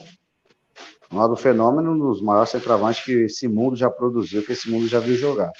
Ronaldo 1.11 1.35
Fenômeno, 1.35 1.91
um 1.91 1.99
dos 1.99 2.21
maiores 2.21 2.51
centroavantes 2.51 3.03
que 3.03 3.11
esse 3.23 3.49
mundo 3.49 3.75
já 3.75 3.89
produziu, 3.89 4.45
que 4.45 4.53
esse 4.53 4.71
mundo 4.71 4.87
já 4.87 5.01
viu 5.01 5.17
jogar. 5.17 5.51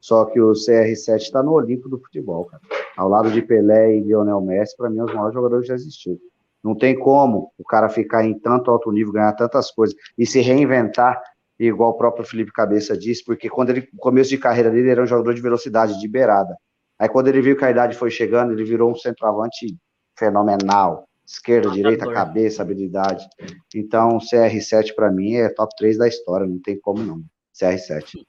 Só 0.00 0.24
que 0.26 0.40
o 0.40 0.52
CR7 0.52 1.16
está 1.16 1.42
no 1.42 1.50
Olimpo 1.50 1.88
do 1.88 1.98
futebol, 1.98 2.44
cara. 2.44 2.62
Ao 2.96 3.08
lado 3.08 3.30
de 3.30 3.42
Pelé 3.42 3.96
e 3.96 4.00
Lionel 4.00 4.40
Messi, 4.40 4.76
para 4.76 4.88
mim, 4.88 5.00
os 5.00 5.12
maiores 5.12 5.34
jogadores 5.34 5.62
que 5.62 5.68
já 5.68 5.74
existiram. 5.74 6.18
Não 6.62 6.74
tem 6.74 6.98
como 6.98 7.52
o 7.58 7.64
cara 7.64 7.88
ficar 7.88 8.24
em 8.24 8.38
tanto 8.38 8.70
alto 8.70 8.90
nível, 8.90 9.12
ganhar 9.12 9.32
tantas 9.34 9.70
coisas 9.70 9.94
e 10.16 10.24
se 10.26 10.40
reinventar 10.40 11.20
igual 11.58 11.90
o 11.90 11.96
próprio 11.96 12.24
Felipe 12.24 12.52
Cabeça 12.52 12.96
disse, 12.96 13.24
porque 13.24 13.48
quando 13.48 13.70
ele, 13.70 13.88
no 13.92 13.98
começo 13.98 14.30
de 14.30 14.38
carreira 14.38 14.70
dele, 14.70 14.90
era 14.90 15.02
um 15.02 15.06
jogador 15.06 15.34
de 15.34 15.42
velocidade, 15.42 16.00
de 16.00 16.08
beirada. 16.08 16.56
Aí 16.98 17.08
quando 17.08 17.28
ele 17.28 17.42
viu 17.42 17.56
que 17.56 17.64
a 17.64 17.70
idade 17.70 17.96
foi 17.96 18.10
chegando, 18.10 18.52
ele 18.52 18.64
virou 18.64 18.90
um 18.90 18.94
centroavante 18.94 19.76
fenomenal. 20.18 21.06
Esquerda, 21.26 21.70
direita, 21.70 22.10
cabeça, 22.10 22.62
habilidade. 22.62 23.26
Então, 23.74 24.18
CR7 24.18 24.94
para 24.94 25.10
mim 25.10 25.34
é 25.34 25.48
top 25.48 25.74
3 25.76 25.96
da 25.96 26.06
história, 26.06 26.46
não 26.46 26.60
tem 26.60 26.78
como 26.78 27.02
não. 27.02 27.22
CR7. 27.58 28.26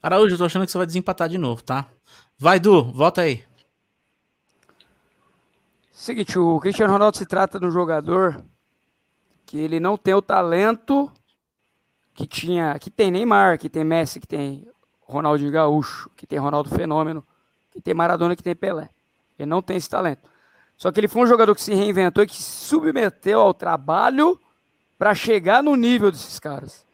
Araújo, 0.00 0.34
eu 0.34 0.38
tô 0.38 0.44
achando 0.44 0.64
que 0.64 0.70
você 0.70 0.78
vai 0.78 0.86
desempatar 0.86 1.28
de 1.28 1.38
novo, 1.38 1.62
tá? 1.62 1.88
Vai, 2.38 2.58
Du, 2.58 2.92
volta 2.92 3.22
aí. 3.22 3.44
Seguinte, 5.92 6.36
o 6.38 6.58
Cristiano 6.58 6.92
Ronaldo 6.92 7.16
se 7.16 7.24
trata 7.24 7.60
de 7.60 7.64
um 7.64 7.70
jogador 7.70 8.44
que 9.46 9.56
ele 9.56 9.78
não 9.78 9.96
tem 9.96 10.14
o 10.14 10.20
talento 10.20 11.10
que 12.12 12.26
tinha, 12.26 12.76
que 12.78 12.90
tem 12.90 13.10
Neymar, 13.10 13.58
que 13.58 13.70
tem 13.70 13.84
Messi, 13.84 14.18
que 14.18 14.26
tem 14.26 14.66
Ronaldinho 15.02 15.52
Gaúcho, 15.52 16.10
que 16.16 16.26
tem 16.26 16.38
Ronaldo 16.38 16.70
Fenômeno, 16.70 17.24
que 17.70 17.80
tem 17.80 17.94
Maradona, 17.94 18.34
que 18.34 18.42
tem 18.42 18.54
Pelé. 18.54 18.90
Ele 19.38 19.48
não 19.48 19.62
tem 19.62 19.76
esse 19.76 19.88
talento. 19.88 20.28
Só 20.76 20.90
que 20.90 20.98
ele 20.98 21.08
foi 21.08 21.22
um 21.22 21.26
jogador 21.26 21.54
que 21.54 21.62
se 21.62 21.72
reinventou 21.72 22.24
e 22.24 22.26
que 22.26 22.36
se 22.36 22.66
submeteu 22.66 23.40
ao 23.40 23.54
trabalho 23.54 24.40
para 24.98 25.14
chegar 25.14 25.62
no 25.62 25.76
nível 25.76 26.10
desses 26.10 26.40
caras. 26.40 26.84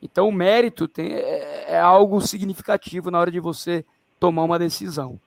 Então 0.00 0.28
o 0.28 0.32
mérito 0.32 0.86
tem, 0.86 1.12
é, 1.12 1.72
é 1.72 1.80
algo 1.80 2.20
significativo 2.20 3.10
na 3.10 3.18
hora 3.18 3.30
de 3.32 3.40
você 3.40 3.84
tomar 4.24 4.44
uma 4.44 4.58
decisão. 4.58 5.20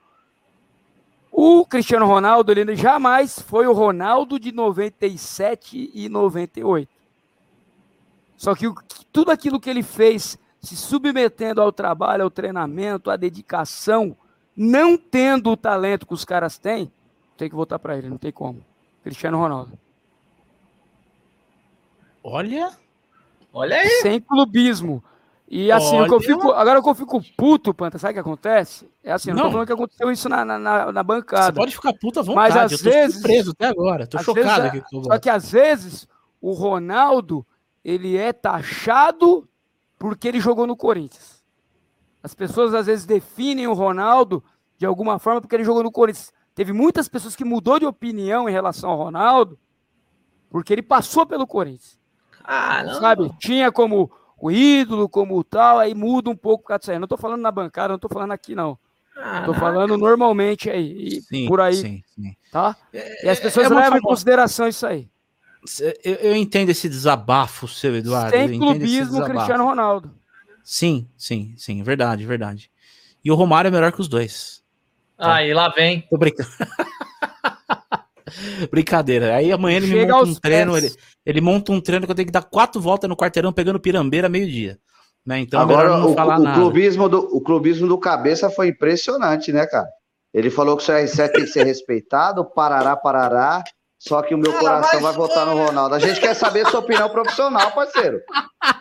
O 1.31 1.63
Cristiano 1.67 2.07
Ronaldo 2.07 2.51
ele 2.51 2.75
jamais 2.75 3.37
foi 3.37 3.67
o 3.67 3.71
Ronaldo 3.71 4.39
de 4.39 4.51
97 4.51 5.91
e 5.93 6.09
98. 6.09 6.89
Só 8.35 8.55
que 8.55 8.65
tudo 9.11 9.29
aquilo 9.29 9.59
que 9.59 9.69
ele 9.69 9.83
fez, 9.83 10.35
se 10.59 10.75
submetendo 10.75 11.61
ao 11.61 11.71
trabalho, 11.71 12.23
ao 12.23 12.31
treinamento, 12.31 13.11
à 13.11 13.15
dedicação, 13.15 14.17
não 14.55 14.97
tendo 14.97 15.51
o 15.51 15.57
talento 15.57 16.07
que 16.07 16.15
os 16.15 16.25
caras 16.25 16.57
têm, 16.57 16.91
tem 17.37 17.47
que 17.47 17.55
voltar 17.55 17.77
para 17.77 17.95
ele, 17.95 18.09
não 18.09 18.17
tem 18.17 18.31
como. 18.31 18.65
Cristiano 19.03 19.37
Ronaldo. 19.37 19.77
Olha, 22.23 22.75
olha 23.53 23.77
aí. 23.77 24.01
Sem 24.01 24.19
clubismo. 24.19 25.03
E 25.49 25.71
assim, 25.71 25.99
o 26.01 26.05
que 26.05 26.13
eu 26.13 26.19
fico, 26.19 26.51
agora 26.51 26.81
que 26.81 26.89
eu 26.89 26.95
fico 26.95 27.21
puto, 27.37 27.73
Panta, 27.73 27.97
sabe 27.97 28.11
o 28.11 28.13
que 28.15 28.19
acontece? 28.19 28.89
É 29.01 29.13
assim, 29.13 29.29
não, 29.29 29.37
não 29.37 29.43
tô 29.43 29.51
falando 29.51 29.67
que 29.67 29.73
aconteceu 29.73 30.11
isso 30.11 30.27
na, 30.27 30.43
na, 30.43 30.91
na 30.91 31.03
bancada. 31.03 31.45
Você 31.45 31.53
pode 31.53 31.75
ficar 31.75 31.93
puto 31.93 32.19
à 32.19 32.23
vontade, 32.23 32.53
mas 32.53 32.73
às 32.73 32.81
vezes, 32.81 33.21
preso 33.21 33.51
até 33.51 33.67
agora, 33.67 34.05
tô 34.05 34.19
chocado 34.19 34.63
vezes, 34.63 34.85
aqui. 34.85 35.03
Só 35.03 35.17
que 35.17 35.29
às 35.29 35.49
vezes 35.49 36.07
o 36.41 36.51
Ronaldo, 36.51 37.45
ele 37.83 38.17
é 38.17 38.33
taxado 38.33 39.47
porque 39.97 40.27
ele 40.27 40.41
jogou 40.41 40.67
no 40.67 40.75
Corinthians. 40.75 41.41
As 42.21 42.33
pessoas 42.33 42.73
às 42.73 42.87
vezes 42.87 43.05
definem 43.05 43.67
o 43.67 43.73
Ronaldo 43.73 44.43
de 44.77 44.85
alguma 44.85 45.17
forma 45.17 45.39
porque 45.39 45.55
ele 45.55 45.63
jogou 45.63 45.81
no 45.81 45.91
Corinthians. 45.91 46.33
Teve 46.53 46.73
muitas 46.73 47.07
pessoas 47.07 47.37
que 47.37 47.45
mudou 47.45 47.79
de 47.79 47.85
opinião 47.85 48.49
em 48.49 48.51
relação 48.51 48.89
ao 48.89 48.97
Ronaldo 48.97 49.57
porque 50.49 50.73
ele 50.73 50.81
passou 50.81 51.25
pelo 51.25 51.47
Corinthians. 51.47 51.97
Ah, 52.43 52.83
não. 52.83 52.99
Sabe? 52.99 53.31
Tinha 53.39 53.71
como 53.71 54.11
o 54.39 54.51
ídolo 54.51 55.09
como 55.09 55.43
tal, 55.43 55.79
aí 55.79 55.93
muda 55.93 56.29
um 56.29 56.35
pouco 56.35 56.63
o 56.63 56.67
caso. 56.67 56.91
Não 56.93 57.05
estou 57.05 57.17
falando 57.17 57.41
na 57.41 57.51
bancada, 57.51 57.89
não 57.89 57.95
estou 57.95 58.09
falando 58.09 58.31
aqui, 58.31 58.55
não. 58.55 58.77
Estou 59.39 59.55
ah, 59.55 59.59
falando 59.59 59.97
normalmente 59.97 60.69
aí, 60.69 61.21
sim, 61.23 61.47
por 61.47 61.59
aí, 61.59 61.73
sim, 61.73 62.03
sim. 62.13 62.35
tá? 62.51 62.75
É, 62.93 63.25
e 63.25 63.29
as 63.29 63.39
pessoas 63.39 63.71
é, 63.71 63.73
é 63.73 63.75
levam 63.75 63.97
em 63.97 64.01
consideração 64.01 64.67
isso 64.67 64.85
aí. 64.85 65.09
Eu, 66.03 66.13
eu, 66.15 66.35
entendo 66.35 66.69
esse 66.69 66.87
desabafo, 66.87 67.67
seu 67.67 67.95
Eduardo. 67.95 68.37
Sem 68.37 68.59
clubismo, 68.59 69.23
Cristiano 69.25 69.65
Ronaldo. 69.65 70.13
Sim, 70.63 71.09
sim, 71.17 71.55
sim, 71.57 71.81
verdade, 71.81 72.25
verdade. 72.25 72.69
E 73.23 73.31
o 73.31 73.35
Romário 73.35 73.69
é 73.69 73.71
melhor 73.71 73.91
que 73.91 73.99
os 73.99 74.07
dois. 74.07 74.63
Tá? 75.17 75.35
Aí, 75.35 75.53
lá 75.53 75.69
vem. 75.69 76.01
Tô 76.09 76.17
brincando. 76.17 76.49
Brincadeira. 78.71 79.35
Aí 79.35 79.51
amanhã 79.51 79.77
ele 79.77 79.87
Chega 79.87 80.13
monta 80.13 80.29
um 80.29 80.35
treino, 80.35 80.77
ele, 80.77 80.91
ele, 81.25 81.41
monta 81.41 81.71
um 81.71 81.81
treino 81.81 82.05
que 82.05 82.11
eu 82.11 82.15
tenho 82.15 82.25
que 82.25 82.31
dar 82.31 82.43
quatro 82.43 82.81
voltas 82.81 83.09
no 83.09 83.15
quarteirão 83.15 83.51
pegando 83.51 83.79
pirambeira 83.79 84.29
meio-dia. 84.29 84.77
Né? 85.25 85.39
Então 85.39 85.59
Agora, 85.59 85.97
não 85.97 86.11
o, 86.11 86.15
falar 86.15 86.39
o, 86.39 86.43
nada. 86.43 86.59
Clubismo 86.59 87.09
do, 87.09 87.19
o 87.35 87.41
clubismo 87.41 87.87
do 87.87 87.97
cabeça 87.97 88.49
foi 88.49 88.69
impressionante, 88.69 89.51
né, 89.51 89.65
cara? 89.65 89.87
Ele 90.33 90.49
falou 90.49 90.77
que 90.77 90.83
o 90.83 90.85
CR7 90.85 91.31
tem 91.31 91.43
que 91.43 91.51
ser 91.51 91.65
respeitado, 91.67 92.45
parará, 92.45 92.95
parará. 92.95 93.63
Só 94.07 94.21
que 94.21 94.33
o 94.33 94.37
meu 94.37 94.53
coração 94.53 95.01
vai 95.01 95.13
votar 95.13 95.45
no 95.45 95.57
Ronaldo. 95.57 95.95
A 95.95 95.99
gente 95.99 96.19
quer 96.19 96.33
saber 96.33 96.65
sua 96.67 96.79
opinião 96.79 97.09
profissional, 97.09 97.71
parceiro. 97.71 98.21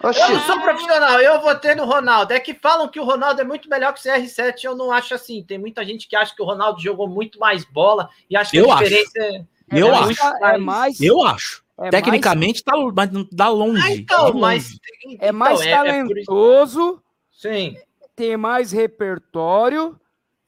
Oxi. 0.03 0.21
Eu 0.21 0.31
não 0.31 0.41
sou 0.41 0.61
profissional, 0.61 1.21
eu 1.21 1.41
votei 1.41 1.75
no 1.75 1.85
Ronaldo. 1.85 2.33
É 2.33 2.41
que 2.41 2.55
falam 2.55 2.89
que 2.89 3.01
o 3.01 3.05
Ronaldo 3.05 3.41
é 3.41 3.45
muito 3.45 3.69
melhor 3.69 3.93
que 3.93 4.01
o 4.01 4.03
CR7, 4.03 4.65
eu 4.65 4.77
não 4.77 4.93
acho 4.93 5.15
assim. 5.15 5.43
Tem 5.43 5.59
muita 5.59 5.85
gente 5.85 6.09
que 6.09 6.17
acha 6.17 6.35
que 6.35 6.43
o 6.43 6.47
Ronaldo 6.47 6.81
jogou 6.81 7.09
muito 7.09 7.39
mais 7.39 7.65
bola 7.65 8.09
e 8.31 8.37
acha 8.37 8.51
que 8.51 8.57
eu 8.57 8.71
a 8.71 8.83
diferença 8.83 9.19
acho. 9.19 9.37
é. 9.37 9.45
Eu, 9.73 9.89
é 9.89 9.99
acho. 9.99 10.45
É 10.45 10.59
mais, 10.59 11.01
eu 11.01 11.25
acho. 11.25 11.65
É 11.79 11.91
Tecnicamente 11.91 12.63
mais... 12.67 12.81
tá, 12.81 12.93
mas 12.95 13.27
dá 13.33 13.49
longe. 13.49 13.83
Ah, 13.83 13.91
então, 13.91 14.27
longe. 14.29 14.41
mas 14.41 14.79
é 15.21 15.33
mais 15.33 15.61
então, 15.61 15.71
é, 15.71 15.73
é 15.73 15.77
talentoso. 15.77 17.03
Sim. 17.33 17.77
Tem 18.15 18.37
mais 18.37 18.73
repertório. 18.73 19.99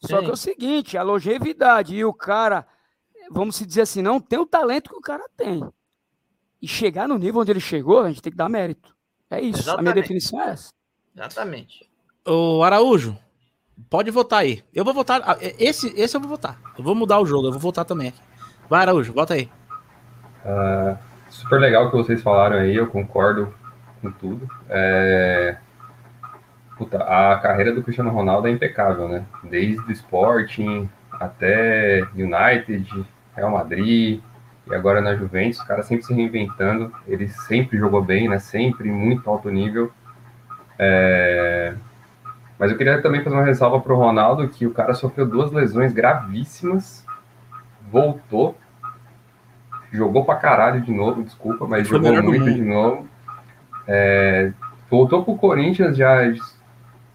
Sim. 0.00 0.08
Só 0.08 0.20
que 0.20 0.30
é 0.30 0.32
o 0.32 0.36
seguinte, 0.36 0.96
a 0.96 1.02
longevidade 1.02 1.94
e 1.94 2.04
o 2.04 2.14
cara 2.14 2.66
vamos 3.30 3.56
se 3.56 3.66
dizer 3.66 3.82
assim, 3.82 4.02
não 4.02 4.20
tem 4.20 4.38
o 4.38 4.46
talento 4.46 4.90
que 4.90 4.96
o 4.96 5.00
cara 5.00 5.24
tem. 5.36 5.62
E 6.60 6.66
chegar 6.66 7.06
no 7.08 7.18
nível 7.18 7.40
onde 7.40 7.52
ele 7.52 7.60
chegou, 7.60 8.00
a 8.02 8.08
gente 8.08 8.22
tem 8.22 8.32
que 8.32 8.38
dar 8.38 8.48
mérito. 8.48 8.94
É 9.30 9.40
isso. 9.40 9.60
Exatamente. 9.60 9.78
A 9.78 9.82
minha 9.82 9.94
definição 9.94 10.40
é 10.42 10.50
essa. 10.50 10.70
Exatamente. 11.14 11.88
O 12.26 12.62
Araújo, 12.62 13.16
Pode 13.88 14.10
votar 14.10 14.40
aí. 14.40 14.62
Eu 14.74 14.84
vou 14.84 14.92
votar. 14.92 15.22
ah, 15.24 15.36
Esse, 15.40 15.92
esse 15.98 16.16
eu 16.16 16.20
vou 16.20 16.28
votar. 16.28 16.58
Eu 16.76 16.82
vou 16.82 16.94
mudar 16.94 17.20
o 17.20 17.26
jogo, 17.26 17.46
eu 17.46 17.52
vou 17.52 17.60
votar 17.60 17.84
também 17.84 18.08
aqui. 18.08 18.20
Vai, 18.68 18.80
Araújo, 18.82 19.12
vota 19.12 19.34
aí. 19.34 19.48
Ah, 20.44 20.96
super 21.28 21.60
legal 21.60 21.86
o 21.86 21.90
que 21.90 21.96
vocês 21.96 22.20
falaram 22.22 22.56
aí, 22.56 22.74
eu 22.74 22.88
concordo 22.88 23.54
com 24.02 24.10
tudo. 24.10 24.48
É, 24.68 25.56
puta, 26.76 26.98
a 27.02 27.38
carreira 27.38 27.72
do 27.72 27.82
Cristiano 27.82 28.10
Ronaldo 28.10 28.48
é 28.48 28.50
impecável, 28.50 29.08
né? 29.08 29.24
Desde 29.44 29.80
o 29.80 29.92
Sporting 29.92 30.88
até 31.12 32.02
United, 32.14 33.06
Real 33.38 33.50
Madrid 33.50 34.20
e 34.66 34.74
agora 34.74 35.00
na 35.00 35.14
Juventus, 35.14 35.60
o 35.60 35.66
cara 35.66 35.82
sempre 35.82 36.04
se 36.04 36.12
reinventando. 36.12 36.92
Ele 37.06 37.28
sempre 37.28 37.78
jogou 37.78 38.02
bem, 38.02 38.28
né? 38.28 38.38
Sempre 38.38 38.90
muito 38.90 39.28
alto 39.28 39.48
nível. 39.48 39.90
É, 40.78 41.74
Mas 42.58 42.70
eu 42.70 42.76
queria 42.76 43.00
também 43.00 43.22
fazer 43.22 43.36
uma 43.36 43.44
ressalva 43.44 43.80
para 43.80 43.92
o 43.92 43.96
Ronaldo, 43.96 44.48
que 44.48 44.66
o 44.66 44.72
cara 44.72 44.94
sofreu 44.94 45.26
duas 45.26 45.50
lesões 45.52 45.92
gravíssimas, 45.92 47.04
voltou, 47.90 48.56
jogou 49.92 50.24
pra 50.24 50.36
caralho 50.36 50.80
de 50.80 50.92
novo, 50.92 51.22
desculpa, 51.22 51.66
mas 51.66 51.88
Foi 51.88 51.98
o 51.98 52.04
jogou 52.04 52.22
muito 52.22 52.52
de 52.52 52.62
novo. 52.62 53.08
É, 53.86 54.52
voltou 54.90 55.24
pro 55.24 55.36
Corinthians 55.36 55.96
já 55.96 56.18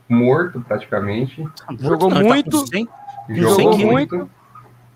morto 0.10 0.60
praticamente. 0.62 1.48
Jogou 1.80 2.10
tá 2.10 2.20
muito. 2.20 2.68
100. 2.68 2.88
Jogou 3.30 3.60
Jogou 3.60 3.78
muito. 3.78 4.30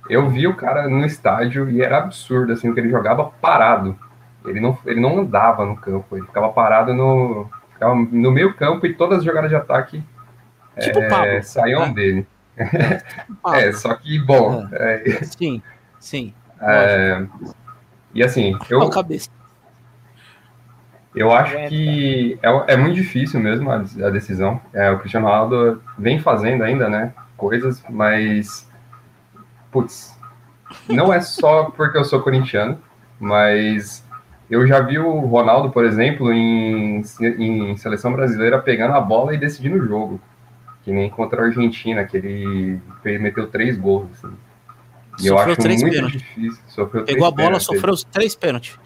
Eu 0.09 0.29
vi 0.29 0.47
o 0.47 0.55
cara 0.55 0.87
no 0.89 1.05
estádio 1.05 1.69
e 1.69 1.81
era 1.81 1.97
absurdo, 1.97 2.53
assim, 2.53 2.73
que 2.73 2.79
ele 2.79 2.89
jogava 2.89 3.25
parado. 3.41 3.97
Ele 4.45 4.59
não, 4.59 4.77
ele 4.85 4.99
não 4.99 5.19
andava 5.19 5.65
no 5.65 5.75
campo, 5.75 6.15
ele 6.15 6.25
ficava 6.25 6.49
parado 6.49 6.93
no, 6.93 7.49
ficava 7.73 7.93
no 7.95 8.31
meio 8.31 8.53
campo 8.53 8.85
e 8.85 8.93
todas 8.93 9.19
as 9.19 9.23
jogadas 9.23 9.49
de 9.49 9.55
ataque 9.55 10.03
Tipo 10.79 10.99
o 10.99 11.07
Pablo. 11.07 11.25
é, 11.25 11.41
saíam 11.41 11.87
né? 11.87 11.93
dele. 11.93 12.27
Pablo. 13.41 13.59
É, 13.59 13.71
só 13.71 13.93
que, 13.93 14.17
bom, 14.19 14.67
é, 14.71 15.23
Sim, 15.23 15.61
sim. 15.99 16.33
é, 16.59 17.23
e 18.15 18.23
assim, 18.23 18.57
Eu... 18.67 18.81
eu, 18.81 18.89
cabeça. 18.89 19.29
Eu 21.15 21.31
acho 21.31 21.55
que 21.69 22.39
é, 22.41 22.73
é 22.73 22.77
muito 22.77 22.95
difícil 22.95 23.39
mesmo 23.39 23.69
a, 23.69 23.75
a 23.75 24.09
decisão. 24.09 24.59
É, 24.73 24.89
o 24.89 24.97
Cristiano 24.99 25.27
Ronaldo 25.27 25.83
vem 25.97 26.19
fazendo 26.19 26.63
ainda, 26.63 26.89
né? 26.89 27.13
Coisas, 27.35 27.83
mas. 27.89 28.66
Putz. 29.81 30.17
Não 30.89 31.13
é 31.13 31.21
só 31.21 31.65
porque 31.65 31.97
eu 31.97 32.03
sou 32.03 32.21
corintiano, 32.21 32.77
mas 33.19 34.03
eu 34.49 34.65
já 34.67 34.79
vi 34.81 34.99
o 34.99 35.19
Ronaldo, 35.21 35.69
por 35.71 35.85
exemplo, 35.85 36.31
em, 36.33 37.01
em 37.21 37.77
seleção 37.77 38.11
brasileira 38.13 38.59
pegando 38.59 38.93
a 38.93 39.01
bola 39.01 39.33
e 39.33 39.37
decidindo 39.37 39.77
o 39.77 39.85
jogo. 39.87 40.19
Que 40.83 40.91
nem 40.91 41.09
contra 41.09 41.41
a 41.41 41.45
Argentina, 41.45 42.05
que 42.05 42.15
ele 42.17 42.79
fez- 43.03 43.19
meteu 43.19 43.47
três 43.47 43.77
gols. 43.77 44.07
assim. 44.13 44.33
E 45.19 45.27
eu 45.27 45.35
Sofreu 45.35 45.53
acho 45.53 45.61
três 45.61 45.81
muito 45.81 45.93
pênaltis. 45.95 46.21
difícil. 46.21 46.63
Sofreu 46.67 47.03
Pegou 47.05 47.27
a 47.27 47.31
bola, 47.31 47.43
pênaltis. 47.47 47.65
sofreu 47.67 47.95
três 48.11 48.35
pênaltis. 48.35 48.79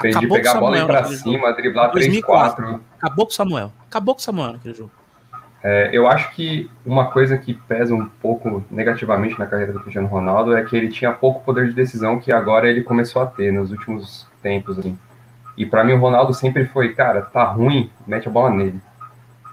Fez 0.00 0.12
de 0.12 0.18
Acabou 0.18 0.28
com 0.28 0.34
o 0.34 0.36
pegar 0.36 0.52
a 0.52 0.60
bola 0.60 0.76
e 0.76 0.78
ir 0.78 0.82
Samuel 0.82 1.02
pra 1.02 1.16
cima, 1.16 1.52
driblar 1.54 1.90
2004. 1.92 2.64
3-4. 2.66 2.80
Acabou 3.00 3.26
com 3.26 3.32
o 3.32 3.34
Samuel. 3.34 3.72
Acabou 3.88 4.14
com 4.14 4.20
o 4.20 4.22
Samuel 4.22 4.52
naquele 4.52 4.74
jogo. 4.74 4.90
É, 5.66 5.88
eu 5.94 6.06
acho 6.06 6.30
que 6.32 6.70
uma 6.84 7.10
coisa 7.10 7.38
que 7.38 7.54
pesa 7.54 7.94
um 7.94 8.06
pouco 8.06 8.62
negativamente 8.70 9.38
na 9.38 9.46
carreira 9.46 9.72
do 9.72 9.80
Cristiano 9.80 10.06
Ronaldo 10.06 10.54
é 10.54 10.62
que 10.62 10.76
ele 10.76 10.88
tinha 10.88 11.10
pouco 11.10 11.42
poder 11.42 11.68
de 11.68 11.72
decisão 11.72 12.20
que 12.20 12.30
agora 12.30 12.68
ele 12.68 12.82
começou 12.82 13.22
a 13.22 13.26
ter 13.26 13.50
nos 13.50 13.70
últimos 13.70 14.26
tempos. 14.42 14.78
Assim. 14.78 14.98
E 15.56 15.64
para 15.64 15.82
mim 15.82 15.94
o 15.94 15.98
Ronaldo 15.98 16.34
sempre 16.34 16.66
foi, 16.66 16.92
cara, 16.92 17.22
tá 17.22 17.44
ruim, 17.44 17.90
mete 18.06 18.28
a 18.28 18.30
bola 18.30 18.50
nele. 18.50 18.78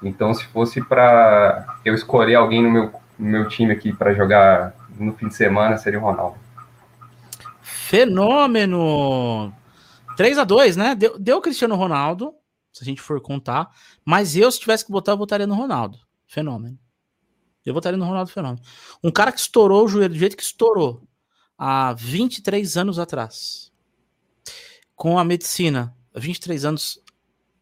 Então 0.03 0.33
se 0.33 0.43
fosse 0.47 0.83
para 0.83 1.77
eu 1.85 1.93
escolher 1.93 2.35
alguém 2.35 2.61
no 2.61 2.69
meu, 2.69 2.91
no 3.17 3.29
meu 3.29 3.47
time 3.47 3.71
aqui 3.71 3.93
para 3.93 4.13
jogar 4.13 4.73
no 4.99 5.13
fim 5.13 5.29
de 5.29 5.35
semana 5.35 5.77
seria 5.77 5.99
o 5.99 6.03
Ronaldo. 6.03 6.35
Fenômeno! 7.61 9.53
3 10.17 10.39
a 10.39 10.43
2 10.43 10.75
né? 10.75 10.93
Deu, 10.93 11.17
deu 11.17 11.39
Cristiano 11.39 11.75
Ronaldo, 11.75 12.33
se 12.71 12.83
a 12.83 12.85
gente 12.85 13.01
for 13.01 13.19
contar. 13.21 13.69
Mas 14.05 14.35
eu, 14.35 14.51
se 14.51 14.59
tivesse 14.59 14.85
que 14.85 14.91
botar, 14.91 15.13
eu 15.13 15.17
votaria 15.17 15.47
no 15.47 15.55
Ronaldo. 15.55 15.99
Fenômeno. 16.25 16.79
Eu 17.65 17.73
votaria 17.73 17.97
no 17.97 18.05
Ronaldo 18.05 18.31
Fenômeno. 18.31 18.63
Um 19.03 19.11
cara 19.11 19.31
que 19.31 19.39
estourou 19.39 19.85
o 19.85 19.87
joelho 19.87 20.13
do 20.13 20.19
jeito 20.19 20.37
que 20.37 20.43
estourou 20.43 21.07
há 21.57 21.93
23 21.93 22.77
anos 22.77 22.97
atrás. 22.97 23.71
Com 24.95 25.19
a 25.19 25.23
medicina, 25.23 25.95
23 26.15 26.65
anos 26.65 26.99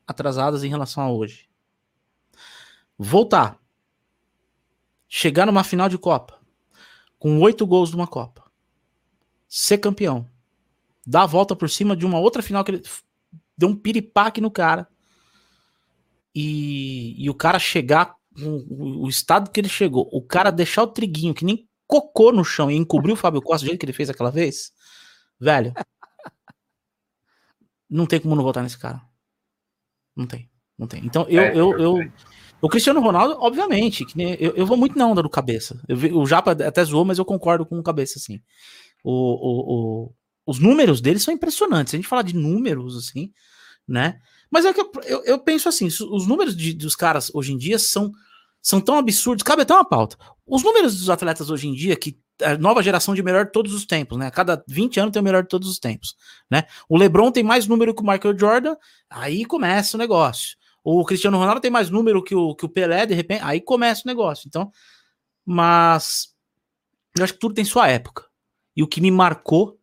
atrasadas 0.08 0.64
em 0.64 0.70
relação 0.70 1.04
a 1.04 1.12
hoje. 1.12 1.50
Voltar. 2.98 3.60
Chegar 5.08 5.46
numa 5.46 5.64
final 5.64 5.90
de 5.90 5.98
Copa. 5.98 6.40
Com 7.18 7.40
oito 7.42 7.66
gols 7.66 7.92
numa 7.92 8.08
Copa 8.08 8.50
ser 9.50 9.80
campeão, 9.80 10.30
dar 11.06 11.24
a 11.24 11.26
volta 11.26 11.56
por 11.56 11.68
cima 11.68 11.98
de 11.98 12.06
uma 12.06 12.20
outra 12.20 12.44
final 12.44 12.64
que 12.64 12.72
ele 12.72 12.84
deu 13.58 13.70
um 13.70 13.76
piripaque 13.76 14.40
no 14.40 14.52
cara 14.52 14.88
e, 16.36 17.16
e 17.24 17.30
o 17.30 17.34
cara 17.34 17.60
chegar 17.60 18.14
com 18.36 18.58
o, 18.70 19.06
o 19.06 19.10
estado 19.10 19.50
que 19.52 19.60
ele 19.60 19.70
chegou, 19.70 20.08
o 20.12 20.22
cara 20.22 20.52
deixar 20.52 20.84
o 20.84 20.88
triguinho 20.88 21.34
que 21.34 21.46
nem 21.46 21.68
cocô 21.88 22.32
no 22.32 22.44
chão 22.46 22.70
e 22.70 22.76
encobrir 22.76 23.14
o 23.14 23.16
Fábio 23.18 23.42
Costa 23.42 23.66
do 23.66 23.70
jeito 23.70 23.80
que 23.80 23.86
ele 23.86 23.94
fez 23.94 24.10
aquela 24.10 24.32
vez, 24.32 24.72
velho, 25.40 25.74
não 27.90 28.06
tem 28.06 28.20
como 28.20 28.36
não 28.36 28.44
votar 28.44 28.64
nesse 28.64 28.78
cara. 28.78 29.02
Não 30.16 30.28
tem, 30.28 30.50
não 30.78 30.88
tem. 30.88 31.06
Então 31.06 31.26
eu, 31.30 31.42
É, 31.42 31.52
eu, 31.58 31.80
eu, 31.80 32.12
o 32.62 32.70
Cristiano 32.70 33.00
Ronaldo, 33.00 33.38
obviamente, 33.40 34.06
que 34.06 34.22
eu, 34.40 34.54
eu 34.56 34.66
vou 34.66 34.78
muito 34.78 34.98
na 34.98 35.08
onda 35.08 35.24
do 35.24 35.30
cabeça. 35.30 35.82
Eu 35.88 35.98
o 36.18 36.26
Japa 36.26 36.52
até 36.52 36.84
zoou, 36.84 37.06
mas 37.06 37.18
eu 37.18 37.26
concordo 37.26 37.66
com 37.66 37.80
o 37.80 37.84
cabeça, 37.84 38.20
assim. 38.20 38.42
O, 39.04 39.12
o, 39.14 40.06
o- 40.08 40.16
os 40.46 40.60
números 40.60 41.00
dele 41.00 41.20
são 41.20 41.34
impressionantes. 41.34 41.92
Se 41.92 41.96
a 41.96 42.00
gente 42.00 42.10
falar 42.10 42.24
de 42.24 42.36
números, 42.36 42.98
assim, 42.98 43.32
né? 43.88 44.20
Mas 44.52 44.66
é 44.66 44.74
que 44.74 44.82
eu, 44.82 44.92
eu, 45.06 45.24
eu 45.26 45.40
penso 45.40 45.70
assim: 45.70 45.86
os 45.88 46.00
os 46.02 46.28
números 46.28 46.56
de- 46.56 46.74
dos 46.74 46.96
caras 46.96 47.32
hoje 47.34 47.54
em 47.54 47.58
dia 47.58 47.78
são, 47.78 48.12
são 48.62 48.82
tão 48.82 48.98
absurdos. 48.98 49.44
Cabe 49.44 49.62
até 49.62 49.74
uma 49.74 49.86
pauta. 49.88 50.18
Os 50.46 50.64
números 50.64 50.98
dos 50.98 51.10
atletas 51.10 51.50
hoje 51.50 51.68
em 51.68 51.74
dia, 51.74 51.96
que 51.96 52.20
a 52.42 52.58
nova 52.58 52.82
geração 52.82 53.14
de 53.14 53.22
melhor 53.22 53.46
de 53.46 53.52
todos 53.52 53.74
os 53.74 53.86
tempos, 53.86 54.18
né? 54.18 54.32
Cada 54.32 54.64
20 54.68 55.00
anos 55.00 55.12
tem 55.12 55.22
o 55.22 55.26
melhor 55.26 55.44
de 55.44 55.50
todos 55.50 55.68
os 55.70 55.78
tempos, 55.78 56.16
né? 56.50 56.64
O 56.88 56.98
LeBron 56.98 57.32
tem 57.32 57.44
mais 57.44 57.68
número 57.68 57.94
que 57.94 58.02
o 58.02 58.06
Michael 58.06 58.38
Jordan, 58.38 58.76
aí 59.10 59.46
começa 59.46 59.98
o 59.98 60.00
negócio. 60.00 60.58
O 60.84 61.04
Cristiano 61.06 61.38
Ronaldo 61.38 61.60
tem 61.62 61.70
mais 61.70 61.90
número 61.90 62.24
que 62.24 62.34
o, 62.34 62.56
que 62.56 62.66
o 62.66 62.70
Pelé, 62.70 63.06
de 63.06 63.14
repente, 63.14 63.44
aí 63.44 63.60
começa 63.60 64.04
o 64.06 64.08
negócio. 64.08 64.48
Então, 64.48 64.72
mas 65.46 66.30
eu 67.18 67.24
acho 67.24 67.34
que 67.34 67.40
tudo 67.40 67.54
tem 67.54 67.66
sua 67.66 67.90
época. 67.90 68.26
E 68.76 68.82
o 68.82 68.88
que 68.88 69.02
me 69.02 69.12
marcou 69.12 69.78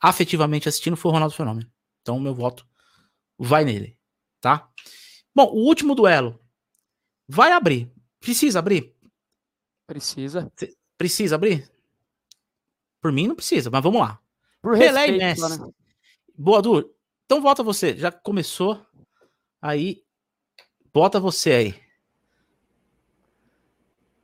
afetivamente 0.00 0.68
assistindo 0.68 0.96
foi 0.96 1.10
o 1.10 1.14
Ronaldo 1.14 1.34
Fenômeno. 1.34 1.70
Então, 2.02 2.18
meu 2.18 2.34
voto 2.34 2.66
vai 3.44 3.64
nele, 3.64 3.98
tá? 4.40 4.68
Bom, 5.34 5.46
o 5.46 5.66
último 5.66 5.94
duelo 5.94 6.40
vai 7.28 7.52
abrir. 7.52 7.90
Precisa 8.20 8.58
abrir? 8.58 8.94
Precisa. 9.86 10.52
Precisa 10.96 11.34
abrir? 11.34 11.70
Por 13.00 13.10
mim 13.10 13.26
não 13.26 13.34
precisa, 13.34 13.70
mas 13.70 13.82
vamos 13.82 14.00
lá. 14.00 14.20
Por 14.60 14.78
Pelé 14.78 15.08
e 15.08 15.18
respeito, 15.18 15.40
Messi. 15.40 15.60
né? 15.60 15.72
Boa, 16.36 16.62
Du. 16.62 16.94
Então 17.24 17.40
volta 17.42 17.62
você. 17.62 17.96
Já 17.96 18.12
começou. 18.12 18.84
Aí, 19.60 20.04
bota 20.92 21.18
você 21.18 21.52
aí. 21.52 21.82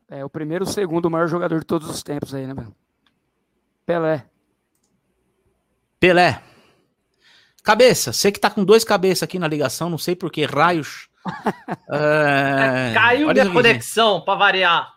É 0.08 0.24
o 0.24 0.30
primeiro 0.30 0.64
ou 0.64 0.70
segundo 0.70 1.10
maior 1.10 1.26
jogador 1.28 1.58
de 1.58 1.66
todos 1.66 1.88
os 1.90 2.02
tempos 2.02 2.32
aí, 2.34 2.46
né, 2.46 2.54
meu? 2.54 2.74
Pelé. 3.84 4.28
Pelé. 6.00 6.42
Cabeça, 7.68 8.14
você 8.14 8.32
que 8.32 8.40
tá 8.40 8.48
com 8.48 8.64
dois 8.64 8.82
cabeças 8.82 9.24
aqui 9.24 9.38
na 9.38 9.46
ligação, 9.46 9.90
não 9.90 9.98
sei 9.98 10.16
por 10.16 10.32
que, 10.32 10.46
raios. 10.46 11.06
É, 11.92 12.94
Caiu 12.94 13.28
olha 13.28 13.42
minha 13.44 13.54
conexão 13.54 14.22
para 14.22 14.38
variar. 14.38 14.94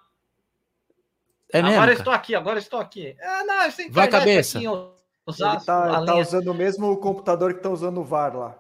É 1.52 1.62
mesmo, 1.62 1.76
agora 1.76 1.92
eu 1.92 1.98
cara? 1.98 2.00
estou 2.00 2.14
aqui, 2.14 2.34
agora 2.34 2.56
eu 2.56 2.62
estou 2.62 2.80
aqui. 2.80 3.14
É, 3.20 3.44
não, 3.44 3.64
eu 3.64 3.72
sei 3.74 3.90
Vai, 3.90 4.08
internet 4.08 4.12
cabeça. 4.12 4.58
aqui, 4.58 4.68
ó, 4.70 4.92
usar 5.28 5.56
Ele 5.56 5.66
tá, 5.66 6.06
tá 6.06 6.16
usando 6.16 6.48
o 6.48 6.54
mesmo 6.54 6.96
computador 7.02 7.54
que 7.56 7.60
tá 7.60 7.70
usando 7.70 8.00
o 8.00 8.06
VAR 8.06 8.38
lá. 8.38 8.56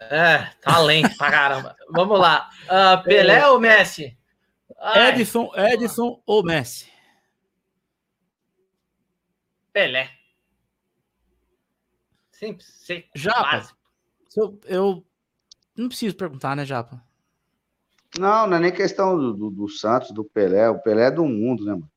É, 0.00 0.48
tá 0.62 0.78
lento 0.78 1.14
pra 1.18 1.30
caramba. 1.30 1.76
Vamos 1.90 2.18
lá. 2.18 2.48
Ah, 2.66 2.96
Pelé 3.04 3.40
É. 3.40 3.46
ou 3.48 3.60
Messi? 3.60 4.16
Ai, 4.80 5.20
Edson, 5.20 5.50
Edson 5.54 6.18
ou 6.24 6.42
Messi? 6.42 6.90
Pelé. 9.70 10.13
Simples, 12.46 12.66
seco, 12.80 13.08
Japa. 13.14 13.42
básico. 13.42 13.78
Eu, 14.36 14.60
eu 14.66 15.04
não 15.76 15.88
preciso 15.88 16.16
perguntar, 16.16 16.56
né, 16.56 16.64
Japa? 16.64 17.02
Não, 18.18 18.46
não 18.46 18.56
é 18.56 18.60
nem 18.60 18.72
questão 18.72 19.16
do, 19.18 19.32
do, 19.34 19.50
do 19.50 19.68
Santos, 19.68 20.10
do 20.12 20.24
Pelé. 20.24 20.68
O 20.70 20.78
Pelé 20.80 21.06
é 21.06 21.10
do 21.10 21.24
mundo, 21.24 21.64
né, 21.64 21.72
mano? 21.72 21.90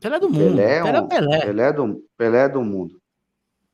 Pelé 0.00 0.16
é 0.16 0.20
do 0.20 0.28
mundo. 0.28 0.56
Pelé 0.56 0.78
é 0.78 0.82
Pelé 0.82 0.96
é 0.96 1.00
um- 1.00 1.08
Pelé. 1.08 1.40
Pelé 1.46 1.72
do, 1.72 2.04
Pelé 2.16 2.38
é 2.44 2.48
do 2.48 2.62
mundo. 2.62 3.00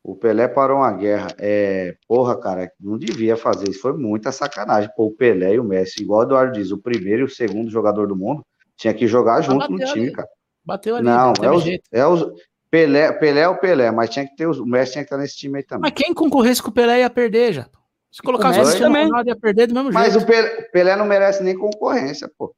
O 0.02 0.14
Pelé 0.16 0.48
parou 0.48 0.78
uma 0.78 0.92
guerra. 0.92 1.28
É, 1.38 1.96
porra, 2.08 2.38
cara, 2.38 2.70
não 2.80 2.96
devia 2.98 3.36
fazer 3.36 3.68
isso. 3.68 3.80
Foi 3.80 3.92
muita 3.96 4.32
sacanagem. 4.32 4.90
Pô, 4.96 5.06
o 5.06 5.10
Pelé 5.14 5.54
e 5.54 5.60
o 5.60 5.64
Messi, 5.64 6.02
igual 6.02 6.20
o 6.20 6.22
Eduardo 6.24 6.52
diz, 6.58 6.70
o 6.70 6.78
primeiro 6.78 7.22
e 7.22 7.24
o 7.24 7.28
segundo 7.28 7.70
jogador 7.70 8.06
do 8.08 8.16
mundo, 8.16 8.44
Tinha 8.76 8.94
que 8.94 9.06
jogar 9.06 9.42
junto 9.42 9.70
no 9.70 9.78
time, 9.78 10.06
ali. 10.06 10.12
cara. 10.12 10.28
Bateu 10.64 10.96
ali. 10.96 11.04
Não, 11.04 11.32
é 11.42 11.50
os, 11.50 11.62
jeito. 11.62 11.82
é 11.92 12.06
os. 12.06 12.22
Pelé, 12.70 13.12
Pelé 13.12 13.40
é 13.40 13.48
o 13.48 13.58
Pelé, 13.58 13.90
mas 13.90 14.10
tinha 14.10 14.26
que 14.26 14.36
ter 14.36 14.46
os. 14.46 14.58
O 14.58 14.64
Messi 14.66 14.92
tinha 14.92 15.04
que 15.04 15.06
estar 15.06 15.18
nesse 15.18 15.36
time 15.36 15.58
aí 15.58 15.64
também. 15.64 15.90
Mas 15.90 16.02
quem 16.02 16.14
concorresse 16.14 16.62
com 16.62 16.70
o 16.70 16.72
Pelé 16.72 17.00
ia 17.00 17.10
perder 17.10 17.52
já. 17.52 17.66
Se 18.12 18.22
colocasse 18.22 18.60
o 18.60 18.64
Messi 18.64 18.78
também. 18.78 19.06
Ronaldo 19.06 19.28
ia 19.28 19.36
perder 19.36 19.66
do 19.66 19.74
mesmo 19.74 19.92
Mas 19.92 20.12
jeito. 20.12 20.24
o 20.24 20.26
Pelé, 20.26 20.48
Pelé 20.72 20.96
não 20.96 21.04
merece 21.04 21.42
nem 21.42 21.56
concorrência, 21.58 22.30
pô. 22.38 22.54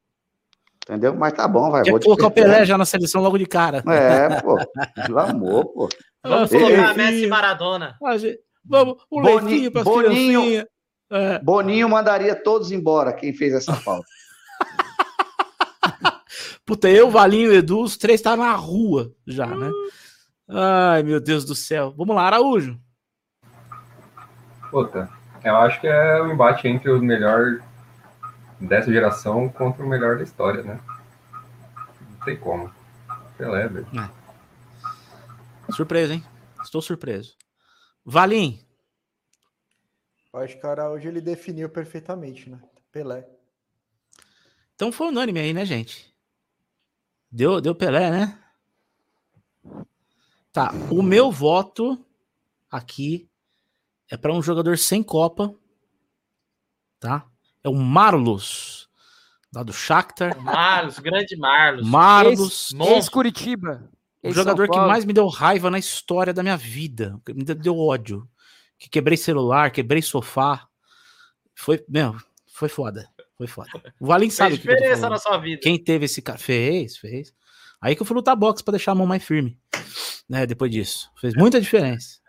Entendeu? 0.84 1.14
Mas 1.14 1.32
tá 1.32 1.46
bom, 1.48 1.70
vai. 1.70 1.82
Vou 1.84 2.00
colocar 2.00 2.26
o 2.26 2.30
Pelé. 2.30 2.64
Já 2.66 2.76
na 2.76 2.84
seleção 2.84 3.22
logo 3.22 3.38
de 3.38 3.46
cara. 3.46 3.82
É, 3.88 4.40
pô. 4.40 4.56
Pelo 5.06 5.18
amor, 5.18 5.64
pô. 5.66 5.88
Vamos 6.24 6.50
colocar. 6.50 6.94
Messi 6.94 7.24
e 7.24 7.28
Maradona. 7.28 7.96
Vamos, 8.64 8.96
o 9.10 9.20
Boni- 9.20 9.44
leitinho 9.46 9.70
Boninho. 9.84 10.66
É. 11.10 11.38
Boninho 11.40 11.88
mandaria 11.88 12.34
todos 12.34 12.70
embora, 12.72 13.12
quem 13.12 13.32
fez 13.34 13.52
essa 13.54 13.74
falta. 13.74 14.06
Puta, 16.64 16.88
eu, 16.88 17.10
Valinho 17.10 17.52
e 17.52 17.56
Edu, 17.56 17.82
os 17.82 17.96
três 17.96 18.20
estavam 18.20 18.46
na 18.46 18.54
rua 18.54 19.12
já, 19.26 19.46
né? 19.46 19.70
Ai, 20.54 21.02
meu 21.02 21.18
Deus 21.18 21.44
do 21.46 21.54
céu. 21.54 21.94
Vamos 21.96 22.14
lá, 22.14 22.24
Araújo. 22.26 22.78
Puta, 24.70 25.08
eu 25.42 25.56
acho 25.56 25.80
que 25.80 25.86
é 25.86 26.20
o 26.20 26.30
embate 26.30 26.68
entre 26.68 26.90
o 26.90 27.00
melhor 27.00 27.62
dessa 28.60 28.92
geração 28.92 29.48
contra 29.48 29.84
o 29.84 29.88
melhor 29.88 30.18
da 30.18 30.24
história, 30.24 30.62
né? 30.62 30.78
Não 32.10 32.24
tem 32.24 32.36
como. 32.36 32.70
Pelé, 33.38 33.66
velho. 33.66 33.86
Surpreso, 35.70 36.12
hein? 36.12 36.24
Estou 36.62 36.82
surpreso. 36.82 37.34
Valim, 38.04 38.60
Eu 40.32 40.40
acho 40.40 40.58
que 40.58 40.66
o 40.66 40.70
Araújo 40.70 41.08
ele 41.08 41.20
definiu 41.20 41.68
perfeitamente, 41.68 42.50
né? 42.50 42.60
Pelé. 42.90 43.26
então 44.74 44.92
foi 44.92 45.08
unânime 45.08 45.40
aí, 45.40 45.54
né, 45.54 45.64
gente? 45.64 46.12
Deu, 47.30 47.60
deu 47.60 47.74
Pelé, 47.74 48.10
né? 48.10 48.41
Tá, 50.52 50.70
o 50.90 51.02
meu 51.02 51.32
voto 51.32 51.98
aqui 52.70 53.26
é 54.10 54.18
para 54.18 54.34
um 54.34 54.42
jogador 54.42 54.76
sem 54.76 55.02
Copa, 55.02 55.54
tá? 57.00 57.26
É 57.64 57.70
o 57.70 57.74
Marlos, 57.74 58.90
lá 59.54 59.62
do 59.62 59.72
Shakhtar. 59.72 60.38
Marlos, 60.38 60.98
grande 60.98 61.36
Marlos. 61.36 61.88
Marlos. 61.88 62.74
Ex-Curitiba. 62.74 63.90
o 64.22 64.26
ex 64.26 64.34
jogador 64.34 64.68
que 64.68 64.76
mais 64.76 65.06
me 65.06 65.14
deu 65.14 65.26
raiva 65.26 65.70
na 65.70 65.78
história 65.78 66.34
da 66.34 66.42
minha 66.42 66.56
vida, 66.56 67.18
que 67.24 67.32
me 67.32 67.44
deu 67.44 67.78
ódio, 67.78 68.28
que 68.78 68.90
quebrei 68.90 69.16
celular, 69.16 69.70
quebrei 69.70 70.02
sofá, 70.02 70.68
foi, 71.54 71.82
meu, 71.88 72.14
foi 72.52 72.68
foda, 72.68 73.08
foi 73.38 73.46
foda. 73.46 73.70
O 73.98 74.06
Valim 74.06 74.28
sabe 74.28 74.56
Fez 74.56 74.62
que 74.62 74.68
diferença 74.68 75.08
na 75.08 75.16
sua 75.16 75.38
vida. 75.38 75.62
Quem 75.62 75.82
teve 75.82 76.04
esse 76.04 76.20
cara? 76.20 76.38
Fez, 76.38 76.98
fez. 76.98 77.32
Aí 77.82 77.96
que 77.96 78.02
eu 78.02 78.06
fui 78.06 78.14
lutar 78.14 78.36
boxe 78.36 78.62
pra 78.62 78.72
deixar 78.72 78.92
a 78.92 78.94
mão 78.94 79.06
mais 79.06 79.22
firme. 79.24 79.58
Né, 80.28 80.46
depois 80.46 80.70
disso. 80.70 81.10
Fez 81.20 81.34
muita 81.34 81.60
diferença. 81.60 82.20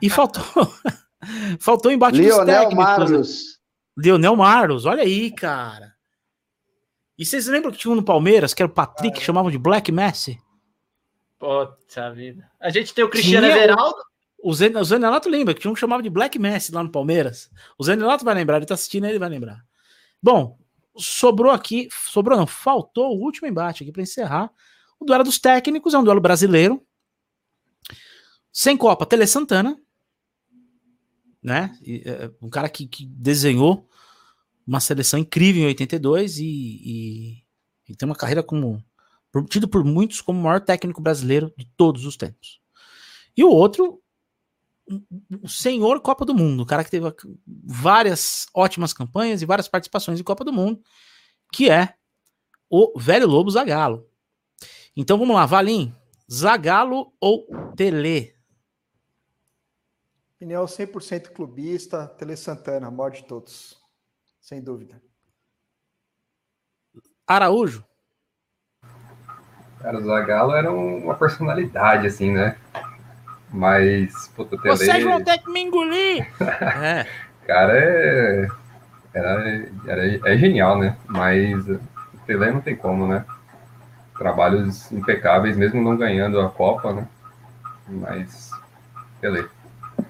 E 0.00 0.08
faltou. 0.08 0.42
faltou 1.60 1.90
o 1.90 1.94
embate 1.94 2.16
dos 2.18 2.26
Lionel 2.26 2.46
técnicos. 2.46 2.76
Marlos. 2.84 3.60
Leonel 3.96 4.36
Marlos, 4.36 4.84
olha 4.86 5.02
aí, 5.02 5.30
cara. 5.32 5.92
E 7.18 7.24
vocês 7.26 7.46
lembram 7.46 7.72
que 7.72 7.78
tinha 7.78 7.90
um 7.92 7.96
no 7.96 8.02
Palmeiras, 8.04 8.54
que 8.54 8.62
era 8.62 8.70
o 8.70 8.74
Patrick, 8.74 9.18
que 9.18 9.24
chamavam 9.24 9.50
de 9.50 9.58
Black 9.58 9.90
Messi? 9.90 10.38
Puta 11.38 12.12
vida. 12.12 12.48
A 12.60 12.70
gente 12.70 12.94
tem 12.94 13.04
o 13.04 13.08
Cristiano 13.10 13.46
Tinha 13.46 13.56
o- 13.58 13.60
Everaldo. 13.62 13.96
O 14.42 14.54
Zen- 14.54 14.76
o 14.76 14.84
Zenelato 14.84 15.28
lembra 15.28 15.54
que 15.54 15.60
tinha 15.60 15.70
um 15.70 15.74
que 15.74 15.80
chamava 15.80 16.02
de 16.02 16.10
Black 16.10 16.38
Messi 16.38 16.70
lá 16.72 16.82
no 16.82 16.90
Palmeiras. 16.92 17.50
O 17.78 17.82
Zenelato 17.84 18.24
vai 18.24 18.34
lembrar, 18.34 18.58
ele 18.58 18.66
tá 18.66 18.74
assistindo, 18.74 19.06
ele 19.06 19.18
vai 19.18 19.28
lembrar. 19.28 19.60
Bom, 20.22 20.56
sobrou 20.96 21.50
aqui, 21.50 21.88
sobrou 21.90 22.38
não, 22.38 22.46
faltou 22.46 23.16
o 23.16 23.20
último 23.22 23.48
embate 23.48 23.82
aqui 23.82 23.90
para 23.90 24.02
encerrar. 24.02 24.50
O 24.98 25.04
duelo 25.04 25.24
dos 25.24 25.38
técnicos 25.38 25.94
é 25.94 25.98
um 25.98 26.04
duelo 26.04 26.20
brasileiro. 26.20 26.84
Sem 28.52 28.76
Copa, 28.76 29.04
Tele 29.04 29.26
Santana, 29.26 29.78
né? 31.42 31.78
É, 31.86 32.30
um 32.40 32.48
cara 32.48 32.68
que, 32.68 32.86
que 32.86 33.06
desenhou 33.06 33.88
uma 34.66 34.80
seleção 34.80 35.18
incrível 35.18 35.62
em 35.62 35.66
82 35.66 36.38
e, 36.38 36.44
e, 36.44 37.44
e 37.88 37.96
tem 37.96 38.06
uma 38.06 38.16
carreira 38.16 38.42
como 38.42 38.82
tido 39.48 39.68
por 39.68 39.84
muitos 39.84 40.20
como 40.20 40.40
o 40.40 40.42
maior 40.42 40.60
técnico 40.60 41.00
brasileiro 41.00 41.52
de 41.56 41.66
todos 41.76 42.04
os 42.04 42.16
tempos. 42.16 42.60
E 43.36 43.44
o 43.44 43.50
outro, 43.50 44.02
o 45.42 45.48
senhor 45.48 46.00
Copa 46.00 46.24
do 46.24 46.34
Mundo, 46.34 46.62
o 46.62 46.66
cara 46.66 46.82
que 46.82 46.90
teve 46.90 47.06
várias 47.46 48.46
ótimas 48.54 48.92
campanhas 48.92 49.42
e 49.42 49.46
várias 49.46 49.68
participações 49.68 50.18
em 50.18 50.24
Copa 50.24 50.44
do 50.44 50.52
Mundo, 50.52 50.80
que 51.52 51.68
é 51.68 51.94
o 52.70 52.98
velho 52.98 53.28
Lobo 53.28 53.50
Zagalo. 53.50 54.08
Então 54.96 55.18
vamos 55.18 55.36
lá, 55.36 55.44
Valim, 55.44 55.94
Zagalo 56.30 57.12
ou 57.20 57.46
Tele? 57.76 58.34
Opinião 60.36 60.66
100% 60.66 61.32
clubista, 61.32 62.06
Tele 62.06 62.36
Santana, 62.36 62.90
maior 62.90 63.10
de 63.10 63.24
todos. 63.24 63.76
Sem 64.40 64.62
dúvida. 64.62 65.00
Araújo? 67.26 67.84
Cara, 69.80 69.98
o 69.98 70.02
Zagallo 70.04 70.52
era 70.54 70.72
um- 70.72 71.04
uma 71.04 71.14
personalidade, 71.14 72.06
assim, 72.06 72.32
né? 72.32 72.56
Mas, 73.50 74.28
puta, 74.28 74.56
Tele, 74.56 74.76
Vocês 74.76 75.04
vão 75.04 75.22
ter 75.22 75.38
que 75.38 75.50
me 75.50 75.60
engolir! 75.62 76.26
é, 76.40 77.06
cara, 77.46 77.72
é, 77.78 78.48
era, 79.12 79.70
era- 79.86 80.32
é 80.32 80.38
genial, 80.38 80.78
né? 80.78 80.96
Mas 81.06 81.68
o 81.68 81.78
Tele 82.26 82.50
não 82.50 82.60
tem 82.60 82.76
como, 82.76 83.06
né? 83.06 83.24
Trabalhos 84.18 84.90
impecáveis, 84.92 85.56
mesmo 85.56 85.82
não 85.82 85.96
ganhando 85.96 86.40
a 86.40 86.48
Copa, 86.48 86.92
né? 86.92 87.08
Mas, 87.88 88.50
Tele. 89.20 89.46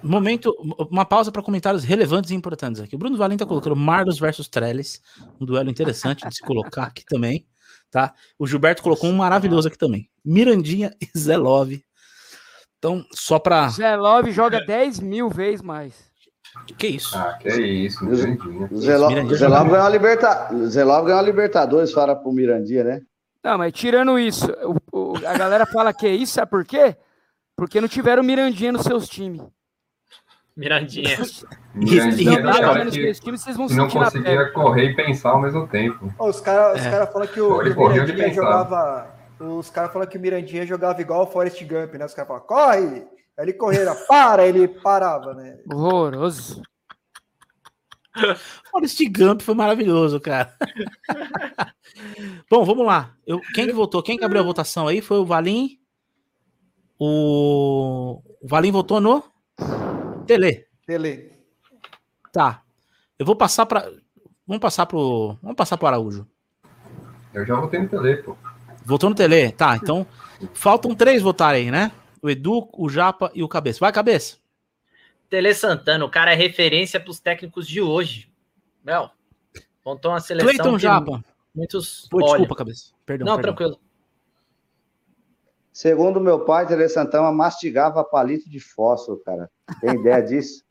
momento, 0.02 0.54
uma 0.90 1.04
pausa 1.04 1.30
para 1.32 1.42
comentários 1.42 1.84
relevantes 1.84 2.30
e 2.30 2.34
importantes 2.34 2.80
aqui. 2.80 2.94
O 2.94 2.98
Bruno 2.98 3.16
Valim 3.16 3.36
tá 3.36 3.44
colocando 3.44 3.76
Marlos 3.76 4.18
versus 4.18 4.48
Trellis, 4.48 5.02
um 5.40 5.44
duelo 5.44 5.68
interessante 5.70 6.26
de 6.26 6.34
se 6.34 6.42
colocar 6.42 6.84
aqui 6.84 7.04
também, 7.04 7.44
tá? 7.90 8.14
O 8.38 8.46
Gilberto 8.46 8.82
colocou 8.82 9.10
um 9.10 9.16
maravilhoso 9.16 9.68
aqui 9.68 9.76
também. 9.78 10.08
Mirandinha 10.24 10.92
e 11.00 11.18
Zé 11.18 11.36
Love. 11.36 11.84
Então, 12.78 13.04
só 13.12 13.38
para 13.38 13.68
Zé 13.70 13.96
Love 13.96 14.30
joga 14.32 14.64
10 14.64 15.00
mil 15.00 15.28
vezes 15.28 15.62
mais. 15.62 15.94
que 16.78 16.86
isso? 16.86 17.16
Ah, 17.18 17.36
que 17.40 17.48
isso, 17.50 18.04
Mirandinha. 18.04 18.68
O 18.70 18.80
Zé 18.80 18.96
Lo- 18.96 19.08
Mirandinha 19.08 19.34
o 19.34 19.38
Zé 19.38 19.48
Love 19.48 19.70
ganhou 19.70 19.86
a 19.86 19.88
Liberta- 19.90 20.54
o 20.54 20.66
Zé 20.68 20.84
Love 20.84 21.06
ganhou 21.06 21.18
a 21.18 21.22
Libertadores, 21.22 21.92
fora 21.92 22.14
pro 22.16 22.32
Mirandinha, 22.32 22.84
né? 22.84 23.00
Não, 23.46 23.56
mas 23.58 23.72
tirando 23.72 24.18
isso, 24.18 24.44
o- 24.92 25.12
o- 25.12 25.16
a 25.24 25.38
galera 25.38 25.64
fala 25.64 25.94
que 25.94 26.04
é 26.04 26.10
isso, 26.12 26.32
sabe 26.34 26.50
por 26.50 26.64
quê? 26.64 26.96
Porque 27.56 27.80
não 27.80 27.86
tiveram 27.86 28.24
Mirandinha 28.24 28.72
nos 28.72 28.82
seus 28.82 29.08
times. 29.08 29.40
Mirandinha. 30.56 31.16
Mirandinha 31.72 32.40
Não, 32.40 32.52
cara 32.52 32.86
que, 32.90 33.12
times 33.20 33.40
vocês 33.42 33.56
vão 33.56 33.68
não 33.68 33.88
conseguia 33.88 34.50
correr 34.52 34.90
e 34.90 34.96
pensar 34.96 35.30
ao 35.30 35.40
mesmo 35.40 35.64
tempo. 35.68 36.12
Os 36.18 36.40
caras 36.40 36.80
os 36.80 36.86
É. 36.86 36.90
cara 36.90 37.06
falam 37.06 37.28
que 37.28 37.40
o, 37.40 37.46
o 37.60 37.74
correu 37.74 38.02
Mirandinha 38.02 38.34
jogava. 38.34 39.14
Os 39.38 39.70
caras 39.70 39.92
falam 39.92 40.08
que 40.08 40.18
o 40.18 40.20
Mirandinha 40.20 40.66
jogava 40.66 41.00
igual 41.00 41.22
o 41.22 41.26
Forrest 41.28 41.62
Gump, 41.62 41.94
né? 41.94 42.04
Os 42.06 42.14
caras 42.14 42.26
falam, 42.26 42.42
corre! 42.42 43.06
Aí 43.38 43.44
ele 43.44 43.52
corria, 43.52 43.94
para, 44.08 44.44
ele 44.44 44.66
parava, 44.66 45.34
né? 45.34 45.58
Horroroso. 45.72 46.62
Forrest 48.70 49.00
Gump 49.10 49.40
foi 49.40 49.54
maravilhoso, 49.54 50.20
cara. 50.20 50.54
Bom, 52.50 52.64
vamos 52.64 52.86
lá. 52.86 53.14
Eu, 53.26 53.40
quem 53.54 53.66
que 53.66 53.72
votou? 53.72 54.02
Quem 54.02 54.18
que 54.18 54.24
abriu 54.24 54.40
a 54.40 54.44
votação 54.44 54.88
aí? 54.88 55.00
Foi 55.00 55.18
o 55.18 55.24
Valim? 55.24 55.78
O, 56.98 58.22
o 58.40 58.48
Valim 58.48 58.72
votou 58.72 59.00
no 59.00 59.22
Tele. 60.26 60.66
Tele. 60.86 61.32
Tá. 62.32 62.62
Eu 63.18 63.26
vou 63.26 63.36
passar 63.36 63.66
para 63.66 63.90
Vamos 64.46 64.60
passar 64.60 64.86
pro 64.86 65.36
Vamos 65.42 65.56
passar 65.56 65.76
pro 65.76 65.88
Araújo. 65.88 66.26
Eu 67.34 67.44
já 67.44 67.56
votei 67.56 67.80
no 67.80 67.88
Tele, 67.88 68.16
pô. 68.18 68.36
Votou 68.84 69.10
no 69.10 69.16
Tele? 69.16 69.52
Tá, 69.52 69.76
então 69.76 70.06
faltam 70.54 70.94
três 70.94 71.22
votarem, 71.22 71.70
né? 71.70 71.92
O 72.22 72.30
Edu, 72.30 72.68
o 72.72 72.88
Japa 72.88 73.30
e 73.34 73.42
o 73.42 73.48
Cabeça. 73.48 73.80
Vai, 73.80 73.92
Cabeça. 73.92 74.38
Tele 75.28 75.54
Santana, 75.54 76.04
o 76.04 76.10
cara 76.10 76.32
é 76.32 76.36
referência 76.36 77.00
para 77.00 77.10
os 77.10 77.18
técnicos 77.18 77.66
de 77.66 77.80
hoje. 77.80 78.30
Meu, 78.84 79.10
montou 79.84 80.12
uma 80.12 80.20
seleção 80.20 80.48
Cleiton 80.48 80.78
Japa. 80.78 81.24
muitos 81.54 82.06
Pô, 82.08 82.20
desculpa, 82.20 82.54
Cabeça. 82.54 82.92
Perdão, 83.04 83.26
Não, 83.26 83.36
perdão. 83.36 83.54
tranquilo. 83.54 83.80
Segundo 85.72 86.20
meu 86.20 86.40
pai, 86.40 86.66
Tele 86.66 86.88
Santana 86.88 87.30
mastigava 87.30 88.02
palito 88.02 88.48
de 88.48 88.58
fósforo, 88.60 89.20
cara. 89.24 89.50
Tem 89.80 89.94
ideia 89.94 90.22
disso? 90.22 90.64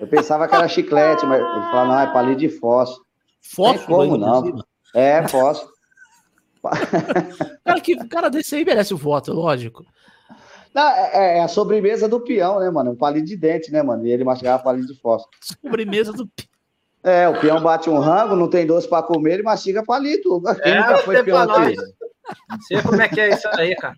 Eu 0.00 0.06
pensava 0.06 0.48
que 0.48 0.54
era 0.54 0.68
chiclete, 0.68 1.26
mas 1.26 1.40
ele 1.40 1.70
falou, 1.70 1.88
não, 1.88 2.00
é 2.00 2.12
palito 2.12 2.40
de 2.40 2.48
fósforo. 2.48 3.04
Fósforo, 3.42 4.08
como 4.08 4.16
não. 4.16 4.64
É, 4.94 5.26
fósforo. 5.28 5.74
Cara, 7.64 7.80
que, 7.80 8.08
cara 8.08 8.28
desse 8.28 8.56
aí 8.56 8.64
merece 8.64 8.92
o 8.92 8.96
voto, 8.96 9.32
lógico. 9.32 9.84
Não, 10.74 10.82
é, 10.88 11.38
é 11.38 11.42
a 11.42 11.48
sobremesa 11.48 12.08
do 12.08 12.20
peão, 12.20 12.60
né, 12.60 12.70
mano? 12.70 12.90
Um 12.92 12.96
palito 12.96 13.26
de 13.26 13.36
dente, 13.36 13.70
né, 13.72 13.82
mano? 13.82 14.06
E 14.06 14.10
ele 14.10 14.24
mastigava 14.24 14.62
palito 14.62 14.92
de 14.92 15.00
fósforo. 15.00 15.30
Sobremesa 15.40 16.12
do. 16.12 16.28
É, 17.02 17.28
o 17.28 17.38
peão 17.40 17.60
bate 17.60 17.88
um 17.88 17.98
rango, 17.98 18.34
não 18.36 18.48
tem 18.50 18.66
doce 18.66 18.88
para 18.88 19.02
comer, 19.02 19.34
ele 19.34 19.42
mastiga 19.44 19.84
palito. 19.84 20.42
Quem 20.62 20.72
É, 20.72 20.80
nunca 20.80 20.98
foi 20.98 21.22
peão 21.22 21.46
pra 21.46 21.62
aqui? 21.62 21.76
nós. 21.76 21.86
Sei 22.66 22.82
como 22.82 23.00
é 23.00 23.08
que 23.08 23.20
é 23.20 23.28
isso 23.30 23.48
aí, 23.52 23.74
cara. 23.76 23.94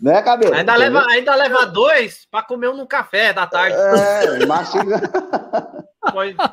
Né, 0.00 0.20
cabelo? 0.20 0.52
Ainda 0.52 0.74
leva, 0.74 1.06
ainda 1.08 1.34
leva 1.36 1.64
dois 1.66 2.26
pra 2.28 2.42
comer 2.42 2.68
um 2.70 2.76
no 2.76 2.86
café 2.88 3.32
da 3.32 3.46
tarde. 3.46 3.76
É, 3.76 4.44
mastiga. 4.46 5.00
Foi- 6.12 6.34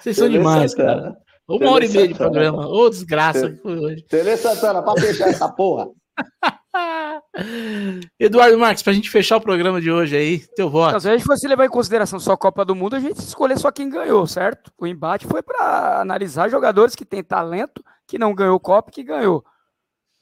Vocês 0.00 0.16
são 0.16 0.26
Tele 0.26 0.38
demais, 0.38 0.72
Santana. 0.72 1.02
cara. 1.02 1.16
Uma 1.48 1.70
hora 1.72 1.84
e 1.84 1.88
meia 1.88 2.08
de 2.08 2.14
programa. 2.14 2.66
Ô, 2.68 2.88
desgraça 2.90 3.50
Tele-. 3.62 4.02
Tele 4.02 4.36
Santana, 4.36 4.82
pra 4.82 4.94
fechar 4.94 5.28
essa 5.28 5.48
porra. 5.48 5.88
Eduardo 8.18 8.58
Marques, 8.58 8.82
pra 8.82 8.92
gente 8.92 9.10
fechar 9.10 9.36
o 9.36 9.40
programa 9.40 9.80
de 9.80 9.90
hoje 9.90 10.16
aí, 10.16 10.38
teu 10.54 10.70
voto. 10.70 11.00
Se 11.00 11.08
a 11.08 11.16
gente 11.16 11.24
fosse 11.24 11.46
levar 11.46 11.64
em 11.64 11.70
consideração 11.70 12.18
só 12.18 12.32
a 12.32 12.38
Copa 12.38 12.64
do 12.64 12.74
Mundo, 12.74 12.96
a 12.96 13.00
gente 13.00 13.18
escolher 13.18 13.58
só 13.58 13.70
quem 13.70 13.88
ganhou, 13.88 14.26
certo? 14.26 14.72
O 14.78 14.86
embate 14.86 15.26
foi 15.26 15.42
para 15.42 16.00
analisar 16.00 16.48
jogadores 16.48 16.94
que 16.94 17.04
têm 17.04 17.22
talento, 17.22 17.84
que 18.06 18.18
não 18.18 18.34
ganhou 18.34 18.58
Copa 18.60 18.90
e 18.90 18.94
que 18.94 19.02
ganhou. 19.02 19.44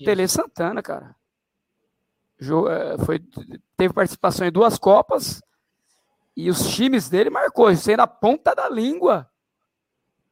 Tele 0.04 0.26
Santana, 0.26 0.82
cara. 0.82 1.14
Eh, 2.40 3.04
foi, 3.04 3.20
teve 3.76 3.94
participação 3.94 4.46
em 4.46 4.52
duas 4.52 4.78
Copas 4.78 5.40
e 6.36 6.50
os 6.50 6.74
times 6.74 7.08
dele 7.08 7.30
marcou, 7.30 7.74
sendo 7.76 8.00
a 8.00 8.06
ponta 8.06 8.54
da 8.54 8.68
língua. 8.68 9.28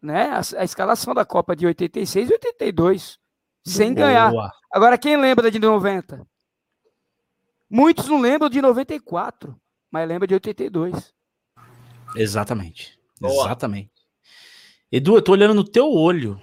Né? 0.03 0.31
A, 0.31 0.61
a 0.61 0.65
escalação 0.65 1.15
da 1.15 1.25
Copa 1.25 1.55
de 1.55 1.67
86 1.67 2.31
e 2.31 2.33
82. 2.33 3.21
Sem 3.65 3.95
ganhar. 3.95 4.31
Boa. 4.31 4.53
Agora, 4.73 4.97
quem 4.97 5.17
lembra 5.17 5.45
da 5.45 5.51
de 5.51 5.59
90? 5.59 6.27
Muitos 7.69 8.09
não 8.09 8.21
lembram 8.21 8.49
de 8.49 8.61
94, 8.61 9.57
mas 9.91 10.09
lembra 10.09 10.27
de 10.27 10.35
82. 10.35 11.15
Exatamente. 12.17 12.99
Boa. 13.21 13.45
Exatamente. 13.45 13.93
Edu, 14.91 15.17
eu 15.17 15.23
tô 15.23 15.33
olhando 15.33 15.55
no 15.55 15.65
teu 15.65 15.93
olho. 15.93 16.43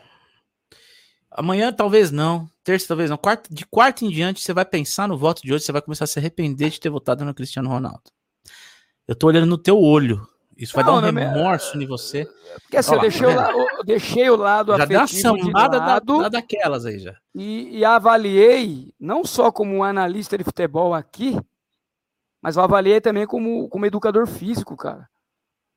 Amanhã 1.30 1.73
talvez 1.73 2.11
não. 2.11 2.49
Terça 2.64 2.88
talvez 2.88 3.10
não. 3.10 3.18
Quarta, 3.18 3.53
de 3.53 3.65
quarta 3.65 4.06
em 4.06 4.10
diante, 4.10 4.41
você 4.41 4.53
vai 4.53 4.65
pensar 4.65 5.07
no 5.07 5.18
voto 5.18 5.41
de 5.41 5.53
hoje, 5.53 5.65
você 5.65 5.72
vai 5.72 5.81
começar 5.81 6.06
a 6.06 6.07
se 6.07 6.18
arrepender 6.18 6.69
de 6.69 6.80
ter 6.80 6.89
votado 6.89 7.26
no 7.26 7.34
Cristiano 7.34 7.69
Ronaldo. 7.69 8.03
Eu 9.07 9.15
tô 9.15 9.27
olhando 9.27 9.48
no 9.48 9.57
teu 9.57 9.80
olho. 9.80 10.27
Isso 10.57 10.73
vai 10.75 10.84
Não, 10.84 10.99
dar 11.01 11.09
um 11.09 11.11
minha- 11.11 11.29
remorso 11.29 11.77
em 11.79 11.85
você. 11.85 12.25
Porque 12.63 12.77
assim, 12.77 12.95
Olha 12.95 12.97
eu 12.97 13.01
lá, 13.01 13.09
deixei, 13.09 13.27
tá 13.27 13.34
o 13.34 13.57
la- 13.57 13.73
eu 13.77 13.84
deixei 13.84 14.29
o 14.29 14.35
lado 14.35 14.77
Já 14.77 14.85
deu 14.85 14.97
uma 14.97 15.03
afetivo 15.05 15.35
de 15.38 15.43
sambada 15.43 15.79
da, 15.79 15.85
lado 15.85 16.21
da- 16.23 16.29
daquelas 16.29 16.85
aí 16.85 16.97
já. 16.99 17.15
e, 17.35 17.77
e 17.77 17.85
avaliei, 17.85 18.91
não 18.99 19.23
só 19.23 19.51
como 19.51 19.75
um 19.75 19.84
analista 19.84 20.38
de 20.38 20.43
futebol 20.43 20.93
aqui, 20.95 21.38
mas 22.41 22.55
eu 22.57 22.63
avaliei 22.63 22.99
também 22.99 23.27
como, 23.27 23.69
como 23.69 23.85
educador 23.85 24.25
físico, 24.25 24.75
cara. 24.75 25.07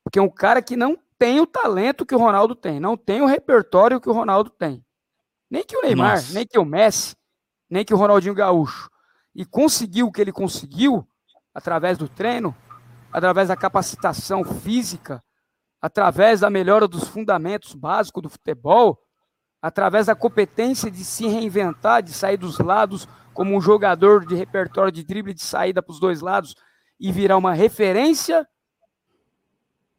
Porque 0.03 0.17
é 0.17 0.21
um 0.21 0.29
cara 0.29 0.61
que 0.61 0.75
não 0.75 0.97
tem 1.19 1.39
o 1.39 1.45
talento 1.45 2.05
que 2.05 2.15
o 2.15 2.19
Ronaldo 2.19 2.55
tem, 2.55 2.79
não 2.79 2.97
tem 2.97 3.21
o 3.21 3.27
repertório 3.27 4.01
que 4.01 4.09
o 4.09 4.13
Ronaldo 4.13 4.49
tem. 4.49 4.83
Nem 5.49 5.63
que 5.63 5.77
o 5.77 5.81
Neymar, 5.83 6.15
Nossa. 6.15 6.33
nem 6.33 6.47
que 6.47 6.57
o 6.57 6.65
Messi, 6.65 7.15
nem 7.69 7.85
que 7.85 7.93
o 7.93 7.97
Ronaldinho 7.97 8.33
Gaúcho. 8.33 8.89
E 9.35 9.45
conseguiu 9.45 10.07
o 10.07 10.11
que 10.11 10.19
ele 10.21 10.31
conseguiu 10.31 11.07
através 11.53 11.97
do 11.97 12.07
treino, 12.09 12.55
através 13.11 13.47
da 13.49 13.55
capacitação 13.55 14.43
física, 14.43 15.23
através 15.81 16.39
da 16.41 16.49
melhora 16.49 16.87
dos 16.87 17.07
fundamentos 17.07 17.73
básicos 17.73 18.23
do 18.23 18.29
futebol, 18.29 18.99
através 19.61 20.07
da 20.07 20.15
competência 20.15 20.89
de 20.89 21.03
se 21.03 21.27
reinventar, 21.27 22.01
de 22.01 22.13
sair 22.13 22.37
dos 22.37 22.57
lados 22.59 23.07
como 23.33 23.55
um 23.55 23.61
jogador 23.61 24.25
de 24.25 24.35
repertório 24.35 24.91
de 24.91 25.03
drible 25.03 25.33
de 25.33 25.41
saída 25.43 25.81
para 25.81 25.91
os 25.91 25.99
dois 25.99 26.21
lados 26.21 26.55
e 26.99 27.11
virar 27.11 27.37
uma 27.37 27.53
referência 27.53 28.47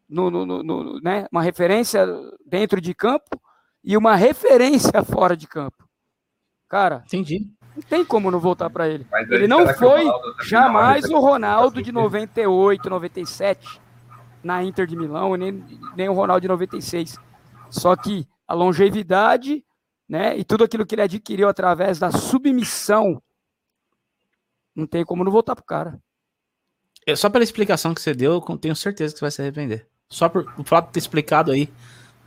no, 0.09 0.31
no- 0.31 0.63
no- 0.63 1.01
né, 1.01 1.27
uma 1.33 1.43
referência 1.43 2.07
dentro 2.45 2.81
de 2.81 2.95
campo 2.95 3.41
e 3.83 3.97
uma 3.97 4.15
referência 4.15 5.03
fora 5.05 5.37
de 5.37 5.47
campo. 5.47 5.89
Cara, 6.69 7.03
Entendi. 7.07 7.51
Não 7.75 7.83
tem 7.83 8.05
como 8.05 8.31
não 8.31 8.39
voltar 8.41 8.69
para 8.71 8.89
ele. 8.89 9.07
Mas 9.11 9.31
Ele 9.31 9.47
não 9.49 9.67
foi 9.75 10.05
Ronaldo 10.05 10.29
até 10.31 10.45
jamais 10.45 11.05
o 11.05 11.19
Ronaldo 11.19 11.75
vai 11.75 11.83
de 11.83 11.89
ser- 11.89 11.93
98, 11.93 12.91
97 12.91 13.81
na 14.43 14.63
Inter 14.63 14.87
de 14.87 14.97
Milão, 14.97 15.35
nem, 15.37 15.65
nem 15.97 16.09
o 16.09 16.13
Ronaldo 16.13 16.41
de 16.43 16.49
96. 16.49 17.19
Só 17.71 17.95
que 17.97 18.27
a 18.47 18.55
longevidade, 18.55 19.65
né, 20.09 20.37
e 20.37 20.45
tudo 20.45 20.65
aquilo 20.65 20.85
que 20.85 20.95
ele 20.95 21.03
adquiriu 21.03 21.49
através 21.49 21.99
da 21.99 22.11
submissão, 22.11 23.23
não 24.75 24.87
tem 24.87 25.05
como 25.05 25.23
não 25.25 25.31
voltar 25.33 25.55
pro 25.55 25.65
cara. 25.65 25.99
É, 27.07 27.15
Só 27.17 27.29
pela 27.31 27.45
explicação 27.45 27.95
que 27.95 28.01
você 28.01 28.15
deu, 28.15 28.43
eu 28.49 28.59
tenho 28.59 28.77
certeza 28.77 29.13
que 29.15 29.19
você 29.19 29.25
vai 29.25 29.31
se 29.31 29.43
arrepender. 29.43 29.87
Só 30.09 30.29
por 30.29 30.53
o 30.59 30.65
fato 30.65 30.87
de 30.87 30.93
ter 30.93 30.99
explicado 30.99 31.51
aí 31.53 31.69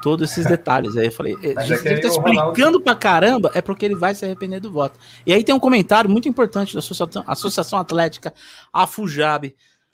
todos 0.01 0.31
esses 0.31 0.45
detalhes 0.45 0.95
aí. 0.97 1.05
Eu 1.07 1.11
falei, 1.11 1.35
Mas 1.55 1.67
se 1.67 1.87
é 1.87 1.91
ele 1.91 2.01
tá 2.01 2.07
o 2.09 2.11
Ronaldo- 2.11 2.49
explicando 2.51 2.81
pra 2.81 2.95
caramba, 2.95 3.51
é 3.53 3.61
porque 3.61 3.85
ele 3.85 3.95
vai 3.95 4.13
se 4.15 4.23
arrepender 4.25 4.59
do 4.59 4.71
voto. 4.71 4.99
E 5.25 5.33
aí 5.33 5.43
tem 5.43 5.53
um 5.55 5.59
comentário 5.59 6.09
muito 6.09 6.27
importante 6.29 6.73
da 6.73 6.79
Associação, 6.79 7.23
Associação 7.27 7.79
Atlética, 7.79 8.33
a 8.71 8.85
Fujab. 8.87 9.53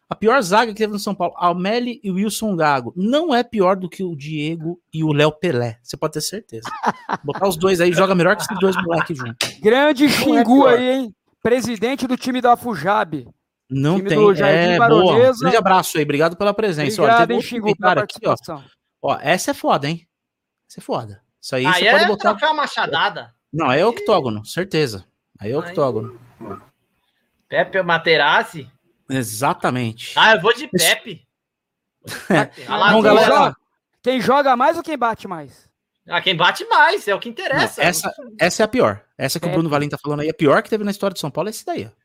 A 0.10 0.16
pior 0.16 0.42
zaga 0.42 0.74
que 0.74 0.78
teve 0.78 0.92
no 0.92 1.00
São 1.00 1.16
Paulo, 1.16 1.34
Almeli 1.38 2.02
e 2.04 2.12
Wilson 2.12 2.54
Gago. 2.58 2.92
Não 2.98 3.34
é 3.34 3.44
pior 3.44 3.78
do 3.78 3.88
que 3.88 4.04
o 4.04 4.14
Diego 4.14 4.78
e 4.94 5.06
o 5.06 5.14
Léo 5.14 5.32
Pelé. 5.32 5.78
Você 5.82 5.96
pode 5.96 6.12
ter 6.14 6.22
certeza. 6.22 6.68
Botar 7.24 7.48
os 7.48 7.56
dois 7.56 7.80
aí, 7.80 7.94
joga 7.94 8.14
melhor 8.14 8.36
que 8.36 8.44
esses 8.44 8.60
dois 8.60 8.76
moleques 8.76 9.18
juntos. 9.18 9.58
Grande 9.62 10.06
é 10.06 10.10
Xingu 10.10 10.64
pior. 10.64 10.74
aí, 10.78 10.90
hein? 10.90 11.16
Presidente 11.42 12.08
do 12.08 12.18
time 12.18 12.42
da 12.42 12.58
Fujab. 12.58 13.26
Não 13.70 13.96
Time 13.96 14.10
tem. 14.10 14.18
do 14.20 14.36
Jardim 14.36 14.72
É, 14.74 14.78
boa. 14.90 15.34
Grande 15.40 15.56
abraço 15.56 15.98
aí, 15.98 16.04
obrigado 16.04 16.36
pela 16.36 16.54
presença. 16.54 17.02
Olha, 17.02 17.12
Obrigado, 17.14 17.28
teve 17.30 17.34
hein, 17.36 17.42
Xingu, 17.42 17.70
aqui, 17.70 18.20
ó. 18.28 18.36
Ó, 19.02 19.18
essa 19.22 19.52
é 19.52 19.54
foda, 19.54 19.88
hein? 19.90 20.08
Essa 20.70 20.80
é 20.80 20.84
foda. 20.84 21.22
Isso 21.42 21.56
aí 21.56 21.66
Aí 21.66 21.74
você 21.84 21.92
pode 21.92 22.04
é 22.04 22.08
botar. 22.08 22.30
troféu 22.32 22.54
machadada. 22.56 23.34
Não, 23.52 23.72
é 23.72 23.86
octógono, 23.86 24.46
certeza. 24.46 25.06
Aí 25.40 25.50
é 25.52 25.54
Aí- 25.54 25.58
octógono. 25.60 26.20
Pepe 27.50 27.82
Materazzi. 27.82 28.70
Exatamente. 29.10 30.14
Ah, 30.18 30.36
eu 30.36 30.42
vou 30.42 30.54
de 30.54 30.68
Pepe. 30.68 31.28
Bom, 32.68 32.74
Alagoas. 32.74 33.04
galera, 33.04 33.28
joga- 33.36 33.56
Quem 34.02 34.22
joga 34.22 34.56
mais 34.56 34.78
ou 34.78 34.84
quem 34.84 34.98
bate 34.98 35.28
mais? 35.28 35.70
Ah, 36.08 36.22
quem 36.22 36.36
bate 36.36 36.66
mais, 36.66 37.08
é 37.08 37.14
o 37.14 37.20
que 37.20 37.28
Não, 37.30 37.34
interessa. 37.34 37.84
essa, 37.84 38.12
essa 38.40 38.64
é 38.64 38.66
a 38.66 38.68
pior. 38.68 39.04
Essa 39.18 39.40
que 39.40 39.46
o 39.46 39.50
É. 39.50 39.52
Bruno 39.52 39.70
Valim 39.70 39.88
tá 39.90 39.98
falando 40.02 40.22
aí, 40.22 40.30
a 40.30 40.34
pior 40.34 40.64
que 40.64 40.70
teve 40.70 40.84
na 40.84 40.92
história 40.92 41.14
de 41.14 41.20
São 41.20 41.30
Paulo 41.30 41.50
é 41.50 41.52
esse 41.52 41.66
daí. 41.66 41.86
ó. 41.86 42.01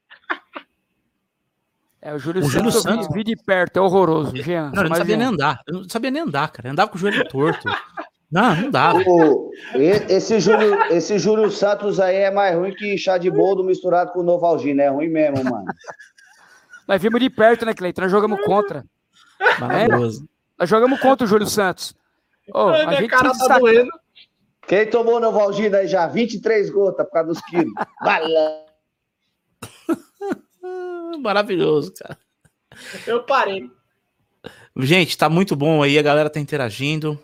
É, 2.07 2.15
o 2.15 2.19
Júlio 2.19 2.43
O 2.45 2.49
Júlio 2.49 2.71
Santos, 2.71 2.85
eu 2.87 2.97
vi- 2.97 3.03
Santos- 3.05 3.25
de 3.25 3.37
perto, 3.37 3.77
é 3.79 3.81
horroroso, 3.81 4.37
Jean. 4.37 4.71
Não, 4.73 4.83
ele 4.83 4.91
não 4.91 4.97
sabia 4.97 5.17
nem 5.17 5.27
andar. 5.27 5.61
Eu 5.67 5.75
não 5.81 5.89
sabia 5.89 6.11
nem 6.11 6.23
andar, 6.23 6.49
cara. 6.53 6.69
Eu 6.69 6.73
andava 6.73 6.89
com 6.91 6.97
o 6.97 7.01
joelho 7.01 7.27
torto. 7.29 7.63
Não, 8.29 8.57
não 8.57 8.71
dava. 8.73 8.99
O- 9.07 9.53
esse, 10.09 10.41
Júlio, 10.41 10.75
esse 10.93 11.17
Júlio 11.17 11.49
Santos 11.49 12.01
aí 12.01 12.17
é 12.17 12.31
mais 12.31 12.57
ruim 12.57 12.75
que 12.75 12.99
chá 12.99 13.17
de 13.19 13.31
boldo 13.31 13.63
misturado 13.63 14.11
com 14.11 14.21
Novalgina. 14.21 14.83
É 14.83 14.89
ruim 14.89 15.09
mesmo, 15.09 15.45
mano. 15.45 15.65
Nós 16.89 17.01
vimos 17.01 17.21
de 17.21 17.31
perto, 17.31 17.65
né, 17.65 17.73
Cleiton? 17.73 18.03
Nós 18.03 18.11
jogamos 18.11 18.41
contra. 18.45 18.85
Maravilhoso. 19.61 20.29
Nós 20.59 20.69
jogamos 20.69 20.99
contra 20.99 21.25
o 21.25 21.29
Júlio 21.29 21.47
Santos. 21.47 21.95
Ô, 22.53 22.69
Ai, 22.71 22.83
a 22.83 22.87
minha 22.89 23.01
gente 23.03 23.11
cara 23.11 23.25
tá 23.27 23.31
destacar- 23.31 23.61
doendo. 23.61 23.91
Quem 24.67 24.91
tomou 24.91 25.21
Novalgina 25.21 25.79
aí 25.79 25.87
já? 25.87 26.09
23 26.09 26.69
gotas 26.71 27.07
por 27.07 27.13
causa 27.13 27.29
dos 27.29 27.41
quilos. 27.43 27.73
Bala. 28.03 28.65
Maravilhoso, 31.21 31.93
cara. 31.95 32.19
Eu 33.07 33.23
parei. 33.25 33.71
Gente, 34.77 35.17
tá 35.17 35.29
muito 35.29 35.57
bom 35.57 35.83
aí, 35.83 35.99
a 35.99 36.03
galera 36.03 36.29
tá 36.29 36.39
interagindo. 36.39 37.19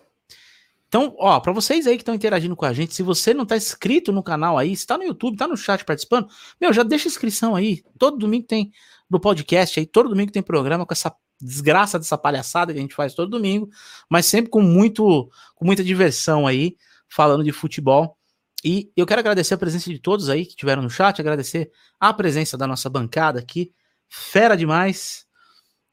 Então, 0.89 1.15
ó, 1.19 1.41
pra 1.41 1.53
vocês 1.53 1.87
aí 1.87 1.97
que 1.97 2.03
estão 2.03 2.15
interagindo 2.15 2.55
com 2.55 2.67
a 2.67 2.73
gente, 2.73 2.95
se 2.95 3.03
você 3.03 3.33
não 3.33 3.47
tá 3.47 3.57
inscrito 3.57 4.13
no 4.13 4.23
canal 4.23 4.59
aí, 4.59 4.77
se 4.77 4.87
tá 4.87 4.99
no 4.99 5.05
YouTube, 5.05 5.39
tá 5.39 5.49
no 5.49 5.57
chat 5.57 5.85
participando, 5.85 6.29
meu, 6.61 6.73
já 6.73 6.83
deixa 6.83 7.09
inscrição 7.09 7.57
aí. 7.57 7.83
Todo 7.99 8.19
domingo 8.19 8.47
tem 8.47 8.71
no 9.09 9.19
podcast 9.19 9.81
aí, 9.81 9.87
todo 9.87 10.11
domingo 10.11 10.31
tem 10.31 10.43
programa 10.43 10.85
com 10.85 10.93
essa 10.93 11.15
desgraça 11.41 11.99
dessa 11.99 12.17
palhaçada 12.17 12.73
que 12.73 12.79
a 12.79 12.83
gente 12.83 12.95
faz 12.95 13.15
todo 13.15 13.31
domingo, 13.31 13.69
mas 14.09 14.27
sempre 14.27 14.51
com 14.51 14.61
muito 14.61 15.31
com 15.55 15.65
muita 15.65 15.83
diversão 15.83 16.47
aí, 16.47 16.77
falando 17.09 17.43
de 17.43 17.53
futebol. 17.53 18.17
E 18.65 18.93
eu 18.97 19.07
quero 19.07 19.21
agradecer 19.21 19.55
a 19.55 19.59
presença 19.59 19.91
de 19.91 19.99
todos 19.99 20.29
aí 20.29 20.45
que 20.45 20.53
estiveram 20.53 20.83
no 20.83 20.91
chat, 20.91 21.21
agradecer 21.21 21.73
a 21.99 22.13
presença 22.13 22.57
da 22.57 22.67
nossa 22.67 22.89
bancada 22.89 23.41
aqui, 23.41 23.73
fera 24.09 24.57
demais. 24.57 25.27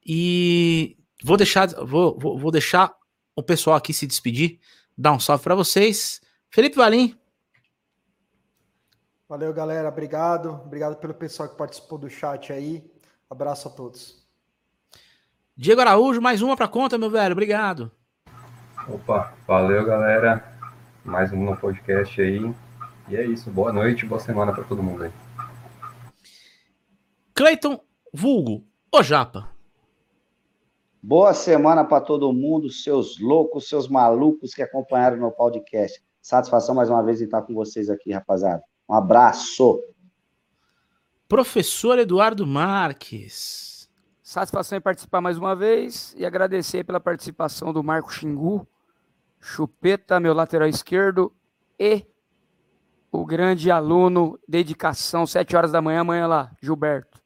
E 0.06 0.98
vou 1.24 1.38
deixar, 1.38 1.68
vou, 1.68 2.18
vou, 2.20 2.38
vou 2.38 2.52
deixar 2.52 2.94
o 3.36 3.42
pessoal 3.42 3.76
aqui 3.76 3.94
se 3.94 4.06
despedir, 4.06 4.60
dar 4.98 5.14
um 5.14 5.20
salve 5.20 5.44
para 5.44 5.56
vocês. 5.56 6.22
Felipe 6.50 6.76
Valim, 6.76 7.20
Valeu, 9.30 9.54
galera. 9.54 9.90
Obrigado. 9.90 10.50
Obrigado 10.66 10.96
pelo 10.96 11.14
pessoal 11.14 11.48
que 11.48 11.56
participou 11.56 12.00
do 12.00 12.10
chat 12.10 12.52
aí. 12.52 12.84
Abraço 13.30 13.68
a 13.68 13.72
todos. 13.72 14.28
Diego 15.56 15.82
Araújo, 15.82 16.20
mais 16.20 16.42
uma 16.42 16.58
para 16.58 16.68
conta, 16.68 16.98
meu 16.98 17.12
velho. 17.12 17.34
Obrigado. 17.34 17.92
Opa, 18.88 19.36
valeu, 19.46 19.86
galera. 19.86 20.59
Mais 21.04 21.32
um 21.32 21.44
no 21.44 21.58
podcast 21.58 22.22
aí. 22.22 22.54
E 23.08 23.16
é 23.16 23.26
isso. 23.26 23.50
Boa 23.50 23.74
noite, 23.74 24.06
boa 24.06 24.20
semana 24.20 24.54
pra 24.54 24.64
todo 24.64 24.84
mundo 24.84 25.04
aí. 25.04 25.12
Cleiton 27.34 27.80
Vulgo, 28.14 28.64
o 28.94 29.02
Japa. 29.02 29.50
Boa 31.02 31.34
semana 31.34 31.86
para 31.86 32.02
todo 32.02 32.34
mundo, 32.34 32.70
seus 32.70 33.20
loucos, 33.20 33.70
seus 33.70 33.88
malucos 33.88 34.54
que 34.54 34.62
acompanharam 34.62 35.18
no 35.18 35.32
podcast. 35.32 36.04
Satisfação 36.22 36.76
mais 36.76 36.90
uma 36.90 37.02
vez 37.02 37.22
em 37.22 37.26
estar 37.26 37.42
com 37.42 37.54
vocês 37.54 37.90
aqui, 37.90 38.12
rapaziada. 38.12 38.62
Um 38.88 38.94
abraço. 38.94 39.82
Professor 41.28 41.98
Eduardo 41.98 42.46
Marques. 42.46 43.90
Satisfação 44.22 44.78
em 44.78 44.82
participar 44.82 45.22
mais 45.22 45.38
uma 45.38 45.56
vez 45.56 46.14
e 46.18 46.26
agradecer 46.26 46.84
pela 46.84 47.00
participação 47.00 47.72
do 47.72 47.84
Marco 47.84 48.14
Xingu, 48.14 48.68
Chupeta, 49.40 50.20
meu 50.20 50.34
lateral 50.34 50.68
esquerdo, 50.68 51.34
e 51.80 52.06
o 53.12 53.26
grande 53.26 53.72
aluno, 53.72 54.40
dedicação, 54.48 55.26
sete 55.26 55.56
horas 55.56 55.72
da 55.72 55.82
manhã, 55.82 56.02
amanhã 56.02 56.28
lá, 56.28 56.52
Gilberto. 56.62 57.20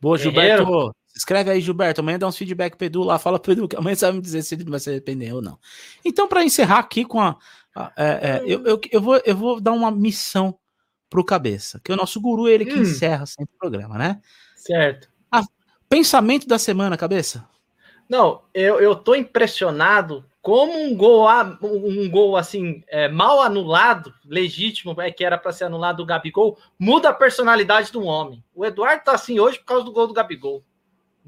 Boa, 0.00 0.18
Gilberto. 0.18 0.94
Escreve 1.14 1.50
aí, 1.50 1.60
Gilberto. 1.60 2.00
Amanhã 2.00 2.18
dá 2.18 2.28
uns 2.28 2.36
feedback 2.36 2.76
pro 2.76 2.86
Edu 2.86 3.02
lá. 3.02 3.18
Fala 3.18 3.40
pro 3.40 3.52
Edu 3.52 3.66
que 3.66 3.76
amanhã 3.76 3.96
você 3.96 4.06
vai 4.06 4.14
me 4.14 4.20
dizer 4.20 4.42
se 4.42 4.54
ele 4.54 4.64
vai 4.64 4.78
se 4.78 4.88
arrepender 4.88 5.34
ou 5.34 5.42
não. 5.42 5.58
Então, 6.04 6.28
para 6.28 6.44
encerrar 6.44 6.78
aqui 6.78 7.04
com 7.04 7.20
a. 7.20 7.36
a 7.74 7.92
é, 7.96 8.06
é, 8.06 8.42
eu, 8.46 8.64
eu, 8.64 8.80
eu, 8.92 9.00
vou, 9.00 9.20
eu 9.24 9.36
vou 9.36 9.60
dar 9.60 9.72
uma 9.72 9.90
missão 9.90 10.56
pro 11.10 11.24
cabeça, 11.24 11.80
que 11.82 11.90
o 11.90 11.96
nosso 11.96 12.20
guru 12.20 12.46
ele 12.46 12.64
que 12.64 12.78
hum. 12.78 12.82
encerra 12.82 13.26
sempre 13.26 13.52
o 13.56 13.58
programa, 13.58 13.98
né? 13.98 14.20
Certo. 14.54 15.08
Ah, 15.32 15.42
pensamento 15.88 16.46
da 16.46 16.58
semana, 16.58 16.96
cabeça. 16.96 17.44
Não, 18.08 18.42
eu, 18.54 18.78
eu 18.80 18.94
tô 18.94 19.14
impressionado 19.14 20.24
como 20.40 20.72
um 20.72 20.94
gol, 20.96 21.26
um 21.62 22.08
gol 22.08 22.36
assim, 22.36 22.82
é, 22.88 23.08
mal 23.08 23.40
anulado, 23.42 24.12
legítimo, 24.24 24.98
é, 25.00 25.10
que 25.10 25.24
era 25.24 25.36
para 25.36 25.52
ser 25.52 25.64
anulado 25.64 25.98
do 25.98 26.06
Gabigol, 26.06 26.58
muda 26.78 27.10
a 27.10 27.14
personalidade 27.14 27.92
do 27.92 28.02
homem. 28.04 28.42
O 28.54 28.64
Eduardo 28.64 29.04
tá 29.04 29.12
assim 29.12 29.40
hoje 29.40 29.58
por 29.58 29.66
causa 29.66 29.84
do 29.84 29.92
gol 29.92 30.06
do 30.06 30.14
Gabigol. 30.14 30.64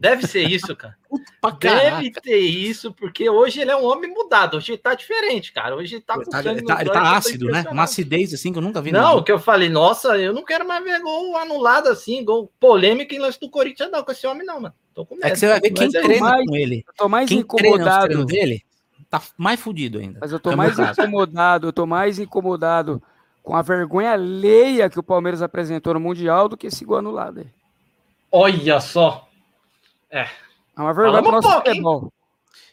Deve 0.01 0.27
ser 0.27 0.49
isso, 0.49 0.75
cara. 0.75 0.97
Deve 1.61 2.11
ter 2.13 2.39
isso, 2.39 2.91
porque 2.91 3.29
hoje 3.29 3.61
ele 3.61 3.71
é 3.71 3.77
um 3.77 3.85
homem 3.85 4.11
mudado. 4.11 4.57
Hoje 4.57 4.73
ele 4.73 4.79
tá 4.79 4.95
diferente, 4.95 5.53
cara. 5.53 5.77
Hoje 5.77 5.97
ele 5.97 6.03
tá 6.03 6.15
com 6.15 6.25
tá, 6.25 6.41
ele 6.41 6.63
tá, 6.65 6.81
ele 6.81 6.91
tá 6.91 7.17
ácido, 7.17 7.49
né? 7.49 7.67
Uma 7.71 7.83
acidez 7.83 8.33
assim 8.33 8.51
que 8.51 8.57
eu 8.57 8.63
nunca 8.63 8.81
vi. 8.81 8.93
Não, 8.93 9.19
o 9.19 9.23
que 9.23 9.31
eu 9.31 9.39
falei, 9.39 9.69
nossa, 9.69 10.17
eu 10.17 10.33
não 10.33 10.43
quero 10.43 10.67
mais 10.67 10.83
ver 10.83 11.03
gol 11.03 11.37
anulado 11.37 11.89
assim, 11.89 12.25
gol 12.25 12.51
polêmico 12.59 13.13
em 13.13 13.19
lance 13.19 13.39
do 13.39 13.51
Corinthians, 13.51 13.91
não, 13.91 14.03
com 14.03 14.11
esse 14.11 14.27
homem, 14.27 14.47
não, 14.47 14.63
mano. 14.63 14.75
Tô 14.95 15.05
com 15.05 15.17
medo. 15.17 15.27
É 15.27 15.31
que 15.33 15.39
você 15.39 15.49
vai 15.49 15.61
ver 15.61 15.71
quem 15.71 15.91
treina 15.91 16.21
mais, 16.21 16.47
com 16.47 16.57
ele. 16.57 16.85
Eu 16.87 16.95
tô 16.95 17.09
mais 17.09 17.29
quem 17.29 17.41
incomodado 17.41 18.25
dele, 18.25 18.65
tá 19.11 19.21
mais 19.37 19.61
fudido 19.61 19.99
ainda. 19.99 20.19
Mas 20.21 20.33
eu 20.33 20.39
tô 20.39 20.57
mais 20.57 20.79
incomodado, 20.79 21.67
eu 21.67 21.73
tô 21.73 21.85
mais 21.85 22.19
incomodado 22.19 23.03
com 23.43 23.57
a 23.57 23.63
vergonha 23.63 24.13
alheia 24.13 24.89
que 24.89 24.99
o 24.99 25.03
Palmeiras 25.03 25.43
apresentou 25.43 25.95
no 25.95 26.01
Mundial 26.01 26.49
do 26.49 26.57
que 26.57 26.69
esse 26.69 26.85
gol 26.85 26.99
anulado 26.99 27.41
aí. 27.41 27.47
Olha 28.31 28.81
só. 28.81 29.29
É. 30.11 30.23
É 30.23 30.81
uma 30.81 30.95
vergonha 30.95 31.23
pro 31.23 31.33
nosso 31.33 31.51
futebol. 31.51 32.13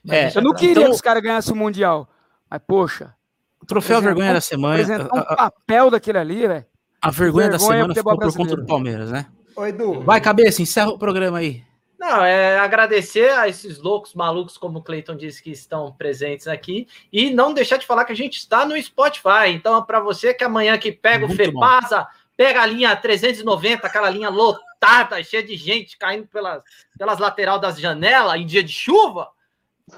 É, 0.08 0.38
eu 0.38 0.42
não 0.42 0.54
queria 0.54 0.72
então... 0.72 0.84
que 0.86 0.92
os 0.92 1.02
caras 1.02 1.24
ganhassem 1.24 1.54
o 1.54 1.58
Mundial. 1.58 2.08
Mas, 2.50 2.62
poxa. 2.66 3.14
O 3.62 3.66
troféu 3.66 4.02
vergonha 4.02 4.34
da 4.34 4.42
semana. 4.42 4.82
um 5.14 5.36
papel 5.36 5.90
daquele 5.90 6.20
ali, 6.20 6.48
velho. 6.48 6.66
A 7.02 7.10
vergonha, 7.12 7.50
vergonha 7.50 7.50
da 7.50 7.60
semana 7.60 7.96
ficou 7.96 8.18
por 8.18 8.36
conta 8.36 8.56
do 8.56 8.66
Palmeiras, 8.66 9.12
né? 9.12 9.26
Oi, 9.56 9.70
Edu. 9.70 10.02
Vai, 10.02 10.22
cabeça, 10.22 10.62
encerra 10.62 10.90
o 10.90 11.00
programa 11.00 11.40
aí. 11.40 11.64
Não, 12.00 12.24
é 12.24 12.60
agradecer 12.60 13.32
a 13.32 13.48
esses 13.48 13.80
loucos 13.80 14.14
malucos, 14.14 14.58
como 14.58 14.80
o 14.80 14.84
Cleiton 14.84 15.16
disse, 15.16 15.42
que 15.42 15.52
estão 15.52 15.92
presentes 15.92 16.48
aqui. 16.48 16.88
E 17.12 17.32
não 17.32 17.54
deixar 17.54 17.78
de 17.78 17.88
falar 17.88 18.06
que 18.06 18.12
a 18.12 18.16
gente 18.16 18.38
está 18.38 18.66
no 18.66 18.80
Spotify. 18.82 19.50
Então, 19.50 19.84
para 19.84 20.00
você 20.00 20.34
que 20.34 20.44
amanhã 20.44 20.78
que 20.78 20.92
pega 20.92 21.26
Muito 21.26 21.34
o 21.34 21.44
FEPASA, 21.44 22.02
bom. 22.02 22.08
pega 22.36 22.62
a 22.62 22.66
linha 22.66 22.96
390, 22.96 23.88
aquela 23.88 24.10
linha 24.10 24.30
lotada 24.30 24.68
lotada, 24.78 25.24
cheia 25.24 25.44
de 25.44 25.56
gente 25.56 25.98
caindo 25.98 26.28
pelas, 26.28 26.64
pelas 26.98 27.20
lateral 27.20 27.60
das 27.60 27.80
janelas 27.80 28.40
em 28.40 28.46
dia 28.46 28.64
de 28.64 28.72
chuva, 28.72 29.30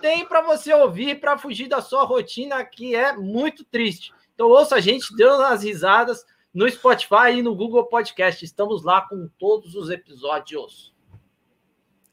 tem 0.01 0.25
para 0.25 0.41
você 0.41 0.73
ouvir 0.73 1.19
para 1.19 1.37
fugir 1.37 1.67
da 1.67 1.81
sua 1.81 2.03
rotina 2.03 2.63
que 2.63 2.95
é 2.95 3.13
muito 3.13 3.63
triste. 3.65 4.13
Então 4.33 4.47
ouça 4.47 4.75
a 4.75 4.79
gente 4.79 5.15
dando 5.15 5.43
as 5.43 5.63
risadas 5.63 6.25
no 6.53 6.69
Spotify 6.69 7.33
e 7.37 7.41
no 7.41 7.55
Google 7.55 7.85
Podcast. 7.85 8.43
Estamos 8.43 8.83
lá 8.83 9.01
com 9.01 9.29
todos 9.37 9.75
os 9.75 9.89
episódios. 9.89 10.93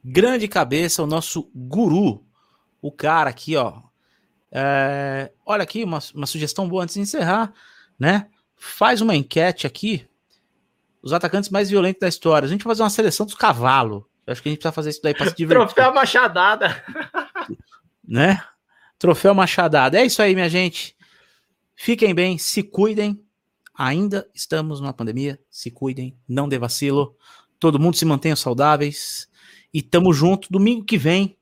Grande 0.08 0.46
cabeça, 0.46 1.02
o 1.02 1.06
nosso 1.06 1.50
guru, 1.52 2.24
o 2.80 2.92
cara 2.92 3.30
aqui, 3.30 3.56
ó. 3.56 3.82
É, 4.52 5.32
olha 5.44 5.64
aqui, 5.64 5.82
uma, 5.82 5.98
uma 6.14 6.26
sugestão 6.26 6.68
boa 6.68 6.84
antes 6.84 6.94
de 6.94 7.00
encerrar, 7.00 7.52
né? 7.98 8.28
Faz 8.56 9.00
uma 9.00 9.16
enquete 9.16 9.66
aqui 9.66 10.08
os 11.06 11.12
atacantes 11.12 11.50
mais 11.50 11.70
violentos 11.70 12.00
da 12.00 12.08
história. 12.08 12.46
A 12.46 12.48
gente 12.48 12.64
vai 12.64 12.72
fazer 12.72 12.82
uma 12.82 12.90
seleção 12.90 13.24
dos 13.24 13.36
cavalos. 13.36 14.02
Eu 14.26 14.32
acho 14.32 14.42
que 14.42 14.48
a 14.48 14.50
gente 14.50 14.58
precisa 14.58 14.72
fazer 14.72 14.90
isso 14.90 15.00
daí 15.00 15.14
para 15.14 15.28
se 15.30 15.36
divertir. 15.38 15.64
Troféu 15.64 15.94
Machadada. 15.94 16.84
né? 18.04 18.42
Troféu 18.98 19.32
Machadada. 19.32 20.00
É 20.00 20.04
isso 20.04 20.20
aí, 20.20 20.34
minha 20.34 20.48
gente. 20.48 20.96
Fiquem 21.76 22.12
bem, 22.12 22.38
se 22.38 22.60
cuidem. 22.60 23.22
Ainda 23.72 24.28
estamos 24.34 24.80
numa 24.80 24.92
pandemia. 24.92 25.38
Se 25.48 25.70
cuidem, 25.70 26.18
não 26.28 26.48
dê 26.48 26.58
vacilo. 26.58 27.14
Todo 27.60 27.78
mundo 27.78 27.96
se 27.96 28.04
mantenha 28.04 28.34
saudáveis. 28.34 29.28
E 29.76 29.82
tamo 29.82 30.10
junto. 30.10 30.50
Domingo 30.50 30.82
que 30.82 30.96
vem, 30.96 31.36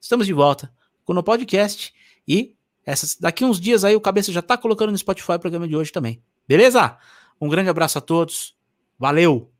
estamos 0.00 0.26
de 0.26 0.32
volta 0.32 0.72
com 1.04 1.12
o 1.12 1.22
podcast. 1.22 1.92
E 2.26 2.54
essas, 2.86 3.18
daqui 3.20 3.44
uns 3.44 3.60
dias 3.60 3.84
aí 3.84 3.94
o 3.94 4.00
Cabeça 4.00 4.32
já 4.32 4.40
tá 4.40 4.56
colocando 4.56 4.92
no 4.92 4.96
Spotify 4.96 5.32
o 5.32 5.38
programa 5.38 5.68
de 5.68 5.76
hoje 5.76 5.92
também. 5.92 6.22
Beleza? 6.48 6.96
Um 7.38 7.50
grande 7.50 7.68
abraço 7.68 7.98
a 7.98 8.00
todos. 8.00 8.56
Valeu! 8.98 9.55